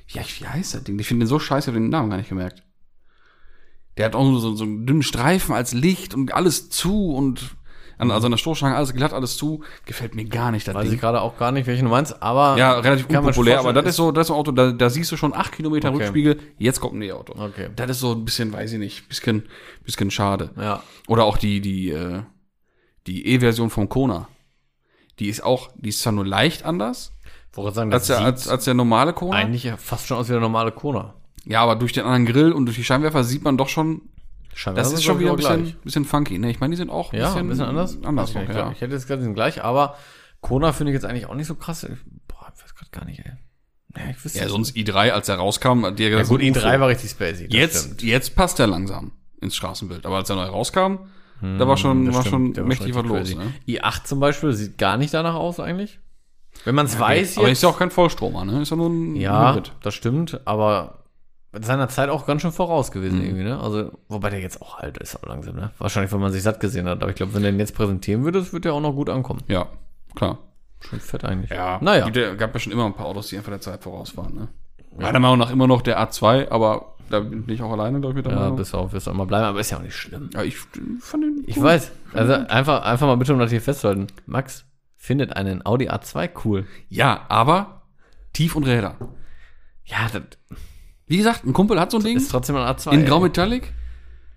Ja, 0.08 0.22
wie 0.38 0.46
heißt 0.46 0.74
das 0.74 0.84
Ding? 0.84 0.98
Ich 0.98 1.06
finde 1.06 1.24
den 1.24 1.28
so 1.28 1.38
scheiße, 1.38 1.70
ich 1.70 1.74
habe 1.74 1.82
den 1.82 1.90
Namen 1.90 2.10
gar 2.10 2.16
nicht 2.16 2.28
gemerkt. 2.28 2.62
Der 3.96 4.06
hat 4.06 4.14
auch 4.14 4.38
so, 4.38 4.54
so 4.54 4.64
einen 4.64 4.86
dünnen 4.86 5.02
Streifen 5.02 5.54
als 5.54 5.72
Licht 5.72 6.14
und 6.14 6.32
alles 6.34 6.68
zu 6.68 7.12
und 7.12 7.56
an, 7.98 8.10
also 8.10 8.26
an 8.26 8.32
der 8.32 8.38
Stoßstange 8.38 8.74
alles 8.76 8.92
glatt, 8.94 9.12
alles 9.12 9.36
zu. 9.36 9.62
Gefällt 9.86 10.14
mir 10.14 10.24
gar 10.24 10.50
nicht, 10.50 10.66
das 10.68 10.74
Weiß 10.74 10.84
Ding. 10.84 10.94
ich 10.94 11.00
gerade 11.00 11.20
auch 11.20 11.36
gar 11.38 11.52
nicht, 11.52 11.66
welchen 11.66 11.84
du 11.84 11.90
meinst, 11.90 12.22
aber. 12.22 12.58
Ja, 12.58 12.78
relativ 12.78 13.08
unpopulär, 13.08 13.60
aber 13.60 13.72
das 13.72 13.86
ist 13.86 13.96
so, 13.96 14.12
das 14.12 14.22
ist 14.22 14.28
so 14.28 14.34
ein 14.34 14.40
Auto, 14.40 14.52
da, 14.52 14.72
da 14.72 14.90
siehst 14.90 15.10
du 15.12 15.16
schon 15.16 15.34
acht 15.34 15.52
Kilometer 15.52 15.88
Okay. 15.88 15.98
Rückspiegel, 15.98 16.40
jetzt 16.58 16.80
kommt 16.80 16.94
ein 16.94 17.02
E-Auto. 17.02 17.34
Okay. 17.36 17.70
Das 17.76 17.90
ist 17.90 18.00
so 18.00 18.12
ein 18.12 18.24
bisschen, 18.24 18.52
weiß 18.52 18.72
ich 18.72 18.78
nicht, 18.78 19.08
bisschen, 19.08 19.44
bisschen 19.84 20.10
schade. 20.10 20.50
Ja. 20.56 20.82
Oder 21.08 21.24
auch 21.24 21.38
die, 21.38 21.60
die, 21.60 21.90
äh, 21.90 22.22
die 23.06 23.26
E-Version 23.26 23.70
vom 23.70 23.88
Kona. 23.88 24.28
Die 25.18 25.28
ist 25.28 25.44
auch, 25.44 25.70
die 25.76 25.90
ist 25.90 26.00
zwar 26.00 26.12
nur 26.12 26.26
leicht 26.26 26.64
anders, 26.64 27.12
Wollte 27.52 27.74
sagen, 27.76 27.92
als 27.92 28.08
das 28.08 28.16
der, 28.18 28.26
als, 28.26 28.48
als 28.48 28.64
der 28.64 28.74
normale 28.74 29.12
Kona. 29.12 29.36
eigentlich 29.36 29.70
fast 29.76 30.08
schon 30.08 30.16
aus 30.16 30.28
wie 30.28 30.32
der 30.32 30.40
normale 30.40 30.72
Kona. 30.72 31.14
Ja, 31.44 31.60
aber 31.60 31.76
durch 31.76 31.92
den 31.92 32.04
anderen 32.04 32.26
Grill 32.26 32.52
und 32.52 32.66
durch 32.66 32.76
die 32.76 32.82
Scheinwerfer 32.84 33.22
sieht 33.22 33.44
man 33.44 33.56
doch 33.56 33.68
schon, 33.68 34.02
Scheinbar 34.54 34.84
das 34.84 34.92
ist 34.92 35.02
schon 35.04 35.18
wieder 35.18 35.30
ein 35.30 35.36
bisschen, 35.36 35.74
bisschen 35.82 36.04
funky. 36.04 36.38
Ne, 36.38 36.50
ich 36.50 36.60
meine, 36.60 36.70
die 36.72 36.76
sind 36.76 36.90
auch 36.90 37.12
ein 37.12 37.18
Ja, 37.18 37.26
bisschen, 37.26 37.40
ein 37.40 37.48
bisschen 37.48 37.64
anders. 37.66 37.98
anders 38.04 38.30
ich, 38.30 38.36
ich, 38.36 38.48
ja. 38.48 38.70
ich 38.72 38.80
hätte 38.80 38.94
jetzt 38.94 39.06
gerade 39.08 39.22
den 39.22 39.34
gleich, 39.34 39.62
aber 39.64 39.96
Kona 40.40 40.72
finde 40.72 40.92
ich 40.92 40.94
jetzt 40.94 41.04
eigentlich 41.04 41.26
auch 41.26 41.34
nicht 41.34 41.46
so 41.46 41.54
krass. 41.56 41.86
Boah, 42.28 42.52
ich 42.54 42.62
weiß 42.62 42.74
gerade 42.74 42.90
gar 42.92 43.04
nicht, 43.04 43.20
ey. 43.20 43.32
Ja, 43.96 44.10
ich 44.10 44.24
wüsste 44.24 44.38
Ja, 44.38 44.48
sonst 44.48 44.76
i3, 44.76 45.10
als 45.10 45.26
der 45.26 45.36
rauskam, 45.36 45.82
der 45.96 46.08
Ja, 46.10 46.18
gut, 46.22 46.26
so, 46.26 46.34
i3 46.36 46.80
war 46.80 46.88
richtig 46.88 47.10
spacey. 47.10 47.46
Jetzt, 47.50 47.84
stimmt. 47.84 48.02
jetzt 48.02 48.34
passt 48.36 48.58
er 48.60 48.66
langsam 48.66 49.12
ins 49.40 49.54
Straßenbild. 49.56 50.04
Aber 50.06 50.16
als 50.16 50.30
er 50.30 50.36
neu 50.36 50.44
rauskam, 50.46 50.96
da 51.40 51.68
war 51.68 51.76
schon, 51.76 51.98
Hm, 51.98 52.06
Das 52.06 52.14
war 52.14 52.22
stimmt, 52.22 52.32
schon 52.32 52.52
der 52.54 52.62
war 52.64 52.68
mächtig 52.68 52.94
was 52.94 53.04
los. 53.04 53.34
Ne? 53.34 53.52
i8 53.68 54.04
zum 54.04 54.20
Beispiel 54.20 54.52
sieht 54.52 54.78
gar 54.78 54.96
nicht 54.96 55.12
danach 55.14 55.34
aus 55.34 55.60
eigentlich. 55.60 55.98
Wenn 56.64 56.74
man 56.74 56.86
es 56.86 56.98
weiß 56.98 57.36
aber 57.38 57.48
jetzt. 57.48 57.58
ist 57.58 57.62
ja 57.64 57.68
auch 57.68 57.78
kein 57.78 57.90
Vollstromer, 57.90 58.44
ne? 58.44 58.62
Ist 58.62 58.70
ja 58.70 58.76
nur 58.76 58.88
ein 58.88 59.16
Ja, 59.16 59.50
Hybrid. 59.54 59.72
das 59.82 59.94
stimmt, 59.94 60.40
aber 60.46 61.03
seiner 61.62 61.88
Zeit 61.88 62.08
auch 62.08 62.26
ganz 62.26 62.42
schön 62.42 62.52
voraus 62.52 62.90
gewesen 62.90 63.18
Mhm. 63.18 63.24
irgendwie, 63.24 63.44
ne? 63.44 63.60
Also, 63.60 63.92
wobei 64.08 64.30
der 64.30 64.40
jetzt 64.40 64.60
auch 64.62 64.78
alt 64.78 64.98
ist, 64.98 65.16
auch 65.16 65.28
langsam, 65.28 65.56
ne? 65.56 65.70
Wahrscheinlich, 65.78 66.10
weil 66.12 66.18
man 66.20 66.32
sich 66.32 66.42
satt 66.42 66.60
gesehen 66.60 66.88
hat. 66.88 67.00
Aber 67.02 67.10
ich 67.10 67.16
glaube, 67.16 67.34
wenn 67.34 67.42
der 67.42 67.52
den 67.52 67.60
jetzt 67.60 67.74
präsentieren 67.74 68.24
würde, 68.24 68.38
das 68.40 68.52
wird 68.52 68.64
der 68.64 68.74
auch 68.74 68.80
noch 68.80 68.92
gut 68.92 69.08
ankommen. 69.10 69.40
Ja, 69.48 69.66
klar. 70.14 70.38
Schon 70.80 71.00
fett 71.00 71.24
eigentlich. 71.24 71.50
Ja, 71.50 71.78
Naja. 71.80 72.04
Gibt 72.04 72.16
ja, 72.16 72.34
gab 72.34 72.52
ja 72.52 72.60
schon 72.60 72.72
immer 72.72 72.84
ein 72.86 72.94
paar 72.94 73.06
Autos, 73.06 73.28
die 73.28 73.36
einfach 73.38 73.50
der 73.52 73.60
Zeit 73.60 73.82
voraus 73.82 74.16
waren, 74.16 74.34
ne? 74.34 74.48
Meiner 74.98 75.18
Meinung 75.18 75.38
nach 75.38 75.50
immer 75.50 75.66
noch 75.66 75.82
der 75.82 75.98
A2, 75.98 76.50
aber 76.50 76.94
da 77.10 77.20
bin 77.20 77.44
ich 77.48 77.62
auch 77.62 77.72
alleine, 77.72 78.00
glaube 78.00 78.12
ich, 78.12 78.24
mit 78.24 78.26
der 78.26 78.32
Ja, 78.38 78.50
bis 78.50 78.74
auf, 78.74 78.92
wirst 78.92 79.06
du 79.06 79.10
auch 79.10 79.14
mal 79.14 79.26
bleiben, 79.26 79.44
aber 79.46 79.60
ist 79.60 79.70
ja 79.70 79.78
auch 79.78 79.82
nicht 79.82 79.96
schlimm. 79.96 80.30
ja, 80.34 80.42
ich 80.42 80.56
fand 80.58 81.24
den 81.24 81.44
Ich 81.46 81.56
cool. 81.56 81.64
weiß. 81.64 81.90
Also 82.12 82.32
einfach, 82.34 82.82
einfach 82.84 83.06
mal 83.06 83.16
bitte, 83.16 83.32
um 83.32 83.38
das 83.40 83.50
hier 83.50 83.60
festzuhalten. 83.60 84.06
Max 84.26 84.64
findet 84.96 85.34
einen 85.36 85.64
Audi 85.66 85.88
A2 85.90 86.30
cool. 86.44 86.66
Ja, 86.88 87.24
aber 87.28 87.82
tief 88.32 88.54
und 88.56 88.64
Räder. 88.64 88.96
Ja, 89.84 90.06
das 90.12 90.22
Wie 91.06 91.16
gesagt, 91.18 91.44
ein 91.44 91.52
Kumpel 91.52 91.78
hat 91.78 91.90
so 91.90 91.98
ein 91.98 92.04
Ding 92.04 92.16
ist 92.16 92.30
trotzdem 92.30 92.56
ein 92.56 92.62
A2. 92.76 92.92
in. 92.92 93.04
Grau 93.04 93.20
Metallic 93.20 93.72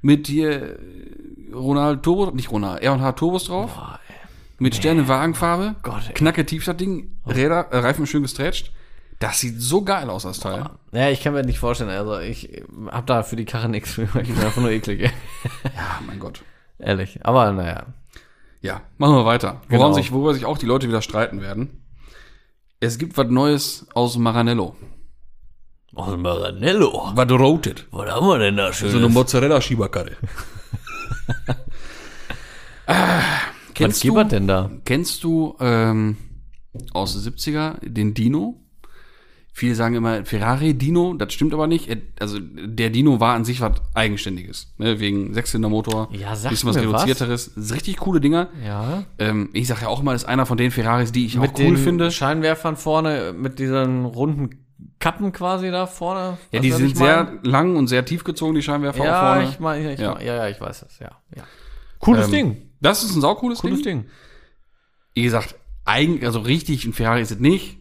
mit 0.01 0.27
hier 0.27 0.77
äh, 0.79 1.53
Ronald 1.53 2.03
Turbo, 2.03 2.31
nicht 2.31 2.51
Ronald, 2.51 2.81
R&H 2.83 3.11
Turbos 3.13 3.45
drauf. 3.45 3.73
Boah, 3.75 3.99
ey. 4.09 4.15
Mit 4.59 4.75
Sterne-Wagenfarbe. 4.75 5.75
Gott, 5.83 6.07
ey. 6.09 6.13
Knacke 6.13 6.45
tief 6.45 6.65
das 6.65 6.77
Ding. 6.77 7.17
Räder, 7.25 7.67
äh, 7.71 7.77
Reifen 7.79 8.05
schön 8.05 8.21
gestretcht. 8.23 8.71
Das 9.19 9.39
sieht 9.39 9.59
so 9.59 9.81
geil 9.83 10.09
aus, 10.11 10.23
das 10.23 10.39
Teil. 10.39 10.69
Ja, 10.91 11.09
ich 11.09 11.23
kann 11.23 11.33
mir 11.33 11.43
nicht 11.43 11.57
vorstellen. 11.57 11.89
Also, 11.89 12.19
ich 12.19 12.61
hab 12.91 13.07
da 13.07 13.23
für 13.23 13.35
die 13.35 13.45
Karre 13.45 13.67
nichts. 13.69 13.97
Ich 13.97 14.11
bin 14.11 14.37
einfach 14.37 14.61
nur 14.61 14.69
eklig, 14.69 15.01
ey. 15.01 15.11
Ja, 15.75 15.99
mein 16.05 16.19
Gott. 16.19 16.43
Ehrlich. 16.77 17.19
Aber 17.23 17.51
naja. 17.51 17.85
Ja, 18.61 18.81
machen 18.97 19.15
wir 19.15 19.25
weiter. 19.25 19.61
Woran 19.69 19.87
Genau. 19.87 19.93
sich, 19.93 20.11
worüber 20.11 20.33
sich 20.35 20.45
auch 20.45 20.57
die 20.59 20.65
Leute 20.67 20.87
wieder 20.87 21.01
streiten 21.01 21.41
werden. 21.41 21.81
Es 22.79 22.97
gibt 22.99 23.17
was 23.17 23.27
Neues 23.27 23.87
aus 23.95 24.17
Maranello. 24.17 24.75
Aus 25.95 26.11
dem 26.11 26.21
Maranello. 26.21 27.11
Was 27.15 27.31
rotet. 27.31 27.87
Was 27.91 28.09
haben 28.11 28.27
wir 28.27 28.39
denn 28.39 28.57
da 28.57 28.71
schön? 28.73 28.91
So 28.91 28.97
eine 28.97 29.09
Mozzarella-Schieberkarre. 29.09 30.11
ah, 32.87 33.19
Was 33.67 33.73
kennst 33.73 34.01
gibt 34.01 34.15
du, 34.17 34.23
denn 34.23 34.47
da? 34.47 34.69
kennst 34.85 35.23
du 35.23 35.55
ähm, 35.59 36.17
aus 36.93 37.13
den 37.13 37.33
70er 37.33 37.77
den 37.85 38.13
Dino? 38.13 38.61
Viele 39.53 39.73
sagen 39.73 39.95
immer 39.95 40.23
Ferrari 40.23 40.75
Dino, 40.75 41.15
das 41.15 41.33
stimmt 41.33 41.51
aber 41.51 41.65
nicht. 41.65 41.89
Also 42.19 42.37
der 42.39 42.91
Dino 42.91 43.19
war 43.19 43.33
an 43.33 43.43
sich 43.43 43.59
was 43.59 43.81
Eigenständiges, 43.95 44.75
ne? 44.77 44.99
wegen 44.99 45.33
Sechszylindermotor, 45.33 46.09
Ja, 46.11 46.35
sag 46.35 46.51
bisschen 46.51 46.69
was 46.69 46.75
was. 46.75 46.83
reduzierteres. 46.83 47.45
Sind 47.55 47.75
richtig 47.75 47.97
coole 47.97 48.21
Dinger. 48.21 48.49
Ja. 48.63 49.05
Ähm, 49.17 49.49
ich 49.53 49.65
sage 49.65 49.81
ja 49.83 49.87
auch 49.87 50.01
immer, 50.01 50.11
das 50.13 50.21
ist 50.23 50.27
einer 50.29 50.45
von 50.45 50.57
den 50.57 50.69
Ferraris, 50.69 51.11
die 51.11 51.25
ich 51.25 51.39
Mit 51.39 51.53
auch 51.55 51.59
cool 51.59 51.65
den 51.65 51.77
finde. 51.77 52.11
Scheinwerfern 52.11 52.77
vorne, 52.77 53.33
mit 53.35 53.57
diesen 53.57 54.05
runden 54.05 54.66
Kappen 54.99 55.31
quasi 55.31 55.71
da 55.71 55.85
vorne. 55.87 56.37
Ja, 56.51 56.59
die 56.59 56.71
sind 56.71 56.97
sehr 56.97 57.39
lang 57.43 57.75
und 57.75 57.87
sehr 57.87 58.05
tief 58.05 58.23
gezogen, 58.23 58.55
die 58.55 58.61
Scheinwerfer 58.63 59.01
auch 59.01 59.05
Ja, 59.05 59.33
vorne. 59.35 59.49
ich 59.49 59.59
meine, 59.59 59.93
ich 59.93 59.99
Ja. 59.99 60.13
mein, 60.15 60.25
ja, 60.25 60.35
ja, 60.35 60.47
ich 60.49 60.59
weiß 60.61 60.83
es, 60.83 60.99
ja. 60.99 61.11
ja. 61.35 61.43
Cooles 61.99 62.25
Ähm, 62.27 62.31
Ding. 62.31 62.57
Das 62.81 63.03
ist 63.03 63.15
ein 63.15 63.21
saucooles 63.21 63.59
Cooles 63.59 63.81
Ding. 63.81 64.01
Ding. 64.03 64.09
Wie 65.15 65.23
gesagt, 65.23 65.55
eigen, 65.85 66.23
also 66.25 66.39
richtig 66.39 66.85
ein 66.85 66.93
Ferrari 66.93 67.21
ist 67.21 67.31
es 67.31 67.39
nicht, 67.39 67.77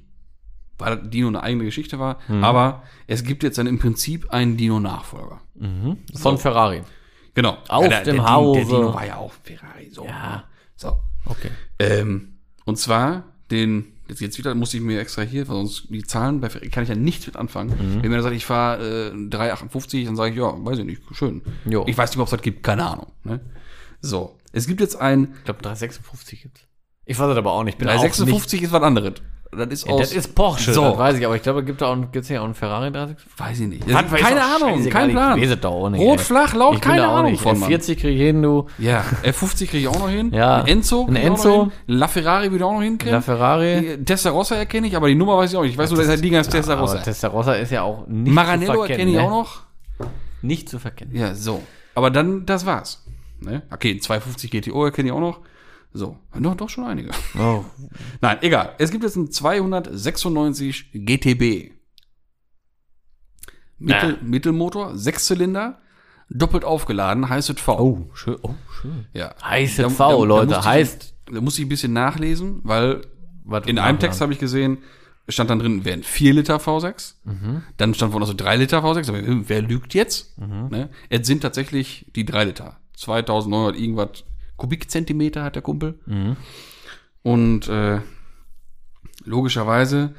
weil 0.78 0.96
Dino 1.08 1.28
eine 1.28 1.42
eigene 1.42 1.64
Geschichte 1.64 1.98
war. 1.98 2.18
Mhm. 2.28 2.42
Aber 2.44 2.82
es 3.06 3.24
gibt 3.24 3.42
jetzt 3.42 3.58
dann 3.58 3.66
im 3.66 3.78
Prinzip 3.78 4.30
einen 4.32 4.56
Dino-Nachfolger. 4.56 5.40
Von 6.14 6.38
Ferrari. 6.38 6.82
Genau. 7.34 7.58
Auf 7.68 7.88
der, 7.88 8.02
dem 8.04 8.16
der, 8.16 8.30
Hause. 8.32 8.60
Der 8.60 8.68
Dino 8.68 8.94
war 8.94 9.06
ja 9.06 9.16
auch 9.16 9.32
Ferrari. 9.42 9.90
So. 9.90 10.06
Ja. 10.06 10.44
So. 10.76 10.96
Okay. 11.26 11.50
Ähm, 11.78 12.38
und 12.64 12.78
zwar 12.78 13.24
den, 13.50 13.92
jetzt, 14.08 14.20
jetzt 14.20 14.38
wieder 14.38 14.54
musste 14.54 14.76
ich 14.76 14.82
mir 14.82 15.00
extra 15.00 15.22
hier, 15.22 15.48
weil 15.48 15.56
sonst 15.56 15.88
die 15.88 16.02
Zahlen 16.04 16.40
bei 16.40 16.48
kann 16.48 16.82
ich 16.82 16.88
ja 16.88 16.94
nichts 16.94 17.26
mit 17.26 17.36
anfangen. 17.36 17.70
Mhm. 17.70 18.02
Wenn 18.02 18.10
mir 18.10 18.22
sagt, 18.22 18.34
ich 18.34 18.46
fahre 18.46 19.12
äh, 19.14 19.28
358, 19.30 20.04
dann 20.06 20.16
sage 20.16 20.30
ich, 20.30 20.36
ja, 20.36 20.54
weiß 20.56 20.78
ich 20.78 20.84
nicht, 20.84 21.02
schön. 21.12 21.42
Jo. 21.64 21.84
Ich 21.86 21.96
weiß 21.96 22.10
nicht, 22.10 22.18
ob 22.18 22.26
es 22.26 22.30
das 22.30 22.42
gibt, 22.42 22.62
keine 22.62 22.86
Ahnung. 22.86 23.12
Ne? 23.24 23.40
So. 24.00 24.36
Es 24.52 24.66
gibt 24.66 24.80
jetzt 24.80 24.96
ein 24.96 25.34
Ich 25.38 25.44
glaube, 25.44 25.62
356 25.62 26.42
gibt's. 26.42 26.60
Ich 27.04 27.18
weiß 27.18 27.30
es 27.30 27.36
aber 27.36 27.52
auch 27.52 27.62
nicht. 27.62 27.78
Bin 27.78 27.88
auch 27.88 27.92
356 27.92 28.62
ist 28.62 28.72
was 28.72 28.82
anderes. 28.82 29.14
Das 29.52 29.68
ist 29.68 29.88
aus. 29.88 30.00
das 30.00 30.12
ist 30.12 30.34
Porsche, 30.34 30.72
So. 30.72 30.82
das 30.82 30.98
weiß 30.98 31.18
ich, 31.18 31.24
aber 31.24 31.36
ich 31.36 31.42
glaube, 31.42 31.64
gibt 31.64 31.80
da 31.80 31.86
auch, 31.92 31.96
gibt's 32.12 32.28
hier 32.28 32.40
auch 32.40 32.44
einen 32.44 32.54
Ferrari 32.54 32.90
356? 32.90 33.38
weiß 33.38 33.60
ich 33.60 33.68
nicht. 33.68 33.94
Was 33.94 34.10
weiß 34.10 34.20
keine 34.20 34.42
Ahnung, 34.42 34.88
kein 34.88 35.10
Plan. 35.10 35.38
Ich 35.42 35.50
es 35.50 35.60
doch 35.60 35.70
auch 35.70 35.88
nicht. 35.88 36.00
Rot, 36.00 36.18
ey. 36.18 36.24
flach, 36.24 36.54
laut, 36.54 36.82
keine 36.82 37.02
da 37.02 37.14
Ahnung 37.14 37.32
nicht. 37.32 37.42
von, 37.42 37.58
Mann. 37.58 37.68
40 37.68 37.98
kriege 37.98 38.14
ich 38.14 38.20
hin, 38.20 38.42
du. 38.42 38.66
Ja, 38.78 39.04
F50 39.22 39.66
kriege 39.66 39.78
ich 39.78 39.88
auch 39.88 39.98
noch 39.98 40.10
hin. 40.10 40.32
Ja. 40.32 40.62
Ein 40.62 40.66
Enzo. 40.66 41.06
Ein 41.06 41.16
Enzo. 41.16 41.48
noch 41.48 41.62
hin. 41.64 41.72
La 41.86 42.08
Ferrari 42.08 42.46
würde 42.46 42.56
ich 42.56 42.62
auch 42.64 42.72
noch 42.74 42.82
hinkriegen. 42.82 43.14
La 43.14 43.20
Ferrari. 43.20 43.96
Die 43.98 44.04
Testarossa 44.04 44.56
erkenne 44.56 44.86
ich, 44.88 44.96
aber 44.96 45.08
die 45.08 45.14
Nummer 45.14 45.38
weiß 45.38 45.52
ich 45.52 45.56
auch 45.56 45.62
nicht. 45.62 45.72
Ich 45.72 45.78
weiß 45.78 45.90
nur, 45.90 46.00
dass 46.00 46.08
er 46.08 46.16
liegen 46.16 46.36
als 46.36 46.48
Testarossa. 46.48 46.98
Testarossa 46.98 47.54
ist 47.54 47.70
ja 47.72 47.82
auch 47.82 48.06
nicht 48.06 48.34
Maranello 48.34 48.84
zu 48.84 48.90
erkenne 48.90 49.10
ich 49.10 49.16
ne? 49.16 49.22
auch 49.22 49.30
noch. 49.30 49.62
Nicht 50.42 50.68
zu 50.68 50.78
verkennen. 50.78 51.16
Ja, 51.16 51.34
so. 51.34 51.62
Aber 51.94 52.10
dann, 52.10 52.46
das 52.46 52.66
war's. 52.66 53.04
Ne? 53.40 53.62
Okay, 53.72 53.98
250 53.98 54.50
GTO 54.50 54.84
erkenne 54.84 55.08
ich 55.08 55.12
auch 55.12 55.20
noch. 55.20 55.40
So. 55.92 56.18
Doch, 56.38 56.54
doch 56.54 56.68
schon 56.68 56.84
einige. 56.84 57.10
Oh. 57.38 57.64
Nein, 58.20 58.38
egal. 58.42 58.74
Es 58.78 58.90
gibt 58.90 59.02
jetzt 59.04 59.16
einen 59.16 59.30
296 59.30 60.90
GTB. 60.92 61.72
Mittel, 63.78 64.14
Äh. 64.14 64.24
Mittelmotor, 64.24 64.96
Sechszylinder, 64.96 65.78
doppelt 66.30 66.64
aufgeladen, 66.64 67.28
heißt 67.28 67.50
es 67.50 67.60
V. 67.60 67.78
Oh, 67.78 68.10
schön. 68.14 68.36
Oh, 68.42 68.54
schön. 68.80 69.06
Ja. 69.12 69.34
Heißt 69.42 69.78
Da- 69.78 69.88
V, 69.90 69.96
da- 70.10 70.16
da 70.18 70.24
Leute. 70.24 70.56
ich- 70.60 70.64
heißt. 70.64 71.14
Da 71.32 71.40
muss 71.40 71.58
ich 71.58 71.64
ein 71.64 71.68
bisschen 71.68 71.92
nachlesen, 71.92 72.60
weil 72.62 73.02
Warte, 73.44 73.68
in 73.68 73.78
einem 73.80 73.98
Text 73.98 74.20
habe 74.20 74.32
ich 74.32 74.38
gesehen, 74.38 74.78
stand 75.28 75.50
dann 75.50 75.58
drin, 75.58 75.84
wären 75.84 76.02
4 76.04 76.34
Liter 76.34 76.56
V6. 76.58 77.14
Dann 77.76 77.94
stand 77.94 78.12
woanders 78.12 78.28
so 78.30 78.34
3 78.36 78.56
Liter 78.56 78.78
V6. 78.84 79.08
Aber 79.08 79.18
hm, 79.18 79.48
wer 79.48 79.60
lügt 79.62 79.92
jetzt? 79.94 80.38
Ne? 80.38 80.88
Es 81.08 81.26
sind 81.26 81.40
tatsächlich 81.42 82.06
die 82.14 82.24
3 82.24 82.44
Liter. 82.44 82.78
2900 82.96 83.76
irgendwas 83.78 84.24
Kubikzentimeter 84.56 85.42
hat 85.44 85.54
der 85.54 85.62
Kumpel. 85.62 85.98
Und 87.22 87.68
äh, 87.68 88.00
logischerweise 89.24 90.14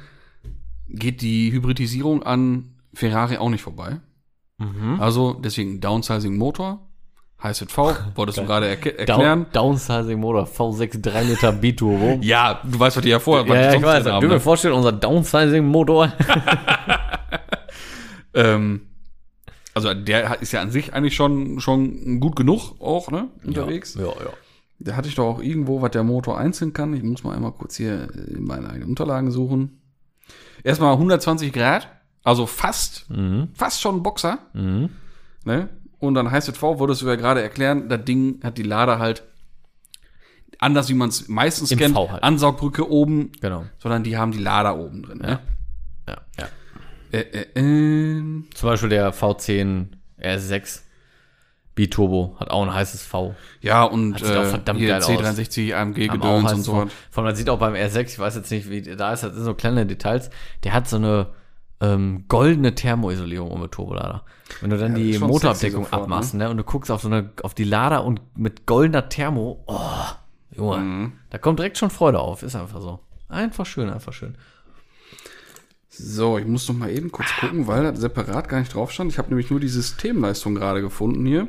geht 0.88 1.22
die 1.22 1.52
Hybridisierung 1.52 2.22
an 2.22 2.74
Ferrari 2.94 3.36
auch 3.38 3.50
nicht 3.50 3.62
vorbei. 3.62 4.00
Also 4.98 5.34
deswegen 5.34 5.80
Downsizing 5.80 6.36
Motor, 6.36 6.80
heißt 7.40 7.62
es 7.62 7.70
V, 7.72 7.94
wolltest 8.16 8.38
du 8.38 8.44
gerade 8.44 8.66
erke- 8.66 8.96
erklären. 8.96 9.46
Down, 9.52 9.76
Downsizing 9.76 10.18
Motor 10.18 10.46
V6 10.48 11.00
3 11.00 11.22
Liter 11.22 11.52
Biturbo. 11.52 12.18
Ja, 12.22 12.60
du 12.64 12.78
weißt, 12.80 12.96
was 12.96 13.02
die 13.04 13.10
ja 13.10 13.20
vorher 13.20 13.46
Ja, 13.46 13.54
ja, 13.54 13.74
ich 13.74 13.82
weiß. 13.82 14.02
drin 14.02 14.04
Können 14.04 14.04
wir 14.04 14.12
haben, 14.28 14.28
mir 14.34 14.40
vorstellen, 14.40 14.74
unser 14.74 14.92
Downsizing-Motor. 14.92 16.12
Ähm, 18.34 18.87
also 19.78 19.94
der 19.94 20.40
ist 20.42 20.52
ja 20.52 20.60
an 20.60 20.70
sich 20.70 20.92
eigentlich 20.94 21.14
schon, 21.16 21.60
schon 21.60 22.20
gut 22.20 22.36
genug 22.36 22.80
auch, 22.80 23.10
ne? 23.10 23.28
Unterwegs. 23.44 23.94
Ja, 23.94 24.06
ja. 24.06 24.32
Da 24.80 24.94
hatte 24.96 25.08
ich 25.08 25.14
doch 25.16 25.24
auch 25.26 25.40
irgendwo, 25.42 25.82
was 25.82 25.90
der 25.90 26.04
Motor 26.04 26.38
einzeln 26.38 26.72
kann. 26.72 26.94
Ich 26.94 27.02
muss 27.02 27.24
mal 27.24 27.34
einmal 27.34 27.52
kurz 27.52 27.76
hier 27.76 28.08
in 28.28 28.44
meine 28.44 28.68
eigenen 28.70 28.90
Unterlagen 28.90 29.30
suchen. 29.32 29.80
Erstmal 30.62 30.92
120 30.94 31.52
Grad, 31.52 31.88
also 32.22 32.46
fast, 32.46 33.08
Mhm. 33.10 33.48
fast 33.54 33.80
schon 33.80 33.96
ein 33.96 34.02
Boxer. 34.02 34.38
Mhm. 34.52 34.90
Ne? 35.44 35.68
Und 35.98 36.14
dann 36.14 36.30
heißt 36.30 36.48
es 36.48 36.56
V, 36.56 36.78
wolltest 36.78 37.02
du 37.02 37.06
ja 37.06 37.16
gerade 37.16 37.42
erklären, 37.42 37.88
das 37.88 38.04
Ding 38.04 38.40
hat 38.44 38.56
die 38.56 38.62
Lader 38.62 38.98
halt 39.00 39.24
anders, 40.58 40.88
wie 40.88 40.94
man 40.94 41.08
es 41.08 41.28
meistens 41.28 41.70
Im 41.72 41.78
kennt. 41.78 41.96
Halt. 41.96 42.22
Ansaugbrücke 42.22 42.88
oben, 42.90 43.32
Genau. 43.40 43.64
sondern 43.78 44.02
die 44.04 44.16
haben 44.16 44.32
die 44.32 44.38
Lader 44.38 44.76
oben 44.78 45.02
drin. 45.02 45.18
Ne? 45.18 45.40
Ja, 46.08 46.16
ja. 46.38 46.48
Äh, 47.12 47.18
äh, 47.20 47.46
ähm, 47.54 48.46
Zum 48.54 48.68
Beispiel 48.68 48.88
der 48.90 49.12
V10 49.14 49.86
RS6 50.20 50.82
Biturbo 51.74 52.34
hat 52.40 52.50
auch 52.50 52.64
ein 52.64 52.74
heißes 52.74 53.04
V. 53.04 53.36
Ja, 53.60 53.84
und 53.84 54.20
äh, 54.20 54.44
verdammt 54.46 54.80
hier 54.80 54.88
geil 54.88 55.00
C63, 55.00 55.74
AMG 55.74 56.08
Gedöns 56.08 56.52
und 56.52 56.62
so. 56.62 56.72
Vor 56.72 56.80
allem, 56.82 57.24
man 57.26 57.36
sieht 57.36 57.48
auch 57.48 57.58
beim 57.60 57.74
R6, 57.74 58.00
ich 58.06 58.18
weiß 58.18 58.34
jetzt 58.34 58.50
nicht, 58.50 58.68
wie 58.68 58.82
da 58.82 59.12
ist, 59.12 59.22
das 59.22 59.34
sind 59.34 59.44
so 59.44 59.54
kleine 59.54 59.86
Details, 59.86 60.30
der 60.64 60.72
hat 60.72 60.88
so 60.88 60.96
eine 60.96 61.28
ähm, 61.80 62.24
goldene 62.26 62.74
Thermoisolierung 62.74 63.52
um 63.52 63.60
den 63.60 63.70
Turbolader. 63.70 64.24
Wenn 64.60 64.70
du 64.70 64.78
dann 64.78 64.96
Ja, 64.96 65.02
die 65.02 65.18
Motorabdeckung 65.20 65.84
sofort, 65.84 66.02
abmachst, 66.02 66.34
ne? 66.34 66.50
und 66.50 66.56
du 66.56 66.64
guckst 66.64 66.90
auf 66.90 67.02
so 67.02 67.08
eine, 67.08 67.30
auf 67.44 67.54
die 67.54 67.62
Lader 67.64 68.04
und 68.04 68.20
mit 68.36 68.66
goldener 68.66 69.08
Thermo, 69.08 69.62
oh, 69.68 69.78
Junge, 70.50 70.78
Mhm. 70.78 71.12
da 71.30 71.38
kommt 71.38 71.60
direkt 71.60 71.78
schon 71.78 71.90
Freude 71.90 72.18
auf, 72.18 72.42
ist 72.42 72.56
einfach 72.56 72.80
so. 72.80 72.98
Einfach 73.28 73.66
schön, 73.66 73.88
einfach 73.88 74.12
schön. 74.12 74.34
So, 75.98 76.38
ich 76.38 76.46
muss 76.46 76.68
noch 76.68 76.76
mal 76.76 76.90
eben 76.90 77.10
kurz 77.12 77.28
gucken, 77.40 77.66
weil 77.66 77.82
das 77.82 77.98
separat 78.00 78.48
gar 78.48 78.60
nicht 78.60 78.72
drauf 78.74 78.92
stand. 78.92 79.10
Ich 79.12 79.18
habe 79.18 79.28
nämlich 79.28 79.50
nur 79.50 79.60
die 79.60 79.68
Systemleistung 79.68 80.54
gerade 80.54 80.80
gefunden 80.80 81.26
hier. 81.26 81.48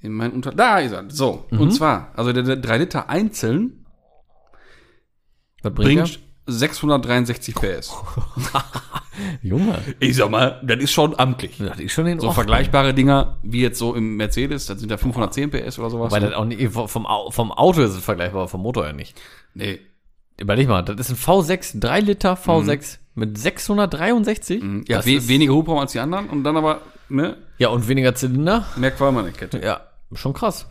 In 0.00 0.12
meinen 0.12 0.32
Unter... 0.32 0.52
Da 0.52 0.80
ist 0.80 0.92
er. 0.92 1.04
So, 1.08 1.46
Mhm. 1.50 1.60
und 1.60 1.70
zwar, 1.72 2.12
also 2.14 2.32
der, 2.32 2.42
der 2.42 2.56
3 2.56 2.78
Liter 2.78 3.08
einzeln 3.08 3.86
bringt, 5.62 5.74
bringt 5.76 6.20
663 6.46 7.54
PS. 7.54 7.92
Junge, 9.42 9.78
Ich 10.00 10.16
sag 10.16 10.28
mal, 10.30 10.60
das 10.64 10.78
ist 10.82 10.92
schon 10.92 11.18
amtlich. 11.18 11.56
das 11.58 11.78
ist 11.78 11.92
schon 11.92 12.06
in 12.06 12.18
So 12.18 12.26
Ordnung. 12.28 12.34
vergleichbare 12.34 12.92
Dinger, 12.92 13.38
wie 13.42 13.62
jetzt 13.62 13.78
so 13.78 13.94
im 13.94 14.16
Mercedes, 14.16 14.66
das 14.66 14.80
sind 14.80 14.90
ja 14.90 14.96
510 14.98 15.50
PS 15.50 15.78
oder 15.78 15.88
sowas. 15.90 16.12
Weil 16.12 16.20
das 16.20 16.34
auch 16.34 16.44
nicht, 16.44 16.70
vom, 16.72 17.06
Au- 17.06 17.30
vom 17.30 17.52
Auto 17.52 17.80
ist 17.82 17.92
es 17.94 18.04
vergleichbar, 18.04 18.48
vom 18.48 18.60
Motor 18.62 18.86
ja 18.86 18.92
nicht. 18.92 19.18
nee, 19.54 19.80
Überleg 20.36 20.66
mal, 20.68 20.82
das 20.82 21.08
ist 21.08 21.10
ein 21.10 21.16
V6, 21.16 21.78
3 21.78 22.00
Liter 22.00 22.34
V6 22.34 22.98
mit 23.14 23.38
663. 23.38 24.62
Mhm. 24.62 24.84
ja, 24.88 25.04
we 25.04 25.14
ist- 25.14 25.28
weniger 25.28 25.52
Hubraum 25.54 25.78
als 25.78 25.92
die 25.92 26.00
anderen 26.00 26.28
und 26.28 26.44
dann 26.44 26.56
aber, 26.56 26.80
ne, 27.08 27.36
Ja, 27.58 27.68
und 27.68 27.86
weniger 27.88 28.14
Zylinder. 28.14 28.66
mehr 28.76 28.90
Qualm 28.90 29.16
an 29.18 29.24
der 29.24 29.32
Kette. 29.32 29.60
Ja, 29.64 29.80
schon 30.12 30.32
krass. 30.32 30.66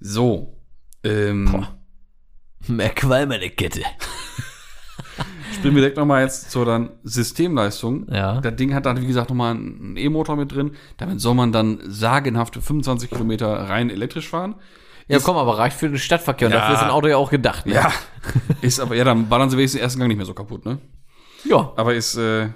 So, 0.00 0.58
ähm, 1.04 1.66
Mehr 2.66 2.90
Qualm 2.90 3.30
in 3.32 3.40
der 3.40 3.50
Kette. 3.50 3.82
Spielen 5.54 5.74
wir 5.74 5.80
direkt 5.82 5.96
nochmal 5.96 6.22
jetzt 6.22 6.50
zur 6.50 6.64
dann 6.66 6.90
Systemleistung. 7.02 8.06
Ja. 8.12 8.40
Das 8.40 8.54
Ding 8.56 8.74
hat 8.74 8.86
dann, 8.86 9.00
wie 9.00 9.06
gesagt, 9.06 9.30
nochmal 9.30 9.52
einen 9.54 9.96
E-Motor 9.96 10.36
mit 10.36 10.52
drin. 10.52 10.72
Damit 10.98 11.20
soll 11.20 11.34
man 11.34 11.50
dann 11.52 11.80
sagenhafte 11.84 12.60
25 12.60 13.10
Kilometer 13.10 13.48
rein 13.68 13.90
elektrisch 13.90 14.28
fahren. 14.28 14.56
Ja, 15.08 15.18
komm, 15.20 15.36
aber 15.36 15.56
reicht 15.58 15.76
für 15.78 15.88
den 15.88 15.98
Stadtverkehr. 15.98 16.48
Und 16.48 16.52
Ja. 16.54 16.60
dafür 16.60 16.74
ist 16.76 16.82
ein 16.82 16.90
Auto 16.90 17.06
ja 17.08 17.16
auch 17.16 17.30
gedacht. 17.30 17.64
Ne? 17.66 17.74
Ja. 17.74 17.92
ist 18.60 18.78
aber, 18.78 18.94
ja, 18.94 19.04
dann 19.04 19.28
ballern 19.28 19.48
sie 19.50 19.56
wenigstens 19.56 19.78
den 19.78 19.84
ersten 19.84 19.98
Gang 20.00 20.08
nicht 20.08 20.18
mehr 20.18 20.26
so 20.26 20.34
kaputt, 20.34 20.66
ne? 20.66 20.78
Ja. 21.44 21.72
Aber 21.76 21.94
ist, 21.94 22.16
äh, 22.16 22.48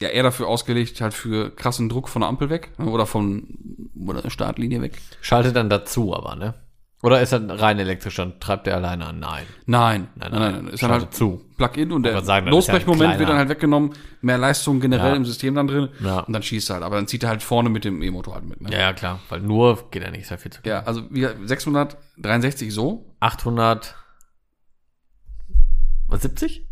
ja, 0.00 0.08
eher 0.08 0.22
dafür 0.22 0.48
ausgelegt, 0.48 1.00
halt 1.00 1.14
für 1.14 1.50
krassen 1.54 1.88
Druck 1.88 2.08
von 2.08 2.20
der 2.22 2.28
Ampel 2.28 2.48
weg. 2.50 2.72
ne, 2.78 2.86
Oder 2.86 3.06
von, 3.06 3.46
oder 4.06 4.22
der 4.22 4.30
Startlinie 4.30 4.80
weg. 4.80 4.98
Schaltet 5.20 5.56
dann 5.56 5.68
dazu 5.70 6.14
aber, 6.14 6.36
ne? 6.36 6.54
Oder 7.02 7.22
ist 7.22 7.32
er 7.32 7.48
rein 7.60 7.78
elektrisch, 7.78 8.16
dann 8.16 8.38
treibt 8.40 8.66
er 8.66 8.76
alleine 8.76 9.06
an? 9.06 9.20
Nein. 9.20 9.46
Nein, 9.64 10.08
Nein, 10.16 10.30
nein, 10.32 10.40
nein. 10.64 10.68
Ist 10.68 10.82
dann 10.82 10.90
halt 10.90 11.14
zu. 11.14 11.40
Plug-in 11.56 11.92
und 11.92 12.02
der 12.02 12.22
sagen, 12.22 12.46
Losbrechmoment 12.48 13.00
wird 13.00 13.12
kleiner- 13.16 13.28
dann 13.30 13.38
halt 13.38 13.48
weggenommen. 13.48 13.94
Mehr 14.20 14.36
Leistung 14.36 14.80
generell 14.80 15.12
Ja. 15.12 15.16
im 15.16 15.24
System 15.24 15.54
dann 15.54 15.66
drin. 15.66 15.88
Ja. 16.04 16.20
Und 16.20 16.32
dann 16.34 16.42
schießt 16.42 16.68
er 16.70 16.74
halt. 16.74 16.84
Aber 16.84 16.96
dann 16.96 17.06
zieht 17.06 17.22
er 17.22 17.30
halt 17.30 17.42
vorne 17.42 17.70
mit 17.70 17.86
dem 17.86 18.02
E-Motor 18.02 18.34
halt 18.34 18.44
mit, 18.44 18.60
ne? 18.60 18.70
Ja, 18.70 18.78
ja, 18.80 18.92
klar. 18.92 19.20
Weil 19.30 19.40
nur 19.40 19.90
geht 19.90 20.02
ja 20.02 20.10
nicht, 20.10 20.28
ja 20.30 20.36
viel 20.36 20.52
zu 20.52 20.60
Ja, 20.64 20.80
also 20.82 21.02
wie, 21.10 21.26
663 21.46 22.70
so, 22.74 23.14
800. 23.20 23.94
Was, 26.08 26.20
70? 26.22 26.66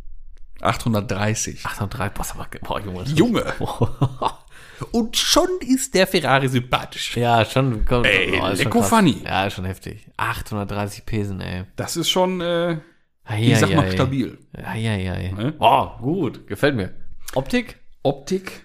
830. 0.61 1.65
803. 1.65 2.11
Boah, 2.11 2.25
aber, 2.35 2.47
boah, 2.63 2.81
Junge. 2.81 3.05
Junge! 3.05 3.45
Und 4.93 5.17
schon 5.17 5.49
ist 5.61 5.95
der 5.95 6.07
Ferrari 6.07 6.49
sympathisch. 6.49 7.17
Ja, 7.17 7.45
schon. 7.45 7.85
Kommt, 7.85 8.07
Ey, 8.07 8.39
lecko 8.55 8.79
krass. 8.81 8.89
funny. 8.89 9.23
Ja, 9.25 9.47
ist 9.47 9.55
schon 9.55 9.65
heftig. 9.65 10.09
830 10.17 11.05
Pesen, 11.05 11.41
ey. 11.41 11.65
Das 11.77 11.97
ist 11.97 12.09
schon, 12.09 12.41
äh, 12.41 12.79
Ei, 13.25 13.43
ich 13.53 13.59
sag 13.59 13.71
ei, 13.71 13.75
mal, 13.77 13.87
ei. 13.87 13.91
stabil. 13.93 14.39
Ei, 14.53 14.87
ei. 14.89 15.33
Ne? 15.37 15.55
Oh, 15.59 15.89
gut. 16.01 16.47
Gefällt 16.47 16.77
mir. 16.77 16.95
Optik? 17.35 17.79
Optik 18.03 18.65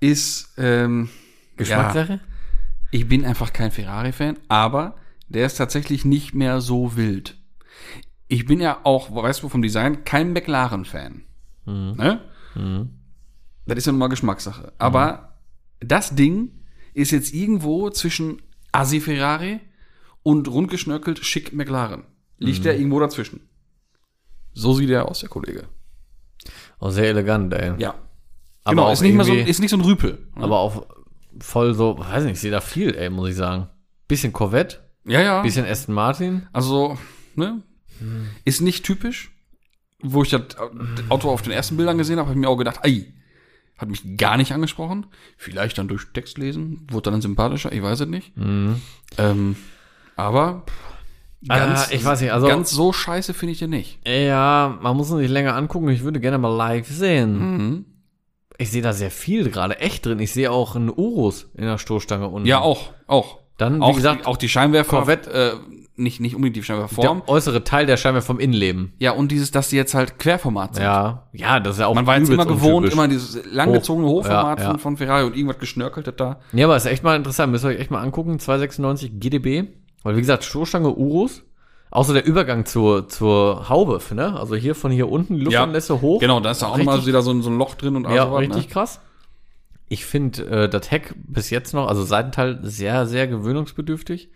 ist, 0.00 0.54
ähm, 0.58 1.08
ja, 1.10 1.56
Geschmackssache? 1.58 2.20
ich 2.90 3.06
bin 3.08 3.24
einfach 3.24 3.52
kein 3.52 3.70
Ferrari-Fan, 3.70 4.38
aber 4.48 4.96
der 5.28 5.46
ist 5.46 5.56
tatsächlich 5.56 6.04
nicht 6.04 6.34
mehr 6.34 6.60
so 6.60 6.96
wild. 6.96 7.36
Ich 8.28 8.46
bin 8.46 8.60
ja 8.60 8.80
auch, 8.84 9.14
weißt 9.14 9.42
du, 9.42 9.48
vom 9.48 9.62
Design 9.62 10.04
kein 10.04 10.32
McLaren-Fan. 10.32 11.22
Ne? 11.66 12.20
Das 13.66 13.78
ist 13.78 13.86
ja 13.86 13.92
nun 13.92 13.98
mal 13.98 14.08
Geschmackssache. 14.08 14.72
Aber 14.78 15.38
das 15.80 16.14
Ding 16.14 16.50
ist 16.94 17.10
jetzt 17.10 17.34
irgendwo 17.34 17.90
zwischen 17.90 18.42
Assi 18.72 19.00
Ferrari 19.00 19.60
und 20.22 20.48
rundgeschnörkelt 20.48 21.24
schick 21.24 21.52
McLaren. 21.52 22.04
Liegt 22.38 22.64
der 22.64 22.76
irgendwo 22.76 23.00
dazwischen. 23.00 23.48
So 24.52 24.74
sieht 24.74 24.90
er 24.90 25.08
aus, 25.08 25.20
der 25.20 25.28
Kollege. 25.28 25.68
Oh, 26.80 26.90
sehr 26.90 27.08
elegant, 27.08 27.52
ey. 27.54 27.74
Ja. 27.78 27.94
Aber 28.64 28.74
genau, 28.74 28.92
ist 28.92 29.02
nicht, 29.02 29.14
mehr 29.14 29.24
so, 29.24 29.34
ist 29.34 29.60
nicht 29.60 29.70
so 29.70 29.76
ein 29.76 29.82
Rüpel. 29.82 30.26
ne? 30.34 30.42
Aber 30.42 30.58
auch 30.58 30.86
voll 31.40 31.74
so, 31.74 31.98
weiß 31.98 32.24
nicht, 32.24 32.34
ich 32.34 32.40
sehe 32.40 32.50
da 32.50 32.60
viel, 32.60 32.94
ey, 32.94 33.10
muss 33.10 33.30
ich 33.30 33.36
sagen. 33.36 33.68
Bisschen 34.08 34.32
Corvette, 34.32 34.78
ja, 35.04 35.20
ja. 35.20 35.42
bisschen 35.42 35.66
Aston 35.66 35.94
Martin. 35.94 36.48
Also, 36.52 36.98
ne? 37.34 37.62
Ist 38.44 38.60
nicht 38.60 38.84
typisch. 38.84 39.30
Wo 40.02 40.22
ich 40.22 40.30
das 40.30 40.42
Auto 41.08 41.30
auf 41.30 41.42
den 41.42 41.52
ersten 41.52 41.76
Bildern 41.76 41.96
gesehen 41.98 42.18
habe, 42.18 42.28
habe 42.28 42.38
ich 42.38 42.40
mir 42.40 42.50
auch 42.50 42.56
gedacht, 42.58 42.80
ei, 42.84 43.06
hat 43.78 43.88
mich 43.88 44.16
gar 44.18 44.36
nicht 44.36 44.52
angesprochen. 44.52 45.06
Vielleicht 45.38 45.78
dann 45.78 45.88
durch 45.88 46.04
Text 46.12 46.36
lesen, 46.38 46.86
wurde 46.90 47.10
dann 47.10 47.22
sympathischer, 47.22 47.72
ich 47.72 47.82
weiß 47.82 48.00
es 48.00 48.06
nicht. 48.08 48.32
Ähm, 48.36 49.56
aber 50.16 50.64
pff, 50.66 51.48
ganz, 51.48 51.88
Ah, 51.88 51.92
ich 51.92 52.04
weiß 52.04 52.20
nicht, 52.20 52.32
also- 52.32 52.46
ganz 52.46 52.70
so 52.70 52.92
scheiße 52.92 53.32
finde 53.34 53.52
ich 53.52 53.58
den 53.58 53.70
nicht. 53.70 53.98
Ja, 54.06 54.78
man 54.82 54.96
muss 54.96 55.10
ihn 55.10 55.16
sich 55.18 55.30
länger 55.30 55.54
angucken. 55.56 55.88
Ich 55.88 56.02
würde 56.04 56.20
gerne 56.20 56.38
mal 56.38 56.54
live 56.54 56.88
sehen. 56.88 57.38
Mhm. 57.38 57.84
Ich 58.58 58.70
sehe 58.70 58.82
da 58.82 58.92
sehr 58.92 59.10
viel 59.10 59.50
gerade 59.50 59.78
echt 59.80 60.06
drin. 60.06 60.18
Ich 60.18 60.32
sehe 60.32 60.50
auch 60.50 60.76
einen 60.76 60.90
Urus 60.90 61.50
in 61.54 61.64
der 61.64 61.78
Stoßstange 61.78 62.28
unten. 62.28 62.46
Ja, 62.48 62.60
auch, 62.60 62.92
auch. 63.06 63.38
Dann, 63.58 63.78
wie 63.78 63.82
auch, 63.82 63.96
gesagt, 63.96 64.22
die, 64.22 64.26
auch 64.26 64.36
die 64.36 64.48
Scheinwerfer, 64.50 64.98
Corvette- 64.98 65.30
äh, 65.30 65.52
nicht, 65.96 66.20
nicht 66.20 66.34
unbedingt 66.34 66.56
die 66.56 66.62
Scheinwerferform. 66.62 67.20
der 67.20 67.28
äußere 67.28 67.64
Teil 67.64 67.86
der 67.86 67.96
Scheinwerfer 67.96 68.26
vom 68.26 68.38
Innenleben. 68.40 68.92
Ja, 68.98 69.12
und 69.12 69.32
dieses, 69.32 69.50
dass 69.50 69.68
die 69.70 69.76
jetzt 69.76 69.94
halt 69.94 70.18
Querformat 70.18 70.74
sind. 70.74 70.84
Ja, 70.84 71.24
ja, 71.32 71.58
das 71.60 71.76
ist 71.76 71.80
ja 71.80 71.86
auch 71.86 71.94
Man 71.94 72.06
war 72.06 72.18
jetzt 72.18 72.28
immer 72.28 72.44
gewohnt, 72.46 72.84
untypisch. 72.84 72.92
immer 72.94 73.08
dieses 73.08 73.40
langgezogene 73.50 74.06
Hoch. 74.06 74.20
Hochformat 74.24 74.58
Ja, 74.58 74.64
ja. 74.64 74.70
Von, 74.72 74.78
von 74.80 74.96
Ferrari 74.96 75.24
und 75.24 75.34
irgendwas 75.36 75.58
geschnörkeltes 75.58 76.14
da. 76.16 76.40
Ja, 76.52 76.66
aber 76.66 76.76
ist 76.76 76.86
echt 76.86 77.02
mal 77.02 77.16
interessant. 77.16 77.50
Müsst 77.52 77.64
ihr 77.64 77.68
euch 77.68 77.80
echt 77.80 77.90
mal 77.90 78.02
angucken. 78.02 78.38
296 78.38 79.18
GDB. 79.20 79.64
Weil, 80.02 80.16
wie 80.16 80.20
gesagt, 80.20 80.44
Stoßstange 80.44 80.90
Urus. 80.94 81.42
Außer 81.90 82.12
der 82.12 82.26
Übergang 82.26 82.66
zur, 82.66 83.08
zur 83.08 83.68
Haube, 83.68 84.00
ne? 84.12 84.38
Also 84.38 84.54
hier 84.56 84.74
von 84.74 84.90
hier 84.90 85.08
unten, 85.08 85.36
Luftanlässe 85.36 86.00
hoch. 86.02 86.20
Genau, 86.20 86.40
da 86.40 86.50
ist 86.50 86.60
da 86.60 86.66
auch 86.66 86.76
nochmal 86.76 87.06
wieder 87.06 87.22
so 87.22 87.30
ein, 87.30 87.42
so 87.42 87.48
ein 87.48 87.56
Loch 87.56 87.74
drin 87.76 87.96
und 87.96 88.06
all 88.06 88.14
Ja, 88.14 88.26
sowas, 88.26 88.40
richtig 88.40 88.66
Ne? 88.66 88.72
krass. 88.72 89.00
Ich 89.88 90.04
finde 90.04 90.42
äh, 90.64 90.68
das 90.68 90.90
Heck 90.90 91.14
bis 91.16 91.48
jetzt 91.50 91.72
noch, 91.74 91.86
also 91.88 92.02
Seitenteil, 92.02 92.58
sehr, 92.62 93.06
sehr 93.06 93.28
gewöhnungsbedürftig. 93.28 94.30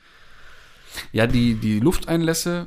Ja, 1.13 1.27
die, 1.27 1.55
die 1.55 1.81
Lufteinlässe 1.81 2.67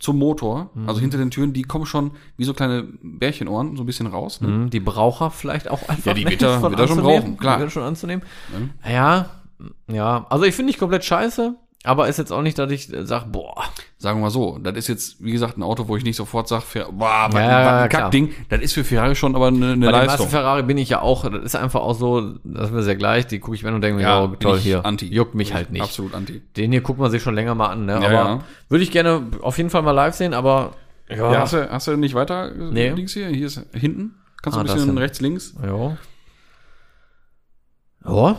zum 0.00 0.18
Motor, 0.18 0.70
Mhm. 0.74 0.88
also 0.88 1.00
hinter 1.00 1.18
den 1.18 1.30
Türen, 1.30 1.52
die 1.52 1.62
kommen 1.62 1.86
schon 1.86 2.10
wie 2.36 2.44
so 2.44 2.52
kleine 2.52 2.82
Bärchenohren 3.02 3.76
so 3.76 3.82
ein 3.84 3.86
bisschen 3.86 4.06
raus. 4.06 4.40
Ne? 4.40 4.48
Mhm, 4.48 4.70
Die 4.70 4.80
Braucher 4.80 5.30
vielleicht 5.30 5.70
auch 5.70 5.88
einfach. 5.88 6.06
Ja, 6.06 6.14
die 6.14 6.24
wird 6.28 6.42
er- 6.42 6.60
wird 6.62 6.78
er 6.78 6.88
schon 6.88 6.98
brauchen, 7.02 7.36
klar. 7.38 7.56
Die 7.56 7.60
wird 7.60 7.70
er 7.70 7.72
schon 7.72 7.82
anzunehmen. 7.84 8.22
Ja, 8.86 9.30
ja. 9.90 10.26
Also 10.28 10.44
ich 10.44 10.54
finde 10.54 10.66
nicht 10.68 10.78
komplett 10.78 11.04
scheiße, 11.04 11.54
aber 11.84 12.08
ist 12.08 12.18
jetzt 12.18 12.32
auch 12.32 12.42
nicht, 12.42 12.58
dass 12.58 12.70
ich 12.72 12.88
sage, 13.02 13.26
boah, 13.28 13.62
Sagen 13.98 14.18
wir 14.18 14.24
mal 14.24 14.30
so, 14.30 14.58
das 14.58 14.76
ist 14.76 14.88
jetzt, 14.88 15.24
wie 15.24 15.32
gesagt, 15.32 15.56
ein 15.56 15.62
Auto, 15.62 15.88
wo 15.88 15.96
ich 15.96 16.04
nicht 16.04 16.16
sofort 16.16 16.46
sage, 16.48 16.64
boah, 16.92 17.28
was, 17.30 17.34
Ja, 17.40 17.48
was 17.48 17.64
ja, 17.64 17.82
ein. 17.84 17.88
Kackding. 17.88 18.34
Das 18.50 18.60
ist 18.60 18.74
für 18.74 18.84
Ferrari 18.84 19.14
schon 19.16 19.34
aber 19.34 19.46
eine, 19.46 19.72
eine 19.72 19.86
bei 19.90 20.04
Leistung. 20.04 20.28
Ferrari 20.28 20.62
bin 20.62 20.76
ich 20.76 20.90
ja 20.90 21.00
auch, 21.00 21.30
das 21.30 21.42
ist 21.42 21.56
einfach 21.56 21.80
auch 21.80 21.94
so, 21.94 22.34
das 22.44 22.70
ist 22.70 22.84
sehr 22.84 22.96
gleich, 22.96 23.26
die 23.26 23.38
gucke 23.38 23.54
ich 23.54 23.62
mir 23.62 23.70
an 23.70 23.76
und 23.76 23.80
denke 23.80 23.96
mir, 23.96 24.02
Ja, 24.02 24.24
oh, 24.24 24.28
toll, 24.28 24.58
hier, 24.58 24.84
anti. 24.84 25.06
juckt 25.06 25.34
mich 25.34 25.54
halt 25.54 25.66
ich 25.68 25.72
nicht. 25.72 25.82
Absolut 25.82 26.12
anti. 26.14 26.40
Den 26.56 26.70
hier 26.72 26.82
guckt 26.82 26.98
man 26.98 27.10
sich 27.10 27.22
schon 27.22 27.34
länger 27.34 27.54
mal 27.54 27.68
an, 27.68 27.86
ne? 27.86 27.96
aber 27.96 28.10
ja. 28.12 28.40
würde 28.68 28.84
ich 28.84 28.90
gerne 28.90 29.22
auf 29.40 29.56
jeden 29.56 29.70
Fall 29.70 29.80
mal 29.82 29.92
live 29.92 30.14
sehen, 30.14 30.34
aber 30.34 30.72
ja, 31.08 31.32
Ja, 31.32 31.40
hast 31.40 31.54
du, 31.54 31.70
hast 31.70 31.86
du 31.86 31.96
nicht 31.96 32.14
weiter 32.14 32.50
äh, 32.52 32.58
Nee. 32.72 32.90
links 32.90 33.12
hier? 33.14 33.28
Hier 33.28 33.46
ist 33.46 33.60
hinten. 33.72 34.16
Kannst 34.42 34.56
du 34.56 34.60
Ah, 34.60 34.64
ein 34.64 34.74
bisschen 34.74 34.98
rechts, 34.98 35.20
links. 35.22 35.54
ja. 35.62 35.96
Ja, 38.06 38.36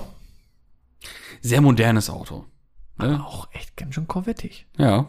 Sehr 1.42 1.62
modernes 1.62 2.10
Auto. 2.10 2.46
Ne? 2.98 3.16
aber 3.16 3.28
auch 3.28 3.48
echt 3.52 3.76
ganz 3.78 3.96
schön 3.96 4.08
korvettig. 4.08 4.68
Ja. 4.78 5.08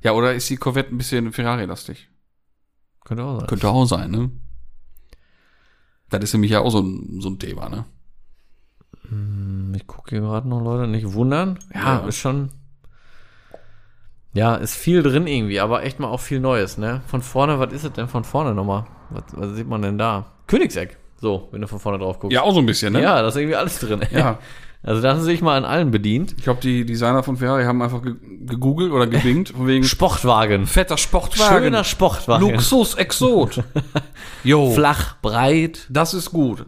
Ja, 0.00 0.12
oder 0.12 0.34
ist 0.34 0.48
die 0.50 0.56
Corvette 0.56 0.94
ein 0.94 0.98
bisschen 0.98 1.32
Ferrari-lastig? 1.32 2.08
Könnte 3.04 3.24
auch 3.24 3.38
sein. 3.38 3.46
Könnte 3.48 3.68
auch 3.68 3.84
sein, 3.84 4.10
ne? 4.10 4.30
Das 6.10 6.22
ist 6.24 6.32
nämlich 6.32 6.50
ja 6.52 6.60
auch 6.60 6.70
so 6.70 6.80
ein, 6.80 7.20
so 7.20 7.28
ein 7.30 7.38
Thema, 7.38 7.68
ne? 7.68 7.84
Ich 9.74 9.86
gucke 9.86 10.10
hier 10.10 10.20
gerade 10.20 10.48
noch, 10.48 10.60
Leute, 10.62 10.86
nicht 10.86 11.12
wundern. 11.14 11.58
Ja, 11.74 12.00
Ja. 12.00 12.06
ist 12.06 12.16
schon. 12.18 12.50
Ja, 14.34 14.54
ist 14.56 14.76
viel 14.76 15.02
drin 15.02 15.26
irgendwie, 15.26 15.60
aber 15.60 15.82
echt 15.84 15.98
mal 16.00 16.08
auch 16.08 16.20
viel 16.20 16.40
Neues, 16.40 16.78
ne? 16.78 17.00
Von 17.06 17.22
vorne, 17.22 17.58
was 17.58 17.72
ist 17.72 17.84
es 17.84 17.92
denn 17.92 18.08
von 18.08 18.24
vorne 18.24 18.54
nochmal? 18.54 18.86
Was, 19.10 19.24
was 19.32 19.56
sieht 19.56 19.66
man 19.66 19.82
denn 19.82 19.98
da? 19.98 20.26
Königseck. 20.46 20.98
So, 21.20 21.48
wenn 21.50 21.60
du 21.60 21.66
von 21.68 21.80
vorne 21.80 21.98
drauf 21.98 22.20
guckst. 22.20 22.34
Ja, 22.34 22.42
auch 22.42 22.52
so 22.52 22.60
ein 22.60 22.66
bisschen, 22.66 22.92
ne? 22.92 23.02
Ja, 23.02 23.20
da 23.22 23.28
ist 23.28 23.36
irgendwie 23.36 23.56
alles 23.56 23.78
drin. 23.80 24.02
Ja. 24.10 24.38
Also 24.82 25.02
da 25.02 25.10
haben 25.10 25.18
sie 25.20 25.26
sich 25.26 25.42
mal 25.42 25.56
an 25.56 25.64
allen 25.64 25.90
bedient. 25.90 26.34
Ich 26.38 26.44
glaube, 26.44 26.60
die 26.60 26.84
Designer 26.86 27.22
von 27.22 27.36
Ferrari 27.36 27.64
haben 27.64 27.82
einfach 27.82 28.00
ge 28.02 28.14
gegoogelt 28.46 28.92
oder 28.92 29.06
gebingt, 29.06 29.50
von 29.50 29.66
wegen 29.66 29.84
Sportwagen. 29.84 30.66
fetter 30.66 30.96
Sportwagen. 30.96 31.64
Schöner 31.64 31.84
Sportwagen. 31.84 32.48
Luxus, 32.48 32.94
Exot. 32.94 33.62
Jo, 34.44 34.70
Flach, 34.70 35.16
breit. 35.20 35.80
das 35.90 36.14
ist 36.14 36.30
gut. 36.30 36.64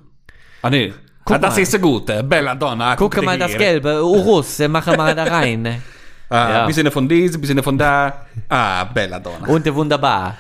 Ah, 0.63 0.69
nee. 0.71 0.93
Guck 1.25 1.37
ah, 1.37 1.39
das 1.39 1.55
mal. 1.57 1.63
ist 1.63 1.81
gut. 1.81 2.07
Bella 2.29 2.55
Donna. 2.55 2.97
Gucke 2.97 3.23
mal 3.23 3.39
das 3.39 3.57
Gelbe. 3.57 4.05
Urus, 4.05 4.57
der 4.57 4.69
mache 4.69 4.97
mal 4.97 5.15
da 5.15 5.25
rein. 5.25 5.63
Ne? 5.63 5.81
Ah, 6.29 6.51
Ja. 6.51 6.67
Bisschen 6.67 6.91
von 6.91 7.09
diese, 7.09 7.39
bisschen 7.39 7.63
von 7.63 7.79
da. 7.79 8.27
Ah, 8.49 8.85
Bella 8.85 9.21
Donna. 9.21 9.47
Und 9.47 9.65
der 9.65 9.75
wunderbar. 9.75 10.37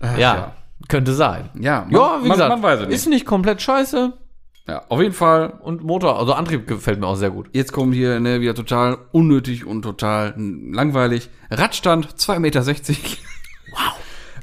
ja, 0.00 0.16
ja. 0.18 0.52
könnte 0.88 1.12
sein. 1.12 1.50
Ja, 1.58 1.80
man, 1.88 1.90
Ja, 1.90 2.18
wie 2.22 2.28
man, 2.28 2.32
gesagt, 2.32 2.48
man 2.50 2.62
weiß 2.62 2.80
es 2.80 2.86
nicht. 2.86 2.96
ist 2.96 3.06
nicht 3.08 3.26
komplett 3.26 3.60
scheiße. 3.60 4.12
Ja, 4.70 4.84
auf 4.88 5.00
jeden 5.00 5.12
Fall. 5.14 5.58
Und 5.62 5.82
Motor, 5.82 6.16
also 6.16 6.32
Antrieb 6.32 6.68
gefällt 6.68 7.00
mir 7.00 7.08
auch 7.08 7.16
sehr 7.16 7.30
gut. 7.30 7.48
Jetzt 7.52 7.72
kommt 7.72 7.92
hier 7.92 8.20
ne, 8.20 8.40
wieder 8.40 8.54
total 8.54 8.98
unnötig 9.10 9.66
und 9.66 9.82
total 9.82 10.32
langweilig. 10.36 11.28
Radstand 11.50 12.14
2,60 12.14 12.38
Meter. 12.38 12.62
Wow. 13.72 13.92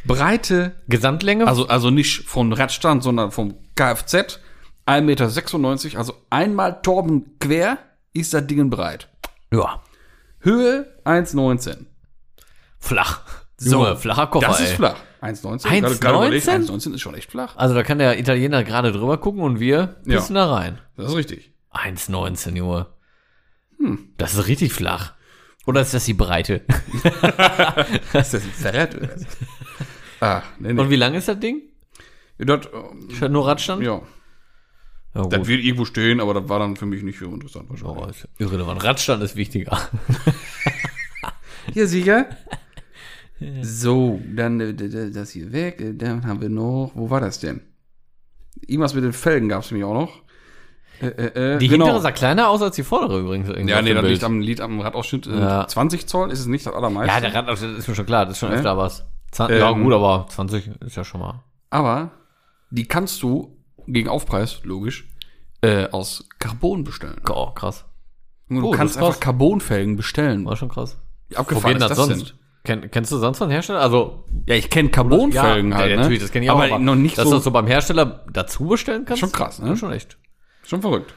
Breite, 0.06 0.76
Gesamtlänge? 0.90 1.48
also, 1.48 1.70
also 1.70 1.92
nicht 1.92 2.28
vom 2.28 2.52
Radstand, 2.52 3.04
sondern 3.04 3.32
vom 3.32 3.56
Kfz 3.76 4.40
1,96 4.86 5.02
Meter. 5.86 5.98
Also 6.00 6.14
einmal 6.30 6.82
Torben 6.82 7.38
quer 7.40 7.78
ist 8.12 8.34
das 8.34 8.46
Ding 8.48 8.70
breit. 8.70 9.08
ja, 9.54 9.82
Höhe 10.42 10.94
1,19. 11.06 11.86
flach. 12.80 13.22
Junge, 13.62 13.96
flacher 13.96 14.28
Koffer, 14.28 14.48
Das 14.48 14.60
ist 14.60 14.72
ey. 14.72 14.76
flach. 14.76 14.96
1,19. 15.28 15.66
1,19? 15.66 15.80
Gerade- 15.82 15.98
gerade 15.98 16.18
überlegt, 16.18 16.48
1,19 16.48 16.94
ist 16.94 17.02
schon 17.02 17.16
echt 17.16 17.30
flach. 17.32 17.56
Also 17.58 17.76
da 17.76 17.84
kann 17.84 18.00
der 18.00 18.20
Italiener 18.20 18.64
gerade 18.64 18.92
drüber 18.92 19.18
gucken 19.18 19.42
und 19.42 19.60
wir 19.60 19.98
Ja. 20.06 20.18
pissen 20.18 20.36
da 20.36 20.52
rein. 20.54 20.80
Das 20.96 21.10
ist 21.10 21.16
richtig. 21.16 21.52
1,19, 21.72 22.56
Junge. 22.56 22.88
Hm. 23.80 24.10
Das 24.18 24.34
ist 24.34 24.48
richtig 24.48 24.74
flach. 24.74 25.14
Oder 25.66 25.82
ist 25.82 25.94
das 25.94 26.06
die 26.06 26.14
Breite? 26.14 26.62
Das 28.14 28.34
ist 28.34 28.46
ein 28.46 28.54
Zerrett. 28.54 28.98
ah, 30.22 30.42
nee, 30.60 30.74
nee. 30.74 30.82
Und 30.82 30.90
wie 30.90 30.96
lang 30.96 31.14
ist 31.14 31.28
das 31.28 31.40
Ding? 31.40 31.62
Das, 32.38 32.62
ähm, 32.74 33.32
nur 33.32 33.48
Radstand? 33.48 33.84
ja, 33.84 34.02
ja 35.14 35.22
gut. 35.22 35.34
das 35.34 35.48
wird 35.48 35.64
irgendwo 35.64 35.86
stehen, 35.86 36.20
aber 36.22 36.34
das 36.36 36.48
war 36.50 36.60
dann 36.60 36.76
für 36.76 36.86
mich 36.86 37.04
nicht 37.04 37.20
so 37.20 37.26
interessant 37.26 37.70
wahrscheinlich. 37.70 37.98
Oh, 37.98 38.06
ist 38.08 38.28
irrelevant. 38.38 38.84
Radstand 38.84 39.22
ist 39.24 39.36
wichtiger. 39.36 39.78
Hier, 41.74 41.88
sicher. 41.88 42.28
So, 43.62 44.20
dann 44.36 44.60
äh, 44.60 45.12
das 45.12 45.30
hier 45.32 45.52
weg. 45.52 45.80
äh, 45.82 45.94
Dann 45.94 46.26
haben 46.26 46.42
wir 46.42 46.50
noch, 46.50 46.92
wo 46.96 47.10
war 47.10 47.22
das 47.22 47.40
denn? 47.40 47.62
Irgendwas 48.66 48.94
mit 48.96 49.04
den 49.04 49.14
Felgen 49.14 49.50
gab 49.50 49.64
es 49.64 49.72
nämlich 49.72 49.86
auch 49.86 49.94
noch. 49.94 50.22
Äh, 51.00 51.08
äh, 51.08 51.54
äh, 51.56 51.58
Die 51.60 51.68
hintere 51.68 52.02
sah 52.02 52.12
kleiner 52.12 52.50
aus 52.50 52.62
als 52.64 52.76
die 52.76 52.84
vordere 52.84 53.20
übrigens. 53.20 53.50
Ja, 53.70 53.82
nee, 53.84 53.94
das 53.94 54.04
liegt 54.06 54.24
am, 54.24 54.40
liegt 54.42 54.62
am 54.62 54.80
Radausschnitt. 54.82 55.28
Äh, 55.28 55.40
Ja. 55.40 55.68
20 55.68 56.08
Zoll 56.08 56.32
ist 56.32 56.40
es 56.40 56.48
nicht 56.48 56.66
das 56.66 56.74
allermeiste. 56.74 57.14
Ja, 57.14 57.22
der 57.22 57.36
Radausschnitt 57.36 57.78
ist 57.78 57.88
mir 57.88 57.94
schon 57.94 58.08
klar. 58.08 58.26
Das 58.26 58.34
ist 58.34 58.40
schon 58.40 58.50
Ja. 58.50 58.56
öfter 58.58 58.76
was. 58.78 59.06
Zwan- 59.32 59.52
ja, 59.56 59.70
Ähm. 59.72 59.84
gut, 59.84 59.94
aber 59.94 60.26
20 60.30 60.72
ist 60.82 60.96
ja 60.98 61.04
schon 61.04 61.20
mal. 61.22 61.44
Aber 61.70 62.12
die 62.72 62.86
kannst 62.88 63.22
du 63.22 63.56
gegen 63.86 64.10
Aufpreis, 64.10 64.62
logisch, 64.64 65.08
aus 65.92 66.28
Carbon 66.40 66.84
bestellen. 66.86 67.22
Oh, 67.30 67.52
krass. 67.52 67.86
Und 68.50 68.56
du 68.62 68.68
Oh, 68.70 68.72
kannst 68.72 68.98
einfach 68.98 69.20
Carbonfelgen 69.20 69.98
bestellen. 69.98 70.46
War 70.46 70.56
schon 70.56 70.70
krass. 70.70 70.98
Abgefahren 71.36 71.76
ist 71.76 71.82
das 71.82 71.90
das 71.90 71.98
sonst? 71.98 72.30
denn? 72.30 72.38
Kenn, 72.68 72.92
kennst 72.92 73.14
du 73.14 73.18
sonst 73.18 73.38
von 73.38 73.50
Hersteller? 73.50 73.80
Also, 73.80 74.26
Ja, 74.46 74.56
ich 74.56 74.70
kenne 74.70 74.90
Carbonfelgen 74.90 75.72
ja, 75.72 75.78
halt, 75.78 75.90
ja, 75.90 75.96
ne? 75.96 76.02
natürlich, 76.02 76.22
das 76.22 76.32
kenne 76.34 76.44
ich 76.46 76.52
auch. 76.52 76.62
aber, 76.62 76.78
noch 76.80 76.96
nicht 76.96 77.18
dass 77.18 77.24
so, 77.24 77.30
du 77.32 77.36
das 77.38 77.46
so 77.46 77.52
beim 77.52 77.66
Hersteller 77.66 78.26
dazu 78.32 78.66
bestellen 78.66 79.06
kannst? 79.06 79.22
Schon 79.22 79.32
krass, 79.32 79.60
ne? 79.60 79.70
Ja, 79.70 79.76
schon 79.78 79.94
echt. 79.94 80.18
schon 80.66 80.82
verrückt. 80.82 81.14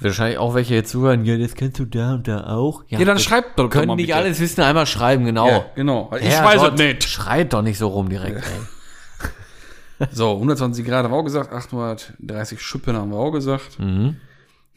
Wahrscheinlich 0.00 0.38
auch 0.38 0.54
welche 0.54 0.74
jetzt 0.74 0.90
zuhören, 0.90 1.24
ja, 1.26 1.36
das 1.36 1.54
kennst 1.54 1.78
du 1.78 1.84
da 1.84 2.14
und 2.14 2.26
da 2.26 2.46
auch. 2.46 2.82
Ja, 2.88 2.96
dann 2.98 3.08
das 3.08 3.22
schreibt 3.22 3.58
doch 3.58 3.68
Können 3.68 3.88
mal 3.88 3.96
nicht 3.96 4.06
bitte. 4.06 4.16
alles 4.18 4.40
wissen, 4.40 4.62
einmal 4.62 4.86
schreiben, 4.86 5.26
genau. 5.26 5.46
Ja, 5.48 5.64
genau. 5.76 6.10
Ich 6.18 6.32
Ja, 6.32 6.44
weiß 6.44 6.60
Gott, 6.62 6.74
es 6.74 6.80
nicht. 6.80 7.04
Schreit 7.04 7.52
doch 7.52 7.60
nicht 7.62 7.76
so 7.78 7.88
rum 7.88 8.08
direkt, 8.08 8.38
ey. 8.38 10.08
So, 10.10 10.32
120 10.32 10.84
Grad 10.84 11.04
haben 11.04 11.12
wir 11.12 11.18
auch 11.18 11.24
gesagt, 11.24 11.52
830 11.52 12.60
Schippen 12.60 12.96
haben 12.96 13.10
wir 13.10 13.18
auch 13.18 13.30
gesagt. 13.30 13.78
Mhm. 13.78 14.16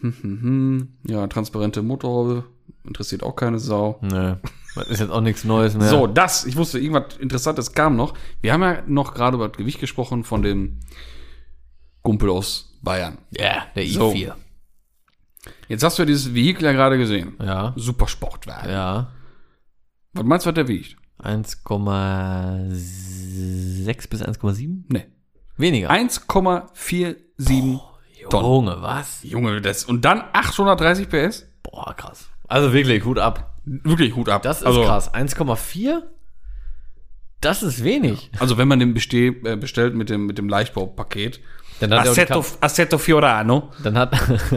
Hm, 0.01 0.13
hm, 0.21 0.41
hm. 0.41 0.87
Ja, 1.07 1.25
transparente 1.27 1.81
Motorhaube, 1.81 2.43
interessiert 2.85 3.23
auch 3.23 3.35
keine 3.35 3.57
Sau. 3.59 3.99
Nö. 4.01 4.35
Das 4.77 4.87
ist 4.87 4.99
jetzt 4.99 5.11
auch 5.11 5.21
nichts 5.21 5.43
Neues 5.43 5.75
mehr. 5.75 5.87
So, 5.87 6.07
das, 6.07 6.45
ich 6.45 6.55
wusste, 6.55 6.79
irgendwas 6.79 7.17
Interessantes 7.17 7.73
kam 7.73 7.95
noch. 7.95 8.13
Wir 8.41 8.53
haben 8.53 8.61
ja 8.61 8.81
noch 8.87 9.13
gerade 9.13 9.35
über 9.35 9.49
das 9.49 9.57
Gewicht 9.57 9.79
gesprochen 9.79 10.23
von 10.23 10.41
dem 10.41 10.79
Gumpel 12.03 12.29
aus 12.29 12.77
Bayern. 12.81 13.17
Ja, 13.31 13.65
der 13.75 13.85
So. 13.87 14.11
i4. 14.11 14.33
Jetzt 15.67 15.83
hast 15.83 15.97
du 15.97 16.03
ja 16.03 16.05
dieses 16.05 16.33
Vehikel 16.33 16.65
ja 16.65 16.71
gerade 16.71 16.97
gesehen. 16.97 17.35
Ja. 17.41 17.73
Supersportwagen. 17.75 18.71
Ja. 18.71 19.11
Was 20.13 20.25
meinst 20.25 20.45
du, 20.45 20.49
was 20.49 20.55
der 20.55 20.67
wiegt? 20.67 20.95
1,6 21.21 24.09
bis 24.09 24.23
1,7? 24.23 24.83
Nee. 24.89 25.05
Weniger. 25.57 25.89
1,47 25.91 27.79
Tonnen. 28.29 28.67
Junge, 28.67 28.81
was? 28.81 29.23
Junge, 29.23 29.61
das, 29.61 29.85
und 29.85 30.03
dann 30.05 30.23
830 30.33 31.09
PS? 31.09 31.45
Boah, 31.63 31.93
krass. 31.95 32.29
Also 32.47 32.73
wirklich, 32.73 33.03
Hut 33.05 33.19
ab. 33.19 33.56
Wirklich 33.83 34.15
Hut 34.15 34.29
ab. 34.29 34.43
Das 34.43 34.59
ist 34.61 34.65
also, 34.67 34.83
krass. 34.83 35.13
1,4? 35.13 36.01
Das 37.41 37.61
ist 37.63 37.83
wenig. 37.83 38.31
Also 38.39 38.57
wenn 38.57 38.67
man 38.67 38.79
den 38.79 38.93
besteh, 38.93 39.27
äh, 39.27 39.55
bestellt 39.57 39.93
mit 39.93 40.09
dem, 40.09 40.25
mit 40.25 40.37
dem 40.37 40.49
Leichtbaupaket. 40.49 41.39
Dann 41.79 41.93
hat, 41.93 42.05
er 42.05 42.11
Assetto, 42.11 42.43
Assetto 42.61 42.97
Fiorano. 42.97 43.69
dann, 43.83 43.95
hat, 43.97 44.11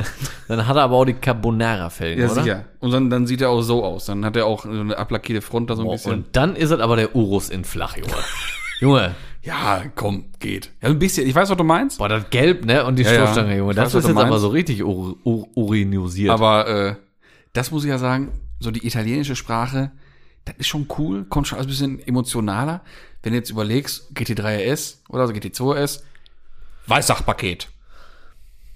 dann 0.49 0.67
hat 0.67 0.77
er 0.77 0.83
aber 0.85 0.97
auch 0.97 1.05
die 1.05 1.13
Carbonara-Felgen, 1.13 2.25
Ja, 2.25 2.31
oder? 2.33 2.43
sicher. 2.43 2.65
Und 2.79 2.93
dann, 2.93 3.11
dann 3.11 3.27
sieht 3.27 3.43
er 3.43 3.51
auch 3.51 3.61
so 3.61 3.85
aus. 3.85 4.07
Dann 4.07 4.25
hat 4.25 4.37
er 4.37 4.47
auch 4.47 4.63
so 4.63 4.71
eine 4.71 4.97
ablackierte 4.97 5.43
Front 5.43 5.69
da 5.69 5.77
so 5.77 5.83
ein 5.83 5.87
Boah, 5.87 5.93
bisschen. 5.95 6.13
und 6.15 6.27
dann 6.37 6.57
ist 6.57 6.71
es 6.71 6.81
aber 6.81 6.97
der 6.97 7.15
Urus 7.15 7.51
in 7.51 7.65
flach, 7.65 7.97
Junge. 7.99 8.15
Junge, 8.81 9.15
Ja, 9.43 9.83
komm, 9.95 10.27
geht. 10.39 10.71
Ja, 10.81 10.89
ein 10.89 10.99
bisschen. 10.99 11.27
Ich 11.27 11.35
weiß, 11.35 11.51
was 11.51 11.57
du 11.59 11.65
meinst. 11.65 11.99
boah, 11.99 12.09
das 12.09 12.31
Gelb, 12.31 12.65
ne, 12.65 12.87
und 12.87 12.97
die 12.99 13.03
Ja. 13.03 13.13
Stoßstange, 13.13 13.55
Junge, 13.59 13.75
das 13.75 13.87
weiß, 13.93 14.03
ist 14.05 14.09
jetzt 14.09 14.17
aber 14.17 14.29
meinst. 14.31 14.41
so 14.43 14.49
richtig 14.49 14.83
ur, 14.83 15.17
ur, 15.25 15.47
urinosiert. 15.55 16.31
Aber 16.31 16.67
äh, 16.69 16.95
das 17.53 17.71
muss 17.71 17.85
ich 17.85 17.91
ja 17.91 17.99
sagen, 17.99 18.33
so 18.61 18.71
die 18.71 18.87
italienische 18.87 19.35
Sprache, 19.37 19.91
das 20.45 20.55
ist 20.59 20.69
schon 20.69 20.87
cool, 20.99 21.25
kommt 21.25 21.49
schon 21.49 21.59
alles 21.59 21.67
ein 21.67 21.71
bisschen 21.71 22.07
emotionaler. 22.07 22.83
Wenn 23.23 23.33
du 23.33 23.39
jetzt 23.39 23.51
überlegst, 23.51 24.13
GT3 24.15 24.73
RS 24.73 25.03
oder 25.09 25.27
so 25.27 25.33
GT2 25.35 25.75
RS, 25.83 26.05
Weißsachpaket. 26.87 27.69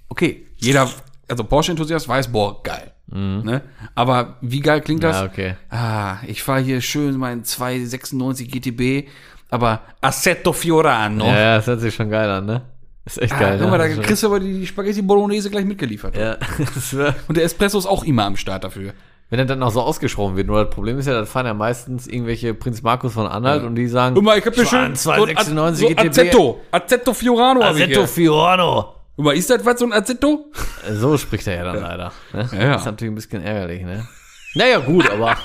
Okay, 0.08 0.46
jeder, 0.56 0.90
also 1.28 1.44
Porsche-Enthusiast 1.44 2.08
weiß, 2.08 2.28
boah, 2.32 2.62
geil. 2.62 2.90
Ne? 3.06 3.62
Aber 3.94 4.38
wie 4.40 4.60
geil 4.60 4.80
klingt 4.80 5.04
das? 5.04 5.16
Mhm. 5.16 5.22
ja, 5.24 5.30
okay. 5.30 5.56
Ah, 5.70 6.16
ich 6.26 6.42
fahre 6.42 6.60
hier 6.60 6.80
schön 6.80 7.16
meinen 7.16 7.44
296 7.44 8.50
GTB, 8.50 9.08
aber 9.50 9.82
Assetto 10.00 10.52
Fiorano. 10.52 11.26
Ja, 11.26 11.56
das 11.56 11.66
hört 11.66 11.80
sich 11.80 11.94
schon 11.94 12.10
geil 12.10 12.28
an, 12.28 12.46
ne? 12.46 12.62
Ist 13.04 13.20
echt 13.20 13.34
Ah, 13.34 13.38
geil. 13.38 13.58
guck 13.60 13.70
mal, 13.70 13.78
da 13.78 13.86
ne? 13.86 14.00
kriegst 14.00 14.22
du 14.22 14.28
aber 14.28 14.40
die, 14.40 14.66
Spaghetti 14.66 15.02
Bolognese 15.02 15.50
gleich 15.50 15.66
mitgeliefert. 15.66 16.16
ja, 16.16 16.36
Und 17.28 17.36
der 17.36 17.44
Espresso 17.44 17.78
ist 17.78 17.86
auch 17.86 18.02
immer 18.04 18.24
am 18.24 18.36
Start 18.36 18.64
dafür. 18.64 18.94
Wenn 19.34 19.40
er 19.40 19.46
dann 19.46 19.62
auch 19.64 19.72
so 19.72 19.80
ausgesprochen 19.82 20.36
wird. 20.36 20.46
Nur 20.46 20.64
das 20.64 20.72
Problem 20.72 20.96
ist 20.96 21.06
ja, 21.06 21.12
das 21.14 21.28
fahren 21.28 21.46
ja 21.46 21.54
meistens 21.54 22.06
irgendwelche 22.06 22.54
Prinz 22.54 22.82
Markus 22.82 23.14
von 23.14 23.26
Anhalt 23.26 23.62
Ja. 23.62 23.66
und 23.66 23.74
die 23.74 23.88
sagen, 23.88 24.22
mal, 24.22 24.38
ich 24.38 24.46
hab 24.46 24.54
hier 24.54 24.64
schön 24.64 24.94
so 24.94 25.10
ein 25.10 25.26
296 25.26 25.88
so 25.88 25.96
Azzetto. 26.06 26.60
Azzetto 26.70 27.12
Fiorano 27.14 27.60
Azzetto. 27.62 28.06
Fiorano. 28.06 28.94
Guck 29.16 29.24
mal, 29.24 29.34
ist 29.36 29.50
das 29.50 29.64
was, 29.66 29.80
so 29.80 29.86
ein 29.86 29.92
Azzetto? 29.92 30.52
So 30.92 31.18
spricht 31.18 31.48
er 31.48 31.56
ja 31.56 31.64
dann 31.64 31.80
leider. 31.82 32.12
Ne? 32.32 32.48
Ja, 32.52 32.58
ja. 32.58 32.72
Das 32.74 32.82
ist 32.82 32.86
natürlich 32.86 33.10
ein 33.12 33.16
bisschen 33.16 33.42
ärgerlich, 33.42 33.82
ne? 33.82 34.06
Naja, 34.54 34.78
gut, 34.78 35.10
aber 35.10 35.36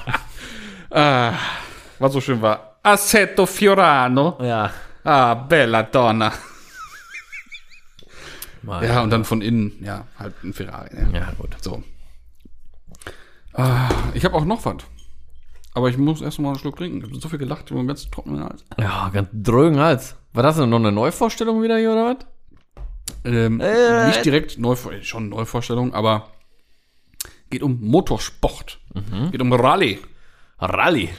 Ah, 0.91 1.33
was 1.97 2.13
so 2.13 2.21
schön 2.21 2.39
war. 2.43 2.75
Azzetto 2.83 3.47
Fiorano. 3.47 4.37
ja. 4.39 4.69
Ah, 5.03 5.33
bella 5.33 5.81
donna. 5.81 6.31
Mal, 8.61 8.85
Ja, 8.85 9.01
und 9.01 9.09
dann 9.09 9.23
von 9.25 9.41
innen, 9.41 9.71
ja, 9.81 10.05
halt 10.19 10.33
ein 10.43 10.53
Ferrari. 10.53 10.89
Ne? 10.93 11.09
ja, 11.13 11.31
gut. 11.37 11.55
So. 11.61 11.81
Ah, 13.59 13.89
ich 14.13 14.23
habe 14.25 14.35
auch 14.35 14.45
noch 14.45 14.63
was. 14.65 14.77
Aber 15.73 15.89
ich 15.89 15.97
muss 15.97 16.21
erst 16.21 16.39
mal 16.39 16.49
einen 16.49 16.59
Schluck 16.59 16.77
trinken. 16.77 16.97
Ich 16.99 17.03
habe 17.09 17.19
so 17.19 17.29
viel 17.29 17.39
gelacht, 17.39 17.65
ich 17.65 17.71
habe 17.71 17.79
einen 17.79 17.87
ganz 17.87 18.09
trockenen 18.09 18.43
Hals. 18.43 18.65
Ja, 18.79 19.09
ganz 19.09 19.29
drögen 19.33 19.79
Hals. 19.79 20.15
War 20.33 20.43
das 20.43 20.57
denn 20.57 20.69
noch 20.69 20.79
eine 20.79 20.91
Neuvorstellung 20.91 21.61
wieder 21.61 21.77
hier, 21.77 21.91
oder 21.91 22.15
was? 22.15 22.25
Ähm, 23.25 23.59
Äh. 23.59 24.07
nicht 24.07 24.23
direkt 24.25 24.57
Neuvor 24.59 24.93
schon 25.01 25.29
Neuvorstellung, 25.29 25.93
aber 25.93 26.31
geht 27.49 27.63
um 27.63 27.79
Motorsport. 27.81 28.79
Geht 29.31 29.41
um 29.41 29.51
Rallye. 29.53 29.99
Rallye. 30.59 31.09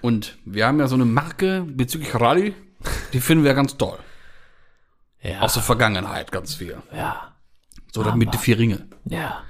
Und 0.00 0.38
wir 0.44 0.66
haben 0.66 0.78
ja 0.78 0.86
so 0.88 0.94
eine 0.94 1.04
Marke 1.04 1.64
bezüglich 1.66 2.14
Rallye, 2.14 2.54
die 3.12 3.20
finden 3.20 3.44
wir 3.44 3.54
ganz 3.54 3.76
toll. 3.76 3.98
Ja. 5.22 5.40
Aus 5.40 5.54
der 5.54 5.62
Vergangenheit 5.62 6.30
ganz 6.32 6.54
viel. 6.54 6.78
ja. 6.94 7.30
So 7.92 8.02
das 8.02 8.16
mit 8.16 8.34
die 8.34 8.38
vier 8.38 8.58
Ringe. 8.58 8.88
Ja. 9.04 9.42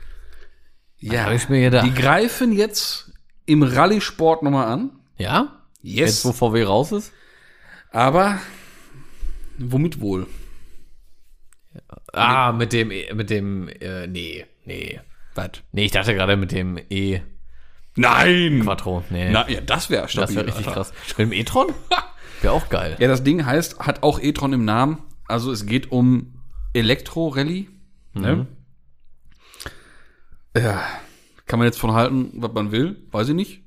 Ja. 1.12 1.32
ich 1.32 1.48
mir 1.48 1.60
gedacht. 1.60 1.86
Die 1.86 1.94
greifen 1.94 2.52
jetzt 2.52 3.12
im 3.46 3.62
Rallye-Sport 3.62 4.42
nochmal 4.42 4.66
an. 4.68 4.90
Ja? 5.18 5.60
Yes. 5.82 5.98
Jetzt, 5.98 6.24
wo 6.24 6.32
VW 6.32 6.62
raus 6.64 6.92
ist? 6.92 7.12
Aber 7.90 8.38
womit 9.58 10.00
wohl? 10.00 10.26
Ah, 12.12 12.52
mit 12.52 12.72
dem, 12.72 12.90
E- 12.90 13.12
mit 13.14 13.30
dem, 13.30 13.68
äh, 13.68 14.06
nee, 14.06 14.46
nee. 14.64 15.00
Was? 15.34 15.50
Nee, 15.72 15.86
ich 15.86 15.90
dachte 15.92 16.14
gerade 16.14 16.36
mit 16.36 16.52
dem 16.52 16.78
E 16.90 17.20
Nein! 17.96 18.60
Quattro. 18.62 19.04
Nee. 19.10 19.30
Na, 19.30 19.48
ja, 19.48 19.60
das 19.60 19.88
wäre 19.90 20.08
das 20.12 20.34
wäre 20.34 20.46
richtig 20.46 20.66
krass. 20.66 20.92
Mit 21.10 21.18
dem 21.18 21.32
E-Tron? 21.32 21.72
Wäre 22.42 22.52
auch 22.52 22.68
geil. 22.68 22.96
Ja, 22.98 23.08
das 23.08 23.22
Ding 23.22 23.46
heißt, 23.46 23.78
hat 23.78 24.02
auch 24.02 24.20
e-tron 24.20 24.52
im 24.52 24.64
Namen. 24.66 24.98
Also 25.28 25.50
es 25.50 25.64
geht 25.64 25.90
um 25.92 26.34
Elektro-Rallye. 26.74 27.68
Ne? 28.12 28.46
Ja, 30.56 30.82
kann 31.46 31.58
man 31.58 31.66
jetzt 31.66 31.78
von 31.78 31.92
halten, 31.92 32.30
was 32.34 32.52
man 32.52 32.70
will, 32.72 32.96
weiß 33.10 33.28
ich 33.30 33.34
nicht. 33.34 33.62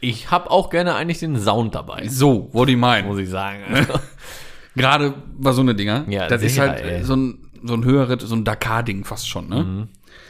Ich 0.00 0.30
habe 0.30 0.50
auch 0.50 0.68
gerne 0.70 0.94
eigentlich 0.94 1.20
den 1.20 1.38
Sound 1.38 1.74
dabei, 1.74 2.08
So, 2.08 2.52
wollte 2.52 2.72
ich 2.72 2.78
meinen. 2.78 3.06
muss 3.06 3.18
ich 3.18 3.28
sagen. 3.30 3.62
Also, 3.72 3.94
Gerade 4.74 5.14
bei 5.38 5.52
so 5.52 5.60
eine 5.60 5.74
Dinger. 5.74 6.04
Ja, 6.08 6.26
das 6.28 6.42
ist 6.42 6.54
sicher, 6.54 6.68
halt 6.70 6.82
ey. 6.84 7.04
so 7.04 7.14
ein, 7.14 7.50
so 7.62 7.74
ein 7.74 7.84
höheres, 7.84 8.22
so 8.22 8.34
ein 8.34 8.44
Dakar-Ding 8.44 9.04
fast 9.04 9.28
schon, 9.28 9.48
ne? 9.48 9.62
Mhm. 9.64 9.88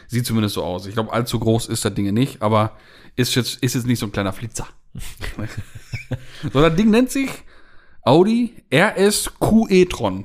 Sieht 0.08 0.26
zumindest 0.26 0.56
so 0.56 0.64
aus. 0.64 0.86
Ich 0.86 0.94
glaube, 0.94 1.12
allzu 1.12 1.38
groß 1.38 1.66
ist 1.66 1.84
das 1.84 1.94
Ding 1.94 2.12
nicht, 2.12 2.42
aber 2.42 2.76
ist 3.16 3.34
jetzt, 3.34 3.62
ist 3.62 3.74
jetzt 3.74 3.86
nicht 3.86 3.98
so 3.98 4.06
ein 4.06 4.12
kleiner 4.12 4.32
Flitzer. 4.32 4.66
so, 6.52 6.60
das 6.60 6.74
Ding 6.74 6.90
nennt 6.90 7.10
sich 7.10 7.30
Audi 8.02 8.52
RSQ 8.74 9.70
e-tron. 9.70 10.24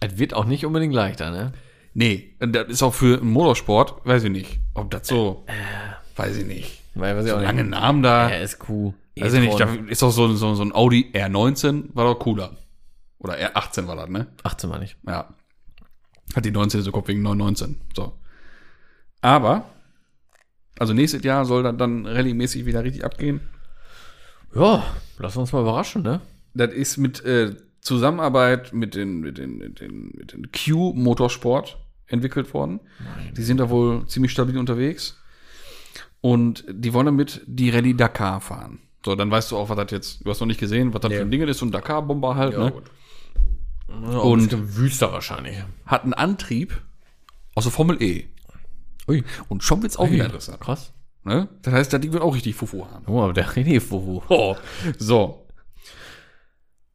es 0.00 0.18
wird 0.18 0.34
auch 0.34 0.44
nicht 0.44 0.66
unbedingt 0.66 0.92
leichter, 0.92 1.30
ne? 1.30 1.52
Nee, 1.98 2.36
das 2.40 2.68
ist 2.68 2.82
auch 2.82 2.92
für 2.92 3.22
einen 3.22 3.30
Motorsport, 3.30 4.04
weiß 4.04 4.24
ich 4.24 4.30
nicht. 4.30 4.60
Ob 4.74 4.90
das 4.90 5.08
so, 5.08 5.46
weiß 6.16 6.36
ich 6.36 6.44
nicht. 6.44 6.82
Weil, 6.94 7.16
weiß 7.16 7.24
ich 7.24 7.30
So 7.30 7.38
auch 7.38 7.42
lange 7.42 7.62
nicht. 7.62 7.70
Namen 7.70 8.02
da. 8.02 8.28
RSQ. 8.28 8.68
Weiß 9.18 9.32
ich 9.32 9.40
nicht, 9.40 9.58
da 9.58 9.72
ist 9.88 10.02
auch 10.02 10.10
so, 10.10 10.30
so, 10.34 10.54
so 10.54 10.62
ein 10.62 10.74
Audi 10.74 11.10
R19, 11.14 11.94
war 11.94 12.04
doch 12.04 12.18
cooler. 12.18 12.54
Oder 13.18 13.38
R18 13.38 13.86
war 13.86 13.96
das, 13.96 14.10
ne? 14.10 14.26
18 14.42 14.68
mal 14.68 14.78
nicht. 14.78 14.98
Ja. 15.06 15.32
Hat 16.34 16.44
die 16.44 16.50
19 16.50 16.82
so 16.82 16.92
Kopf 16.92 17.08
wegen 17.08 17.22
919. 17.22 17.80
So. 17.96 18.12
Aber, 19.22 19.64
also 20.78 20.92
nächstes 20.92 21.24
Jahr 21.24 21.46
soll 21.46 21.62
das 21.62 21.78
dann 21.78 22.06
rallye-mäßig 22.06 22.66
wieder 22.66 22.84
richtig 22.84 23.06
abgehen. 23.06 23.40
Ja, 24.54 24.84
lass 25.16 25.34
uns 25.38 25.50
mal 25.50 25.62
überraschen, 25.62 26.02
ne? 26.02 26.20
Das 26.52 26.74
ist 26.74 26.98
mit 26.98 27.24
äh, 27.24 27.56
Zusammenarbeit 27.80 28.74
mit 28.74 28.94
den, 28.94 29.20
mit 29.20 29.38
den, 29.38 29.56
mit 29.56 29.80
den, 29.80 30.10
mit 30.14 30.34
den 30.34 30.50
Q 30.52 30.92
Motorsport 30.92 31.78
entwickelt 32.08 32.52
worden. 32.54 32.80
Die 33.36 33.42
sind 33.42 33.58
da 33.58 33.68
wohl 33.70 34.06
ziemlich 34.06 34.32
stabil 34.32 34.58
unterwegs. 34.58 35.18
Und 36.20 36.64
die 36.68 36.92
wollen 36.92 37.06
damit 37.06 37.42
die 37.46 37.70
Rallye 37.70 37.94
Dakar 37.94 38.40
fahren. 38.40 38.80
So, 39.04 39.14
dann 39.14 39.30
weißt 39.30 39.52
du 39.52 39.56
auch, 39.56 39.68
was 39.68 39.76
das 39.76 39.90
jetzt, 39.92 40.24
du 40.26 40.30
hast 40.30 40.40
noch 40.40 40.46
nicht 40.46 40.58
gesehen, 40.60 40.92
was 40.92 41.00
das 41.00 41.10
Nee. 41.10 41.16
für 41.18 41.22
ein 41.22 41.30
Ding 41.30 41.42
ist, 41.42 41.58
so 41.58 41.66
ein 41.66 41.70
Dakar-Bomber 41.70 42.34
halt, 42.34 42.56
ne? 42.58 42.72
Ja, 43.88 44.18
Und- 44.18 44.76
wüster 44.76 45.12
wahrscheinlich. 45.12 45.56
Hat 45.84 46.02
einen 46.02 46.14
Antrieb 46.14 46.82
aus 47.54 47.64
der 47.64 47.72
Formel 47.72 48.02
E. 48.02 48.26
Ui, 49.08 49.22
Und 49.48 49.62
schon 49.62 49.82
wird's 49.82 49.96
auch 49.96 50.10
wieder 50.10 50.24
interessant. 50.24 50.60
krass. 50.60 50.92
Ne? 51.22 51.48
Das 51.62 51.72
heißt, 51.74 51.92
das 51.92 52.00
Ding 52.00 52.12
wird 52.12 52.22
auch 52.22 52.34
richtig 52.34 52.56
Fufu 52.56 52.84
haben. 52.90 53.04
Oh, 53.06 53.20
aber 53.22 53.32
der 53.32 53.48
René 53.48 53.80
Fuhu. 53.80 54.22
Oh, 54.28 54.56
so. 54.98 55.46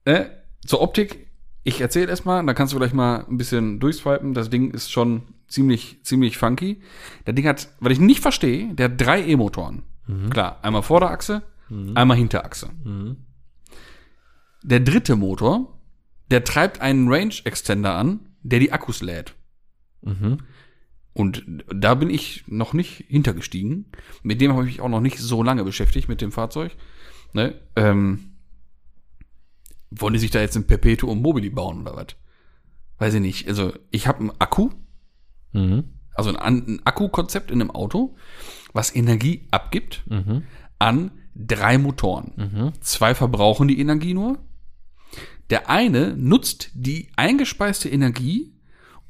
Äh, 0.04 0.26
zur 0.66 0.82
Optik, 0.82 1.28
ich 1.64 1.80
erzähle 1.82 2.08
erstmal, 2.08 2.46
dann 2.46 2.56
kannst 2.56 2.74
du 2.74 2.78
gleich 2.78 2.94
mal 2.94 3.26
ein 3.30 3.38
bisschen 3.38 3.80
durchswipen. 3.80 4.34
Das 4.34 4.50
Ding 4.50 4.72
ist 4.72 4.92
schon 4.92 5.24
ziemlich, 5.48 6.00
ziemlich 6.04 6.38
funky. 6.38 6.82
Der 7.26 7.34
Ding 7.34 7.48
hat, 7.48 7.70
weil 7.80 7.92
ich 7.92 8.00
nicht 8.00 8.22
verstehe, 8.22 8.74
der 8.74 8.86
hat 8.86 9.00
drei 9.00 9.24
E-Motoren. 9.24 9.84
Klar, 10.30 10.60
einmal 10.64 10.82
Vorderachse, 10.82 11.44
einmal 11.96 12.18
Hinterachse. 12.18 12.70
Der 14.64 14.80
dritte 14.80 15.16
Motor, 15.16 15.80
der 16.30 16.44
treibt 16.44 16.82
einen 16.82 17.08
Range 17.08 17.34
Extender 17.44 17.96
an, 17.96 18.20
der 18.42 18.60
die 18.60 18.72
Akkus 18.72 19.02
lädt. 19.02 19.36
Mhm. 20.02 20.40
Und 21.14 21.46
da 21.68 21.96
bin 21.96 22.10
ich 22.10 22.44
noch 22.48 22.74
nicht 22.74 23.06
hintergestiegen. 23.08 23.92
Mit 24.24 24.42
dem 24.42 24.54
habe 24.54 24.64
ich 24.64 24.74
mich 24.74 24.82
auch 24.82 24.90
noch 24.90 25.02
nicht 25.02 25.20
so 25.20 25.44
lange 25.44 25.64
beschäftigt, 25.64 26.08
mit 26.08 26.22
dem 26.22 26.32
Fahrzeug. 26.32 26.72
Ne? 27.34 27.60
Ähm, 27.76 28.31
wollen 29.92 30.14
die 30.14 30.20
sich 30.20 30.32
da 30.32 30.40
jetzt 30.42 30.56
ein 30.56 30.68
Perpetuum 30.68 31.22
mobile 31.22 31.52
bauen 31.52 31.82
oder 31.82 31.96
was? 31.96 32.08
Weiß 32.98 33.14
ich 33.14 33.22
nicht. 33.22 33.48
Also, 33.48 33.74
ich 33.92 34.08
habe 34.08 34.20
einen 34.20 34.32
Akku, 34.40 34.70
Mhm. 35.54 35.84
also 36.16 36.34
ein, 36.36 36.66
ein 36.68 36.82
Akku-Konzept 36.86 37.52
in 37.52 37.60
einem 37.62 37.72
Auto, 37.72 38.16
was 38.74 38.96
Energie 38.96 39.48
abgibt 39.52 40.04
Mhm. 40.10 40.44
an 40.80 41.12
drei 41.36 41.78
Motoren. 41.78 42.32
Mhm. 42.38 42.74
Zwei 42.82 43.16
verbrauchen 43.16 43.68
die 43.68 43.80
Energie 43.80 44.14
nur. 44.14 44.38
Der 45.50 45.70
eine 45.70 46.16
nutzt 46.16 46.72
die 46.74 47.10
eingespeiste 47.18 47.90
Energie, 47.90 48.54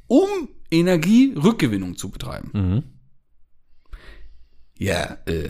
um 0.07 0.27
Energierückgewinnung 0.71 1.95
zu 1.97 2.09
betreiben. 2.09 2.49
Mhm. 2.53 2.83
Ja, 4.77 5.17
äh, 5.25 5.49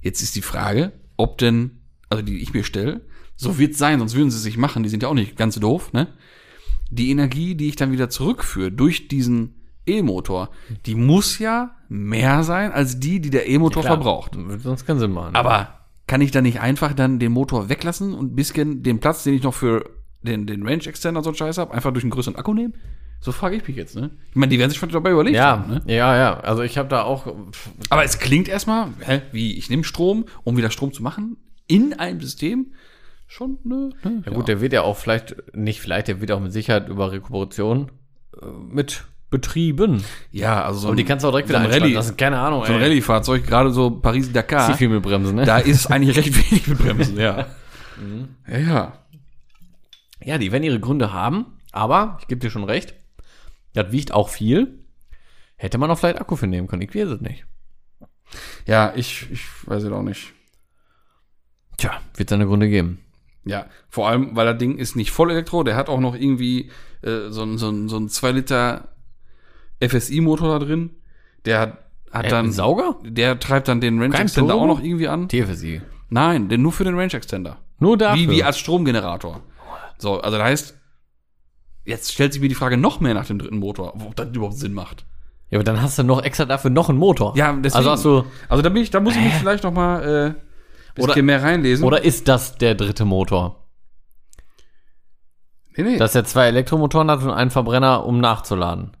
jetzt 0.00 0.22
ist 0.22 0.36
die 0.36 0.42
Frage, 0.42 0.92
ob 1.16 1.38
denn, 1.38 1.80
also 2.08 2.22
die 2.22 2.38
ich 2.38 2.52
mir 2.52 2.62
stelle, 2.62 3.00
so 3.40 3.58
wird 3.58 3.76
sein, 3.76 4.00
sonst 4.00 4.14
würden 4.14 4.30
sie 4.30 4.36
es 4.36 4.42
sich 4.42 4.58
machen, 4.58 4.82
die 4.82 4.88
sind 4.88 5.02
ja 5.02 5.08
auch 5.08 5.14
nicht 5.14 5.36
ganz 5.36 5.58
doof, 5.58 5.92
ne? 5.92 6.08
Die 6.90 7.10
Energie, 7.10 7.54
die 7.54 7.68
ich 7.68 7.76
dann 7.76 7.92
wieder 7.92 8.10
zurückführe 8.10 8.72
durch 8.72 9.08
diesen 9.08 9.54
E-Motor, 9.86 10.50
die 10.86 10.94
muss 10.94 11.38
ja 11.38 11.76
mehr 11.88 12.42
sein 12.42 12.72
als 12.72 12.98
die, 12.98 13.20
die 13.20 13.30
der 13.30 13.48
E-Motor 13.48 13.82
Klar, 13.82 13.94
verbraucht. 13.94 14.32
Wird 14.36 14.62
sonst 14.62 14.86
keinen 14.86 14.98
Sinn 14.98 15.12
machen. 15.12 15.36
Aber 15.36 15.86
kann 16.06 16.20
ich 16.20 16.30
da 16.30 16.40
nicht 16.40 16.60
einfach 16.60 16.94
dann 16.94 17.18
den 17.18 17.32
Motor 17.32 17.68
weglassen 17.68 18.12
und 18.14 18.32
ein 18.32 18.34
bisschen 18.34 18.82
den 18.82 18.98
Platz, 18.98 19.22
den 19.22 19.34
ich 19.34 19.42
noch 19.42 19.54
für 19.54 19.88
den, 20.22 20.46
den 20.46 20.66
Range 20.66 20.84
Extender 20.84 21.22
so 21.22 21.30
einen 21.30 21.36
Scheiß 21.36 21.58
habe, 21.58 21.72
einfach 21.72 21.92
durch 21.92 22.04
einen 22.04 22.10
größeren 22.10 22.36
Akku 22.36 22.54
nehmen? 22.54 22.74
So 23.20 23.32
frage 23.32 23.56
ich 23.56 23.66
mich 23.66 23.76
jetzt, 23.76 23.96
ne? 23.96 24.10
Ich 24.30 24.36
meine, 24.36 24.50
die 24.50 24.58
werden 24.58 24.70
sich 24.70 24.78
schon 24.78 24.90
dabei 24.90 25.10
überlegt 25.10 25.36
ja, 25.36 25.46
haben, 25.50 25.68
ne? 25.68 25.82
ja, 25.86 26.16
ja. 26.16 26.40
Also 26.40 26.62
ich 26.62 26.78
habe 26.78 26.88
da 26.88 27.02
auch. 27.02 27.34
Aber 27.90 28.04
es 28.04 28.18
klingt 28.18 28.48
erstmal, 28.48 28.88
hä, 29.00 29.22
wie 29.32 29.56
ich 29.58 29.70
nehme 29.70 29.84
Strom, 29.84 30.24
um 30.44 30.56
wieder 30.56 30.70
Strom 30.70 30.92
zu 30.92 31.02
machen, 31.02 31.36
in 31.66 31.94
einem 31.94 32.20
System. 32.20 32.72
Schon, 33.30 33.58
ne? 33.62 33.90
ne 34.02 34.22
Ja 34.24 34.32
gut, 34.32 34.48
der 34.48 34.62
wird 34.62 34.72
ja 34.72 34.82
auch 34.82 34.96
vielleicht, 34.96 35.54
nicht 35.54 35.80
vielleicht, 35.80 36.08
der 36.08 36.20
wird 36.20 36.32
auch 36.32 36.40
mit 36.40 36.52
Sicherheit 36.52 36.88
über 36.88 37.12
Rekuperation 37.12 37.92
äh, 38.40 38.46
mit 38.46 39.04
betrieben. 39.30 40.02
ja, 40.32 40.64
also 40.64 40.80
so 40.80 40.86
Aber 40.88 40.96
die 40.96 41.04
kannst 41.04 41.22
du 41.22 41.28
auch 41.28 41.32
direkt 41.32 41.50
wieder 41.50 41.58
so 41.58 41.64
ein 41.64 41.66
einschalten 41.66 41.84
Rallye, 41.84 41.94
lassen. 41.94 42.16
Keine 42.16 42.38
Ahnung, 42.38 42.64
so 42.64 42.72
ein 42.72 42.80
Rallye-Fahrzeug, 42.80 43.46
gerade 43.46 43.70
so 43.70 43.90
Paris-Dakar, 43.90 44.74
viel 44.74 44.88
mit 44.88 45.02
Bremsen, 45.02 45.36
ne? 45.36 45.44
da 45.44 45.58
ist 45.58 45.86
eigentlich 45.90 46.16
recht 46.16 46.34
wenig 46.50 46.66
mit 46.66 46.78
Bremsen, 46.78 47.18
ja. 47.18 47.46
Mhm. 48.00 48.28
Ja, 48.46 48.92
ja. 50.24 50.38
Die 50.38 50.52
werden 50.52 50.62
ihre 50.62 50.78
Gründe 50.78 51.12
haben, 51.12 51.58
aber 51.72 52.18
ich 52.20 52.28
gebe 52.28 52.40
dir 52.40 52.48
schon 52.48 52.62
recht, 52.62 52.94
das 53.74 53.90
wiegt 53.90 54.12
auch 54.12 54.28
viel. 54.28 54.84
Hätte 55.56 55.78
man 55.78 55.90
auch 55.90 55.98
vielleicht 55.98 56.20
Akku 56.20 56.36
für 56.36 56.46
nehmen 56.46 56.68
können. 56.68 56.82
Ich 56.82 56.94
weiß 56.94 57.08
es 57.08 57.20
nicht. 57.20 57.44
Ja, 58.66 58.92
ich, 58.94 59.28
ich 59.32 59.42
weiß 59.66 59.82
es 59.82 59.90
auch 59.90 60.02
nicht. 60.02 60.32
Tja, 61.76 62.00
wird 62.14 62.30
seine 62.30 62.46
Gründe 62.46 62.68
geben. 62.68 63.00
Ja, 63.48 63.66
vor 63.88 64.08
allem, 64.08 64.36
weil 64.36 64.46
das 64.46 64.58
Ding 64.58 64.76
ist 64.78 64.94
nicht 64.96 65.10
voll 65.10 65.30
Elektro, 65.30 65.62
der 65.64 65.74
hat 65.76 65.88
auch 65.88 66.00
noch 66.00 66.14
irgendwie 66.14 66.70
äh, 67.02 67.30
so, 67.30 67.42
ein- 67.44 67.58
so, 67.58 67.68
ein- 67.70 67.88
so 67.88 67.96
ein 67.96 68.08
2 68.08 68.32
Liter 68.32 68.88
FSI-Motor 69.80 70.58
da 70.58 70.64
drin. 70.64 70.90
Der 71.44 71.60
hat, 71.60 71.78
hat 72.10 72.26
Äh, 72.26 72.28
dann. 72.30 72.50
Sauger? 72.52 72.96
Der 73.04 73.38
treibt 73.38 73.68
dann 73.68 73.80
den 73.80 73.98
Range 74.00 74.12
Kein 74.12 74.22
Extender 74.22 74.54
Turbo? 74.54 74.64
auch 74.72 74.76
noch 74.78 74.82
irgendwie 74.84 75.08
an. 75.08 75.28
TFSI. 75.28 75.80
Nein, 76.10 76.48
denn 76.48 76.62
nur 76.62 76.72
für 76.72 76.84
den 76.84 76.94
Range 76.98 77.12
Extender. 77.12 77.58
Nur 77.78 77.96
dafür. 77.96 78.20
Wie, 78.22 78.30
wie 78.30 78.42
als 78.44 78.58
Stromgenerator. 78.58 79.40
So, 79.98 80.20
also 80.20 80.36
das 80.38 80.46
heißt, 80.46 80.78
jetzt 81.84 82.12
stellt 82.12 82.32
sich 82.32 82.42
mir 82.42 82.48
die 82.48 82.54
Frage 82.54 82.76
noch 82.76 83.00
mehr 83.00 83.14
nach 83.14 83.26
dem 83.26 83.38
dritten 83.38 83.58
Motor, 83.58 83.94
ob 83.94 84.16
das 84.16 84.28
überhaupt 84.34 84.56
Sinn 84.58 84.74
macht. 84.74 85.04
ja, 85.50 85.58
aber 85.58 85.64
dann 85.64 85.80
hast 85.80 85.98
du 85.98 86.02
noch 86.02 86.22
extra 86.22 86.44
dafür 86.44 86.70
noch 86.70 86.88
einen 86.88 86.98
Motor. 86.98 87.36
Ja, 87.36 87.52
deswegen. 87.52 87.76
Also 87.76 87.90
hast 87.90 88.04
du, 88.04 88.24
Also 88.48 88.62
da 88.62 88.68
bin 88.68 88.82
ich, 88.82 88.90
da 88.90 89.00
muss 89.00 89.14
ich 89.16 89.22
mich 89.22 89.34
vielleicht 89.34 89.64
noch 89.64 89.72
mal 89.72 90.34
äh, 90.36 90.40
bisschen 90.98 91.12
Oder- 91.12 91.22
mehr 91.22 91.42
reinlesen. 91.42 91.84
oder 91.86 92.04
ist 92.04 92.28
das 92.28 92.56
der 92.58 92.74
dritte 92.74 93.04
Motor? 93.04 93.64
nee, 95.76 95.82
nee. 95.84 95.96
Dass 95.96 96.14
er 96.14 96.24
zwei 96.24 96.46
Elektromotoren 96.48 97.10
hat 97.10 97.22
und 97.22 97.30
einen 97.30 97.50
Verbrenner, 97.50 98.04
um 98.04 98.20
nachzuladen. 98.20 98.92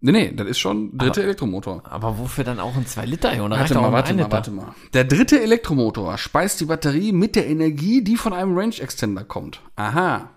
nee, 0.00 0.12
nee, 0.12 0.32
das 0.34 0.46
ist 0.48 0.58
schon 0.58 0.96
dritte 0.96 1.20
Aber- 1.20 1.24
Elektromotor. 1.24 1.82
Aber 1.84 2.18
wofür 2.18 2.44
dann 2.44 2.60
auch 2.60 2.76
ein 2.76 2.86
2 2.86 3.06
Liter, 3.06 3.34
Junge? 3.34 3.50
Da 3.50 3.56
reicht 3.56 3.74
Warte 3.74 3.82
mal, 3.86 3.92
warte 3.92 4.14
mal, 4.14 4.30
warte 4.30 4.50
mal. 4.50 4.74
Der 4.92 5.04
dritte 5.04 5.40
Elektromotor 5.42 6.18
speist 6.18 6.60
die 6.60 6.66
Batterie 6.66 7.12
mit 7.12 7.36
der 7.36 7.46
Energie, 7.46 8.02
die 8.04 8.16
von 8.16 8.32
einem 8.32 8.56
Range 8.56 8.78
Extender 8.78 9.24
kommt. 9.24 9.60
Aha. 9.76 10.30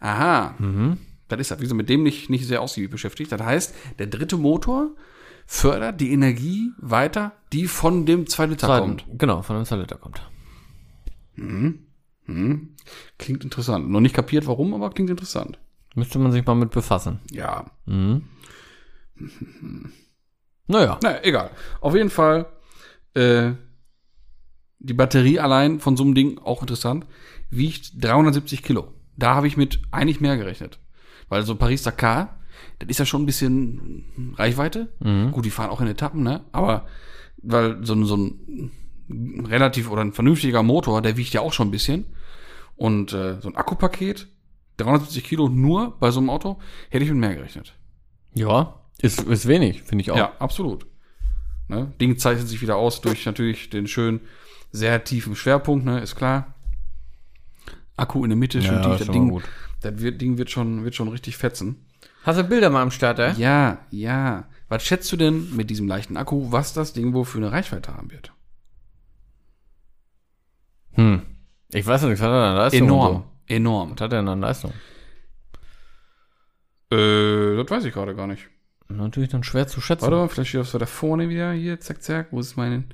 Aha. 0.00 0.54
Mhm. 0.58 0.98
Das 1.28 1.40
ist 1.40 1.50
ja, 1.50 1.56
wie 1.58 1.62
gesagt, 1.62 1.76
mit 1.78 1.88
dem 1.88 2.02
nicht, 2.04 2.30
nicht 2.30 2.46
sehr 2.46 2.60
ausgiebig 2.60 2.90
beschäftigt. 2.90 3.32
Das 3.32 3.40
heißt, 3.42 3.74
der 3.98 4.06
dritte 4.06 4.36
Motor 4.36 4.90
fördert 5.46 6.00
die 6.00 6.12
Energie 6.12 6.72
weiter, 6.78 7.32
die 7.52 7.66
von 7.68 8.04
dem 8.06 8.26
2 8.26 8.46
Liter 8.46 8.66
Zwei- 8.66 8.80
kommt. 8.80 9.04
Genau, 9.12 9.42
von 9.42 9.56
einem 9.56 9.64
2 9.64 9.76
Liter 9.76 9.96
kommt. 9.96 10.20
Klingt 13.18 13.44
interessant. 13.44 13.88
Noch 13.90 14.00
nicht 14.00 14.14
kapiert, 14.14 14.46
warum, 14.46 14.74
aber 14.74 14.90
klingt 14.90 15.10
interessant. 15.10 15.58
Müsste 15.94 16.18
man 16.18 16.32
sich 16.32 16.44
mal 16.44 16.54
mit 16.54 16.70
befassen. 16.70 17.20
Ja. 17.30 17.70
Mhm. 17.86 18.24
Naja. 20.66 20.98
Na, 21.02 21.24
egal. 21.24 21.50
Auf 21.80 21.94
jeden 21.94 22.10
Fall, 22.10 22.46
äh, 23.14 23.52
die 24.78 24.94
Batterie 24.94 25.38
allein 25.38 25.80
von 25.80 25.96
so 25.96 26.02
einem 26.04 26.14
Ding, 26.14 26.38
auch 26.38 26.60
interessant, 26.60 27.06
wiegt 27.50 27.92
370 28.04 28.62
Kilo. 28.62 28.92
Da 29.16 29.34
habe 29.34 29.46
ich 29.46 29.56
mit 29.56 29.80
eigentlich 29.90 30.20
mehr 30.20 30.36
gerechnet. 30.36 30.78
Weil 31.28 31.44
so 31.44 31.54
Paris-Dakar, 31.56 32.38
das 32.78 32.88
ist 32.88 32.98
ja 32.98 33.06
schon 33.06 33.22
ein 33.22 33.26
bisschen 33.26 34.34
Reichweite. 34.36 34.88
Gut, 35.32 35.44
die 35.44 35.50
fahren 35.50 35.70
auch 35.70 35.80
in 35.80 35.86
Etappen, 35.88 36.22
ne? 36.22 36.44
Aber 36.52 36.86
weil 37.42 37.84
so, 37.84 37.94
ein- 37.94 38.04
so 38.04 38.16
ein 38.16 38.70
relativ 39.46 39.90
oder 39.90 40.02
ein 40.02 40.12
vernünftiger 40.12 40.62
Motor, 40.62 41.00
der 41.02 41.16
wiegt 41.16 41.32
ja 41.32 41.40
auch 41.40 41.52
schon 41.52 41.68
ein 41.68 41.72
bisschen. 41.72 42.06
Und 42.76 43.12
äh, 43.12 43.40
so 43.40 43.48
ein 43.48 43.56
Akkupaket, 43.56 44.28
370 44.78 45.24
Kilo 45.24 45.48
nur 45.48 45.96
bei 45.98 46.10
so 46.10 46.20
einem 46.20 46.28
Auto, 46.30 46.58
hätte 46.90 47.04
ich 47.04 47.10
mit 47.10 47.20
mehr 47.20 47.34
gerechnet. 47.34 47.74
Ja, 48.34 48.80
ist, 49.00 49.22
ist 49.22 49.46
wenig, 49.48 49.82
finde 49.82 50.02
ich 50.02 50.10
auch. 50.10 50.16
Ja, 50.16 50.32
absolut. 50.38 50.86
Ne? 51.68 51.92
Ding 52.00 52.18
zeichnet 52.18 52.48
sich 52.48 52.60
wieder 52.62 52.76
aus 52.76 53.00
durch 53.00 53.24
natürlich 53.26 53.70
den 53.70 53.86
schönen, 53.86 54.20
sehr 54.72 55.02
tiefen 55.04 55.34
Schwerpunkt, 55.36 55.84
ne? 55.86 56.00
ist 56.00 56.16
klar. 56.16 56.54
Akku 57.96 58.24
in 58.24 58.30
der 58.30 58.36
Mitte, 58.36 58.60
schön 58.60 58.74
Ja, 58.74 58.82
tief. 58.82 58.98
Das 58.98 59.06
Ding, 59.12 59.42
das 59.80 59.98
wird, 60.00 60.20
Ding 60.20 60.36
wird, 60.38 60.50
schon, 60.50 60.84
wird 60.84 60.94
schon 60.94 61.08
richtig 61.08 61.36
fetzen. 61.36 61.85
Hast 62.26 62.40
du 62.40 62.42
Bilder 62.42 62.70
mal 62.70 62.82
am 62.82 62.90
Start, 62.90 63.20
ey? 63.20 63.34
Ja, 63.34 63.78
ja. 63.92 64.48
Was 64.68 64.82
schätzt 64.82 65.12
du 65.12 65.16
denn 65.16 65.54
mit 65.54 65.70
diesem 65.70 65.86
leichten 65.86 66.16
Akku, 66.16 66.50
was 66.50 66.72
das 66.72 66.92
Ding 66.92 67.12
wohl 67.14 67.24
für 67.24 67.38
eine 67.38 67.52
Reichweite 67.52 67.94
haben 67.94 68.10
wird? 68.10 68.32
Hm. 70.94 71.22
Ich 71.72 71.86
weiß 71.86 72.02
nicht, 72.02 72.14
was 72.14 72.20
hat 72.20 72.30
er 72.30 72.50
an 72.50 72.56
Leistung? 72.56 72.82
Enorm. 72.82 73.24
Enorm. 73.46 73.88
So? 73.90 73.94
Was 73.94 74.00
hat 74.00 74.12
er 74.12 74.18
denn 74.18 74.28
an 74.28 74.40
Leistung? 74.40 74.72
Äh, 76.90 77.56
das 77.58 77.70
weiß 77.70 77.84
ich 77.84 77.94
gerade 77.94 78.16
gar 78.16 78.26
nicht. 78.26 78.48
Natürlich 78.88 79.30
dann 79.30 79.44
schwer 79.44 79.68
zu 79.68 79.80
schätzen. 79.80 80.02
Warte 80.02 80.16
mal, 80.16 80.28
vielleicht 80.28 80.48
steht 80.48 80.62
das 80.62 80.72
da 80.72 80.84
vorne 80.84 81.28
wieder. 81.28 81.52
Hier, 81.52 81.78
zack, 81.78 82.02
zack. 82.02 82.32
Wo 82.32 82.40
ist 82.40 82.56
mein, 82.56 82.92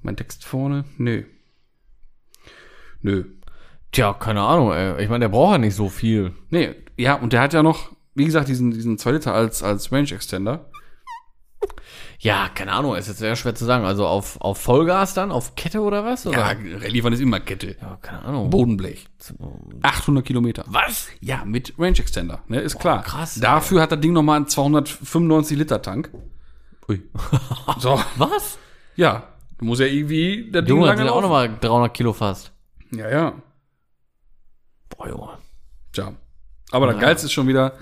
mein 0.00 0.16
Text 0.16 0.46
vorne? 0.46 0.86
Nö. 0.96 1.24
Nö. 3.02 3.24
Tja, 3.92 4.14
keine 4.14 4.40
Ahnung, 4.40 4.72
ey. 4.72 5.02
Ich 5.02 5.10
meine, 5.10 5.24
der 5.24 5.28
braucht 5.28 5.52
ja 5.52 5.58
nicht 5.58 5.74
so 5.74 5.90
viel. 5.90 6.32
Nee, 6.48 6.76
ja, 6.96 7.16
und 7.16 7.34
der 7.34 7.42
hat 7.42 7.52
ja 7.52 7.62
noch, 7.62 7.94
wie 8.14 8.24
gesagt, 8.24 8.48
diesen, 8.48 8.70
diesen 8.70 8.98
2 8.98 9.12
Liter 9.12 9.34
als, 9.34 9.62
als 9.62 9.90
Range 9.92 10.10
Extender. 10.10 10.70
Ja, 12.18 12.50
keine 12.54 12.72
Ahnung, 12.72 12.96
ist 12.96 13.08
jetzt 13.08 13.18
sehr 13.18 13.34
schwer 13.34 13.54
zu 13.54 13.64
sagen. 13.64 13.84
Also 13.86 14.06
auf, 14.06 14.38
auf 14.42 14.58
Vollgas 14.58 15.14
dann, 15.14 15.32
auf 15.32 15.54
Kette 15.54 15.80
oder 15.80 16.04
was? 16.04 16.26
Oder? 16.26 16.38
Rallye-Fahren 16.42 17.14
ist 17.14 17.20
immer 17.20 17.40
Kette. 17.40 17.76
ja 17.80 17.96
keine 18.02 18.22
Ahnung. 18.22 18.50
Bodenblech. 18.50 19.06
800 19.82 20.24
Kilometer. 20.24 20.64
Was? 20.66 21.08
Ja, 21.20 21.44
mit 21.46 21.72
Range 21.78 21.98
Extender, 21.98 22.42
ne, 22.48 22.60
ist 22.60 22.78
klar. 22.78 23.02
krass, 23.02 23.36
ey. 23.36 23.42
Dafür 23.42 23.80
hat 23.80 23.92
das 23.92 24.00
Ding 24.00 24.12
nochmal 24.12 24.36
einen 24.36 24.48
295 24.48 25.56
Liter 25.56 25.80
Tank. 25.80 26.10
Ui. 26.88 27.02
So, 27.78 27.98
Was? 28.16 28.58
ja, 28.96 29.22
muss 29.60 29.78
ja 29.80 29.86
irgendwie 29.86 30.50
das 30.50 30.64
Ding 30.66 30.76
Junge, 30.76 30.90
hat 30.90 30.98
lange 30.98 31.12
auch 31.12 31.22
nochmal 31.22 31.56
300 31.58 31.94
Kilo 31.94 32.12
fast. 32.12 32.52
Ja, 32.92 33.08
ja, 33.08 33.32
Boah, 34.90 35.08
Junge. 35.08 35.28
tja. 35.92 36.12
Aber 36.70 36.86
das 36.86 36.96
Ja. 36.96 37.00
Geilste 37.02 37.26
ist 37.26 37.32
schon 37.32 37.48
wieder, 37.48 37.76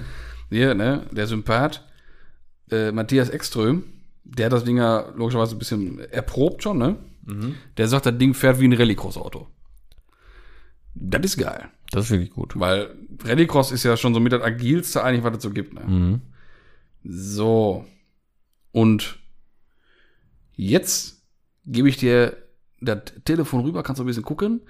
hier, 0.51 0.74
ne, 0.74 1.07
der 1.11 1.26
Sympath, 1.26 1.84
äh, 2.70 2.93
Matthias 2.93 3.28
Ekström, 3.30 3.84
der 4.24 4.47
hat 4.47 4.53
das 4.53 4.64
Ding 4.64 4.76
ja 4.78 5.09
logischerweise 5.16 5.55
ein 5.57 5.59
bisschen 5.59 5.99
erprobt 6.11 6.62
schon, 6.62 6.78
ne? 6.78 6.97
Der 7.76 7.89
sagt, 7.89 8.07
das 8.07 8.16
Ding 8.16 8.32
fährt 8.32 8.59
wie 8.59 8.66
ein 8.66 8.72
Rallycross-Auto. 8.72 9.47
Das 10.95 11.20
ist 11.22 11.36
geil. 11.36 11.68
Das 11.91 12.07
ist 12.07 12.11
wirklich 12.11 12.30
gut. 12.30 12.59
Weil 12.59 12.95
Rallycross 13.22 13.70
ist 13.70 13.84
ja 13.84 13.97
schon 13.99 14.14
so 14.14 14.20
mit 14.20 14.32
das 14.32 14.43
agilste 14.43 15.03
eigentlich, 15.05 15.24
was 15.24 15.36
es 15.36 15.43
so 15.43 15.51
gibt. 15.51 15.74
Ne? 15.74 15.80
Mhm. 15.82 16.20
So. 17.05 17.84
Und 18.72 19.18
jetzt 20.55 21.22
gebe 21.66 21.89
ich 21.89 21.97
dir 21.99 22.36
das 22.80 23.03
Telefon 23.24 23.61
rüber, 23.61 23.82
kannst 23.82 23.99
du 24.01 24.05
ein 24.05 24.07
bisschen 24.07 24.24
gucken 24.24 24.62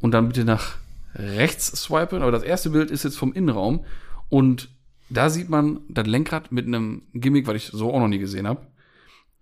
und 0.00 0.10
dann 0.12 0.26
bitte 0.28 0.44
nach 0.44 0.78
rechts 1.14 1.66
swipen. 1.82 2.22
Aber 2.22 2.32
das 2.32 2.42
erste 2.42 2.70
Bild 2.70 2.90
ist 2.90 3.04
jetzt 3.04 3.18
vom 3.18 3.32
Innenraum 3.32 3.84
und 4.28 4.68
da 5.10 5.28
sieht 5.30 5.48
man 5.50 5.80
das 5.88 6.06
Lenkrad 6.06 6.52
mit 6.52 6.66
einem 6.66 7.02
Gimmick, 7.12 7.46
was 7.46 7.56
ich 7.56 7.66
so 7.66 7.92
auch 7.92 8.00
noch 8.00 8.08
nie 8.08 8.18
gesehen 8.18 8.46
habe. 8.48 8.66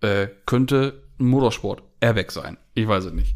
Äh, 0.01 0.27
könnte 0.45 1.03
ein 1.19 1.27
Motorsport 1.27 1.83
Airbag 2.01 2.31
sein. 2.31 2.57
Ich 2.73 2.87
weiß 2.87 3.05
es 3.05 3.13
nicht. 3.13 3.35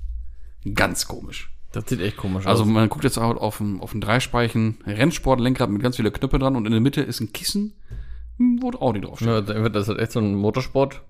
Ganz 0.73 1.07
komisch. 1.07 1.51
Das 1.71 1.85
sieht 1.87 2.01
echt 2.01 2.17
komisch 2.17 2.45
Also 2.47 2.63
aus. 2.63 2.69
man 2.69 2.89
guckt 2.89 3.03
jetzt 3.03 3.17
auch 3.17 3.35
auf 3.37 3.59
ein, 3.59 3.79
auf 3.79 3.93
ein 3.93 4.01
Dreispeichen 4.01 4.77
Rennsport-Lenkrad 4.85 5.69
mit 5.69 5.81
ganz 5.81 5.97
viele 5.97 6.11
Knöpfe 6.11 6.39
dran 6.39 6.55
und 6.55 6.65
in 6.65 6.71
der 6.71 6.81
Mitte 6.81 7.01
ist 7.01 7.19
ein 7.21 7.33
Kissen, 7.33 7.73
wo 8.37 8.71
Audi 8.71 9.01
draufsteht. 9.01 9.27
Ja, 9.27 9.41
dann 9.41 9.63
wird 9.63 9.75
das 9.75 9.87
halt 9.87 9.99
echt 9.99 10.11
so 10.13 10.19
ein 10.19 10.35
Motorsport 10.35 11.01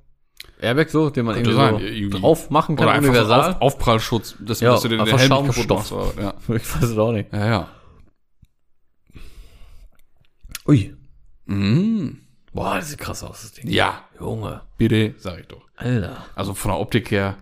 Airbag 0.60 0.90
so, 0.90 1.10
den 1.10 1.26
man 1.26 1.36
Könnte 1.36 1.52
irgendwie, 1.52 2.12
so 2.12 2.20
drauf 2.20 2.50
machen 2.50 2.76
kann, 2.76 2.86
Oder 2.86 2.96
einfach 2.96 3.26
so 3.26 3.34
auf, 3.34 3.62
Aufprallschutz, 3.62 4.36
dass, 4.40 4.62
Ja, 4.62 4.72
dass 4.72 4.82
du 4.82 4.90
den, 4.90 5.00
den 5.00 5.08
einfach 5.08 5.20
Helm 5.20 5.48
kaputt 5.48 5.70
machst. 5.70 5.92
Ja. 5.92 6.34
Ich 6.56 6.76
weiß 6.76 6.84
es 6.84 6.98
auch 6.98 7.12
nicht. 7.12 7.32
ja, 7.34 7.46
ja. 7.46 7.70
Ui. 10.68 10.96
Mhm. 11.46 12.22
Boah, 12.54 12.76
das 12.76 12.90
sieht 12.90 13.00
krass 13.00 13.24
aus, 13.24 13.42
das 13.42 13.52
Ding. 13.52 13.70
Ja, 13.70 14.04
Junge. 14.20 14.62
bitte, 14.78 15.14
sag 15.18 15.40
ich 15.42 15.48
doch. 15.48 15.62
Alter. 15.76 16.26
Also 16.36 16.54
von 16.54 16.72
der 16.72 16.80
Optik 16.80 17.12
her. 17.12 17.38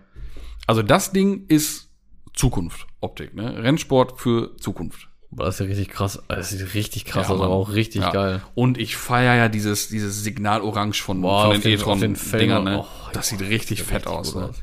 Also 0.66 0.82
das 0.82 1.12
Ding 1.12 1.46
ist 1.46 1.88
Zukunft, 2.34 2.86
Optik, 3.00 3.34
ne? 3.34 3.62
Rennsport 3.62 4.20
für 4.20 4.56
Zukunft. 4.56 5.08
Boah, 5.36 5.46
das 5.46 5.56
ist 5.56 5.60
ja 5.60 5.66
richtig 5.66 5.88
krass. 5.88 6.22
Das 6.28 6.50
sieht 6.50 6.74
richtig 6.74 7.04
krass 7.04 7.28
Ja, 7.28 7.34
aus, 7.34 7.40
aber 7.40 7.52
auch 7.52 7.72
richtig 7.72 8.02
Ja. 8.02 8.10
geil. 8.12 8.42
Und 8.54 8.78
ich 8.78 8.96
feiere 8.96 9.34
ja 9.34 9.48
dieses, 9.48 9.88
dieses 9.88 10.22
Signal 10.22 10.60
Orange 10.62 11.02
von, 11.02 11.20
Boah, 11.20 11.50
von 11.52 11.60
den 11.60 11.72
E-Tron-Dingern, 11.72 12.64
ne? 12.64 12.80
Oh, 12.82 12.86
das 13.12 13.28
sieht 13.28 13.40
richtig 13.40 13.78
sieht 13.78 13.86
fett 13.88 14.06
richtig 14.06 14.12
aus, 14.12 14.34
ne? 14.34 14.44
aus. 14.50 14.62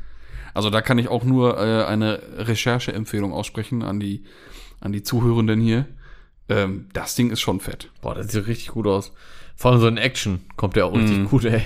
Also 0.54 0.70
da 0.70 0.82
kann 0.82 0.98
ich 0.98 1.08
auch 1.10 1.24
nur 1.24 1.58
äh, 1.58 1.86
eine 1.86 2.22
Rechercheempfehlung 2.38 3.34
aussprechen 3.34 3.84
an 3.84 4.00
die, 4.00 4.24
an 4.80 4.92
die 4.92 5.04
Zuhörenden 5.04 5.60
hier. 5.62 5.86
Ähm, 6.50 6.88
das 6.94 7.16
Ding 7.16 7.32
ist 7.32 7.42
schon 7.42 7.60
fett. 7.60 7.90
Boah, 8.02 8.16
das 8.16 8.28
sieht 8.30 8.48
richtig 8.48 8.70
gut 8.70 8.88
aus. 8.88 9.12
Vor 9.56 9.72
allem 9.72 9.80
so 9.82 9.88
in 9.88 9.98
Action 9.98 10.42
kommt 10.58 10.76
der 10.76 10.86
auch 10.86 10.94
richtig 10.96 11.18
Mhm. 11.20 11.26
gut, 11.30 11.46
ey. 11.46 11.62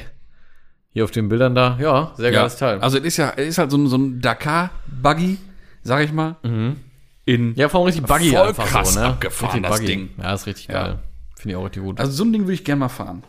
Hier 0.91 1.03
auf 1.03 1.11
den 1.11 1.29
Bildern 1.29 1.55
da, 1.55 1.77
ja, 1.79 2.13
sehr 2.17 2.31
geiles 2.31 2.57
Teil. 2.57 2.79
Also 2.79 2.97
es 2.97 3.03
ist 3.03 3.17
ja, 3.17 3.33
es 3.35 3.47
ist 3.49 3.57
halt 3.57 3.69
so 3.69 3.77
ein, 3.77 3.87
so 3.87 3.97
ein 3.97 4.21
Dakar-Buggy, 4.21 5.37
sag 5.83 6.03
ich 6.05 6.11
mal. 6.13 6.37
In, 7.25 7.55
ja, 7.55 7.69
vor 7.69 7.79
allem 7.79 7.87
richtig 7.87 8.05
buggy 8.05 8.29
Voll 8.31 8.47
einfach 8.49 8.65
krass 8.67 8.93
so, 8.93 8.99
ne? 8.99 9.05
abgefahren, 9.07 9.65
richtig 9.65 9.69
das 9.77 9.85
Ding. 9.87 10.09
Ja, 10.21 10.33
ist 10.33 10.45
richtig 10.47 10.67
Ja. 10.67 10.73
geil. 10.83 10.99
Finde 11.35 11.49
ich 11.51 11.55
auch 11.57 11.65
richtig 11.65 11.83
gut. 11.83 11.99
also 11.99 12.11
so 12.11 12.23
ein 12.23 12.31
Ding 12.31 12.43
würde 12.43 12.53
ich 12.53 12.63
gerne 12.63 12.79
mal 12.81 12.89
fahren. 12.89 13.23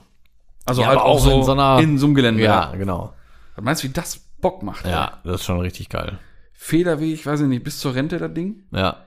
Also 0.65 0.83
Ja, 0.83 0.89
halt 0.89 0.99
auch 0.99 1.19
so 1.19 1.31
in 1.31 1.43
so 1.45 1.53
einer- 1.53 1.81
in 1.81 1.97
so 1.99 2.07
einem 2.07 2.15
Gelände. 2.15 2.43
ja, 2.43 2.73
genau. 2.77 3.15
Was 3.55 3.65
meinst 3.65 3.83
du, 3.85 3.89
wie 3.89 3.93
das 3.93 4.19
Bock 4.41 4.63
macht? 4.63 4.85
ey? 4.85 4.91
Ja, 4.91 5.19
das 5.25 5.37
ist 5.37 5.45
schon 5.47 5.61
richtig 5.61 5.89
geil. 5.89 6.19
Federweg, 6.53 7.25
weiß 7.25 7.41
ich 7.41 7.47
nicht, 7.47 7.65
bis 7.65 7.79
zur 7.81 7.95
Rente 7.95 8.19
das 8.19 8.33
Ding. 8.35 8.65
Ja. 8.71 9.05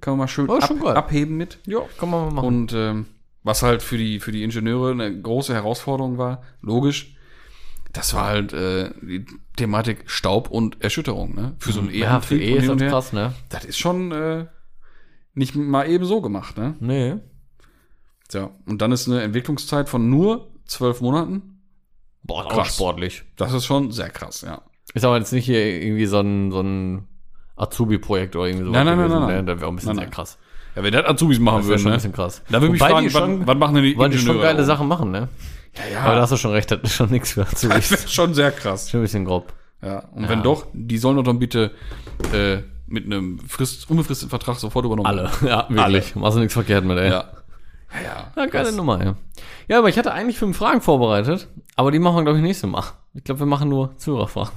Kann 0.00 0.12
man 0.12 0.18
mal 0.20 0.28
schön 0.28 0.48
Oh, 0.48 0.56
ab, 0.58 0.96
abheben 0.96 1.36
mit. 1.36 1.58
Ja, 1.66 1.80
kann 1.98 2.10
man 2.10 2.26
mal 2.26 2.30
machen. 2.34 2.46
Und 2.48 2.72
ähm, 2.72 3.06
was 3.44 3.62
halt 3.62 3.82
für 3.82 3.96
die, 3.98 4.18
für 4.20 4.32
die 4.32 4.42
Ingenieure 4.42 4.90
eine 4.92 5.20
große 5.20 5.54
Herausforderung 5.54 6.18
war, 6.18 6.42
logisch, 6.60 7.11
das 7.92 8.14
war 8.14 8.26
halt 8.26 8.52
äh, 8.52 8.90
die 9.02 9.24
Thematik 9.56 10.04
Staub 10.10 10.50
und 10.50 10.82
Erschütterung, 10.82 11.34
ne? 11.34 11.54
Für 11.58 11.72
so 11.72 11.80
einen 11.80 11.90
Ja, 11.94 12.20
für 12.20 12.40
E 12.40 12.52
und 12.52 12.58
ist 12.58 12.68
das 12.70 12.80
her. 12.80 12.90
krass, 12.90 13.12
ne? 13.12 13.34
Das 13.50 13.64
ist 13.64 13.78
schon 13.78 14.12
äh, 14.12 14.46
nicht 15.34 15.54
mal 15.54 15.88
eben 15.88 16.04
so 16.04 16.20
gemacht, 16.20 16.56
ne? 16.56 16.74
Nee. 16.80 17.16
Ja. 18.32 18.50
Und 18.66 18.80
dann 18.80 18.92
ist 18.92 19.08
eine 19.08 19.22
Entwicklungszeit 19.22 19.88
von 19.88 20.08
nur 20.08 20.50
zwölf 20.66 21.00
Monaten. 21.02 21.60
Boah, 22.22 22.46
auch 22.46 22.54
Krass. 22.54 22.74
sportlich. 22.74 23.24
Das 23.36 23.52
ist 23.52 23.64
schon 23.66 23.90
sehr 23.90 24.08
krass, 24.08 24.42
ja. 24.42 24.62
Ist 24.94 25.04
aber 25.04 25.18
jetzt 25.18 25.32
nicht 25.32 25.44
hier 25.44 25.82
irgendwie 25.82 26.06
so 26.06 26.20
ein, 26.20 26.50
so 26.50 26.60
ein 26.60 27.08
Azubi-Projekt 27.56 28.36
oder 28.36 28.46
irgendwie 28.46 28.64
so. 28.66 28.70
Nein, 28.70 28.86
nein, 28.86 28.96
nein, 28.98 29.10
nein, 29.10 29.20
nein. 29.26 29.46
Das 29.46 29.56
wäre 29.58 29.66
auch 29.66 29.72
ein 29.72 29.76
bisschen 29.76 29.88
Nein, 29.90 29.96
sehr 29.96 30.04
nein. 30.06 30.14
krass. 30.14 30.38
Ja, 30.76 30.82
wenn 30.82 30.92
das 30.92 31.04
Azubis 31.04 31.38
machen 31.38 31.58
Das 31.58 31.66
wäre 31.66 31.72
würden, 31.72 31.82
schon 31.82 31.90
ein 31.90 31.92
ne? 31.92 31.96
bisschen 31.98 32.12
krass. 32.12 32.42
Da 32.48 32.60
würde 32.62 32.72
mich 32.72 32.80
fragen, 32.80 33.10
schon- 33.10 33.46
was 33.46 33.56
machen 33.58 33.74
denn 33.74 33.84
die 33.84 33.98
Weil 33.98 34.08
die 34.10 34.18
schon 34.18 34.40
geile 34.40 34.64
Sachen 34.64 34.88
machen, 34.88 35.10
ne? 35.10 35.28
Ja, 35.76 36.00
Aber 36.00 36.10
da 36.10 36.16
ja. 36.16 36.22
hast 36.22 36.32
du 36.32 36.36
schon 36.36 36.52
recht, 36.52 36.70
das 36.70 36.80
ist 36.82 36.94
schon 36.94 37.10
nichts 37.10 37.32
für 37.32 37.44
Das 37.50 37.64
Azubis. 37.64 37.90
ist 37.90 38.12
schon 38.12 38.34
sehr 38.34 38.52
krass. 38.52 38.90
schon 38.90 39.00
ein 39.00 39.04
bisschen 39.04 39.24
grob. 39.24 39.52
Ja. 39.82 40.00
Und 40.14 40.28
wenn 40.28 40.42
doch, 40.42 40.66
die 40.72 40.98
sollen 40.98 41.16
doch 41.16 41.24
dann 41.24 41.38
bitte 41.38 41.72
äh, 42.32 42.58
mit 42.86 43.06
einem 43.06 43.40
Frist, 43.40 43.90
unbefristeten 43.90 44.30
Vertrag 44.30 44.56
sofort 44.58 44.84
übernommen 44.84 45.06
Alle. 45.06 45.30
Ja, 45.42 45.66
wirklich. 45.68 46.14
Machst 46.14 46.36
du 46.36 46.40
nichts 46.40 46.54
verkehrt 46.54 46.84
mit, 46.84 46.98
ey. 46.98 47.10
Ja. 47.10 47.24
Ja, 47.94 48.02
ja. 48.02 48.32
Ja, 48.36 48.46
geile. 48.46 48.72
Nummer, 48.72 49.04
ja. 49.04 49.16
Ja, 49.68 49.78
aber 49.78 49.88
ich 49.88 49.98
hatte 49.98 50.12
eigentlich 50.12 50.38
fünf 50.38 50.56
Fragen 50.56 50.80
vorbereitet, 50.80 51.48
aber 51.76 51.90
die 51.90 51.98
machen 51.98 52.16
wir, 52.16 52.22
glaube 52.22 52.38
ich, 52.38 52.44
nächstes 52.44 52.70
Mal. 52.70 52.84
Ich 53.14 53.24
glaube, 53.24 53.40
wir 53.40 53.46
machen 53.46 53.68
nur 53.68 53.96
Zuhörerfragen. 53.96 54.52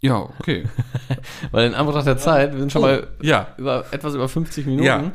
Ja, 0.00 0.16
okay. 0.16 0.64
Weil 1.50 1.68
in 1.68 1.74
Anbetracht 1.74 2.06
der 2.06 2.18
Zeit, 2.18 2.52
wir 2.52 2.60
sind 2.60 2.72
schon 2.72 2.82
mal 2.82 3.08
ja. 3.22 3.48
über, 3.58 3.84
etwas 3.90 4.14
über 4.14 4.28
50 4.28 4.66
Minuten. 4.66 4.84
Ja. 4.84 5.12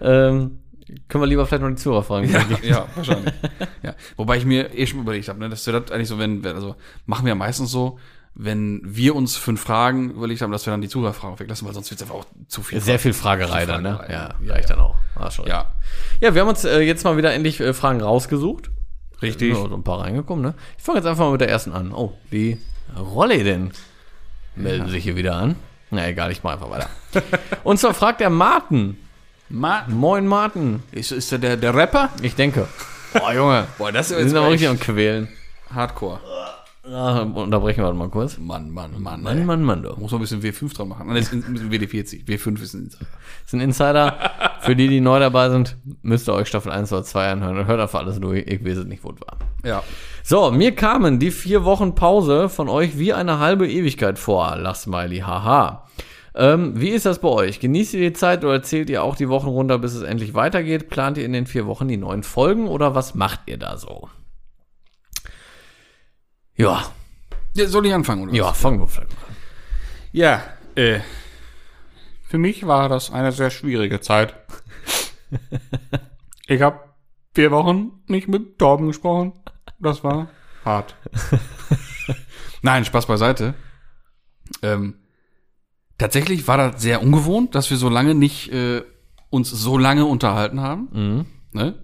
Ähm, 0.00 0.59
können 1.08 1.22
wir 1.22 1.26
lieber 1.28 1.46
vielleicht 1.46 1.62
noch 1.62 1.68
die 1.70 1.76
Zuhörerfragen 1.76 2.30
Ja, 2.30 2.38
machen. 2.40 2.58
ja, 2.62 2.86
wahrscheinlich. 2.94 3.32
ja. 3.82 3.94
Wobei 4.16 4.36
ich 4.38 4.44
mir 4.44 4.72
eh 4.76 4.86
schon 4.86 5.00
überlegt 5.00 5.28
habe, 5.28 5.38
ne, 5.38 5.48
dass 5.48 5.66
wir 5.66 5.78
das 5.80 5.90
eigentlich 5.90 6.08
so, 6.08 6.18
wenn, 6.18 6.44
also 6.46 6.76
machen 7.06 7.24
wir 7.24 7.30
ja 7.30 7.34
meistens 7.34 7.70
so, 7.70 7.98
wenn 8.34 8.80
wir 8.84 9.16
uns 9.16 9.36
fünf 9.36 9.60
Fragen 9.60 10.10
überlegt 10.10 10.40
haben, 10.40 10.52
dass 10.52 10.64
wir 10.66 10.70
dann 10.70 10.80
die 10.80 10.88
Zuhörerfragen 10.88 11.38
weglassen, 11.40 11.66
weil 11.66 11.74
sonst 11.74 11.90
wird 11.90 12.00
es 12.00 12.06
einfach 12.06 12.20
auch 12.20 12.26
zu 12.48 12.62
viel. 12.62 12.80
Sehr 12.80 12.98
viel 12.98 13.12
Fragerei 13.12 13.66
dann, 13.66 13.82
ne? 13.82 13.98
Ja, 14.08 14.34
Ja, 14.40 14.52
reicht 14.54 14.70
dann 14.70 14.78
auch. 14.80 14.94
Ah, 15.16 15.30
schon. 15.30 15.46
Ja, 15.46 15.72
ja, 16.20 16.32
wir 16.34 16.40
haben 16.42 16.48
uns 16.48 16.64
äh, 16.64 16.80
jetzt 16.80 17.04
mal 17.04 17.16
wieder 17.16 17.32
endlich 17.34 17.60
äh, 17.60 17.72
Fragen 17.74 18.00
rausgesucht. 18.00 18.70
richtig. 19.20 19.50
Ja, 19.50 19.56
so 19.68 19.74
ein 19.74 19.82
paar 19.82 20.00
reingekommen, 20.00 20.42
ne? 20.44 20.54
Ich 20.78 20.84
fange 20.84 20.98
jetzt 20.98 21.06
einfach 21.06 21.24
mal 21.24 21.32
mit 21.32 21.40
der 21.40 21.48
ersten 21.50 21.72
an. 21.72 21.92
Oh, 21.92 22.12
die 22.30 22.58
Rolle 22.96 23.42
denn 23.44 23.72
melden 24.54 24.88
sich 24.88 25.02
hier 25.04 25.16
wieder 25.16 25.34
an. 25.36 25.56
Na 25.90 26.06
egal, 26.08 26.30
ich 26.30 26.42
mache 26.44 26.54
einfach 26.54 26.70
weiter. 26.70 26.88
Und 27.64 27.78
zwar 27.80 27.94
fragt 27.94 28.20
der 28.20 28.30
Martin. 28.30 28.96
Ma 29.50 29.82
Moin 29.88 30.26
Martin. 30.28 30.82
ist, 30.92 31.10
ist 31.10 31.32
der, 31.32 31.38
der 31.38 31.56
der 31.56 31.74
Rapper? 31.74 32.10
Ich 32.22 32.36
denke. 32.36 32.68
Boah, 33.12 33.34
Junge. 33.34 33.66
Boah, 33.78 33.90
das 33.90 34.12
ist 34.12 34.18
Wir 34.18 34.28
sind 34.28 34.38
aber 34.38 34.50
richtig 34.50 34.68
am 34.68 34.78
Quälen. 34.78 35.28
Hardcore. 35.74 36.20
Ah, 36.84 37.22
unterbrechen 37.22 37.82
wir 37.82 37.92
mal 37.92 38.08
kurz. 38.08 38.38
Mann, 38.38 38.70
Mann, 38.70 38.92
Mann. 39.02 39.22
Mann, 39.22 39.38
ey. 39.38 39.44
Mann, 39.44 39.62
Mann, 39.62 39.82
du. 39.82 39.94
Muss 39.96 40.12
man 40.12 40.20
ein 40.20 40.22
bisschen 40.22 40.40
W5 40.40 40.74
dran 40.74 40.88
machen. 40.88 41.08
Nein, 41.08 41.16
das 41.16 41.32
ist 41.32 41.46
ein 41.46 41.52
bisschen 41.52 41.70
WD40. 41.70 42.26
W5 42.26 42.62
ist 42.62 42.74
ein 42.74 42.90
Das 42.90 43.00
ist 43.46 43.52
ein 43.54 43.60
Insider. 43.60 44.16
Für 44.60 44.76
die, 44.76 44.86
die 44.86 45.00
neu 45.00 45.18
dabei 45.18 45.50
sind, 45.50 45.76
müsst 46.02 46.28
ihr 46.28 46.32
euch 46.34 46.48
Staffel 46.48 46.70
1 46.70 46.92
oder 46.92 47.02
2 47.02 47.32
anhören 47.32 47.58
und 47.58 47.66
hört 47.66 47.80
einfach 47.80 47.98
alles 48.00 48.20
durch. 48.20 48.46
Ich 48.46 48.64
weiß 48.64 48.78
es 48.78 48.86
nicht, 48.86 49.02
wo 49.02 49.10
es 49.10 49.20
war. 49.20 49.36
Ja. 49.64 49.82
So, 50.22 50.52
mir 50.52 50.74
kamen 50.76 51.18
die 51.18 51.32
vier 51.32 51.64
Wochen 51.64 51.96
Pause 51.96 52.48
von 52.48 52.68
euch 52.68 52.98
wie 52.98 53.12
eine 53.12 53.40
halbe 53.40 53.68
Ewigkeit 53.68 54.18
vor. 54.18 54.56
Lach 54.56 54.76
Smiley, 54.76 55.18
haha. 55.18 55.86
Ähm, 56.34 56.80
wie 56.80 56.90
ist 56.90 57.06
das 57.06 57.20
bei 57.20 57.28
euch? 57.28 57.60
Genießt 57.60 57.94
ihr 57.94 58.10
die 58.10 58.12
Zeit 58.12 58.44
oder 58.44 58.62
zählt 58.62 58.88
ihr 58.90 59.02
auch 59.02 59.16
die 59.16 59.28
Wochen 59.28 59.48
runter, 59.48 59.78
bis 59.78 59.94
es 59.94 60.02
endlich 60.02 60.34
weitergeht? 60.34 60.88
Plant 60.88 61.18
ihr 61.18 61.24
in 61.24 61.32
den 61.32 61.46
vier 61.46 61.66
Wochen 61.66 61.88
die 61.88 61.96
neuen 61.96 62.22
Folgen 62.22 62.68
oder 62.68 62.94
was 62.94 63.14
macht 63.14 63.40
ihr 63.46 63.58
da 63.58 63.76
so? 63.76 64.08
Ja, 66.54 66.84
ja. 67.54 67.66
Soll 67.66 67.86
ich 67.86 67.94
anfangen, 67.94 68.28
oder? 68.28 68.34
ja, 68.36 68.52
fangen 68.52 68.80
wir 68.80 68.86
vielleicht 68.86 69.12
mal 69.12 69.26
an. 69.26 69.36
Ja, 70.12 70.42
äh, 70.76 71.00
für 72.28 72.38
mich 72.38 72.66
war 72.66 72.88
das 72.88 73.10
eine 73.10 73.32
sehr 73.32 73.50
schwierige 73.50 74.00
Zeit. 74.00 74.34
ich 76.46 76.62
habe 76.62 76.78
vier 77.34 77.50
Wochen 77.50 78.02
nicht 78.06 78.28
mit 78.28 78.58
Torben 78.58 78.86
gesprochen. 78.86 79.32
Das 79.78 80.04
war 80.04 80.28
hart. 80.64 80.94
Nein, 82.62 82.84
Spaß 82.84 83.06
beiseite. 83.06 83.54
Ähm, 84.62 84.99
tatsächlich 86.00 86.48
war 86.48 86.56
das 86.56 86.80
sehr 86.82 87.02
ungewohnt, 87.02 87.54
dass 87.54 87.70
wir 87.70 87.76
so 87.76 87.88
lange 87.88 88.14
nicht 88.14 88.50
äh, 88.52 88.82
uns 89.28 89.50
so 89.50 89.76
lange 89.76 90.06
unterhalten 90.06 90.60
haben. 90.60 90.88
Mhm. 90.92 91.26
Ne? 91.52 91.74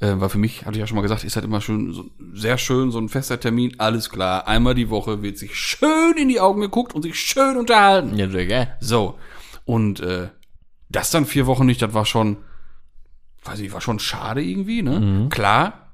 Äh, 0.00 0.14
weil 0.16 0.28
für 0.28 0.38
mich, 0.38 0.66
hatte 0.66 0.72
ich 0.72 0.80
ja 0.80 0.86
schon 0.86 0.96
mal 0.96 1.02
gesagt, 1.02 1.22
ist 1.22 1.36
halt 1.36 1.44
immer 1.44 1.60
schön, 1.60 1.92
so, 1.92 2.04
sehr 2.32 2.58
schön, 2.58 2.90
so 2.90 2.98
ein 2.98 3.08
fester 3.08 3.38
Termin, 3.38 3.74
alles 3.78 4.10
klar. 4.10 4.48
Einmal 4.48 4.74
die 4.74 4.90
Woche 4.90 5.22
wird 5.22 5.38
sich 5.38 5.54
schön 5.54 6.16
in 6.18 6.28
die 6.28 6.40
Augen 6.40 6.60
geguckt 6.60 6.94
und 6.94 7.02
sich 7.02 7.18
schön 7.18 7.56
unterhalten. 7.56 8.16
Ja, 8.16 8.26
geil. 8.26 8.76
So. 8.80 9.16
Und 9.64 10.00
äh, 10.00 10.28
das 10.88 11.12
dann 11.12 11.24
vier 11.24 11.46
Wochen 11.46 11.66
nicht, 11.66 11.80
das 11.80 11.94
war 11.94 12.04
schon, 12.04 12.38
weiß 13.44 13.60
ich, 13.60 13.72
war 13.72 13.80
schon 13.80 14.00
schade 14.00 14.42
irgendwie, 14.42 14.82
ne? 14.82 15.28
Klar. 15.30 15.92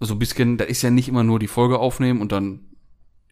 So 0.00 0.14
ein 0.14 0.18
bisschen, 0.18 0.58
da 0.58 0.64
ist 0.64 0.82
ja 0.82 0.90
nicht 0.90 1.08
immer 1.08 1.24
nur 1.24 1.38
die 1.38 1.48
Folge 1.48 1.78
aufnehmen 1.78 2.20
und 2.20 2.32
dann 2.32 2.73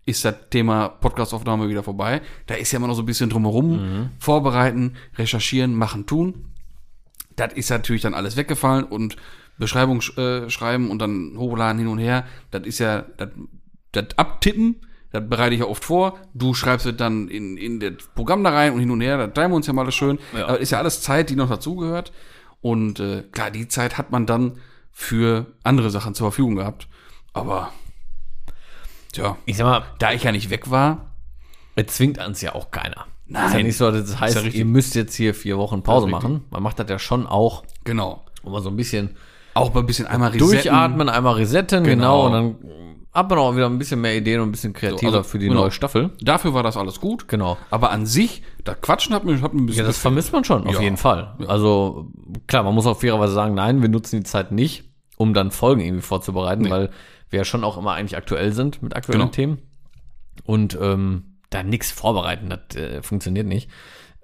ist 0.05 0.25
das 0.25 0.35
Thema 0.51 0.89
Podcastaufnahme 0.89 1.69
wieder 1.69 1.83
vorbei. 1.83 2.23
Da 2.47 2.55
ist 2.55 2.73
ja 2.73 2.79
immer 2.79 2.89
noch 2.89 2.95
so 2.95 3.03
ein 3.03 3.07
bisschen 3.07 3.31
drumherum. 3.31 4.11
Vorbereiten, 4.19 4.95
recherchieren, 5.17 5.75
machen, 5.75 6.07
tun. 6.07 6.47
Das 7.37 7.53
ist 7.53 7.71
natürlich 7.71 8.03
dann 8.03 8.15
alles 8.15 8.37
weggefallen 8.37 8.85
und 8.85 9.17
Beschreibung 9.59 10.01
sch- 10.01 10.19
äh, 10.19 10.51
schreiben 10.51 10.91
und 10.91 10.99
dann 10.99 11.35
hochladen 11.37 11.79
hin 11.79 11.89
und 11.89 11.99
her. 11.99 12.27
Das 12.51 12.63
ist 12.67 12.79
ja, 12.79 13.03
das, 13.17 13.29
das 13.93 14.07
Abtippen, 14.17 14.77
das 15.13 15.29
bereite 15.29 15.55
ich 15.55 15.61
ja 15.61 15.67
oft 15.67 15.85
vor. 15.85 16.19
Du 16.35 16.53
schreibst 16.55 16.87
es 16.87 16.97
dann 16.97 17.29
in, 17.29 17.57
in 17.57 17.79
das 17.79 17.93
Programm 18.15 18.43
da 18.43 18.51
rein 18.51 18.73
und 18.73 18.81
hin 18.81 18.91
und 18.91 19.01
her. 19.03 19.19
Da 19.19 19.29
teilen 19.29 19.53
wir 19.53 19.57
uns 19.57 19.67
ja 19.67 19.73
mal 19.73 19.83
alles 19.83 19.95
schön. 19.95 20.19
Ja. 20.37 20.49
Aber 20.49 20.59
ist 20.59 20.71
ja 20.73 20.79
alles 20.79 21.01
Zeit, 21.01 21.31
die 21.31 21.37
noch 21.37 21.49
dazugehört. 21.49 22.13
Und 22.61 22.99
äh, 22.99 23.23
klar, 23.31 23.51
die 23.51 23.69
Zeit 23.69 23.99
hat 23.99 24.11
man 24.11 24.27
dann 24.27 24.59
für 24.91 25.47
andere 25.65 25.91
Sachen 25.91 26.15
zur 26.15 26.27
Verfügung 26.31 26.57
gehabt. 26.57 26.89
Aber, 27.33 27.73
tja, 29.13 29.37
Ich 29.47 29.57
sag 29.57 29.65
mal, 29.67 29.83
da 29.99 30.13
ich 30.13 30.25
ja 30.25 30.33
nicht 30.33 30.51
weg 30.51 30.71
war, 30.71 31.13
zwingt 31.87 32.19
uns 32.25 32.41
ja 32.41 32.55
auch 32.55 32.71
keiner. 32.71 33.07
Nein. 33.27 33.47
Ist 33.47 33.55
ja 33.55 33.63
nicht 33.63 33.77
so, 33.77 33.91
das 33.91 34.21
heißt, 34.21 34.35
ja 34.35 34.41
richtig. 34.43 34.59
ihr 34.59 34.65
müsst 34.67 34.95
jetzt 34.95 35.15
hier 35.15 35.35
vier 35.35 35.57
Wochen 35.59 35.83
Pause 35.83 36.07
ist 36.07 36.11
machen. 36.13 36.45
Man 36.51 36.63
macht 36.63 36.79
das 36.79 36.89
ja 36.91 36.99
schon 36.99 37.27
auch, 37.27 37.63
genau. 37.85 38.25
um 38.43 38.53
mal 38.53 38.61
so 38.61 38.69
ein 38.69 38.77
bisschen 38.77 39.17
Auch 39.55 39.73
mal 39.73 39.81
ein 39.81 39.87
bisschen 39.87 40.07
einmal 40.07 40.31
resetten. 40.31 40.51
durchatmen, 40.53 41.09
einmal 41.09 41.35
resetten, 41.35 41.85
genau, 41.85 42.27
Genau. 42.27 42.27
und 42.27 42.33
dann 42.33 42.71
hat 43.15 43.29
man 43.29 43.39
auch 43.39 43.55
wieder 43.55 43.67
ein 43.67 43.79
bisschen 43.79 44.01
mehr 44.01 44.17
Ideen 44.17 44.41
und 44.41 44.49
ein 44.49 44.53
bisschen 44.53 44.73
kreativer 44.73 45.11
So, 45.13 45.17
also, 45.19 45.29
für 45.29 45.39
die 45.39 45.49
genau. 45.49 45.61
neue 45.63 45.71
Staffel. 45.71 46.11
Dafür 46.23 46.55
war 46.55 46.63
das 46.63 46.77
alles 46.79 46.99
gut. 47.01 47.29
Genau. 47.29 47.59
Aber 47.71 47.91
an 47.91 48.07
sich, 48.07 48.43
das 48.65 48.81
Quatschen 48.81 49.15
hat 49.15 49.25
mir, 49.25 49.39
hat 49.43 49.53
mir 49.53 49.61
ein 49.63 49.67
bisschen 49.67 49.81
Ja, 49.83 49.87
das 49.87 49.99
vermisst 49.99 50.33
man 50.33 50.45
schon, 50.45 50.67
auf 50.67 50.75
Ja. 50.75 50.81
jeden 50.81 50.97
Fall. 50.97 51.35
Also, 51.47 52.11
klar, 52.47 52.63
man 52.63 52.75
muss 52.75 52.87
auch 52.87 52.99
fairerweise 52.99 53.35
sagen, 53.35 53.55
nein, 53.55 53.83
wir 53.83 53.89
nutzen 53.91 54.17
die 54.17 54.25
Zeit 54.25 54.51
nicht, 54.53 54.85
um 55.19 55.35
dann 55.35 55.51
Folgen 55.51 55.83
irgendwie 55.83 56.03
vorzubereiten, 56.03 56.69
weil 56.71 56.89
wir 57.33 57.39
ja 57.39 57.45
schon 57.45 57.65
auch 57.65 57.77
immer 57.79 57.93
eigentlich 57.93 58.17
aktuell 58.17 58.53
sind 58.53 58.83
mit 58.83 58.95
aktuellen 58.95 59.21
Genau. 59.21 59.33
Themen. 59.33 59.59
Und 60.45 60.79
ähm, 60.81 61.37
da 61.51 61.63
nichts 61.63 61.91
vorbereiten, 61.91 62.49
das 62.49 62.77
äh, 62.77 63.03
funktioniert 63.03 63.47
nicht. 63.47 63.71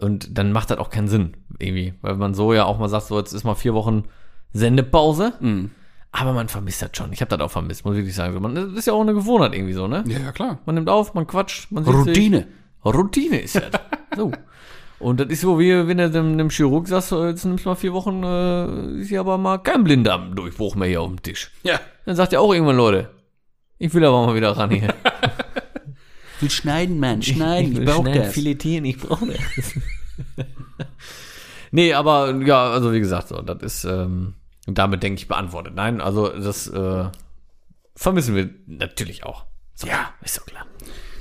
Und 0.01 0.39
dann 0.39 0.53
macht 0.53 0.71
das 0.71 0.79
auch 0.79 0.91
keinen 0.91 1.09
Sinn, 1.09 1.37
irgendwie. 1.59 1.95
Weil 2.03 2.17
man 2.17 2.35
so 2.35 2.53
ja 2.55 2.65
auch 2.65 2.79
mal 2.79 2.89
sagt, 2.89 3.07
so 3.07 3.19
jetzt 3.19 3.33
ist 3.33 3.45
mal 3.45 3.55
vier 3.55 3.75
Wochen 3.75 4.05
Sendepause. 4.53 5.35
Mhm. 5.41 5.71
Aber 6.11 6.33
man 6.33 6.49
vermisst 6.49 6.81
das 6.81 6.91
schon. 6.95 7.13
Ich 7.13 7.21
habe 7.21 7.37
das 7.37 7.45
auch 7.45 7.51
vermisst, 7.51 7.85
muss 7.85 7.95
ich 7.95 7.99
wirklich 7.99 8.15
sagen. 8.15 8.41
Man, 8.41 8.55
das 8.55 8.73
ist 8.73 8.87
ja 8.87 8.93
auch 8.93 9.01
eine 9.01 9.13
Gewohnheit 9.13 9.55
irgendwie 9.55 9.75
so, 9.75 9.87
ne? 9.89 10.05
Ja, 10.07 10.19
ja, 10.19 10.33
klar. 10.33 10.59
Man 10.65 10.75
nimmt 10.77 10.89
auf, 10.89 11.15
man 11.15 11.27
quatscht, 11.27 11.71
man 11.71 11.85
sieht 11.85 11.95
sich. 11.95 12.07
Routine. 12.07 12.47
Routine 12.85 13.41
ist 13.41 13.57
das. 13.57 13.71
so. 14.17 14.33
Und 15.01 15.21
das 15.21 15.29
ist 15.29 15.43
so, 15.43 15.59
wie 15.59 15.87
wenn 15.87 15.99
du 15.99 16.11
dem, 16.11 16.39
dem 16.39 16.51
Chirurg 16.51 16.89
sagst, 16.89 17.11
so, 17.11 17.25
jetzt 17.27 17.45
nimmst 17.45 17.65
du 17.65 17.69
mal 17.69 17.75
vier 17.77 17.93
Wochen, 17.93 18.23
äh, 18.25 19.01
ist 19.01 19.09
hier 19.09 19.21
aber 19.21 19.39
mal 19.39 19.59
kein 19.59 19.85
Blinddarmdurchbruch 19.85 20.75
mehr 20.75 20.89
hier 20.89 21.03
auf 21.03 21.09
dem 21.09 21.23
Tisch. 21.23 21.53
Ja. 21.63 21.79
Dann 22.09 22.17
sagt 22.17 22.33
er 22.33 22.41
auch 22.41 22.55
irgendwann, 22.55 22.79
Leute, 22.79 23.11
ich 23.77 23.93
will 23.93 24.03
aber 24.03 24.25
mal 24.25 24.35
wieder 24.35 24.53
ran 24.57 24.71
hier. 24.71 24.95
will 26.41 26.49
schneiden, 26.49 26.99
Mann, 26.99 27.21
ich 27.21 27.39
will 27.39 27.87
schnell 27.87 28.31
filetieren, 28.31 28.87
ich 28.87 28.97
brauche 28.97 29.27
das. 29.27 30.47
nee, 31.71 31.93
aber 31.93 32.35
ja, 32.37 32.71
also 32.71 32.95
wie 32.95 33.01
gesagt, 33.01 33.29
so, 33.29 33.43
das 33.43 33.63
ist 33.63 33.85
ähm, 33.85 34.37
damit, 34.67 35.03
denke 35.03 35.21
ich, 35.21 35.29
beantwortet. 35.29 35.75
Nein, 35.75 36.01
also 36.01 36.31
das 36.31 36.67
äh, 36.69 37.11
vermissen 37.95 38.35
wir 38.35 38.49
natürlich 38.65 39.25
auch. 39.25 39.45
So, 39.75 39.87
Ja. 39.87 40.15
ist 40.25 40.37
so 40.37 40.43
klar. 40.45 40.65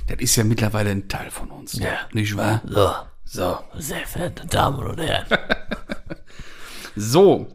Das 0.06 0.16
ist 0.20 0.36
ja 0.36 0.44
mittlerweile 0.44 0.88
ein 0.88 1.06
Teil 1.06 1.30
von 1.30 1.50
uns. 1.50 1.74
Ja. 1.78 1.98
Nicht 2.14 2.34
wahr? 2.34 2.62
So, 2.64 2.94
So. 3.26 3.58
sehr 3.74 4.06
verehrte 4.06 4.46
Damen 4.46 4.78
und 4.86 4.98
Herren. 4.98 5.26
So. 6.96 7.48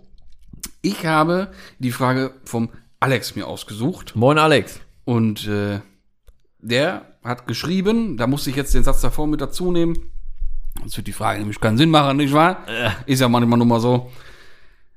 Ich 0.84 1.04
habe 1.06 1.52
die 1.80 1.92
Frage 1.92 2.36
vom 2.44 2.70
Alex 3.04 3.36
mir 3.36 3.48
ausgesucht. 3.48 4.16
Moin 4.16 4.38
Alex. 4.38 4.80
Und 5.04 5.46
äh, 5.46 5.82
der 6.60 7.18
hat 7.22 7.48
geschrieben, 7.48 8.16
da 8.16 8.28
musste 8.28 8.50
ich 8.50 8.56
jetzt 8.56 8.74
den 8.74 8.86
Satz 8.86 9.02
davor 9.02 9.28
mit 9.28 9.42
dazu 9.42 9.74
nehmen. 9.74 10.10
Sonst 10.80 10.96
wird 10.96 11.08
die 11.08 11.12
Frage 11.12 11.40
nämlich 11.40 11.60
keinen 11.60 11.78
Sinn 11.78 11.90
machen, 11.90 12.16
nicht 12.16 12.34
wahr? 12.34 12.66
Ist 13.06 13.20
ja 13.20 13.28
manchmal 13.28 13.58
nur 13.58 13.68
mal 13.68 13.82
so. 13.82 14.10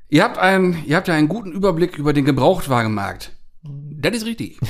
Ihr 0.08 0.22
habt, 0.22 0.38
einen, 0.38 0.84
ihr 0.86 0.94
habt 0.94 1.08
ja 1.08 1.14
einen 1.14 1.26
guten 1.26 1.50
Überblick 1.50 1.98
über 1.98 2.12
den 2.12 2.24
Gebrauchtwagenmarkt. 2.24 3.32
Das 3.64 4.14
ist 4.14 4.24
richtig. 4.24 4.60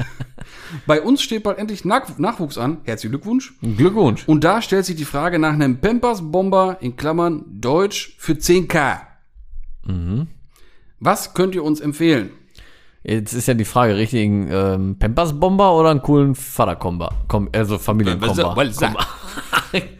Bei 0.86 1.02
uns 1.02 1.20
steht 1.20 1.42
bald 1.42 1.58
endlich 1.58 1.84
Nach 1.84 2.16
Nachwuchs 2.16 2.56
an. 2.56 2.78
Herzlichen 2.84 3.12
Glückwunsch. 3.12 3.52
Glückwunsch. 3.60 4.26
Und 4.26 4.42
da 4.42 4.62
stellt 4.62 4.86
sich 4.86 4.96
die 4.96 5.04
Frage 5.04 5.38
nach 5.38 5.52
einem 5.52 5.82
Pampers 5.82 6.32
Bomber 6.32 6.78
in 6.80 6.96
Klammern 6.96 7.44
Deutsch 7.60 8.16
für 8.18 8.32
10k. 8.32 9.00
Mhm. 9.84 10.28
Was 10.98 11.34
könnt 11.34 11.54
ihr 11.54 11.62
uns 11.62 11.80
empfehlen? 11.80 12.30
Jetzt 13.06 13.34
ist 13.34 13.46
ja 13.46 13.52
die 13.52 13.66
Frage, 13.66 13.96
richtigen 13.96 14.48
ähm, 14.50 14.96
Pampers-Bomber 14.98 15.74
oder 15.74 15.90
einen 15.90 16.00
coolen 16.00 16.34
Vaterkomber? 16.34 17.10
Kom 17.28 17.50
also 17.52 17.76
Komber. 17.78 18.16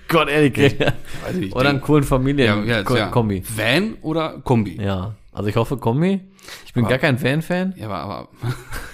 Gott, 0.08 0.28
ehrlich. 0.30 0.56
Ich. 0.56 1.54
Oder 1.54 1.68
einen 1.68 1.82
coolen 1.82 2.02
ja, 2.02 2.08
Familien 2.08 2.66
ja, 2.66 2.80
ja. 2.80 3.06
Kombi. 3.08 3.42
Van 3.46 3.96
oder 4.00 4.40
Kombi? 4.42 4.80
Ja, 4.82 5.16
also 5.32 5.50
ich 5.50 5.56
hoffe 5.56 5.76
Kombi. 5.76 6.20
Ich 6.64 6.72
bin 6.72 6.86
gar 6.86 6.98
kein 6.98 7.22
Van-Fan. 7.22 7.74
Ja, 7.76 7.86
aber, 7.86 7.98
aber 7.98 8.28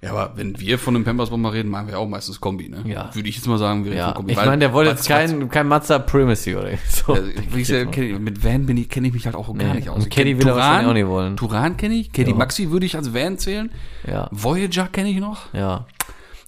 Ja, 0.00 0.12
aber 0.12 0.36
wenn 0.36 0.60
wir 0.60 0.78
von 0.78 0.94
einem 0.94 1.04
Pampers 1.04 1.30
Bomber 1.30 1.52
reden, 1.52 1.70
machen 1.70 1.88
wir 1.88 1.98
auch 1.98 2.06
meistens 2.06 2.40
Kombi, 2.40 2.68
ne? 2.68 2.84
Ja. 2.86 3.10
Würde 3.14 3.28
ich 3.28 3.34
jetzt 3.34 3.48
mal 3.48 3.58
sagen, 3.58 3.84
wir 3.84 3.90
reden 3.90 3.98
Ja, 3.98 4.06
von 4.06 4.14
Kombi. 4.14 4.32
ich 4.32 4.38
meine, 4.38 4.58
der 4.58 4.72
wollte 4.72 4.90
jetzt 4.92 5.08
kein, 5.08 5.48
kein 5.48 5.66
Mazda 5.66 5.98
Primacy 5.98 6.54
oder 6.54 6.70
so. 6.88 7.14
Also, 7.14 7.28
ich, 7.56 7.68
ich, 7.70 7.90
kenn 7.90 8.22
mit 8.22 8.44
Van 8.44 8.64
bin 8.64 8.76
ich, 8.76 8.88
kenne 8.88 9.08
ich 9.08 9.14
mich 9.14 9.26
halt 9.26 9.34
auch 9.34 9.46
gar 9.48 9.54
Nee, 9.54 9.74
nicht 9.74 9.88
aus. 9.88 10.04
und 10.04 10.10
Caddy 10.10 10.38
will 10.38 10.46
er 10.46 10.54
wahrscheinlich 10.54 10.88
auch 10.88 10.94
nicht 10.94 11.06
wollen. 11.08 11.36
Turan 11.36 11.76
kenne 11.76 11.94
ich, 11.94 12.12
Caddy 12.12 12.30
Ja. 12.30 12.36
Maxi 12.36 12.70
würde 12.70 12.86
ich 12.86 12.94
als 12.94 13.12
Van 13.12 13.38
zählen. 13.38 13.72
Ja, 14.06 14.28
Voyager 14.30 14.86
kenne 14.86 15.08
ich 15.10 15.18
noch. 15.18 15.52
ja. 15.52 15.86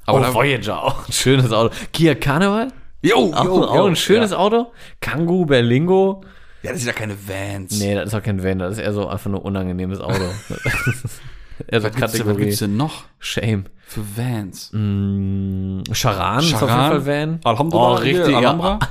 Aber 0.06 0.28
oh, 0.30 0.34
Voyager, 0.34 0.82
auch 0.82 1.06
ein 1.08 1.12
schönes 1.12 1.52
Auto. 1.52 1.74
Kia 1.92 2.14
Carnival, 2.14 2.68
Jo, 3.02 3.32
auch, 3.34 3.44
jo, 3.44 3.64
auch 3.64 3.74
jo. 3.76 3.84
ein 3.86 3.96
schönes 3.96 4.30
ja. 4.32 4.36
Auto. 4.38 4.72
Kangoo, 5.00 5.44
Berlingo. 5.44 6.22
Ja, 6.62 6.70
das 6.72 6.80
sind 6.80 6.88
ja 6.88 6.92
keine 6.92 7.14
Vans. 7.16 7.78
Nee, 7.78 7.94
das 7.94 8.06
ist 8.08 8.14
auch 8.14 8.22
kein 8.22 8.42
Van, 8.44 8.58
das 8.58 8.72
ist 8.72 8.78
eher 8.78 8.92
so 8.92 9.08
einfach 9.08 9.30
nur 9.30 9.44
unangenehmes 9.44 10.00
Auto. 10.00 10.20
eher 11.68 11.80
so 11.80 11.88
Was 11.88 11.94
gibt's, 11.94 11.94
denn, 11.94 12.02
was 12.02 12.12
Kategorie 12.12 12.44
gibt's 12.44 12.58
denn 12.58 12.76
noch 12.76 13.04
Shame. 13.18 13.64
für 13.86 14.02
Vans? 14.16 14.70
Mm, 14.72 15.82
Charan, 15.92 16.40
ist 16.40 16.54
auf 16.54 16.60
jeden 16.62 16.68
Charan. 16.68 17.02
Fall 17.02 17.06
Van. 17.06 17.40
Alhamdulillah, 17.44 17.92
Oh, 17.92 17.96
richtig. 17.96 18.36
Alhambra. 18.36 18.78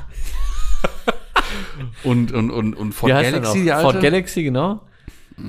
und, 2.03 2.32
und, 2.32 2.51
und, 2.51 2.74
und 2.76 2.91
Ford 2.93 3.11
Galaxy, 3.11 3.63
die 3.63 3.72
alte. 3.72 3.91
Ford 3.91 4.01
Galaxy, 4.01 4.43
genau. 4.43 4.82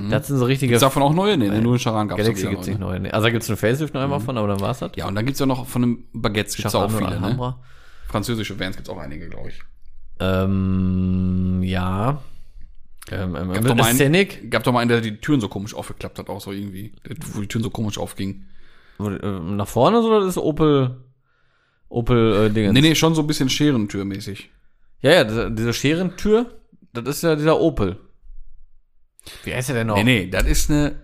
Das 0.09 0.29
sind 0.29 0.39
so 0.39 0.45
richtige 0.45 0.71
Gibt's 0.71 0.83
davon 0.83 1.03
auch 1.03 1.13
neue? 1.13 1.37
Nee, 1.37 1.49
nur 1.61 1.73
in 1.73 1.79
Charan 1.81 2.07
gab's 2.07 2.21
Galaxy 2.21 2.45
doch 2.45 2.51
wieder 2.51 2.57
gibt's 2.59 2.69
nicht 2.69 2.79
neue, 2.79 2.93
ne? 2.95 3.01
neu. 3.01 3.09
Nee. 3.09 3.11
Also 3.11 3.27
da 3.27 3.31
gibt's 3.33 3.49
einen 3.49 3.57
Facelift 3.57 3.93
noch 3.93 4.01
einmal 4.01 4.21
von, 4.21 4.39
aber 4.39 4.47
dann 4.47 4.61
war's 4.61 4.79
das. 4.79 4.93
Ja, 4.95 5.09
und 5.09 5.17
dann 5.17 5.27
gibt's 5.27 5.41
ja 5.41 5.47
noch 5.47 5.67
von 5.67 5.83
einem 5.83 6.05
Baguettes 6.13 6.55
gibt's 6.57 6.73
Charan 6.73 6.91
auch 6.91 6.97
viele, 6.97 7.11
ne? 7.11 7.17
Alhambra. 7.17 7.59
Französische 8.07 8.59
Vans 8.61 8.77
gibt's 8.77 8.89
auch 8.89 8.99
einige, 8.99 9.29
glaube 9.29 9.49
ich. 9.49 9.61
Ähm, 10.21 11.61
ja. 11.65 12.19
Ähm, 13.11 13.35
ähm, 13.37 13.53
Gab 13.53 13.65
doch, 13.65 13.75
mal 13.75 13.87
einen, 13.87 14.51
gab 14.51 14.63
doch 14.63 14.73
mal 14.73 14.81
einen, 14.81 14.89
der 14.89 15.01
die 15.01 15.17
Türen 15.17 15.41
so 15.41 15.49
komisch 15.49 15.75
aufgeklappt 15.75 16.19
hat, 16.19 16.29
auch 16.29 16.41
so 16.41 16.53
irgendwie. 16.53 16.93
Wo 17.33 17.41
die 17.41 17.49
Türen 17.49 17.65
so 17.65 17.71
komisch 17.71 17.99
aufgingen. 17.99 18.49
äh, 19.01 19.05
nach 19.05 19.69
vorne 19.69 20.01
so, 20.03 20.09
oder 20.09 20.21
das 20.21 20.31
ist 20.31 20.39
Opel, 20.39 20.97
Opel, 21.89 22.47
äh, 22.47 22.51
Dingens? 22.51 22.73
Nee, 22.75 22.81
nee, 22.83 22.95
schon 22.95 23.15
so 23.15 23.23
ein 23.23 23.27
bisschen 23.27 23.49
Scherentürmäßig. 23.49 24.51
Ja, 25.01 25.13
ja, 25.13 25.25
diese, 25.25 25.51
diese 25.51 25.73
Scherentür, 25.73 26.61
das 26.93 27.09
ist 27.09 27.23
ja 27.23 27.35
dieser 27.37 27.59
Opel. 27.61 27.99
Wie 29.45 29.55
heißt 29.55 29.71
der 29.71 29.77
denn 29.77 29.87
noch? 29.89 29.97
Nee, 29.97 30.05
nee, 30.05 30.27
das 30.31 30.45
ist 30.45 30.71
eine 30.71 30.97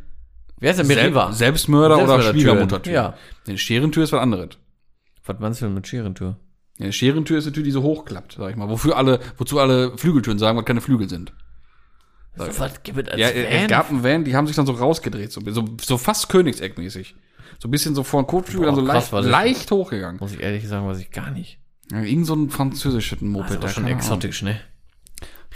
Wie 0.58 0.68
heißt 0.68 0.78
der? 0.78 0.86
Sel 0.86 0.96
Meriva. 0.96 1.32
Selbstmörder 1.32 1.96
oder 1.96 2.06
Selbstmördertüren. 2.06 2.40
Schwiegermuttertür. 2.40 2.92
Ja. 2.92 3.14
Eine 3.46 3.58
Scherentür 3.58 4.04
ist 4.04 4.12
was 4.12 4.20
anderes. 4.20 4.50
Was 5.24 5.38
meinst 5.40 5.60
du 5.60 5.66
denn 5.66 5.74
mit 5.74 5.86
Scherentür? 5.86 6.36
Ja, 6.78 6.84
Eine 6.84 6.92
Scherentür 6.92 7.38
ist 7.38 7.46
eine 7.46 7.52
Tür, 7.52 7.62
die 7.62 7.70
so 7.70 7.82
hochklappt, 7.82 8.36
sag 8.38 8.50
ich 8.50 8.56
mal. 8.56 8.68
Wofür 8.68 8.96
alle, 8.96 9.20
wozu 9.38 9.58
alle 9.58 9.96
Flügeltüren 9.98 10.38
sagen, 10.38 10.56
weil 10.56 10.64
keine 10.64 10.80
Flügel 10.80 11.08
sind. 11.08 11.32
So, 12.36 12.46
was 12.60 12.82
gibt 12.82 12.98
es 12.98 13.08
als 13.08 13.20
Ja, 13.20 13.28
es 13.28 13.60
Van? 13.62 13.68
gab 13.68 13.90
einen 13.90 14.02
Van, 14.04 14.24
die 14.24 14.34
haben 14.36 14.46
sich 14.46 14.56
dann 14.56 14.66
so 14.66 14.72
rausgedreht, 14.72 15.32
so, 15.32 15.40
so, 15.46 15.64
so 15.82 15.96
fast 15.98 16.28
Königseck-mäßig. 16.30 17.14
So 17.58 17.68
ein 17.68 17.70
bisschen 17.70 17.94
so 17.94 18.02
vor 18.02 18.22
den 18.22 18.26
Kotflügel, 18.26 18.66
dann 18.66 18.74
so 18.74 18.84
krass, 18.84 19.10
leicht, 19.10 19.24
ich- 19.24 19.30
leicht 19.32 19.70
hochgegangen. 19.70 20.18
Muss 20.20 20.32
ich 20.32 20.40
ehrlich 20.40 20.68
sagen, 20.68 20.86
weiß 20.86 20.98
ich 21.00 21.10
gar 21.10 21.30
nicht. 21.30 21.58
Ja, 21.90 22.02
irgend 22.02 22.26
so 22.26 22.34
ein 22.34 22.50
französisches 22.50 23.20
Moped. 23.22 23.50
Das 23.50 23.56
aber 23.56 23.68
schon 23.68 23.84
Ahnung. 23.84 23.96
exotisch, 23.98 24.42
ne? 24.42 24.60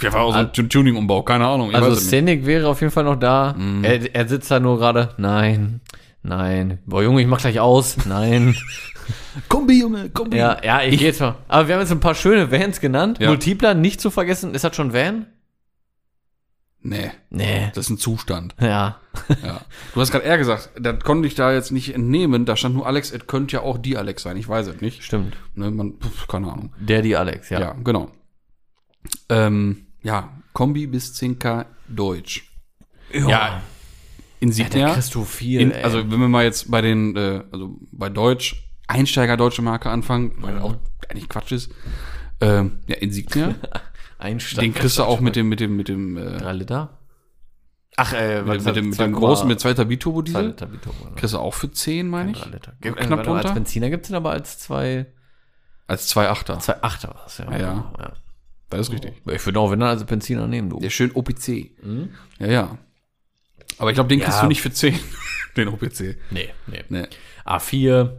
Ja, 0.00 0.12
war 0.14 0.22
auch 0.22 0.32
so 0.32 0.38
ein 0.38 0.52
Tu- 0.54 0.62
Tuning-Umbau, 0.62 1.22
keine 1.24 1.46
Ahnung. 1.46 1.70
Ich 1.70 1.76
Also 1.76 1.90
es. 1.90 2.06
Scenic 2.06 2.46
wäre 2.46 2.68
auf 2.68 2.80
jeden 2.80 2.92
Fall 2.92 3.04
noch 3.04 3.16
da. 3.16 3.54
Mhm. 3.58 3.84
Er, 3.84 4.14
er 4.14 4.26
sitzt 4.28 4.50
da 4.50 4.58
nur 4.60 4.78
gerade. 4.78 5.10
Nein, 5.18 5.82
nein. 6.22 6.78
Boah, 6.86 7.02
Junge, 7.02 7.20
ich 7.20 7.26
mach 7.26 7.40
gleich 7.40 7.60
aus. 7.60 7.98
Nein. 8.06 8.56
Kombi, 9.48 9.80
Junge, 9.80 10.08
Kombi. 10.10 10.38
ja, 10.38 10.56
ja, 10.64 10.82
ich 10.82 10.98
geh 10.98 11.06
jetzt 11.06 11.20
mal. 11.20 11.34
Aber 11.48 11.68
wir 11.68 11.74
haben 11.74 11.82
jetzt 11.82 11.92
ein 11.92 12.00
paar 12.00 12.14
schöne 12.14 12.50
Vans 12.50 12.80
genannt. 12.80 13.18
Ja. 13.20 13.28
Multipler 13.28 13.74
nicht 13.74 14.00
zu 14.00 14.10
vergessen. 14.10 14.54
Ist 14.54 14.64
das 14.64 14.74
schon 14.74 14.94
Van? 14.94 15.26
Nee, 16.82 17.10
Nee. 17.28 17.70
das 17.74 17.86
ist 17.86 17.90
ein 17.90 17.98
Zustand. 17.98 18.54
Ja. 18.60 19.00
Ja. 19.42 19.60
Du 19.92 20.00
hast 20.00 20.10
gerade 20.12 20.24
eher 20.24 20.38
gesagt, 20.38 20.70
das 20.80 21.00
konnte 21.00 21.28
ich 21.28 21.34
da 21.34 21.52
jetzt 21.52 21.72
nicht 21.72 21.94
entnehmen. 21.94 22.46
Da 22.46 22.56
stand 22.56 22.74
nur 22.74 22.86
Alex, 22.86 23.10
es 23.12 23.26
könnte 23.26 23.56
ja 23.56 23.62
auch 23.62 23.76
die 23.76 23.96
Alex 23.98 24.22
sein. 24.22 24.36
Ich 24.38 24.48
weiß 24.48 24.66
es 24.68 24.80
nicht. 24.80 25.02
Stimmt. 25.04 25.36
Ne, 25.54 25.70
man, 25.70 25.94
pf, 26.00 26.26
keine 26.26 26.50
Ahnung. 26.50 26.72
Der, 26.78 27.02
die 27.02 27.16
Alex, 27.16 27.50
ja. 27.50 27.60
Ja, 27.60 27.72
genau. 27.84 28.10
Ähm, 29.28 29.86
ja, 30.02 30.30
Kombi 30.52 30.86
bis 30.86 31.14
10k 31.14 31.66
Deutsch. 31.88 32.50
Ja. 33.12 33.28
Ja, 33.28 33.28
Da 33.48 33.62
Insignia. 34.40 34.92
kriegst 34.94 35.14
du 35.14 35.24
viel. 35.24 35.60
In, 35.60 35.72
also 35.72 35.98
wenn 36.10 36.18
wir 36.20 36.28
mal 36.28 36.44
jetzt 36.44 36.70
bei 36.70 36.80
den, 36.80 37.16
äh, 37.16 37.42
also 37.52 37.76
bei 37.92 38.08
Deutsch, 38.08 38.68
Einsteiger 38.86 39.36
deutsche 39.36 39.62
Marke 39.62 39.90
anfangen, 39.90 40.32
weil 40.38 40.54
das 40.54 40.62
auch 40.62 40.76
eigentlich 41.08 41.28
Quatsch 41.28 41.52
ist. 41.52 41.70
Ähm, 42.40 42.80
ja, 42.86 42.96
Insignia. 42.96 43.54
Einsteiger. 44.20 44.62
den 44.62 44.74
kriegst 44.74 44.98
du 44.98 45.04
auch 45.04 45.20
mit 45.20 45.36
dem, 45.36 45.48
mit 45.48 45.60
dem, 45.60 45.76
mit 45.76 45.88
dem, 45.88 46.16
äh, 46.16 46.38
Drei 46.38 46.52
Liter? 46.52 46.98
Ach, 47.96 48.12
äh, 48.12 48.42
mit, 48.42 48.54
dem- 48.60 48.64
mit 48.64 48.76
dem, 48.76 48.88
mit 48.90 48.98
dem 49.00 49.12
großen, 49.12 49.48
mit 49.48 49.60
zweiter 49.60 49.84
Biturbo 49.84 50.22
Zwei 50.22 50.26
Diesel. 50.40 50.46
Liter 50.48 50.66
Biturbo. 50.66 51.04
ne? 51.06 51.16
Kriegst 51.16 51.34
du 51.34 51.38
auch 51.38 51.54
für 51.54 51.70
10, 51.70 52.08
meine 52.08 52.30
ich. 52.32 52.40
Drei 52.40 52.50
Liter. 52.50 52.72
Knapp 52.80 52.96
Knapp 52.98 53.18
Als 53.18 53.26
drunter. 53.28 53.52
Benziner 53.54 53.90
gibt's 53.90 54.08
den 54.08 54.16
aber 54.16 54.30
als 54.30 54.58
zwei, 54.58 55.06
Als 55.86 56.14
2,8er. 56.14 56.58
zwei 56.60 56.82
Achter 56.82 57.14
was, 57.24 57.38
ja. 57.38 57.50
Ja, 57.50 57.58
ja. 57.58 58.12
Das 58.70 58.80
ist 58.80 58.92
richtig. 58.92 59.14
Ich 59.26 59.44
würde 59.44 59.58
auch, 59.58 59.70
wenn 59.72 59.80
dann 59.80 59.88
als 59.88 60.04
Benziner 60.04 60.46
nehmen, 60.46 60.70
du. 60.70 60.78
Der 60.78 60.90
schön 60.90 61.10
OPC. 61.12 61.72
Ja, 62.38 62.46
ja. 62.46 62.78
Aber 63.78 63.90
ich 63.90 63.94
glaube, 63.96 64.08
den 64.08 64.20
kriegst 64.20 64.36
Ja. 64.38 64.42
du 64.42 64.48
nicht 64.48 64.62
für 64.62 64.70
10. 64.70 64.98
den 65.56 65.68
OPC. 65.68 66.16
Nee, 66.30 66.50
nee. 66.68 66.84
Nee. 66.88 67.06
A4, 67.50 68.10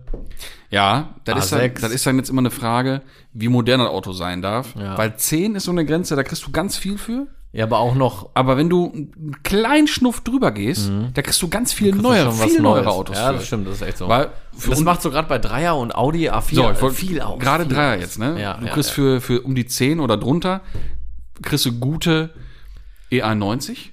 Ja, 0.70 1.16
das 1.26 1.46
ist, 1.46 1.52
dann, 1.54 1.62
A6. 1.62 1.82
das 1.82 1.92
ist 1.92 2.06
dann 2.06 2.18
jetzt 2.18 2.30
immer 2.30 2.40
eine 2.42 2.52
Frage, 2.52 3.02
wie 3.34 3.48
modern 3.48 3.80
das 3.80 3.90
Auto 3.90 4.12
sein 4.14 4.42
darf. 4.42 4.76
Ja. 4.76 4.98
Weil 4.98 5.16
10 5.18 5.56
ist 5.56 5.64
so 5.66 5.72
eine 5.72 5.86
Grenze, 5.86 6.16
da 6.16 6.24
kriegst 6.24 6.46
du 6.46 6.52
ganz 6.52 6.78
viel 6.78 6.98
für. 6.98 7.28
ja, 7.52 7.66
aber 7.66 7.80
auch 7.80 7.96
noch 7.96 8.30
Aber 8.34 8.56
wenn 8.58 8.70
du 8.70 8.92
einen 8.94 9.38
kleinen 9.44 9.88
Schnuff 9.88 10.22
drüber 10.22 10.52
gehst, 10.52 10.90
da 11.14 11.22
kriegst 11.22 11.42
du 11.42 11.50
ganz 11.50 11.74
viele 11.74 11.96
neue, 11.98 12.24
schon 12.24 12.40
was 12.40 12.46
viel 12.52 12.62
neuere. 12.62 12.90
Autos. 12.90 13.18
Ja, 13.18 13.28
für. 13.32 13.34
das 13.40 13.48
stimmt, 13.48 13.68
das 13.68 13.76
ist 13.76 13.82
echt 13.82 13.98
so. 13.98 14.08
Weil 14.08 14.30
das 14.70 14.80
macht 14.82 15.02
so 15.02 15.10
gerade 15.12 15.28
bei 15.28 15.40
Dreier 15.40 15.78
und 15.78 15.94
Audi 15.96 16.30
A4 16.30 16.56
so, 16.56 16.72
ich 16.72 16.82
wollt- 16.82 16.96
viel 16.96 17.20
aus. 17.22 17.40
Gerade 17.40 17.66
viel 17.66 17.74
Dreier 17.76 18.00
jetzt, 18.00 18.20
ne? 18.20 18.40
Ja, 18.42 18.54
du 18.58 18.66
ja, 18.68 18.74
kriegst 18.74 18.90
ja. 18.92 18.96
Für, 18.96 19.22
für 19.22 19.42
um 19.42 19.56
die 19.56 19.66
10 19.66 20.00
oder 20.00 20.16
drunter, 20.18 20.62
kriegst 21.42 21.66
du 21.66 21.74
gute 21.80 22.30
E91. 23.12 23.90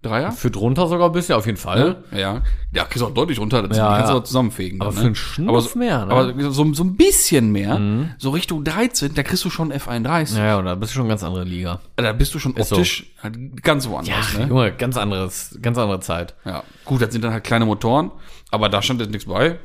Dreier. 0.00 0.30
Für 0.30 0.50
drunter 0.50 0.86
sogar 0.86 1.08
ein 1.08 1.12
bisschen, 1.12 1.34
auf 1.34 1.46
jeden 1.46 1.58
Fall. 1.58 1.96
Ne? 2.12 2.18
Ja. 2.20 2.42
Ja, 2.72 2.84
kriegst 2.84 3.00
du 3.00 3.06
auch 3.06 3.14
deutlich 3.14 3.40
runter, 3.40 3.66
das 3.66 3.76
Ja, 3.76 3.96
kannst 3.96 4.10
du 4.10 4.14
ja. 4.14 4.20
auch 4.20 4.24
zusammenfegen. 4.24 4.80
Aber 4.80 4.90
dann, 4.90 4.94
für 4.94 5.00
ne? 5.00 5.06
einen 5.06 5.14
Schnuff 5.16 5.48
aber 5.48 5.60
so, 5.60 5.78
mehr, 5.78 6.06
ne? 6.06 6.12
Aber 6.12 6.52
so, 6.52 6.72
so 6.72 6.84
ein 6.84 6.96
bisschen 6.96 7.50
mehr, 7.50 7.80
so 8.18 8.30
Richtung 8.30 8.62
13, 8.62 9.14
da 9.14 9.24
kriegst 9.24 9.44
du 9.44 9.50
schon 9.50 9.72
F31. 9.72 10.36
Ja, 10.36 10.44
ja, 10.46 10.56
und 10.58 10.66
da 10.66 10.76
bist 10.76 10.92
du 10.92 10.94
schon 10.96 11.02
eine 11.02 11.08
ganz 11.10 11.24
andere 11.24 11.42
Liga. 11.42 11.80
Da 11.96 12.12
bist 12.12 12.32
du 12.32 12.38
schon 12.38 12.54
Ist 12.54 12.68
so. 12.68 12.76
optisch 12.76 13.12
halt 13.22 13.62
ganz 13.64 13.88
woanders. 13.88 14.38
ne? 14.38 14.46
Junge, 14.46 14.72
ganz 14.72 14.96
anderes, 14.96 15.58
ganz 15.60 15.76
andere 15.78 15.98
Zeit. 15.98 16.34
Ja. 16.44 16.62
Gut, 16.84 17.02
das 17.02 17.12
sind 17.12 17.24
dann 17.24 17.32
halt 17.32 17.42
kleine 17.42 17.64
Motoren, 17.66 18.12
aber 18.52 18.68
da 18.68 18.80
stand 18.82 19.00
jetzt 19.00 19.10
nichts 19.10 19.26
bei. 19.28 19.58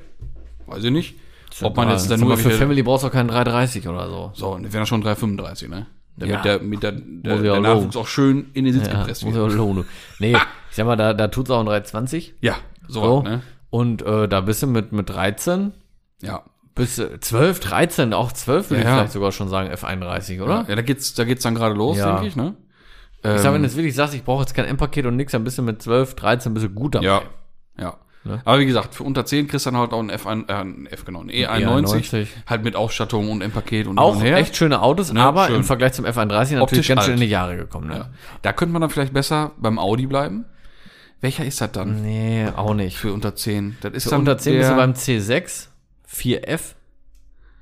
Weiß 0.66 0.84
ich 0.84 0.92
nicht. 0.92 1.16
Ob 1.62 1.78
man 1.78 1.92
jetzt 1.92 2.10
dann 2.10 2.20
nur 2.20 2.38
für 2.38 2.50
Family 2.50 2.82
brauchst 2.82 3.04
du 3.04 3.10
auch 3.10 3.12
keinen 3.12 3.28
330 3.28 3.88
oder 3.88 4.08
so. 4.10 4.32
So, 4.34 4.50
und 4.54 4.74
wäre 4.74 4.88
schon 4.88 5.02
335, 5.02 5.70
ne? 5.70 5.86
Damit 6.18 6.36
Ja. 6.36 6.42
der, 6.42 6.60
mit 6.60 6.84
der, 6.84 6.92
der, 6.94 7.34
Muss 7.34 7.42
der. 7.44 7.60
Nachwuchs 7.60 7.96
auch 7.96 8.08
schön 8.08 8.48
in 8.54 8.66
den 8.66 8.74
Sitz 8.76 8.88
Ja, 8.88 9.00
gepresst 9.00 9.26
muss 9.26 9.34
wird. 9.34 9.52
ja 9.52 9.58
lohnen. 9.58 9.86
Nee, 10.20 10.34
ich 10.70 10.76
sag 10.76 10.86
mal, 10.86 10.96
da, 10.96 11.14
da 11.14 11.28
tut's 11.28 11.50
auch 11.50 11.60
ein 11.60 11.66
320. 11.66 12.36
Ja, 12.42 12.56
so, 12.88 13.02
So. 13.02 13.22
ne? 13.24 13.42
Und 13.70 14.02
äh, 14.04 14.28
da 14.28 14.42
bist 14.42 14.62
du 14.62 14.68
mit, 14.68 14.92
mit 14.92 15.10
13 15.10 15.74
Ja. 16.22 16.44
bis 16.76 17.00
äh, 17.00 17.20
12, 17.20 17.60
13, 17.60 18.14
auch 18.14 18.32
12 18.32 18.70
würde 18.70 18.84
Ja, 18.84 18.90
ich 18.90 18.96
vielleicht 18.96 19.12
sogar 19.14 19.32
schon 19.32 19.50
sagen, 19.50 19.70
F31, 19.72 20.42
oder? 20.44 20.66
Ja, 20.68 20.76
da 20.76 20.82
geht's, 20.84 21.16
da 21.16 21.24
geht's 21.24 21.42
dann 21.44 21.56
gerade 21.56 21.74
los, 21.74 21.98
denke 21.98 22.28
ich, 22.28 22.36
ne? 22.36 22.54
Ich 23.26 23.30
sag, 23.40 23.46
wenn 23.46 23.56
Ähm, 23.56 23.62
du 23.62 23.68
jetzt 23.70 23.78
wirklich 23.78 23.96
sagst, 23.96 24.14
ich 24.14 24.24
brauche 24.24 24.42
jetzt 24.42 24.54
kein 24.54 24.66
M-Paket 24.66 25.06
und 25.06 25.16
nix, 25.16 25.32
dann 25.32 25.44
bist 25.46 25.58
du 25.58 25.62
mit 25.64 25.82
12, 25.82 26.14
13 26.16 26.54
bist 26.54 26.66
du 26.66 26.70
gut 26.70 26.96
dabei. 26.96 27.06
Ja. 27.06 27.22
Ja. 27.80 27.98
Ne? 28.26 28.42
Aber 28.46 28.60
wie 28.60 28.66
gesagt, 28.66 28.96
für 28.96 29.04
unter 29.04 29.26
10 29.26 29.48
kriegst 29.50 29.66
du 29.66 29.72
dann 29.72 29.80
halt 29.80 29.92
auch 29.92 30.00
ein 30.00 30.10
F1, 30.10 30.48
äh, 30.50 30.54
ein 30.54 30.86
F 30.88 31.04
genau, 31.04 31.22
ein 31.22 31.30
E91, 31.30 32.10
E91. 32.10 32.28
halt 32.48 32.64
mit 32.64 32.76
Ausstattung 32.78 33.30
und 33.30 33.42
M-Paket 33.42 33.86
und 33.88 33.98
Auch 33.98 34.16
und 34.16 34.22
her. 34.22 34.38
echt 34.38 34.56
schöne 34.56 34.82
Autos, 34.82 35.12
Ne, 35.12 35.22
aber 35.22 35.48
schön. 35.48 35.58
im 35.58 35.64
Vergleich 35.66 35.92
zum 35.94 36.06
F31 36.06 36.30
natürlich 36.30 36.62
Optisch 36.62 36.88
ganz 36.88 37.02
schön 37.04 37.14
alt. 37.14 37.20
in 37.22 37.26
die 37.26 37.32
Jahre 37.32 37.58
gekommen. 37.58 37.90
Ne? 37.90 37.96
Ja. 37.96 38.10
Da 38.42 38.54
könnte 38.54 38.72
man 38.72 38.82
dann 38.82 38.90
vielleicht 38.92 39.14
besser 39.14 39.52
beim 39.58 39.78
Audi 39.78 40.06
bleiben. 40.08 40.46
Welcher 41.20 41.46
ist 41.46 41.60
das 41.62 41.72
dann 41.74 42.02
Nee, 42.02 42.48
auch 42.56 42.74
nicht. 42.74 42.98
für 42.98 43.12
unter 43.14 43.36
10? 43.36 43.78
Das 43.82 43.94
ist 43.94 44.04
Für 44.06 44.10
dann 44.12 44.20
unter 44.20 44.38
10 44.38 44.54
der, 44.54 44.60
bist 44.60 44.72
du 44.72 44.76
beim 44.76 44.94
C6, 44.94 45.68
4F, 46.10 46.76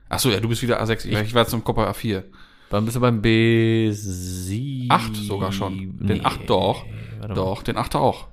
Ach 0.09 0.19
so, 0.19 0.29
ja, 0.29 0.39
du 0.41 0.49
bist 0.49 0.61
wieder 0.61 0.81
A6. 0.83 1.05
Ich, 1.07 1.17
ich 1.17 1.33
war 1.33 1.43
jetzt 1.43 1.53
im 1.53 1.63
Kopf 1.63 1.77
A4. 1.77 2.23
dann 2.69 2.83
bist 2.85 2.97
du 2.97 2.99
beim 3.01 3.21
B7. 3.21 4.87
8 4.89 5.15
sogar 5.15 5.51
schon. 5.51 5.97
Den 6.05 6.25
8 6.25 6.49
doch. 6.49 6.85
Warte 7.19 7.27
mal. 7.29 7.33
Doch, 7.35 7.63
den 7.63 7.77
8er 7.77 7.97
auch. 7.99 8.27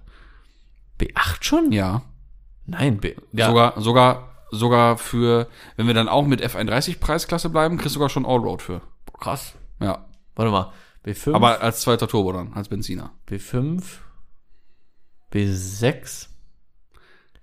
B8 1.00 1.42
schon? 1.44 1.70
Ja. 1.72 2.02
Nein, 2.70 2.98
B, 2.98 3.14
ja, 3.32 3.46
Sogar, 3.48 3.80
sogar, 3.80 4.28
sogar 4.50 4.98
für, 4.98 5.48
wenn 5.76 5.86
wir 5.86 5.94
dann 5.94 6.08
auch 6.08 6.26
mit 6.26 6.44
F31 6.44 7.00
Preisklasse 7.00 7.48
bleiben, 7.50 7.76
kriegst 7.78 7.94
du 7.94 7.98
sogar 7.98 8.10
schon 8.10 8.26
Allroad 8.26 8.60
für. 8.62 8.82
krass. 9.18 9.54
Ja. 9.80 10.04
Warte 10.36 10.50
mal. 10.52 10.72
B5, 11.04 11.34
Aber 11.34 11.60
als 11.62 11.80
zweiter 11.80 12.06
Turbo 12.08 12.32
dann, 12.32 12.52
als 12.52 12.68
Benziner. 12.68 13.10
B5, 13.28 13.82
B6, 15.32 16.26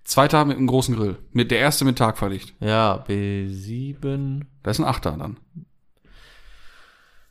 Zweiter 0.03 0.45
mit 0.45 0.57
einem 0.57 0.67
großen 0.67 0.95
Grill. 0.95 1.17
Mit 1.31 1.49
der 1.49 1.57
erste 1.59 1.83
mit 1.83 1.97
Tagverlicht. 1.97 2.53
ja, 2.59 3.03
B7, 3.07 4.45
Das 4.61 4.77
ist 4.77 4.83
ein 4.85 4.87
Achter 4.87 5.13
dann. 5.17 5.37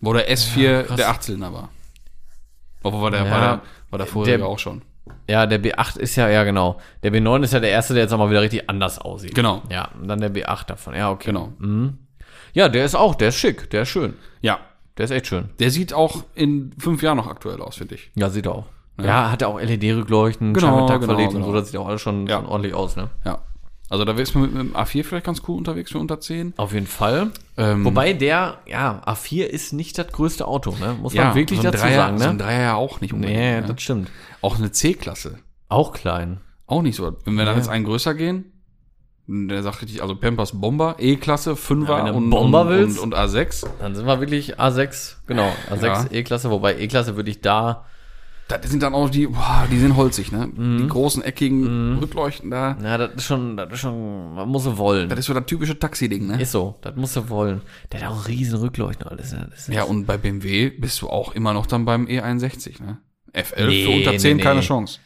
Wo 0.01 0.13
der 0.13 0.29
S4 0.31 0.83
krass. 0.83 0.97
der 0.97 1.09
Achtzylinder 1.11 1.53
war. 1.53 1.69
Obwohl 2.83 3.03
war 3.03 3.11
der, 3.13 3.25
Ja, 3.25 3.31
war 3.31 3.41
der, 3.41 3.63
war 3.91 3.99
der 3.99 4.07
vorherige 4.09 4.39
der- 4.39 4.49
auch 4.49 4.59
schon. 4.59 4.83
Ja, 5.29 5.47
der 5.47 5.63
B8 5.63 5.99
ist 5.99 6.17
ja, 6.17 6.29
ja 6.29 6.45
genau. 6.45 6.79
Der 7.03 7.13
B9 7.13 7.43
ist 7.43 7.53
ja 7.53 7.61
der 7.61 7.71
erste, 7.71 7.95
der 7.95 8.03
jetzt 8.05 8.13
auch 8.13 8.19
mal 8.19 8.31
wieder 8.31 8.43
richtig 8.43 8.69
anders 8.69 8.99
aussieht. 8.99 9.35
Genau. 9.35 9.63
Ja, 9.71 9.89
und 10.01 10.09
dann 10.09 10.21
der 10.21 10.33
B8 10.33 10.67
davon. 10.67 10.95
Ja, 10.95 11.11
okay. 11.11 11.27
Genau. 11.33 11.53
Ja, 12.53 12.69
der 12.69 12.85
ist 12.85 12.95
auch, 12.95 13.15
der 13.15 13.29
ist 13.29 13.37
schick, 13.37 13.71
der 13.71 13.83
ist 13.83 13.89
schön. 13.89 14.15
Ja. 14.41 14.61
Der 14.97 15.07
ist 15.07 15.11
echt 15.11 15.27
schön. 15.27 15.51
Der 15.59 15.71
sieht 15.71 15.93
auch 15.93 16.23
in 16.35 16.73
fünf 16.79 17.03
Jahren 17.03 17.17
noch 17.17 17.27
aktuell 17.27 17.61
aus, 17.61 17.77
finde 17.77 17.97
ich. 17.97 18.11
Ja, 18.15 18.31
sieht 18.31 18.47
er 18.47 18.55
auch. 18.55 18.67
Ja, 19.03 19.31
hat 19.33 19.43
er 19.43 19.49
auch 19.49 19.59
LED-Rückleuchten, 19.61 20.55
Genau, 20.55 20.87
genau, 20.87 21.01
verlegt 21.01 21.31
und 21.31 21.41
genau. 21.41 21.47
so, 21.47 21.53
das 21.53 21.71
sieht 21.71 21.81
auch 21.81 21.89
alles 21.89 22.01
schon, 22.01 22.29
Ja. 22.29 22.37
schon 22.37 22.47
ordentlich 22.47 22.75
aus, 22.75 22.95
ne? 22.95 23.11
Ja. 23.25 23.39
Also 23.95 24.05
da 24.05 24.13
ist 24.15 24.35
man 24.35 24.43
mit 24.51 24.59
einem 24.59 24.75
A4 24.75 25.05
vielleicht 25.05 25.25
ganz 25.25 25.43
cool 25.47 25.57
unterwegs 25.57 25.93
für 25.93 26.01
unter 26.01 26.19
10. 26.19 26.55
Auf 26.57 26.73
jeden 26.73 26.89
Fall. 26.89 27.31
Ähm, 27.57 27.85
Wobei 27.85 28.13
der, 28.13 28.59
ja, 28.67 29.01
A4 29.07 29.45
ist 29.45 29.73
nicht 29.73 29.97
das 29.97 30.09
größte 30.09 30.49
Auto, 30.49 30.75
ne? 30.81 30.97
Muss 31.01 31.15
ja, 31.15 31.27
man 31.27 31.37
wirklich 31.37 31.61
so 31.61 31.63
dazu 31.63 31.79
Dreier, 31.79 31.95
sagen, 31.95 32.19
So 32.19 32.25
ein 32.25 32.37
ne? 32.37 32.43
Dreier 32.43 32.61
ja 32.63 32.75
auch 32.75 33.01
nicht 33.01 33.13
unbedingt. 33.15 33.39
Nee, 33.39 33.61
ne? 33.61 33.67
das 33.69 33.81
stimmt. 33.81 34.11
Auch 34.41 34.59
eine 34.59 34.73
C-Klasse. 34.73 35.39
Auch 35.69 35.93
klein. 35.93 36.41
Auch 36.67 36.83
nicht 36.83 36.97
so. 36.97 37.05
Wenn 37.25 37.35
wir 37.35 37.45
dann 37.45 37.55
Ja. 37.55 37.61
jetzt 37.61 37.69
einen 37.69 37.85
größer 37.85 38.15
gehen, 38.15 38.47
der 39.29 39.63
sagt 39.63 39.81
richtig, 39.81 40.03
also 40.03 40.17
Pampers 40.17 40.61
Bomber, 40.61 40.97
E-Klasse, 40.99 41.53
5er 41.53 41.99
Ja, 41.99 42.11
du 42.11 42.17
und, 42.17 42.31
Bomber 42.31 42.63
und, 42.63 42.69
willst. 42.71 42.99
und, 42.99 43.15
und 43.15 43.19
A6. 43.21 43.65
Dann 43.79 43.95
sind 43.95 44.07
wir 44.07 44.19
wirklich 44.19 44.59
A6, 44.59 45.19
genau, 45.29 45.53
A6 45.71 45.85
Ja. 45.85 46.07
E-Klasse, 46.11 46.51
wobei 46.51 46.77
E-Klasse 46.81 47.15
würde 47.15 47.31
ich 47.31 47.41
da, 47.43 47.85
Das 48.49 48.71
sind 48.71 48.83
dann 48.83 48.95
auch 48.95 49.09
die, 49.09 49.27
boah, 49.27 49.67
die 49.71 49.79
sind 49.79 49.97
holzig, 49.97 50.31
ne? 50.31 50.47
Mhm. 50.55 50.79
Die 50.79 50.87
großen, 50.89 51.23
eckigen 51.23 51.99
Rückleuchten 51.99 52.51
da. 52.51 52.77
na, 52.81 52.99
das 52.99 53.15
ist 53.15 53.25
schon, 53.25 53.57
das 53.57 53.73
ist 53.73 53.81
schon, 53.81 54.35
man 54.35 54.49
muss 54.49 54.65
sie 54.65 54.77
wollen. 54.77 55.09
Das 55.09 55.19
ist 55.19 55.27
so 55.27 55.35
das 55.35 55.47
typische 55.47 55.79
Taxi-Ding, 55.79 56.27
ne? 56.27 56.41
Ist 56.43 56.53
so, 56.53 56.77
das 56.83 56.95
musst 56.95 57.17
du 57.17 57.29
wollen. 57.31 57.63
Der 57.91 58.03
hat 58.03 58.11
auch 58.11 58.29
riesen 58.29 58.59
Rückleuchten 58.59 59.07
alles. 59.09 59.33
ne? 59.33 59.47
Das 59.51 59.61
ist 59.69 59.75
Ja, 59.75 59.85
und 59.85 60.05
bei 60.07 60.19
BMW 60.19 60.69
bist 60.71 61.01
du 61.01 61.09
auch 61.09 61.35
immer 61.35 61.55
noch 61.55 61.67
dann 61.67 61.85
beim 61.87 62.05
E61, 62.07 62.83
ne? 62.83 62.99
F11 63.33 63.67
Nee, 63.67 63.85
für 63.85 63.91
unter 63.91 64.11
nee, 64.13 64.19
10 64.19 64.39
keine 64.39 64.61
nee. 64.61 64.67
Chance. 64.67 64.99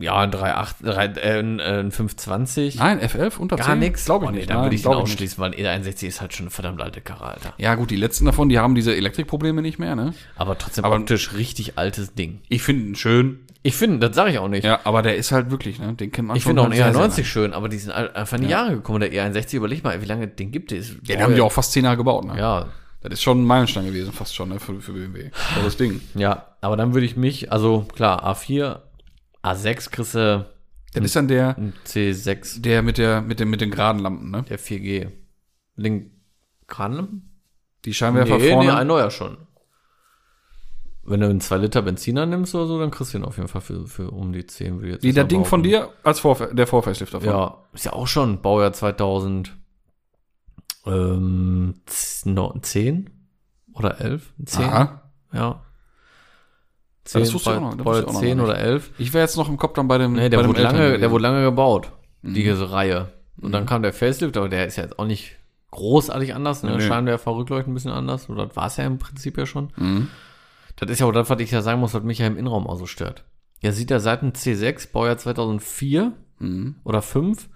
Ja, 0.00 0.16
ein 0.16 0.30
3,8, 0.32 0.74
drei- 0.82 1.06
äh, 1.06 1.38
ein, 1.38 1.58
äh, 1.60 1.62
ein 1.80 1.90
520. 1.92 2.76
Nein, 2.76 3.00
F11 3.00 3.38
unter 3.38 3.56
10? 3.56 3.66
Gar 3.66 3.76
nichts. 3.76 4.04
Glaube 4.06 4.24
ich 4.24 4.28
Oh, 4.28 4.32
nee, 4.32 4.38
nicht. 4.38 4.50
Dann 4.50 4.56
Nein, 4.56 4.64
würde 4.66 4.76
ich 4.76 4.82
den 4.82 4.92
ausschließen, 4.92 5.38
weil 5.38 5.52
ein 5.52 5.82
E61 5.82 6.06
ist 6.08 6.20
halt 6.20 6.32
schon 6.34 6.44
eine 6.44 6.50
verdammt 6.50 6.80
alte 6.82 7.00
Karre, 7.00 7.24
Alter. 7.26 7.54
Ja, 7.58 7.74
gut, 7.76 7.90
die 7.90 7.96
letzten 7.96 8.24
davon, 8.24 8.48
die 8.48 8.58
haben 8.58 8.74
diese 8.74 8.94
Elektrikprobleme 8.96 9.62
nicht 9.62 9.78
mehr, 9.78 9.94
ne? 9.94 10.14
Aber 10.36 10.58
trotzdem 10.58 10.84
Aber- 10.84 10.96
optisch 10.96 11.34
richtig 11.34 11.78
altes 11.78 12.14
Ding. 12.14 12.40
Ich 12.48 12.62
finde 12.62 12.86
ihn 12.86 12.94
schön. 12.96 13.40
Ich 13.62 13.76
finde, 13.76 14.08
das 14.08 14.16
sage 14.16 14.30
ich 14.30 14.38
auch 14.38 14.48
nicht. 14.48 14.64
Ja, 14.64 14.80
aber 14.84 15.02
der 15.02 15.16
ist 15.16 15.32
halt 15.32 15.50
wirklich, 15.50 15.78
ne? 15.78 15.92
Den 15.92 16.10
kennt 16.10 16.28
man 16.28 16.36
ich 16.38 16.44
finde 16.44 16.62
auch 16.62 16.66
einen 16.66 16.74
sehr, 16.74 16.92
sehr 16.94 17.02
E90 17.02 17.24
schön, 17.24 17.52
aber 17.52 17.68
die 17.68 17.76
sind 17.76 17.92
einfach 17.92 18.38
in 18.38 18.44
die 18.44 18.48
Jahre 18.50 18.72
gekommen. 18.72 19.00
Der 19.00 19.12
E61, 19.12 19.56
überleg 19.56 19.84
mal, 19.84 20.00
wie 20.00 20.06
lange 20.06 20.28
den 20.28 20.50
gibt 20.50 20.72
es. 20.72 20.92
Ja, 21.04 21.16
den 21.16 21.22
haben 21.22 21.34
die 21.34 21.42
auch 21.42 21.52
fast 21.52 21.72
10 21.72 21.84
Jahre 21.84 21.98
gebaut, 21.98 22.24
ne? 22.24 22.38
Ja, 22.38 22.68
Das 23.02 23.12
ist 23.12 23.22
schon 23.22 23.42
ein 23.42 23.44
Meilenstein 23.46 23.84
gewesen, 23.84 24.12
fast 24.12 24.34
schon, 24.34 24.48
ne? 24.48 24.58
Für, 24.60 24.80
für 24.80 24.92
BMW. 24.92 25.30
Tolles 25.54 25.76
Ding. 25.76 26.00
ja. 26.14 26.46
Aber 26.62 26.76
dann 26.76 26.92
würde 26.94 27.06
ich 27.06 27.16
mich, 27.16 27.50
also 27.52 27.86
klar, 27.94 28.26
A4, 28.26 28.80
A6 29.42 29.90
kriegst 29.90 30.14
du 30.14 30.46
Das 30.92 31.04
ist 31.04 31.16
dann 31.16 31.28
der, 31.28 31.56
ein 31.56 31.72
C6, 31.86 32.60
der 32.60 32.82
mit 32.82 32.98
der, 32.98 33.22
mit 33.22 33.40
den, 33.40 33.48
mit 33.50 33.60
den 33.60 33.70
geraden 33.70 34.00
Lampen, 34.02 34.30
ne? 34.30 34.42
der 34.44 34.58
4G. 34.58 35.10
Link, 35.76 36.10
Kran? 36.66 37.22
Die 37.84 37.94
Scheinwerfer 37.94 38.36
Nee, 38.38 38.50
vorne. 38.50 38.70
nee, 38.70 38.76
ein 38.76 38.86
neuer 38.86 39.10
schon. 39.10 39.38
Wenn 41.02 41.20
du 41.20 41.26
einen 41.30 41.40
2 41.40 41.56
Liter 41.56 41.80
Benziner 41.82 42.26
nimmst 42.26 42.54
oder 42.54 42.66
so, 42.66 42.78
dann 42.78 42.90
kriegst 42.90 43.14
du 43.14 43.18
ihn 43.18 43.24
auf 43.24 43.36
jeden 43.38 43.48
Fall 43.48 43.62
für, 43.62 43.86
für 43.86 44.10
um 44.10 44.32
die 44.32 44.46
10. 44.46 44.76
Würde 44.80 44.92
jetzt 44.92 45.02
Wie 45.02 45.12
das 45.12 45.26
Ding 45.28 45.44
von 45.46 45.62
dir 45.62 45.88
als 46.02 46.20
Vorf 46.20 46.46
der 46.52 46.66
Vorfacelift 46.66 47.14
davon. 47.14 47.28
Ja, 47.28 47.64
ist 47.72 47.86
ja 47.86 47.94
auch 47.94 48.06
schon 48.06 48.42
Baujahr 48.42 48.72
2000. 48.74 49.56
Ähm, 50.86 51.80
z- 51.86 52.26
no- 52.26 52.58
10 52.60 53.10
oder 53.72 54.00
11? 54.00 54.32
10? 54.44 54.64
Aha. 54.64 55.10
Ja. 55.32 55.64
Das 57.04 57.32
wusste 57.34 57.50
ich 57.50 57.56
auch 57.56 57.60
noch, 57.60 57.76
das 57.76 57.86
auch 58.06 58.12
noch 58.12 58.20
10 58.20 58.36
nicht. 58.36 58.44
oder 58.44 58.58
11. 58.58 58.90
Ich 58.98 59.12
wäre 59.14 59.22
jetzt 59.24 59.36
noch 59.36 59.48
im 59.48 59.56
Kopf 59.56 59.74
dann 59.74 59.88
bei 59.88 59.98
dem. 59.98 60.12
Nee, 60.12 60.28
der 60.28 60.46
wurde, 60.46 60.62
lange, 60.62 60.98
der 60.98 61.10
wurde 61.10 61.22
lange 61.22 61.42
gebaut. 61.42 61.92
Mhm. 62.22 62.34
Diese 62.34 62.70
Reihe. 62.70 63.12
Und 63.40 63.52
dann 63.52 63.66
kam 63.66 63.82
der 63.82 63.92
Facelift, 63.92 64.36
aber 64.36 64.48
der 64.48 64.66
ist 64.66 64.76
ja 64.76 64.82
jetzt 64.84 64.98
auch 64.98 65.06
nicht 65.06 65.36
großartig 65.70 66.34
anders. 66.34 66.62
Ne? 66.62 66.76
Nee. 66.76 66.82
Scheinwerfer, 66.86 67.34
Rückleuchten 67.34 67.72
ein 67.72 67.74
bisschen 67.74 67.90
anders. 67.92 68.28
Oder 68.28 68.46
das 68.46 68.56
war 68.56 68.66
es 68.66 68.76
ja 68.76 68.84
im 68.84 68.98
Prinzip 68.98 69.38
ja 69.38 69.46
schon. 69.46 69.70
Mhm. 69.76 70.08
Das 70.76 70.90
ist 70.90 71.00
ja 71.00 71.06
auch 71.06 71.12
das, 71.12 71.28
was 71.30 71.40
ich 71.40 71.50
ja 71.50 71.62
sagen 71.62 71.80
muss, 71.80 71.94
was 71.94 72.02
mich 72.02 72.18
ja 72.18 72.26
im 72.26 72.36
Innenraum 72.36 72.66
auch 72.66 72.76
so 72.76 72.86
stört. 72.86 73.24
Ja, 73.60 73.72
sieht 73.72 73.90
der 73.90 74.00
seit 74.00 74.22
dem 74.22 74.32
C6, 74.32 74.92
Baujahr 74.92 75.18
2004 75.18 76.12
Mhm. 76.38 76.76
oder 76.84 77.02
5, 77.02 77.48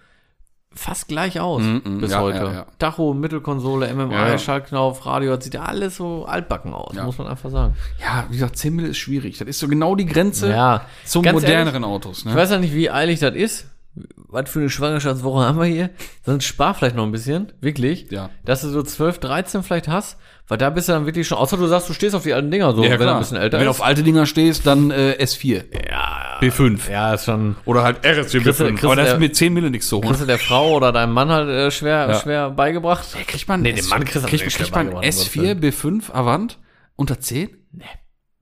fast 0.76 1.08
gleich 1.08 1.40
aus 1.40 1.62
Mhm, 1.62 1.82
mhm, 1.84 2.00
bis 2.00 2.10
ja, 2.12 2.20
heute. 2.20 2.38
ja, 2.38 2.52
ja. 2.52 2.66
Tacho, 2.78 3.14
Mittelkonsole, 3.14 3.88
ja. 3.88 4.38
Schaltknauf, 4.38 5.06
Radio, 5.06 5.34
das 5.36 5.44
sieht 5.44 5.54
ja 5.54 5.62
alles 5.62 5.96
so 5.96 6.24
altbacken 6.26 6.72
aus, 6.74 6.94
muss 6.94 7.18
man 7.18 7.26
einfach 7.28 7.50
sagen. 7.50 7.74
Ja, 8.00 8.24
wie 8.28 8.34
gesagt, 8.34 8.56
10 8.56 8.74
Mil 8.74 8.86
ist 8.86 8.98
schwierig. 8.98 9.38
Das 9.38 9.48
ist 9.48 9.58
so 9.58 9.68
genau 9.68 9.94
die 9.94 10.06
Grenze 10.06 10.50
Ja, 10.50 10.82
zum 11.04 11.24
moderneren 11.24 11.82
ehrlich, 11.82 11.84
Autos, 11.84 12.18
Ich 12.20 12.24
ne? 12.26 12.34
weiß 12.34 12.50
ja 12.50 12.58
nicht, 12.58 12.74
wie 12.74 12.90
eilig 12.90 13.20
das 13.20 13.34
ist. 13.34 13.66
Was 14.16 14.50
für 14.50 14.58
eine 14.58 14.70
Schwangerschaftswoche 14.70 15.44
haben 15.44 15.58
wir 15.58 15.66
hier? 15.66 15.90
Sonst 16.26 16.46
spar 16.46 16.74
vielleicht 16.74 16.96
noch 16.96 17.04
ein 17.04 17.12
bisschen, 17.12 17.52
wirklich. 17.60 18.10
Ja. 18.10 18.30
Dass 18.44 18.62
du 18.62 18.68
so 18.68 18.82
12, 18.82 19.20
13 19.20 19.62
vielleicht 19.62 19.86
hast, 19.86 20.18
weil 20.48 20.58
da 20.58 20.70
bist 20.70 20.88
du 20.88 20.92
dann 20.92 21.06
wirklich 21.06 21.28
schon, 21.28 21.38
außer 21.38 21.56
du 21.56 21.66
sagst, 21.68 21.88
du 21.88 21.92
stehst 21.92 22.16
auf 22.16 22.24
die 22.24 22.32
alten 22.34 22.50
Dinger 22.50 22.72
so, 22.74 22.82
wenn 22.82 22.90
er 23.00 23.12
ein 23.14 23.18
bisschen 23.20 23.36
älter 23.36 23.58
Wenn 23.58 23.66
du 23.66 23.70
auf 23.70 23.82
alte 23.84 24.02
Dinger 24.02 24.26
stehst, 24.26 24.66
dann 24.66 24.90
äh, 24.90 25.16
S4. 25.20 25.64
ja, 25.88 26.38
B5. 26.40 26.90
ja, 26.90 27.14
ist 27.14 27.26
schon, 27.26 27.54
Oder 27.66 27.84
halt 27.84 28.04
RSC 28.04 28.40
Kriegst 28.40 28.58
du- 28.60 28.64
B5. 28.64 28.68
kriegst 28.70 28.84
Aber 28.84 28.96
du 28.96 29.02
da 29.04 29.12
ist 29.12 29.20
mit 29.20 29.36
10 29.36 29.52
Mille 29.54 29.70
nichts 29.70 29.86
zu 29.88 29.98
holen. 29.98 30.08
kriegst 30.08 30.22
du 30.22 30.26
der 30.26 30.38
Frau 30.38 30.72
oder 30.74 30.90
deinem 30.90 31.12
Mann 31.12 31.28
halt 31.30 31.48
äh, 31.48 31.70
schwer, 31.70 32.08
Ja. 32.10 32.20
schwer 32.20 32.50
beigebracht? 32.50 33.06
Kriegt 33.28 33.46
man, 33.46 33.62
Nee, 33.62 33.74
dem 33.74 33.86
Mann 33.88 34.04
kriegst 34.04 34.24
du 34.24 34.28
kriegt, 34.28 34.42
kriegt 34.44 34.74
man 34.74 34.86
beigebracht, 34.86 35.04
S4, 35.06 35.54
B5 35.54 36.10
Avant 36.12 36.58
unter 36.96 37.20
10? 37.20 37.50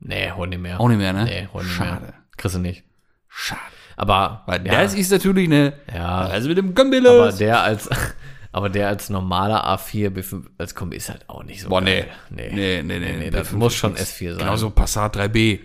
Nee, 0.00 0.32
hol 0.34 0.48
nicht 0.48 0.62
mehr. 0.62 0.80
Auch 0.80 0.88
nicht 0.88 0.96
mehr, 0.98 1.12
ne? 1.12 1.24
Nee, 1.24 1.48
hol 1.52 1.62
nicht 1.62 1.74
Schade. 1.74 2.00
mehr. 2.00 2.14
Kriegst 2.38 2.56
du 2.56 2.60
nicht. 2.60 2.84
Schade. 3.28 3.60
Aber, 4.02 4.42
Weil 4.46 4.66
ja, 4.66 4.82
das 4.82 4.94
ist 4.94 5.12
natürlich 5.12 5.46
eine. 5.46 5.74
ja, 5.94 6.22
Also 6.22 6.48
mit 6.48 6.58
dem 6.58 6.66
aber 6.66 6.74
Gambele. 6.74 7.32
der 7.38 7.62
als, 7.62 7.88
aber 8.52 8.68
der 8.68 8.88
als 8.88 9.10
normaler 9.10 9.64
A4 9.64 10.10
B5 10.10 10.42
als 10.58 10.74
Kombi 10.74 10.96
ist 10.96 11.08
halt 11.08 11.28
auch 11.28 11.44
nicht 11.44 11.60
so 11.62 11.68
Boah, 11.68 11.80
nee. 11.80 12.04
Nee. 12.30 12.50
Nee, 12.52 12.82
nee, 12.82 12.98
nee. 12.98 13.16
Nee, 13.16 13.30
das 13.30 13.52
B5 13.52 13.56
muss 13.56 13.74
schon 13.74 13.92
nix. 13.92 14.12
S4 14.18 14.30
sein. 14.30 14.38
Genauso 14.38 14.70
Passat 14.70 15.16
3B. 15.16 15.60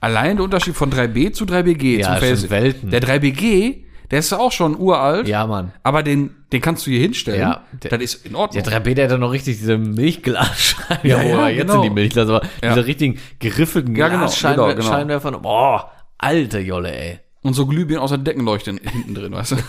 Allein 0.00 0.36
der 0.38 0.44
Unterschied 0.44 0.74
von 0.74 0.90
3B 0.90 1.32
zu 1.32 1.44
3BG 1.44 1.98
Ja, 2.00 2.06
zum 2.06 2.14
Facelift. 2.16 2.50
Welten. 2.50 2.90
Der 2.90 3.00
3BG, 3.00 3.84
der 4.10 4.18
ist 4.18 4.32
ja 4.32 4.38
auch 4.38 4.50
schon 4.50 4.76
uralt. 4.76 5.28
Ja, 5.28 5.46
Mann. 5.46 5.72
Aber 5.84 6.02
den, 6.02 6.34
den 6.52 6.60
kannst 6.60 6.84
du 6.86 6.90
hier 6.90 7.00
hinstellen. 7.00 7.40
Ja, 7.40 7.62
der- 7.80 7.92
das 7.92 8.00
ist 8.02 8.26
in 8.26 8.34
Ordnung. 8.34 8.60
Der 8.64 8.72
3B, 8.72 8.94
der 8.94 9.04
hat 9.04 9.12
dann 9.12 9.20
noch 9.20 9.30
richtig 9.32 9.58
diese 9.58 9.78
Milchglasscheinwerfer. 9.78 11.04
Ja, 11.08 11.22
ja, 11.22 11.48
jetzt 11.48 11.60
genau. 11.60 11.72
sind 11.74 11.82
die 11.84 11.90
Milchglas, 11.90 12.28
aber 12.28 12.42
Ja. 12.60 12.74
diese 12.74 12.86
richtigen 12.86 13.18
geriffelten 13.38 13.94
Ja, 13.94 14.08
genau, 14.08 14.26
genau, 14.28 14.74
genau. 15.20 15.38
Boah, 15.38 15.92
alte 16.18 16.58
Jolle, 16.58 16.92
ey. 16.92 17.20
Und 17.42 17.54
so 17.54 17.66
Glühbirnen 17.66 18.02
aus 18.02 18.10
der 18.10 18.18
Deckenleuchte 18.18 18.70
hinten 18.72 19.14
drin, 19.14 19.32
weißt 19.32 19.52
du? 19.52 19.56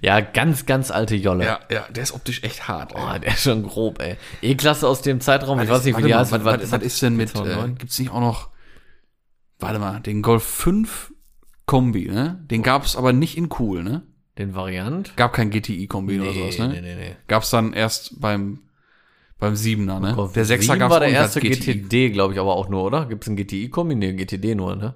Ja, 0.00 0.20
ganz, 0.20 0.66
ganz 0.66 0.90
alte 0.90 1.16
Jolle. 1.16 1.44
Ja, 1.44 1.60
ja, 1.70 1.86
der 1.90 2.02
ist 2.02 2.12
optisch 2.12 2.42
echt 2.42 2.68
hart. 2.68 2.94
Boah, 2.94 3.18
der 3.18 3.32
ist 3.32 3.42
schon 3.42 3.62
grob, 3.62 4.00
ey. 4.00 4.16
E-Klasse 4.40 4.88
aus 4.88 5.02
dem 5.02 5.20
Zeitraum, 5.20 5.60
ich 5.60 5.68
weiß 5.68 5.84
nicht, 5.84 5.98
wie 5.98 6.02
die 6.02 6.14
heißt. 6.14 6.32
Was, 6.32 6.44
was, 6.44 6.72
was, 6.72 6.82
ist 6.82 7.02
denn 7.02 7.16
mit, 7.16 7.30
äh, 7.30 7.34
2009? 7.34 7.78
gibt's 7.78 7.98
nicht 7.98 8.10
auch 8.10 8.20
noch, 8.20 8.50
warte 9.58 9.78
mal, 9.78 10.00
den 10.00 10.22
Golf 10.22 10.44
5 10.44 11.12
Kombi, 11.66 12.08
ne? 12.08 12.44
Den 12.50 12.62
gab's 12.62 12.96
aber 12.96 13.12
nicht 13.12 13.36
in 13.36 13.48
cool, 13.58 13.82
ne? 13.82 14.02
Den 14.38 14.54
Variant? 14.54 15.16
Gab 15.16 15.32
kein 15.32 15.50
GTI-Kombi 15.50 16.20
oder 16.20 16.32
sowas, 16.32 16.58
ne? 16.58 16.68
nee, 16.68 16.80
nee, 16.80 16.94
nee. 16.94 17.16
Gab's 17.28 17.50
dann 17.50 17.72
erst 17.72 18.20
beim, 18.20 18.60
beim 19.38 19.54
7er, 19.54 20.00
ne? 20.00 20.14
Golf 20.14 20.32
der 20.32 20.46
6er 20.46 20.60
7 20.62 20.78
gab's 20.78 20.92
war 20.92 21.00
der 21.00 21.10
erste 21.10 21.40
GTD, 21.40 22.10
glaube 22.10 22.34
ich, 22.34 22.40
aber 22.40 22.56
auch 22.56 22.68
nur, 22.68 22.82
oder? 22.82 23.06
Gibt 23.06 23.24
es 23.24 23.28
einen 23.28 23.36
GTI-Kombi? 23.36 23.94
Nee, 23.94 24.14
GTD 24.14 24.54
nur, 24.54 24.74
ne? 24.74 24.94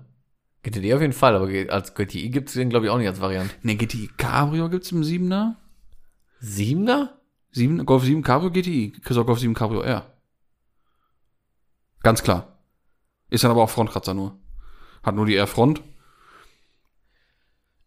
GTD 0.67 0.95
auf 0.95 1.01
jeden 1.01 1.13
Fall, 1.13 1.37
aber 1.37 1.49
als 1.73 1.95
GTI 1.95 2.29
gibt 2.31 2.49
es 2.49 2.55
den, 2.55 2.71
glaube 2.71 2.87
ich, 2.87 2.91
auch 2.91 2.99
nicht 2.99 3.07
als 3.07 3.21
Variante. 3.21 3.55
Ne, 3.63 3.77
GTI 3.77 4.11
Cabrio 4.17 4.69
gibt's 4.69 4.91
im 4.91 5.03
7er? 5.03 5.55
Siebener? 6.41 7.13
7, 7.53 7.87
Golf 7.87 8.03
7 8.05 8.23
Cabrio 8.23 8.51
GTI. 8.51 8.93
Kriegst 9.03 9.19
auch 9.19 9.25
Golf 9.27 9.39
7 9.39 9.55
Cabrio 9.55 9.81
R. 9.83 10.05
Ganz 12.03 12.23
klar. 12.23 12.59
Ist 13.31 13.45
dann 13.45 13.51
aber 13.51 13.63
auch 13.63 13.71
Frontkratzer 13.71 14.13
nur. 14.15 14.37
Hat 15.03 15.15
nur 15.15 15.25
die 15.27 15.37
R-Front. 15.37 15.83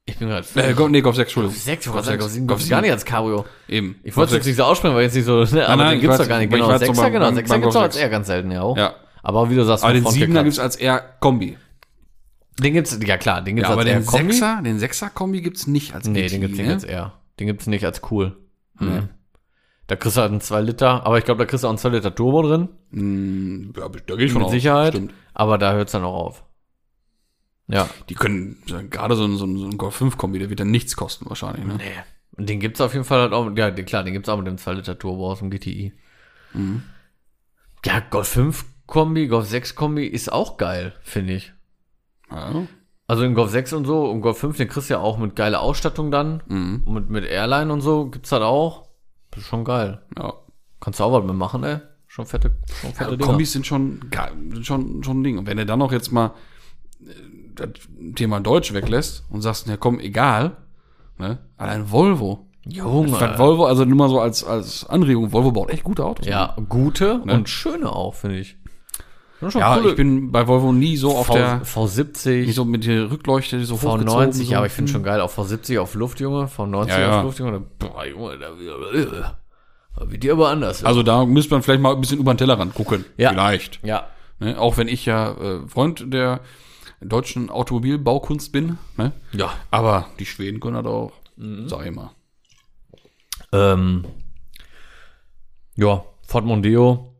Ich 0.05 0.17
bin 0.17 0.27
gerade 0.29 0.47
Äh, 0.55 0.73
Golf, 0.73 0.89
nee, 0.89 1.01
Golf 1.01 1.15
6, 1.17 1.27
Entschuldigung. 1.29 1.55
Golf 1.65 1.87
wollte 1.93 2.05
sagen, 2.07 2.19
sechs. 2.19 2.19
Golf 2.21 2.31
sieben 2.31 2.47
Golf 2.47 2.59
gibt's 2.59 2.69
gar 2.69 2.77
sieben. 2.79 2.83
nicht 2.85 2.91
als 2.93 3.05
Cabrio. 3.05 3.45
Eben. 3.67 3.99
Ich 4.03 4.15
wollte 4.17 4.31
es 4.31 4.37
jetzt 4.37 4.45
nicht 4.47 4.55
so 4.55 4.63
aussprechen, 4.63 4.95
weil 4.95 5.03
jetzt 5.03 5.15
nicht 5.15 5.25
so, 5.25 5.43
ne, 5.43 5.67
aber 5.67 5.83
nein, 5.83 5.91
den 5.91 6.01
gibt's 6.01 6.15
weiß- 6.15 6.19
doch 6.19 6.27
gar 6.29 6.37
nicht. 6.39 6.45
ich 6.47 6.51
Genau, 6.51 6.67
weiß 6.69 6.79
so 6.79 6.85
Sechser, 6.87 7.01
beim- 7.03 7.11
genau. 7.13 7.25
beim- 7.25 7.35
Sechser 7.35 7.53
beim 7.53 7.61
gibt's 7.61 7.75
auch 7.75 7.79
Golf 7.81 7.91
als. 7.93 8.01
R 8.01 8.09
ganz 8.09 8.27
selten, 8.27 8.51
ja 8.51 8.61
auch. 8.63 8.77
Ja. 8.77 8.95
Aber 9.21 9.49
wie 9.51 9.55
du 9.55 9.63
sagst, 9.65 9.83
Aber 9.83 9.93
den 9.93 10.01
Front 10.03 10.15
7er 10.15 10.25
geklappt. 10.27 10.43
gibt's 10.45 10.59
als 10.59 10.75
R-Kombi. 10.77 11.57
Den 12.61 12.73
gibt's, 12.73 12.97
ja 13.05 13.17
klar, 13.17 13.41
den 13.41 13.55
gibt's 13.55 13.69
Ja, 13.69 13.73
aber 13.73 13.83
den 13.85 13.99
R-Kombi. 14.03 14.33
Sechser, 14.33 14.61
den 14.63 14.79
Sechser-Kombi 14.79 15.41
gibt's 15.41 15.67
nicht 15.67 15.93
als 15.95 16.07
Nee, 16.07 16.23
GTI, 16.23 16.29
den 16.31 16.41
gibt's 16.41 16.57
nicht 16.57 16.67
ne? 16.67 16.73
als 16.73 16.83
R. 16.83 17.13
Den 17.39 17.47
gibt's 17.47 17.67
nicht 17.67 17.85
als 17.85 18.01
cool. 18.11 18.37
Nee. 18.79 18.87
Mhm. 19.01 19.09
Da 19.87 19.95
kriegst 19.95 20.17
du 20.17 20.21
halt 20.21 20.31
einen 20.31 20.41
2 20.41 20.61
Liter, 20.61 21.05
aber 21.05 21.17
ich 21.17 21.25
glaube, 21.25 21.39
da 21.39 21.45
kriegst 21.45 21.63
du 21.63 21.67
auch 21.67 21.71
einen 21.71 21.79
2 21.79 21.89
Liter 21.89 22.13
Turbo 22.13 22.43
drin. 22.43 22.69
Mm, 22.91 23.71
Ja, 23.77 23.89
da 23.89 24.15
gehe 24.15 24.25
ich 24.25 24.31
von 24.31 24.41
Mit 24.41 24.47
aus. 24.47 24.51
Sicherheit. 24.51 24.93
Stimmt. 24.93 25.13
Aber 25.33 25.57
da 25.57 25.73
hört's 25.73 25.93
dann 25.93 26.03
auch 26.03 26.13
auf. 26.13 26.43
Ja. 27.67 27.89
Die 28.09 28.15
können, 28.15 28.57
gerade 28.89 29.15
so 29.15 29.25
ein, 29.25 29.35
so 29.37 29.45
ein, 29.45 29.57
so 29.57 29.65
ein 29.65 29.77
Golf 29.77 29.95
5 29.95 30.17
Kombi, 30.17 30.37
der 30.39 30.49
wird 30.49 30.59
dann 30.59 30.71
nichts 30.71 30.95
kosten 30.95 31.27
wahrscheinlich, 31.29 31.65
ne? 31.65 31.75
Nee. 31.77 31.83
Und 32.37 32.49
den 32.49 32.59
gibt's 32.59 32.81
auf 32.81 32.93
jeden 32.93 33.05
Fall 33.05 33.21
halt 33.21 33.33
auch, 33.33 33.49
ja, 33.55 33.69
den, 33.71 33.85
klar, 33.85 34.03
den 34.03 34.13
gibt's 34.13 34.29
auch 34.29 34.37
mit 34.37 34.47
dem 34.47 34.57
2 34.57 34.73
Liter 34.73 34.97
Turbo 34.97 35.31
aus 35.31 35.39
dem 35.39 35.49
GTI. 35.49 35.93
Mhm. 36.53 36.83
Ja, 37.85 37.99
Golf 37.99 38.27
5 38.27 38.65
Kombi, 38.85 39.27
Golf 39.27 39.47
6 39.47 39.75
Kombi 39.75 40.05
ist 40.05 40.31
auch 40.31 40.57
geil, 40.57 40.93
finde 41.01 41.33
ich. 41.33 41.53
Ja. 42.31 42.51
Also 43.07 43.23
in 43.23 43.33
Golf 43.33 43.49
6 43.49 43.73
und 43.73 43.85
so, 43.85 44.05
und 44.09 44.21
Golf 44.21 44.37
5, 44.37 44.57
den 44.57 44.67
kriegst 44.67 44.89
du 44.89 44.93
ja 44.93 44.99
auch 44.99 45.17
mit 45.17 45.35
geiler 45.35 45.61
Ausstattung 45.61 46.11
dann. 46.11 46.43
Mhm. 46.47 46.83
Und 46.85 46.93
mit, 46.93 47.09
mit 47.09 47.25
Airline 47.25 47.73
und 47.73 47.81
so 47.81 48.05
gibt's 48.05 48.31
halt 48.31 48.43
auch. 48.43 48.87
Das 49.31 49.41
ist 49.43 49.47
schon 49.49 49.63
geil. 49.63 50.01
ja. 50.17 50.33
Kannst 50.79 50.99
du 50.99 51.03
auch 51.03 51.11
was 51.11 51.25
mitmachen, 51.25 51.63
ey. 51.63 51.79
Schon 52.07 52.25
fette, 52.25 52.51
schon 52.81 52.93
fette 52.93 53.11
Ja, 53.11 53.15
Dinger. 53.17 53.25
Kombis 53.31 53.51
sind 53.51 53.65
schon, 53.67 53.99
schon, 54.61 55.03
schon 55.03 55.19
ein 55.19 55.23
Ding. 55.23 55.37
Und 55.37 55.45
wenn 55.47 55.57
du 55.57 55.65
dann 55.65 55.79
noch 55.79 55.91
jetzt 55.91 56.11
mal 56.11 56.31
äh, 57.01 57.09
das 57.55 57.69
Thema 58.15 58.39
Deutsch 58.39 58.73
weglässt 58.73 59.25
und 59.29 59.41
sagst, 59.41 59.67
ja 59.67 59.75
komm, 59.77 59.99
egal, 59.99 60.55
ne? 61.17 61.39
Allein 61.57 61.91
Volvo. 61.91 62.47
Junge. 62.65 63.15
Statt 63.15 63.37
Volvo, 63.39 63.65
also 63.65 63.83
nur 63.85 63.97
mal 63.97 64.09
so 64.09 64.19
als, 64.21 64.43
als 64.43 64.85
Anregung, 64.87 65.31
Volvo 65.33 65.51
baut 65.51 65.69
echt 65.69 65.83
gute 65.83 66.05
Autos. 66.05 66.25
Ja, 66.27 66.55
gute 66.69 67.21
Ne? 67.25 67.33
und 67.33 67.49
schöne 67.49 67.91
auch, 67.91 68.13
finde 68.15 68.37
ich. 68.39 68.57
Ja, 69.41 69.77
coole 69.77 69.91
ich 69.91 69.95
bin 69.95 70.31
bei 70.31 70.47
Volvo 70.47 70.73
nie 70.73 70.97
so 70.97 71.15
auf 71.15 71.27
v, 71.27 71.33
der, 71.33 71.63
V70, 71.63 72.45
nicht 72.45 72.55
so 72.55 72.65
mit 72.65 72.85
der 72.85 73.09
Rückleuchte, 73.09 73.57
die 73.57 73.63
so 73.63 73.75
hochgezogen. 73.75 74.07
V90, 74.07 74.31
so. 74.33 74.43
ja, 74.51 74.57
aber 74.57 74.67
ich 74.67 74.73
finde 74.73 74.91
schon 74.91 75.03
geil, 75.03 75.21
auch 75.21 75.31
V70 75.31 75.79
auf 75.79 75.95
Luft, 75.95 76.19
Junge, 76.19 76.45
V90 76.45 76.87
Ja, 76.89 76.99
ja. 76.99 77.17
auf 77.19 77.23
Luft, 77.23 77.39
Junge, 77.39 77.61
boah, 77.79 78.05
Junge, 78.05 78.37
da, 78.37 78.49
wird 80.09 80.23
die 80.23 80.31
aber 80.31 80.49
anders. 80.49 80.83
Also 80.83 81.03
da 81.03 81.25
müsste 81.25 81.53
man 81.53 81.63
vielleicht 81.63 81.81
mal 81.81 81.93
ein 81.93 82.01
bisschen 82.01 82.19
über 82.19 82.33
den 82.33 82.37
Tellerrand 82.37 82.73
gucken. 82.73 83.05
Ja. 83.17 83.29
Vielleicht. 83.29 83.79
ja, 83.83 84.07
Ne? 84.39 84.59
Auch 84.59 84.77
wenn 84.77 84.87
ich 84.87 85.05
ja 85.05 85.31
äh, 85.33 85.67
Freund 85.67 86.13
der 86.13 86.41
deutschen 87.01 87.49
Automobilbaukunst 87.49 88.51
bin. 88.51 88.77
Ne? 88.97 89.11
ja. 89.33 89.53
Aber 89.71 90.07
die 90.19 90.25
Schweden 90.25 90.59
können 90.59 90.75
das 90.75 90.85
auch. 90.85 91.11
Mhm. 91.35 91.69
Sag 91.69 91.85
ich 91.85 91.93
mal. 91.93 92.11
Ähm, 93.51 94.05
ja, 95.75 96.03
Ford 96.27 96.45
Mondeo 96.45 97.13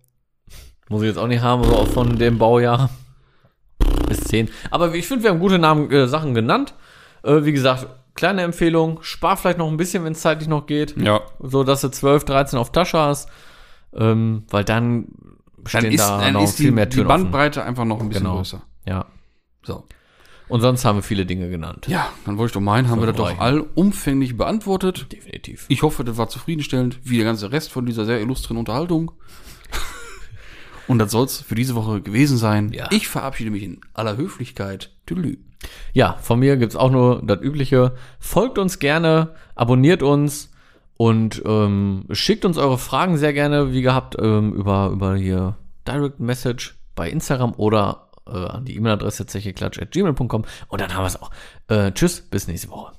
muss 0.90 1.02
ich 1.02 1.08
jetzt 1.08 1.18
auch 1.18 1.28
nicht 1.28 1.42
haben, 1.42 1.64
aber 1.64 1.78
auch 1.80 1.88
von 1.88 2.18
dem 2.18 2.38
Baujahr 2.38 2.90
bis 4.08 4.20
10. 4.26 4.50
Aber 4.72 4.94
ich 4.96 5.08
finde, 5.08 5.24
wir 5.24 5.30
haben 5.32 5.40
gute 5.40 5.60
Namen, 5.60 5.90
äh, 5.92 6.08
Sachen 6.08 6.34
genannt. 6.34 6.74
Äh, 7.24 7.44
wie 7.46 7.52
gesagt, 7.52 7.88
kleine 8.16 8.42
Empfehlung, 8.42 9.00
spar 9.02 9.38
vielleicht 9.38 9.58
noch 9.60 9.68
ein 9.70 9.78
bisschen, 9.78 10.04
wenn 10.04 10.14
es 10.14 10.22
zeitlich 10.22 10.48
noch 10.50 10.66
geht. 10.66 10.96
Ja. 10.98 11.22
so 11.40 11.64
dass 11.64 11.82
du 11.82 11.90
12, 11.90 12.26
13 12.26 12.60
auf 12.60 12.72
Tasche 12.72 12.98
hast, 13.00 13.30
ähm, 13.94 14.44
weil 14.50 14.64
dann 14.66 15.08
Dann 15.58 15.68
stehen 15.68 15.92
ist, 15.94 16.00
da 16.02 16.20
dann 16.20 16.34
noch 16.34 16.44
ist 16.44 16.58
viel 16.58 16.68
die, 16.68 16.72
mehr 16.72 16.86
die 16.88 16.96
Türen 16.96 17.08
offen. 17.08 17.24
Bandbreite 17.24 17.64
einfach 17.64 17.86
noch 17.86 18.00
ein 18.02 18.10
bisschen 18.10 18.24
Genau. 18.26 18.38
größer. 18.38 18.62
Ja. 18.88 19.06
So. 19.64 19.84
Und 20.48 20.62
sonst 20.62 20.84
haben 20.84 20.98
wir 20.98 21.04
viele 21.04 21.28
Dinge 21.28 21.48
genannt. 21.50 21.86
Ja, 21.88 22.10
dann 22.26 22.38
wollte 22.40 22.50
ich 22.50 22.54
doch 22.54 22.62
meinen, 22.62 22.90
haben 22.90 23.00
wir 23.02 23.06
das 23.08 23.16
doch 23.18 23.28
reichen. 23.28 23.40
allumfänglich 23.40 24.36
beantwortet. 24.36 25.12
Definitiv. 25.12 25.66
Ich 25.68 25.84
hoffe, 25.84 26.04
das 26.04 26.18
war 26.18 26.28
zufriedenstellend, 26.28 27.00
wie 27.04 27.18
der 27.18 27.26
ganze 27.26 27.52
Rest 27.52 27.72
von 27.72 27.86
dieser 27.86 28.06
sehr 28.06 28.20
illustren 28.20 28.58
Unterhaltung. 28.58 29.12
Und 30.90 30.98
das 30.98 31.12
soll's 31.12 31.40
für 31.40 31.54
diese 31.54 31.76
Woche 31.76 32.02
gewesen 32.02 32.38
sein. 32.38 32.72
Ja. 32.74 32.88
Ich 32.90 33.08
verabschiede 33.08 33.52
mich 33.52 33.62
in 33.62 33.80
aller 33.94 34.18
Höflichkeit. 34.18 34.92
Tüdelü. 35.06 35.38
Ja, 35.94 36.18
von 36.22 36.40
mir 36.40 36.58
gibt's 36.58 36.76
auch 36.76 36.90
nur 36.90 37.22
das 37.24 37.42
Übliche. 37.42 37.94
Folgt 38.20 38.58
uns 38.58 38.80
gerne, 38.80 39.36
abonniert 39.54 40.02
uns 40.02 40.52
und 40.98 41.44
ähm, 41.46 42.06
schickt 42.10 42.44
uns 42.44 42.58
eure 42.58 42.80
Fragen 42.80 43.18
sehr 43.18 43.34
gerne, 43.34 43.72
wie 43.72 43.84
gehabt, 43.84 44.16
ähm, 44.20 44.54
über, 44.54 44.90
über 44.90 45.16
hier 45.16 45.58
Direct 45.88 46.20
Message 46.20 46.80
bei 46.96 47.08
Instagram 47.08 47.54
oder 47.56 48.10
äh, 48.28 48.32
an 48.32 48.66
die 48.66 48.76
E-Mail-Adresse 48.76 49.28
zecheklatsch.gmail.com 49.28 50.46
und 50.70 50.82
dann 50.82 50.94
haben 50.94 51.04
wir 51.04 51.08
es 51.08 51.22
auch. 51.22 51.30
Äh, 51.68 51.92
tschüss, 51.92 52.22
bis 52.22 52.48
nächste 52.48 52.70
Woche. 52.70 52.99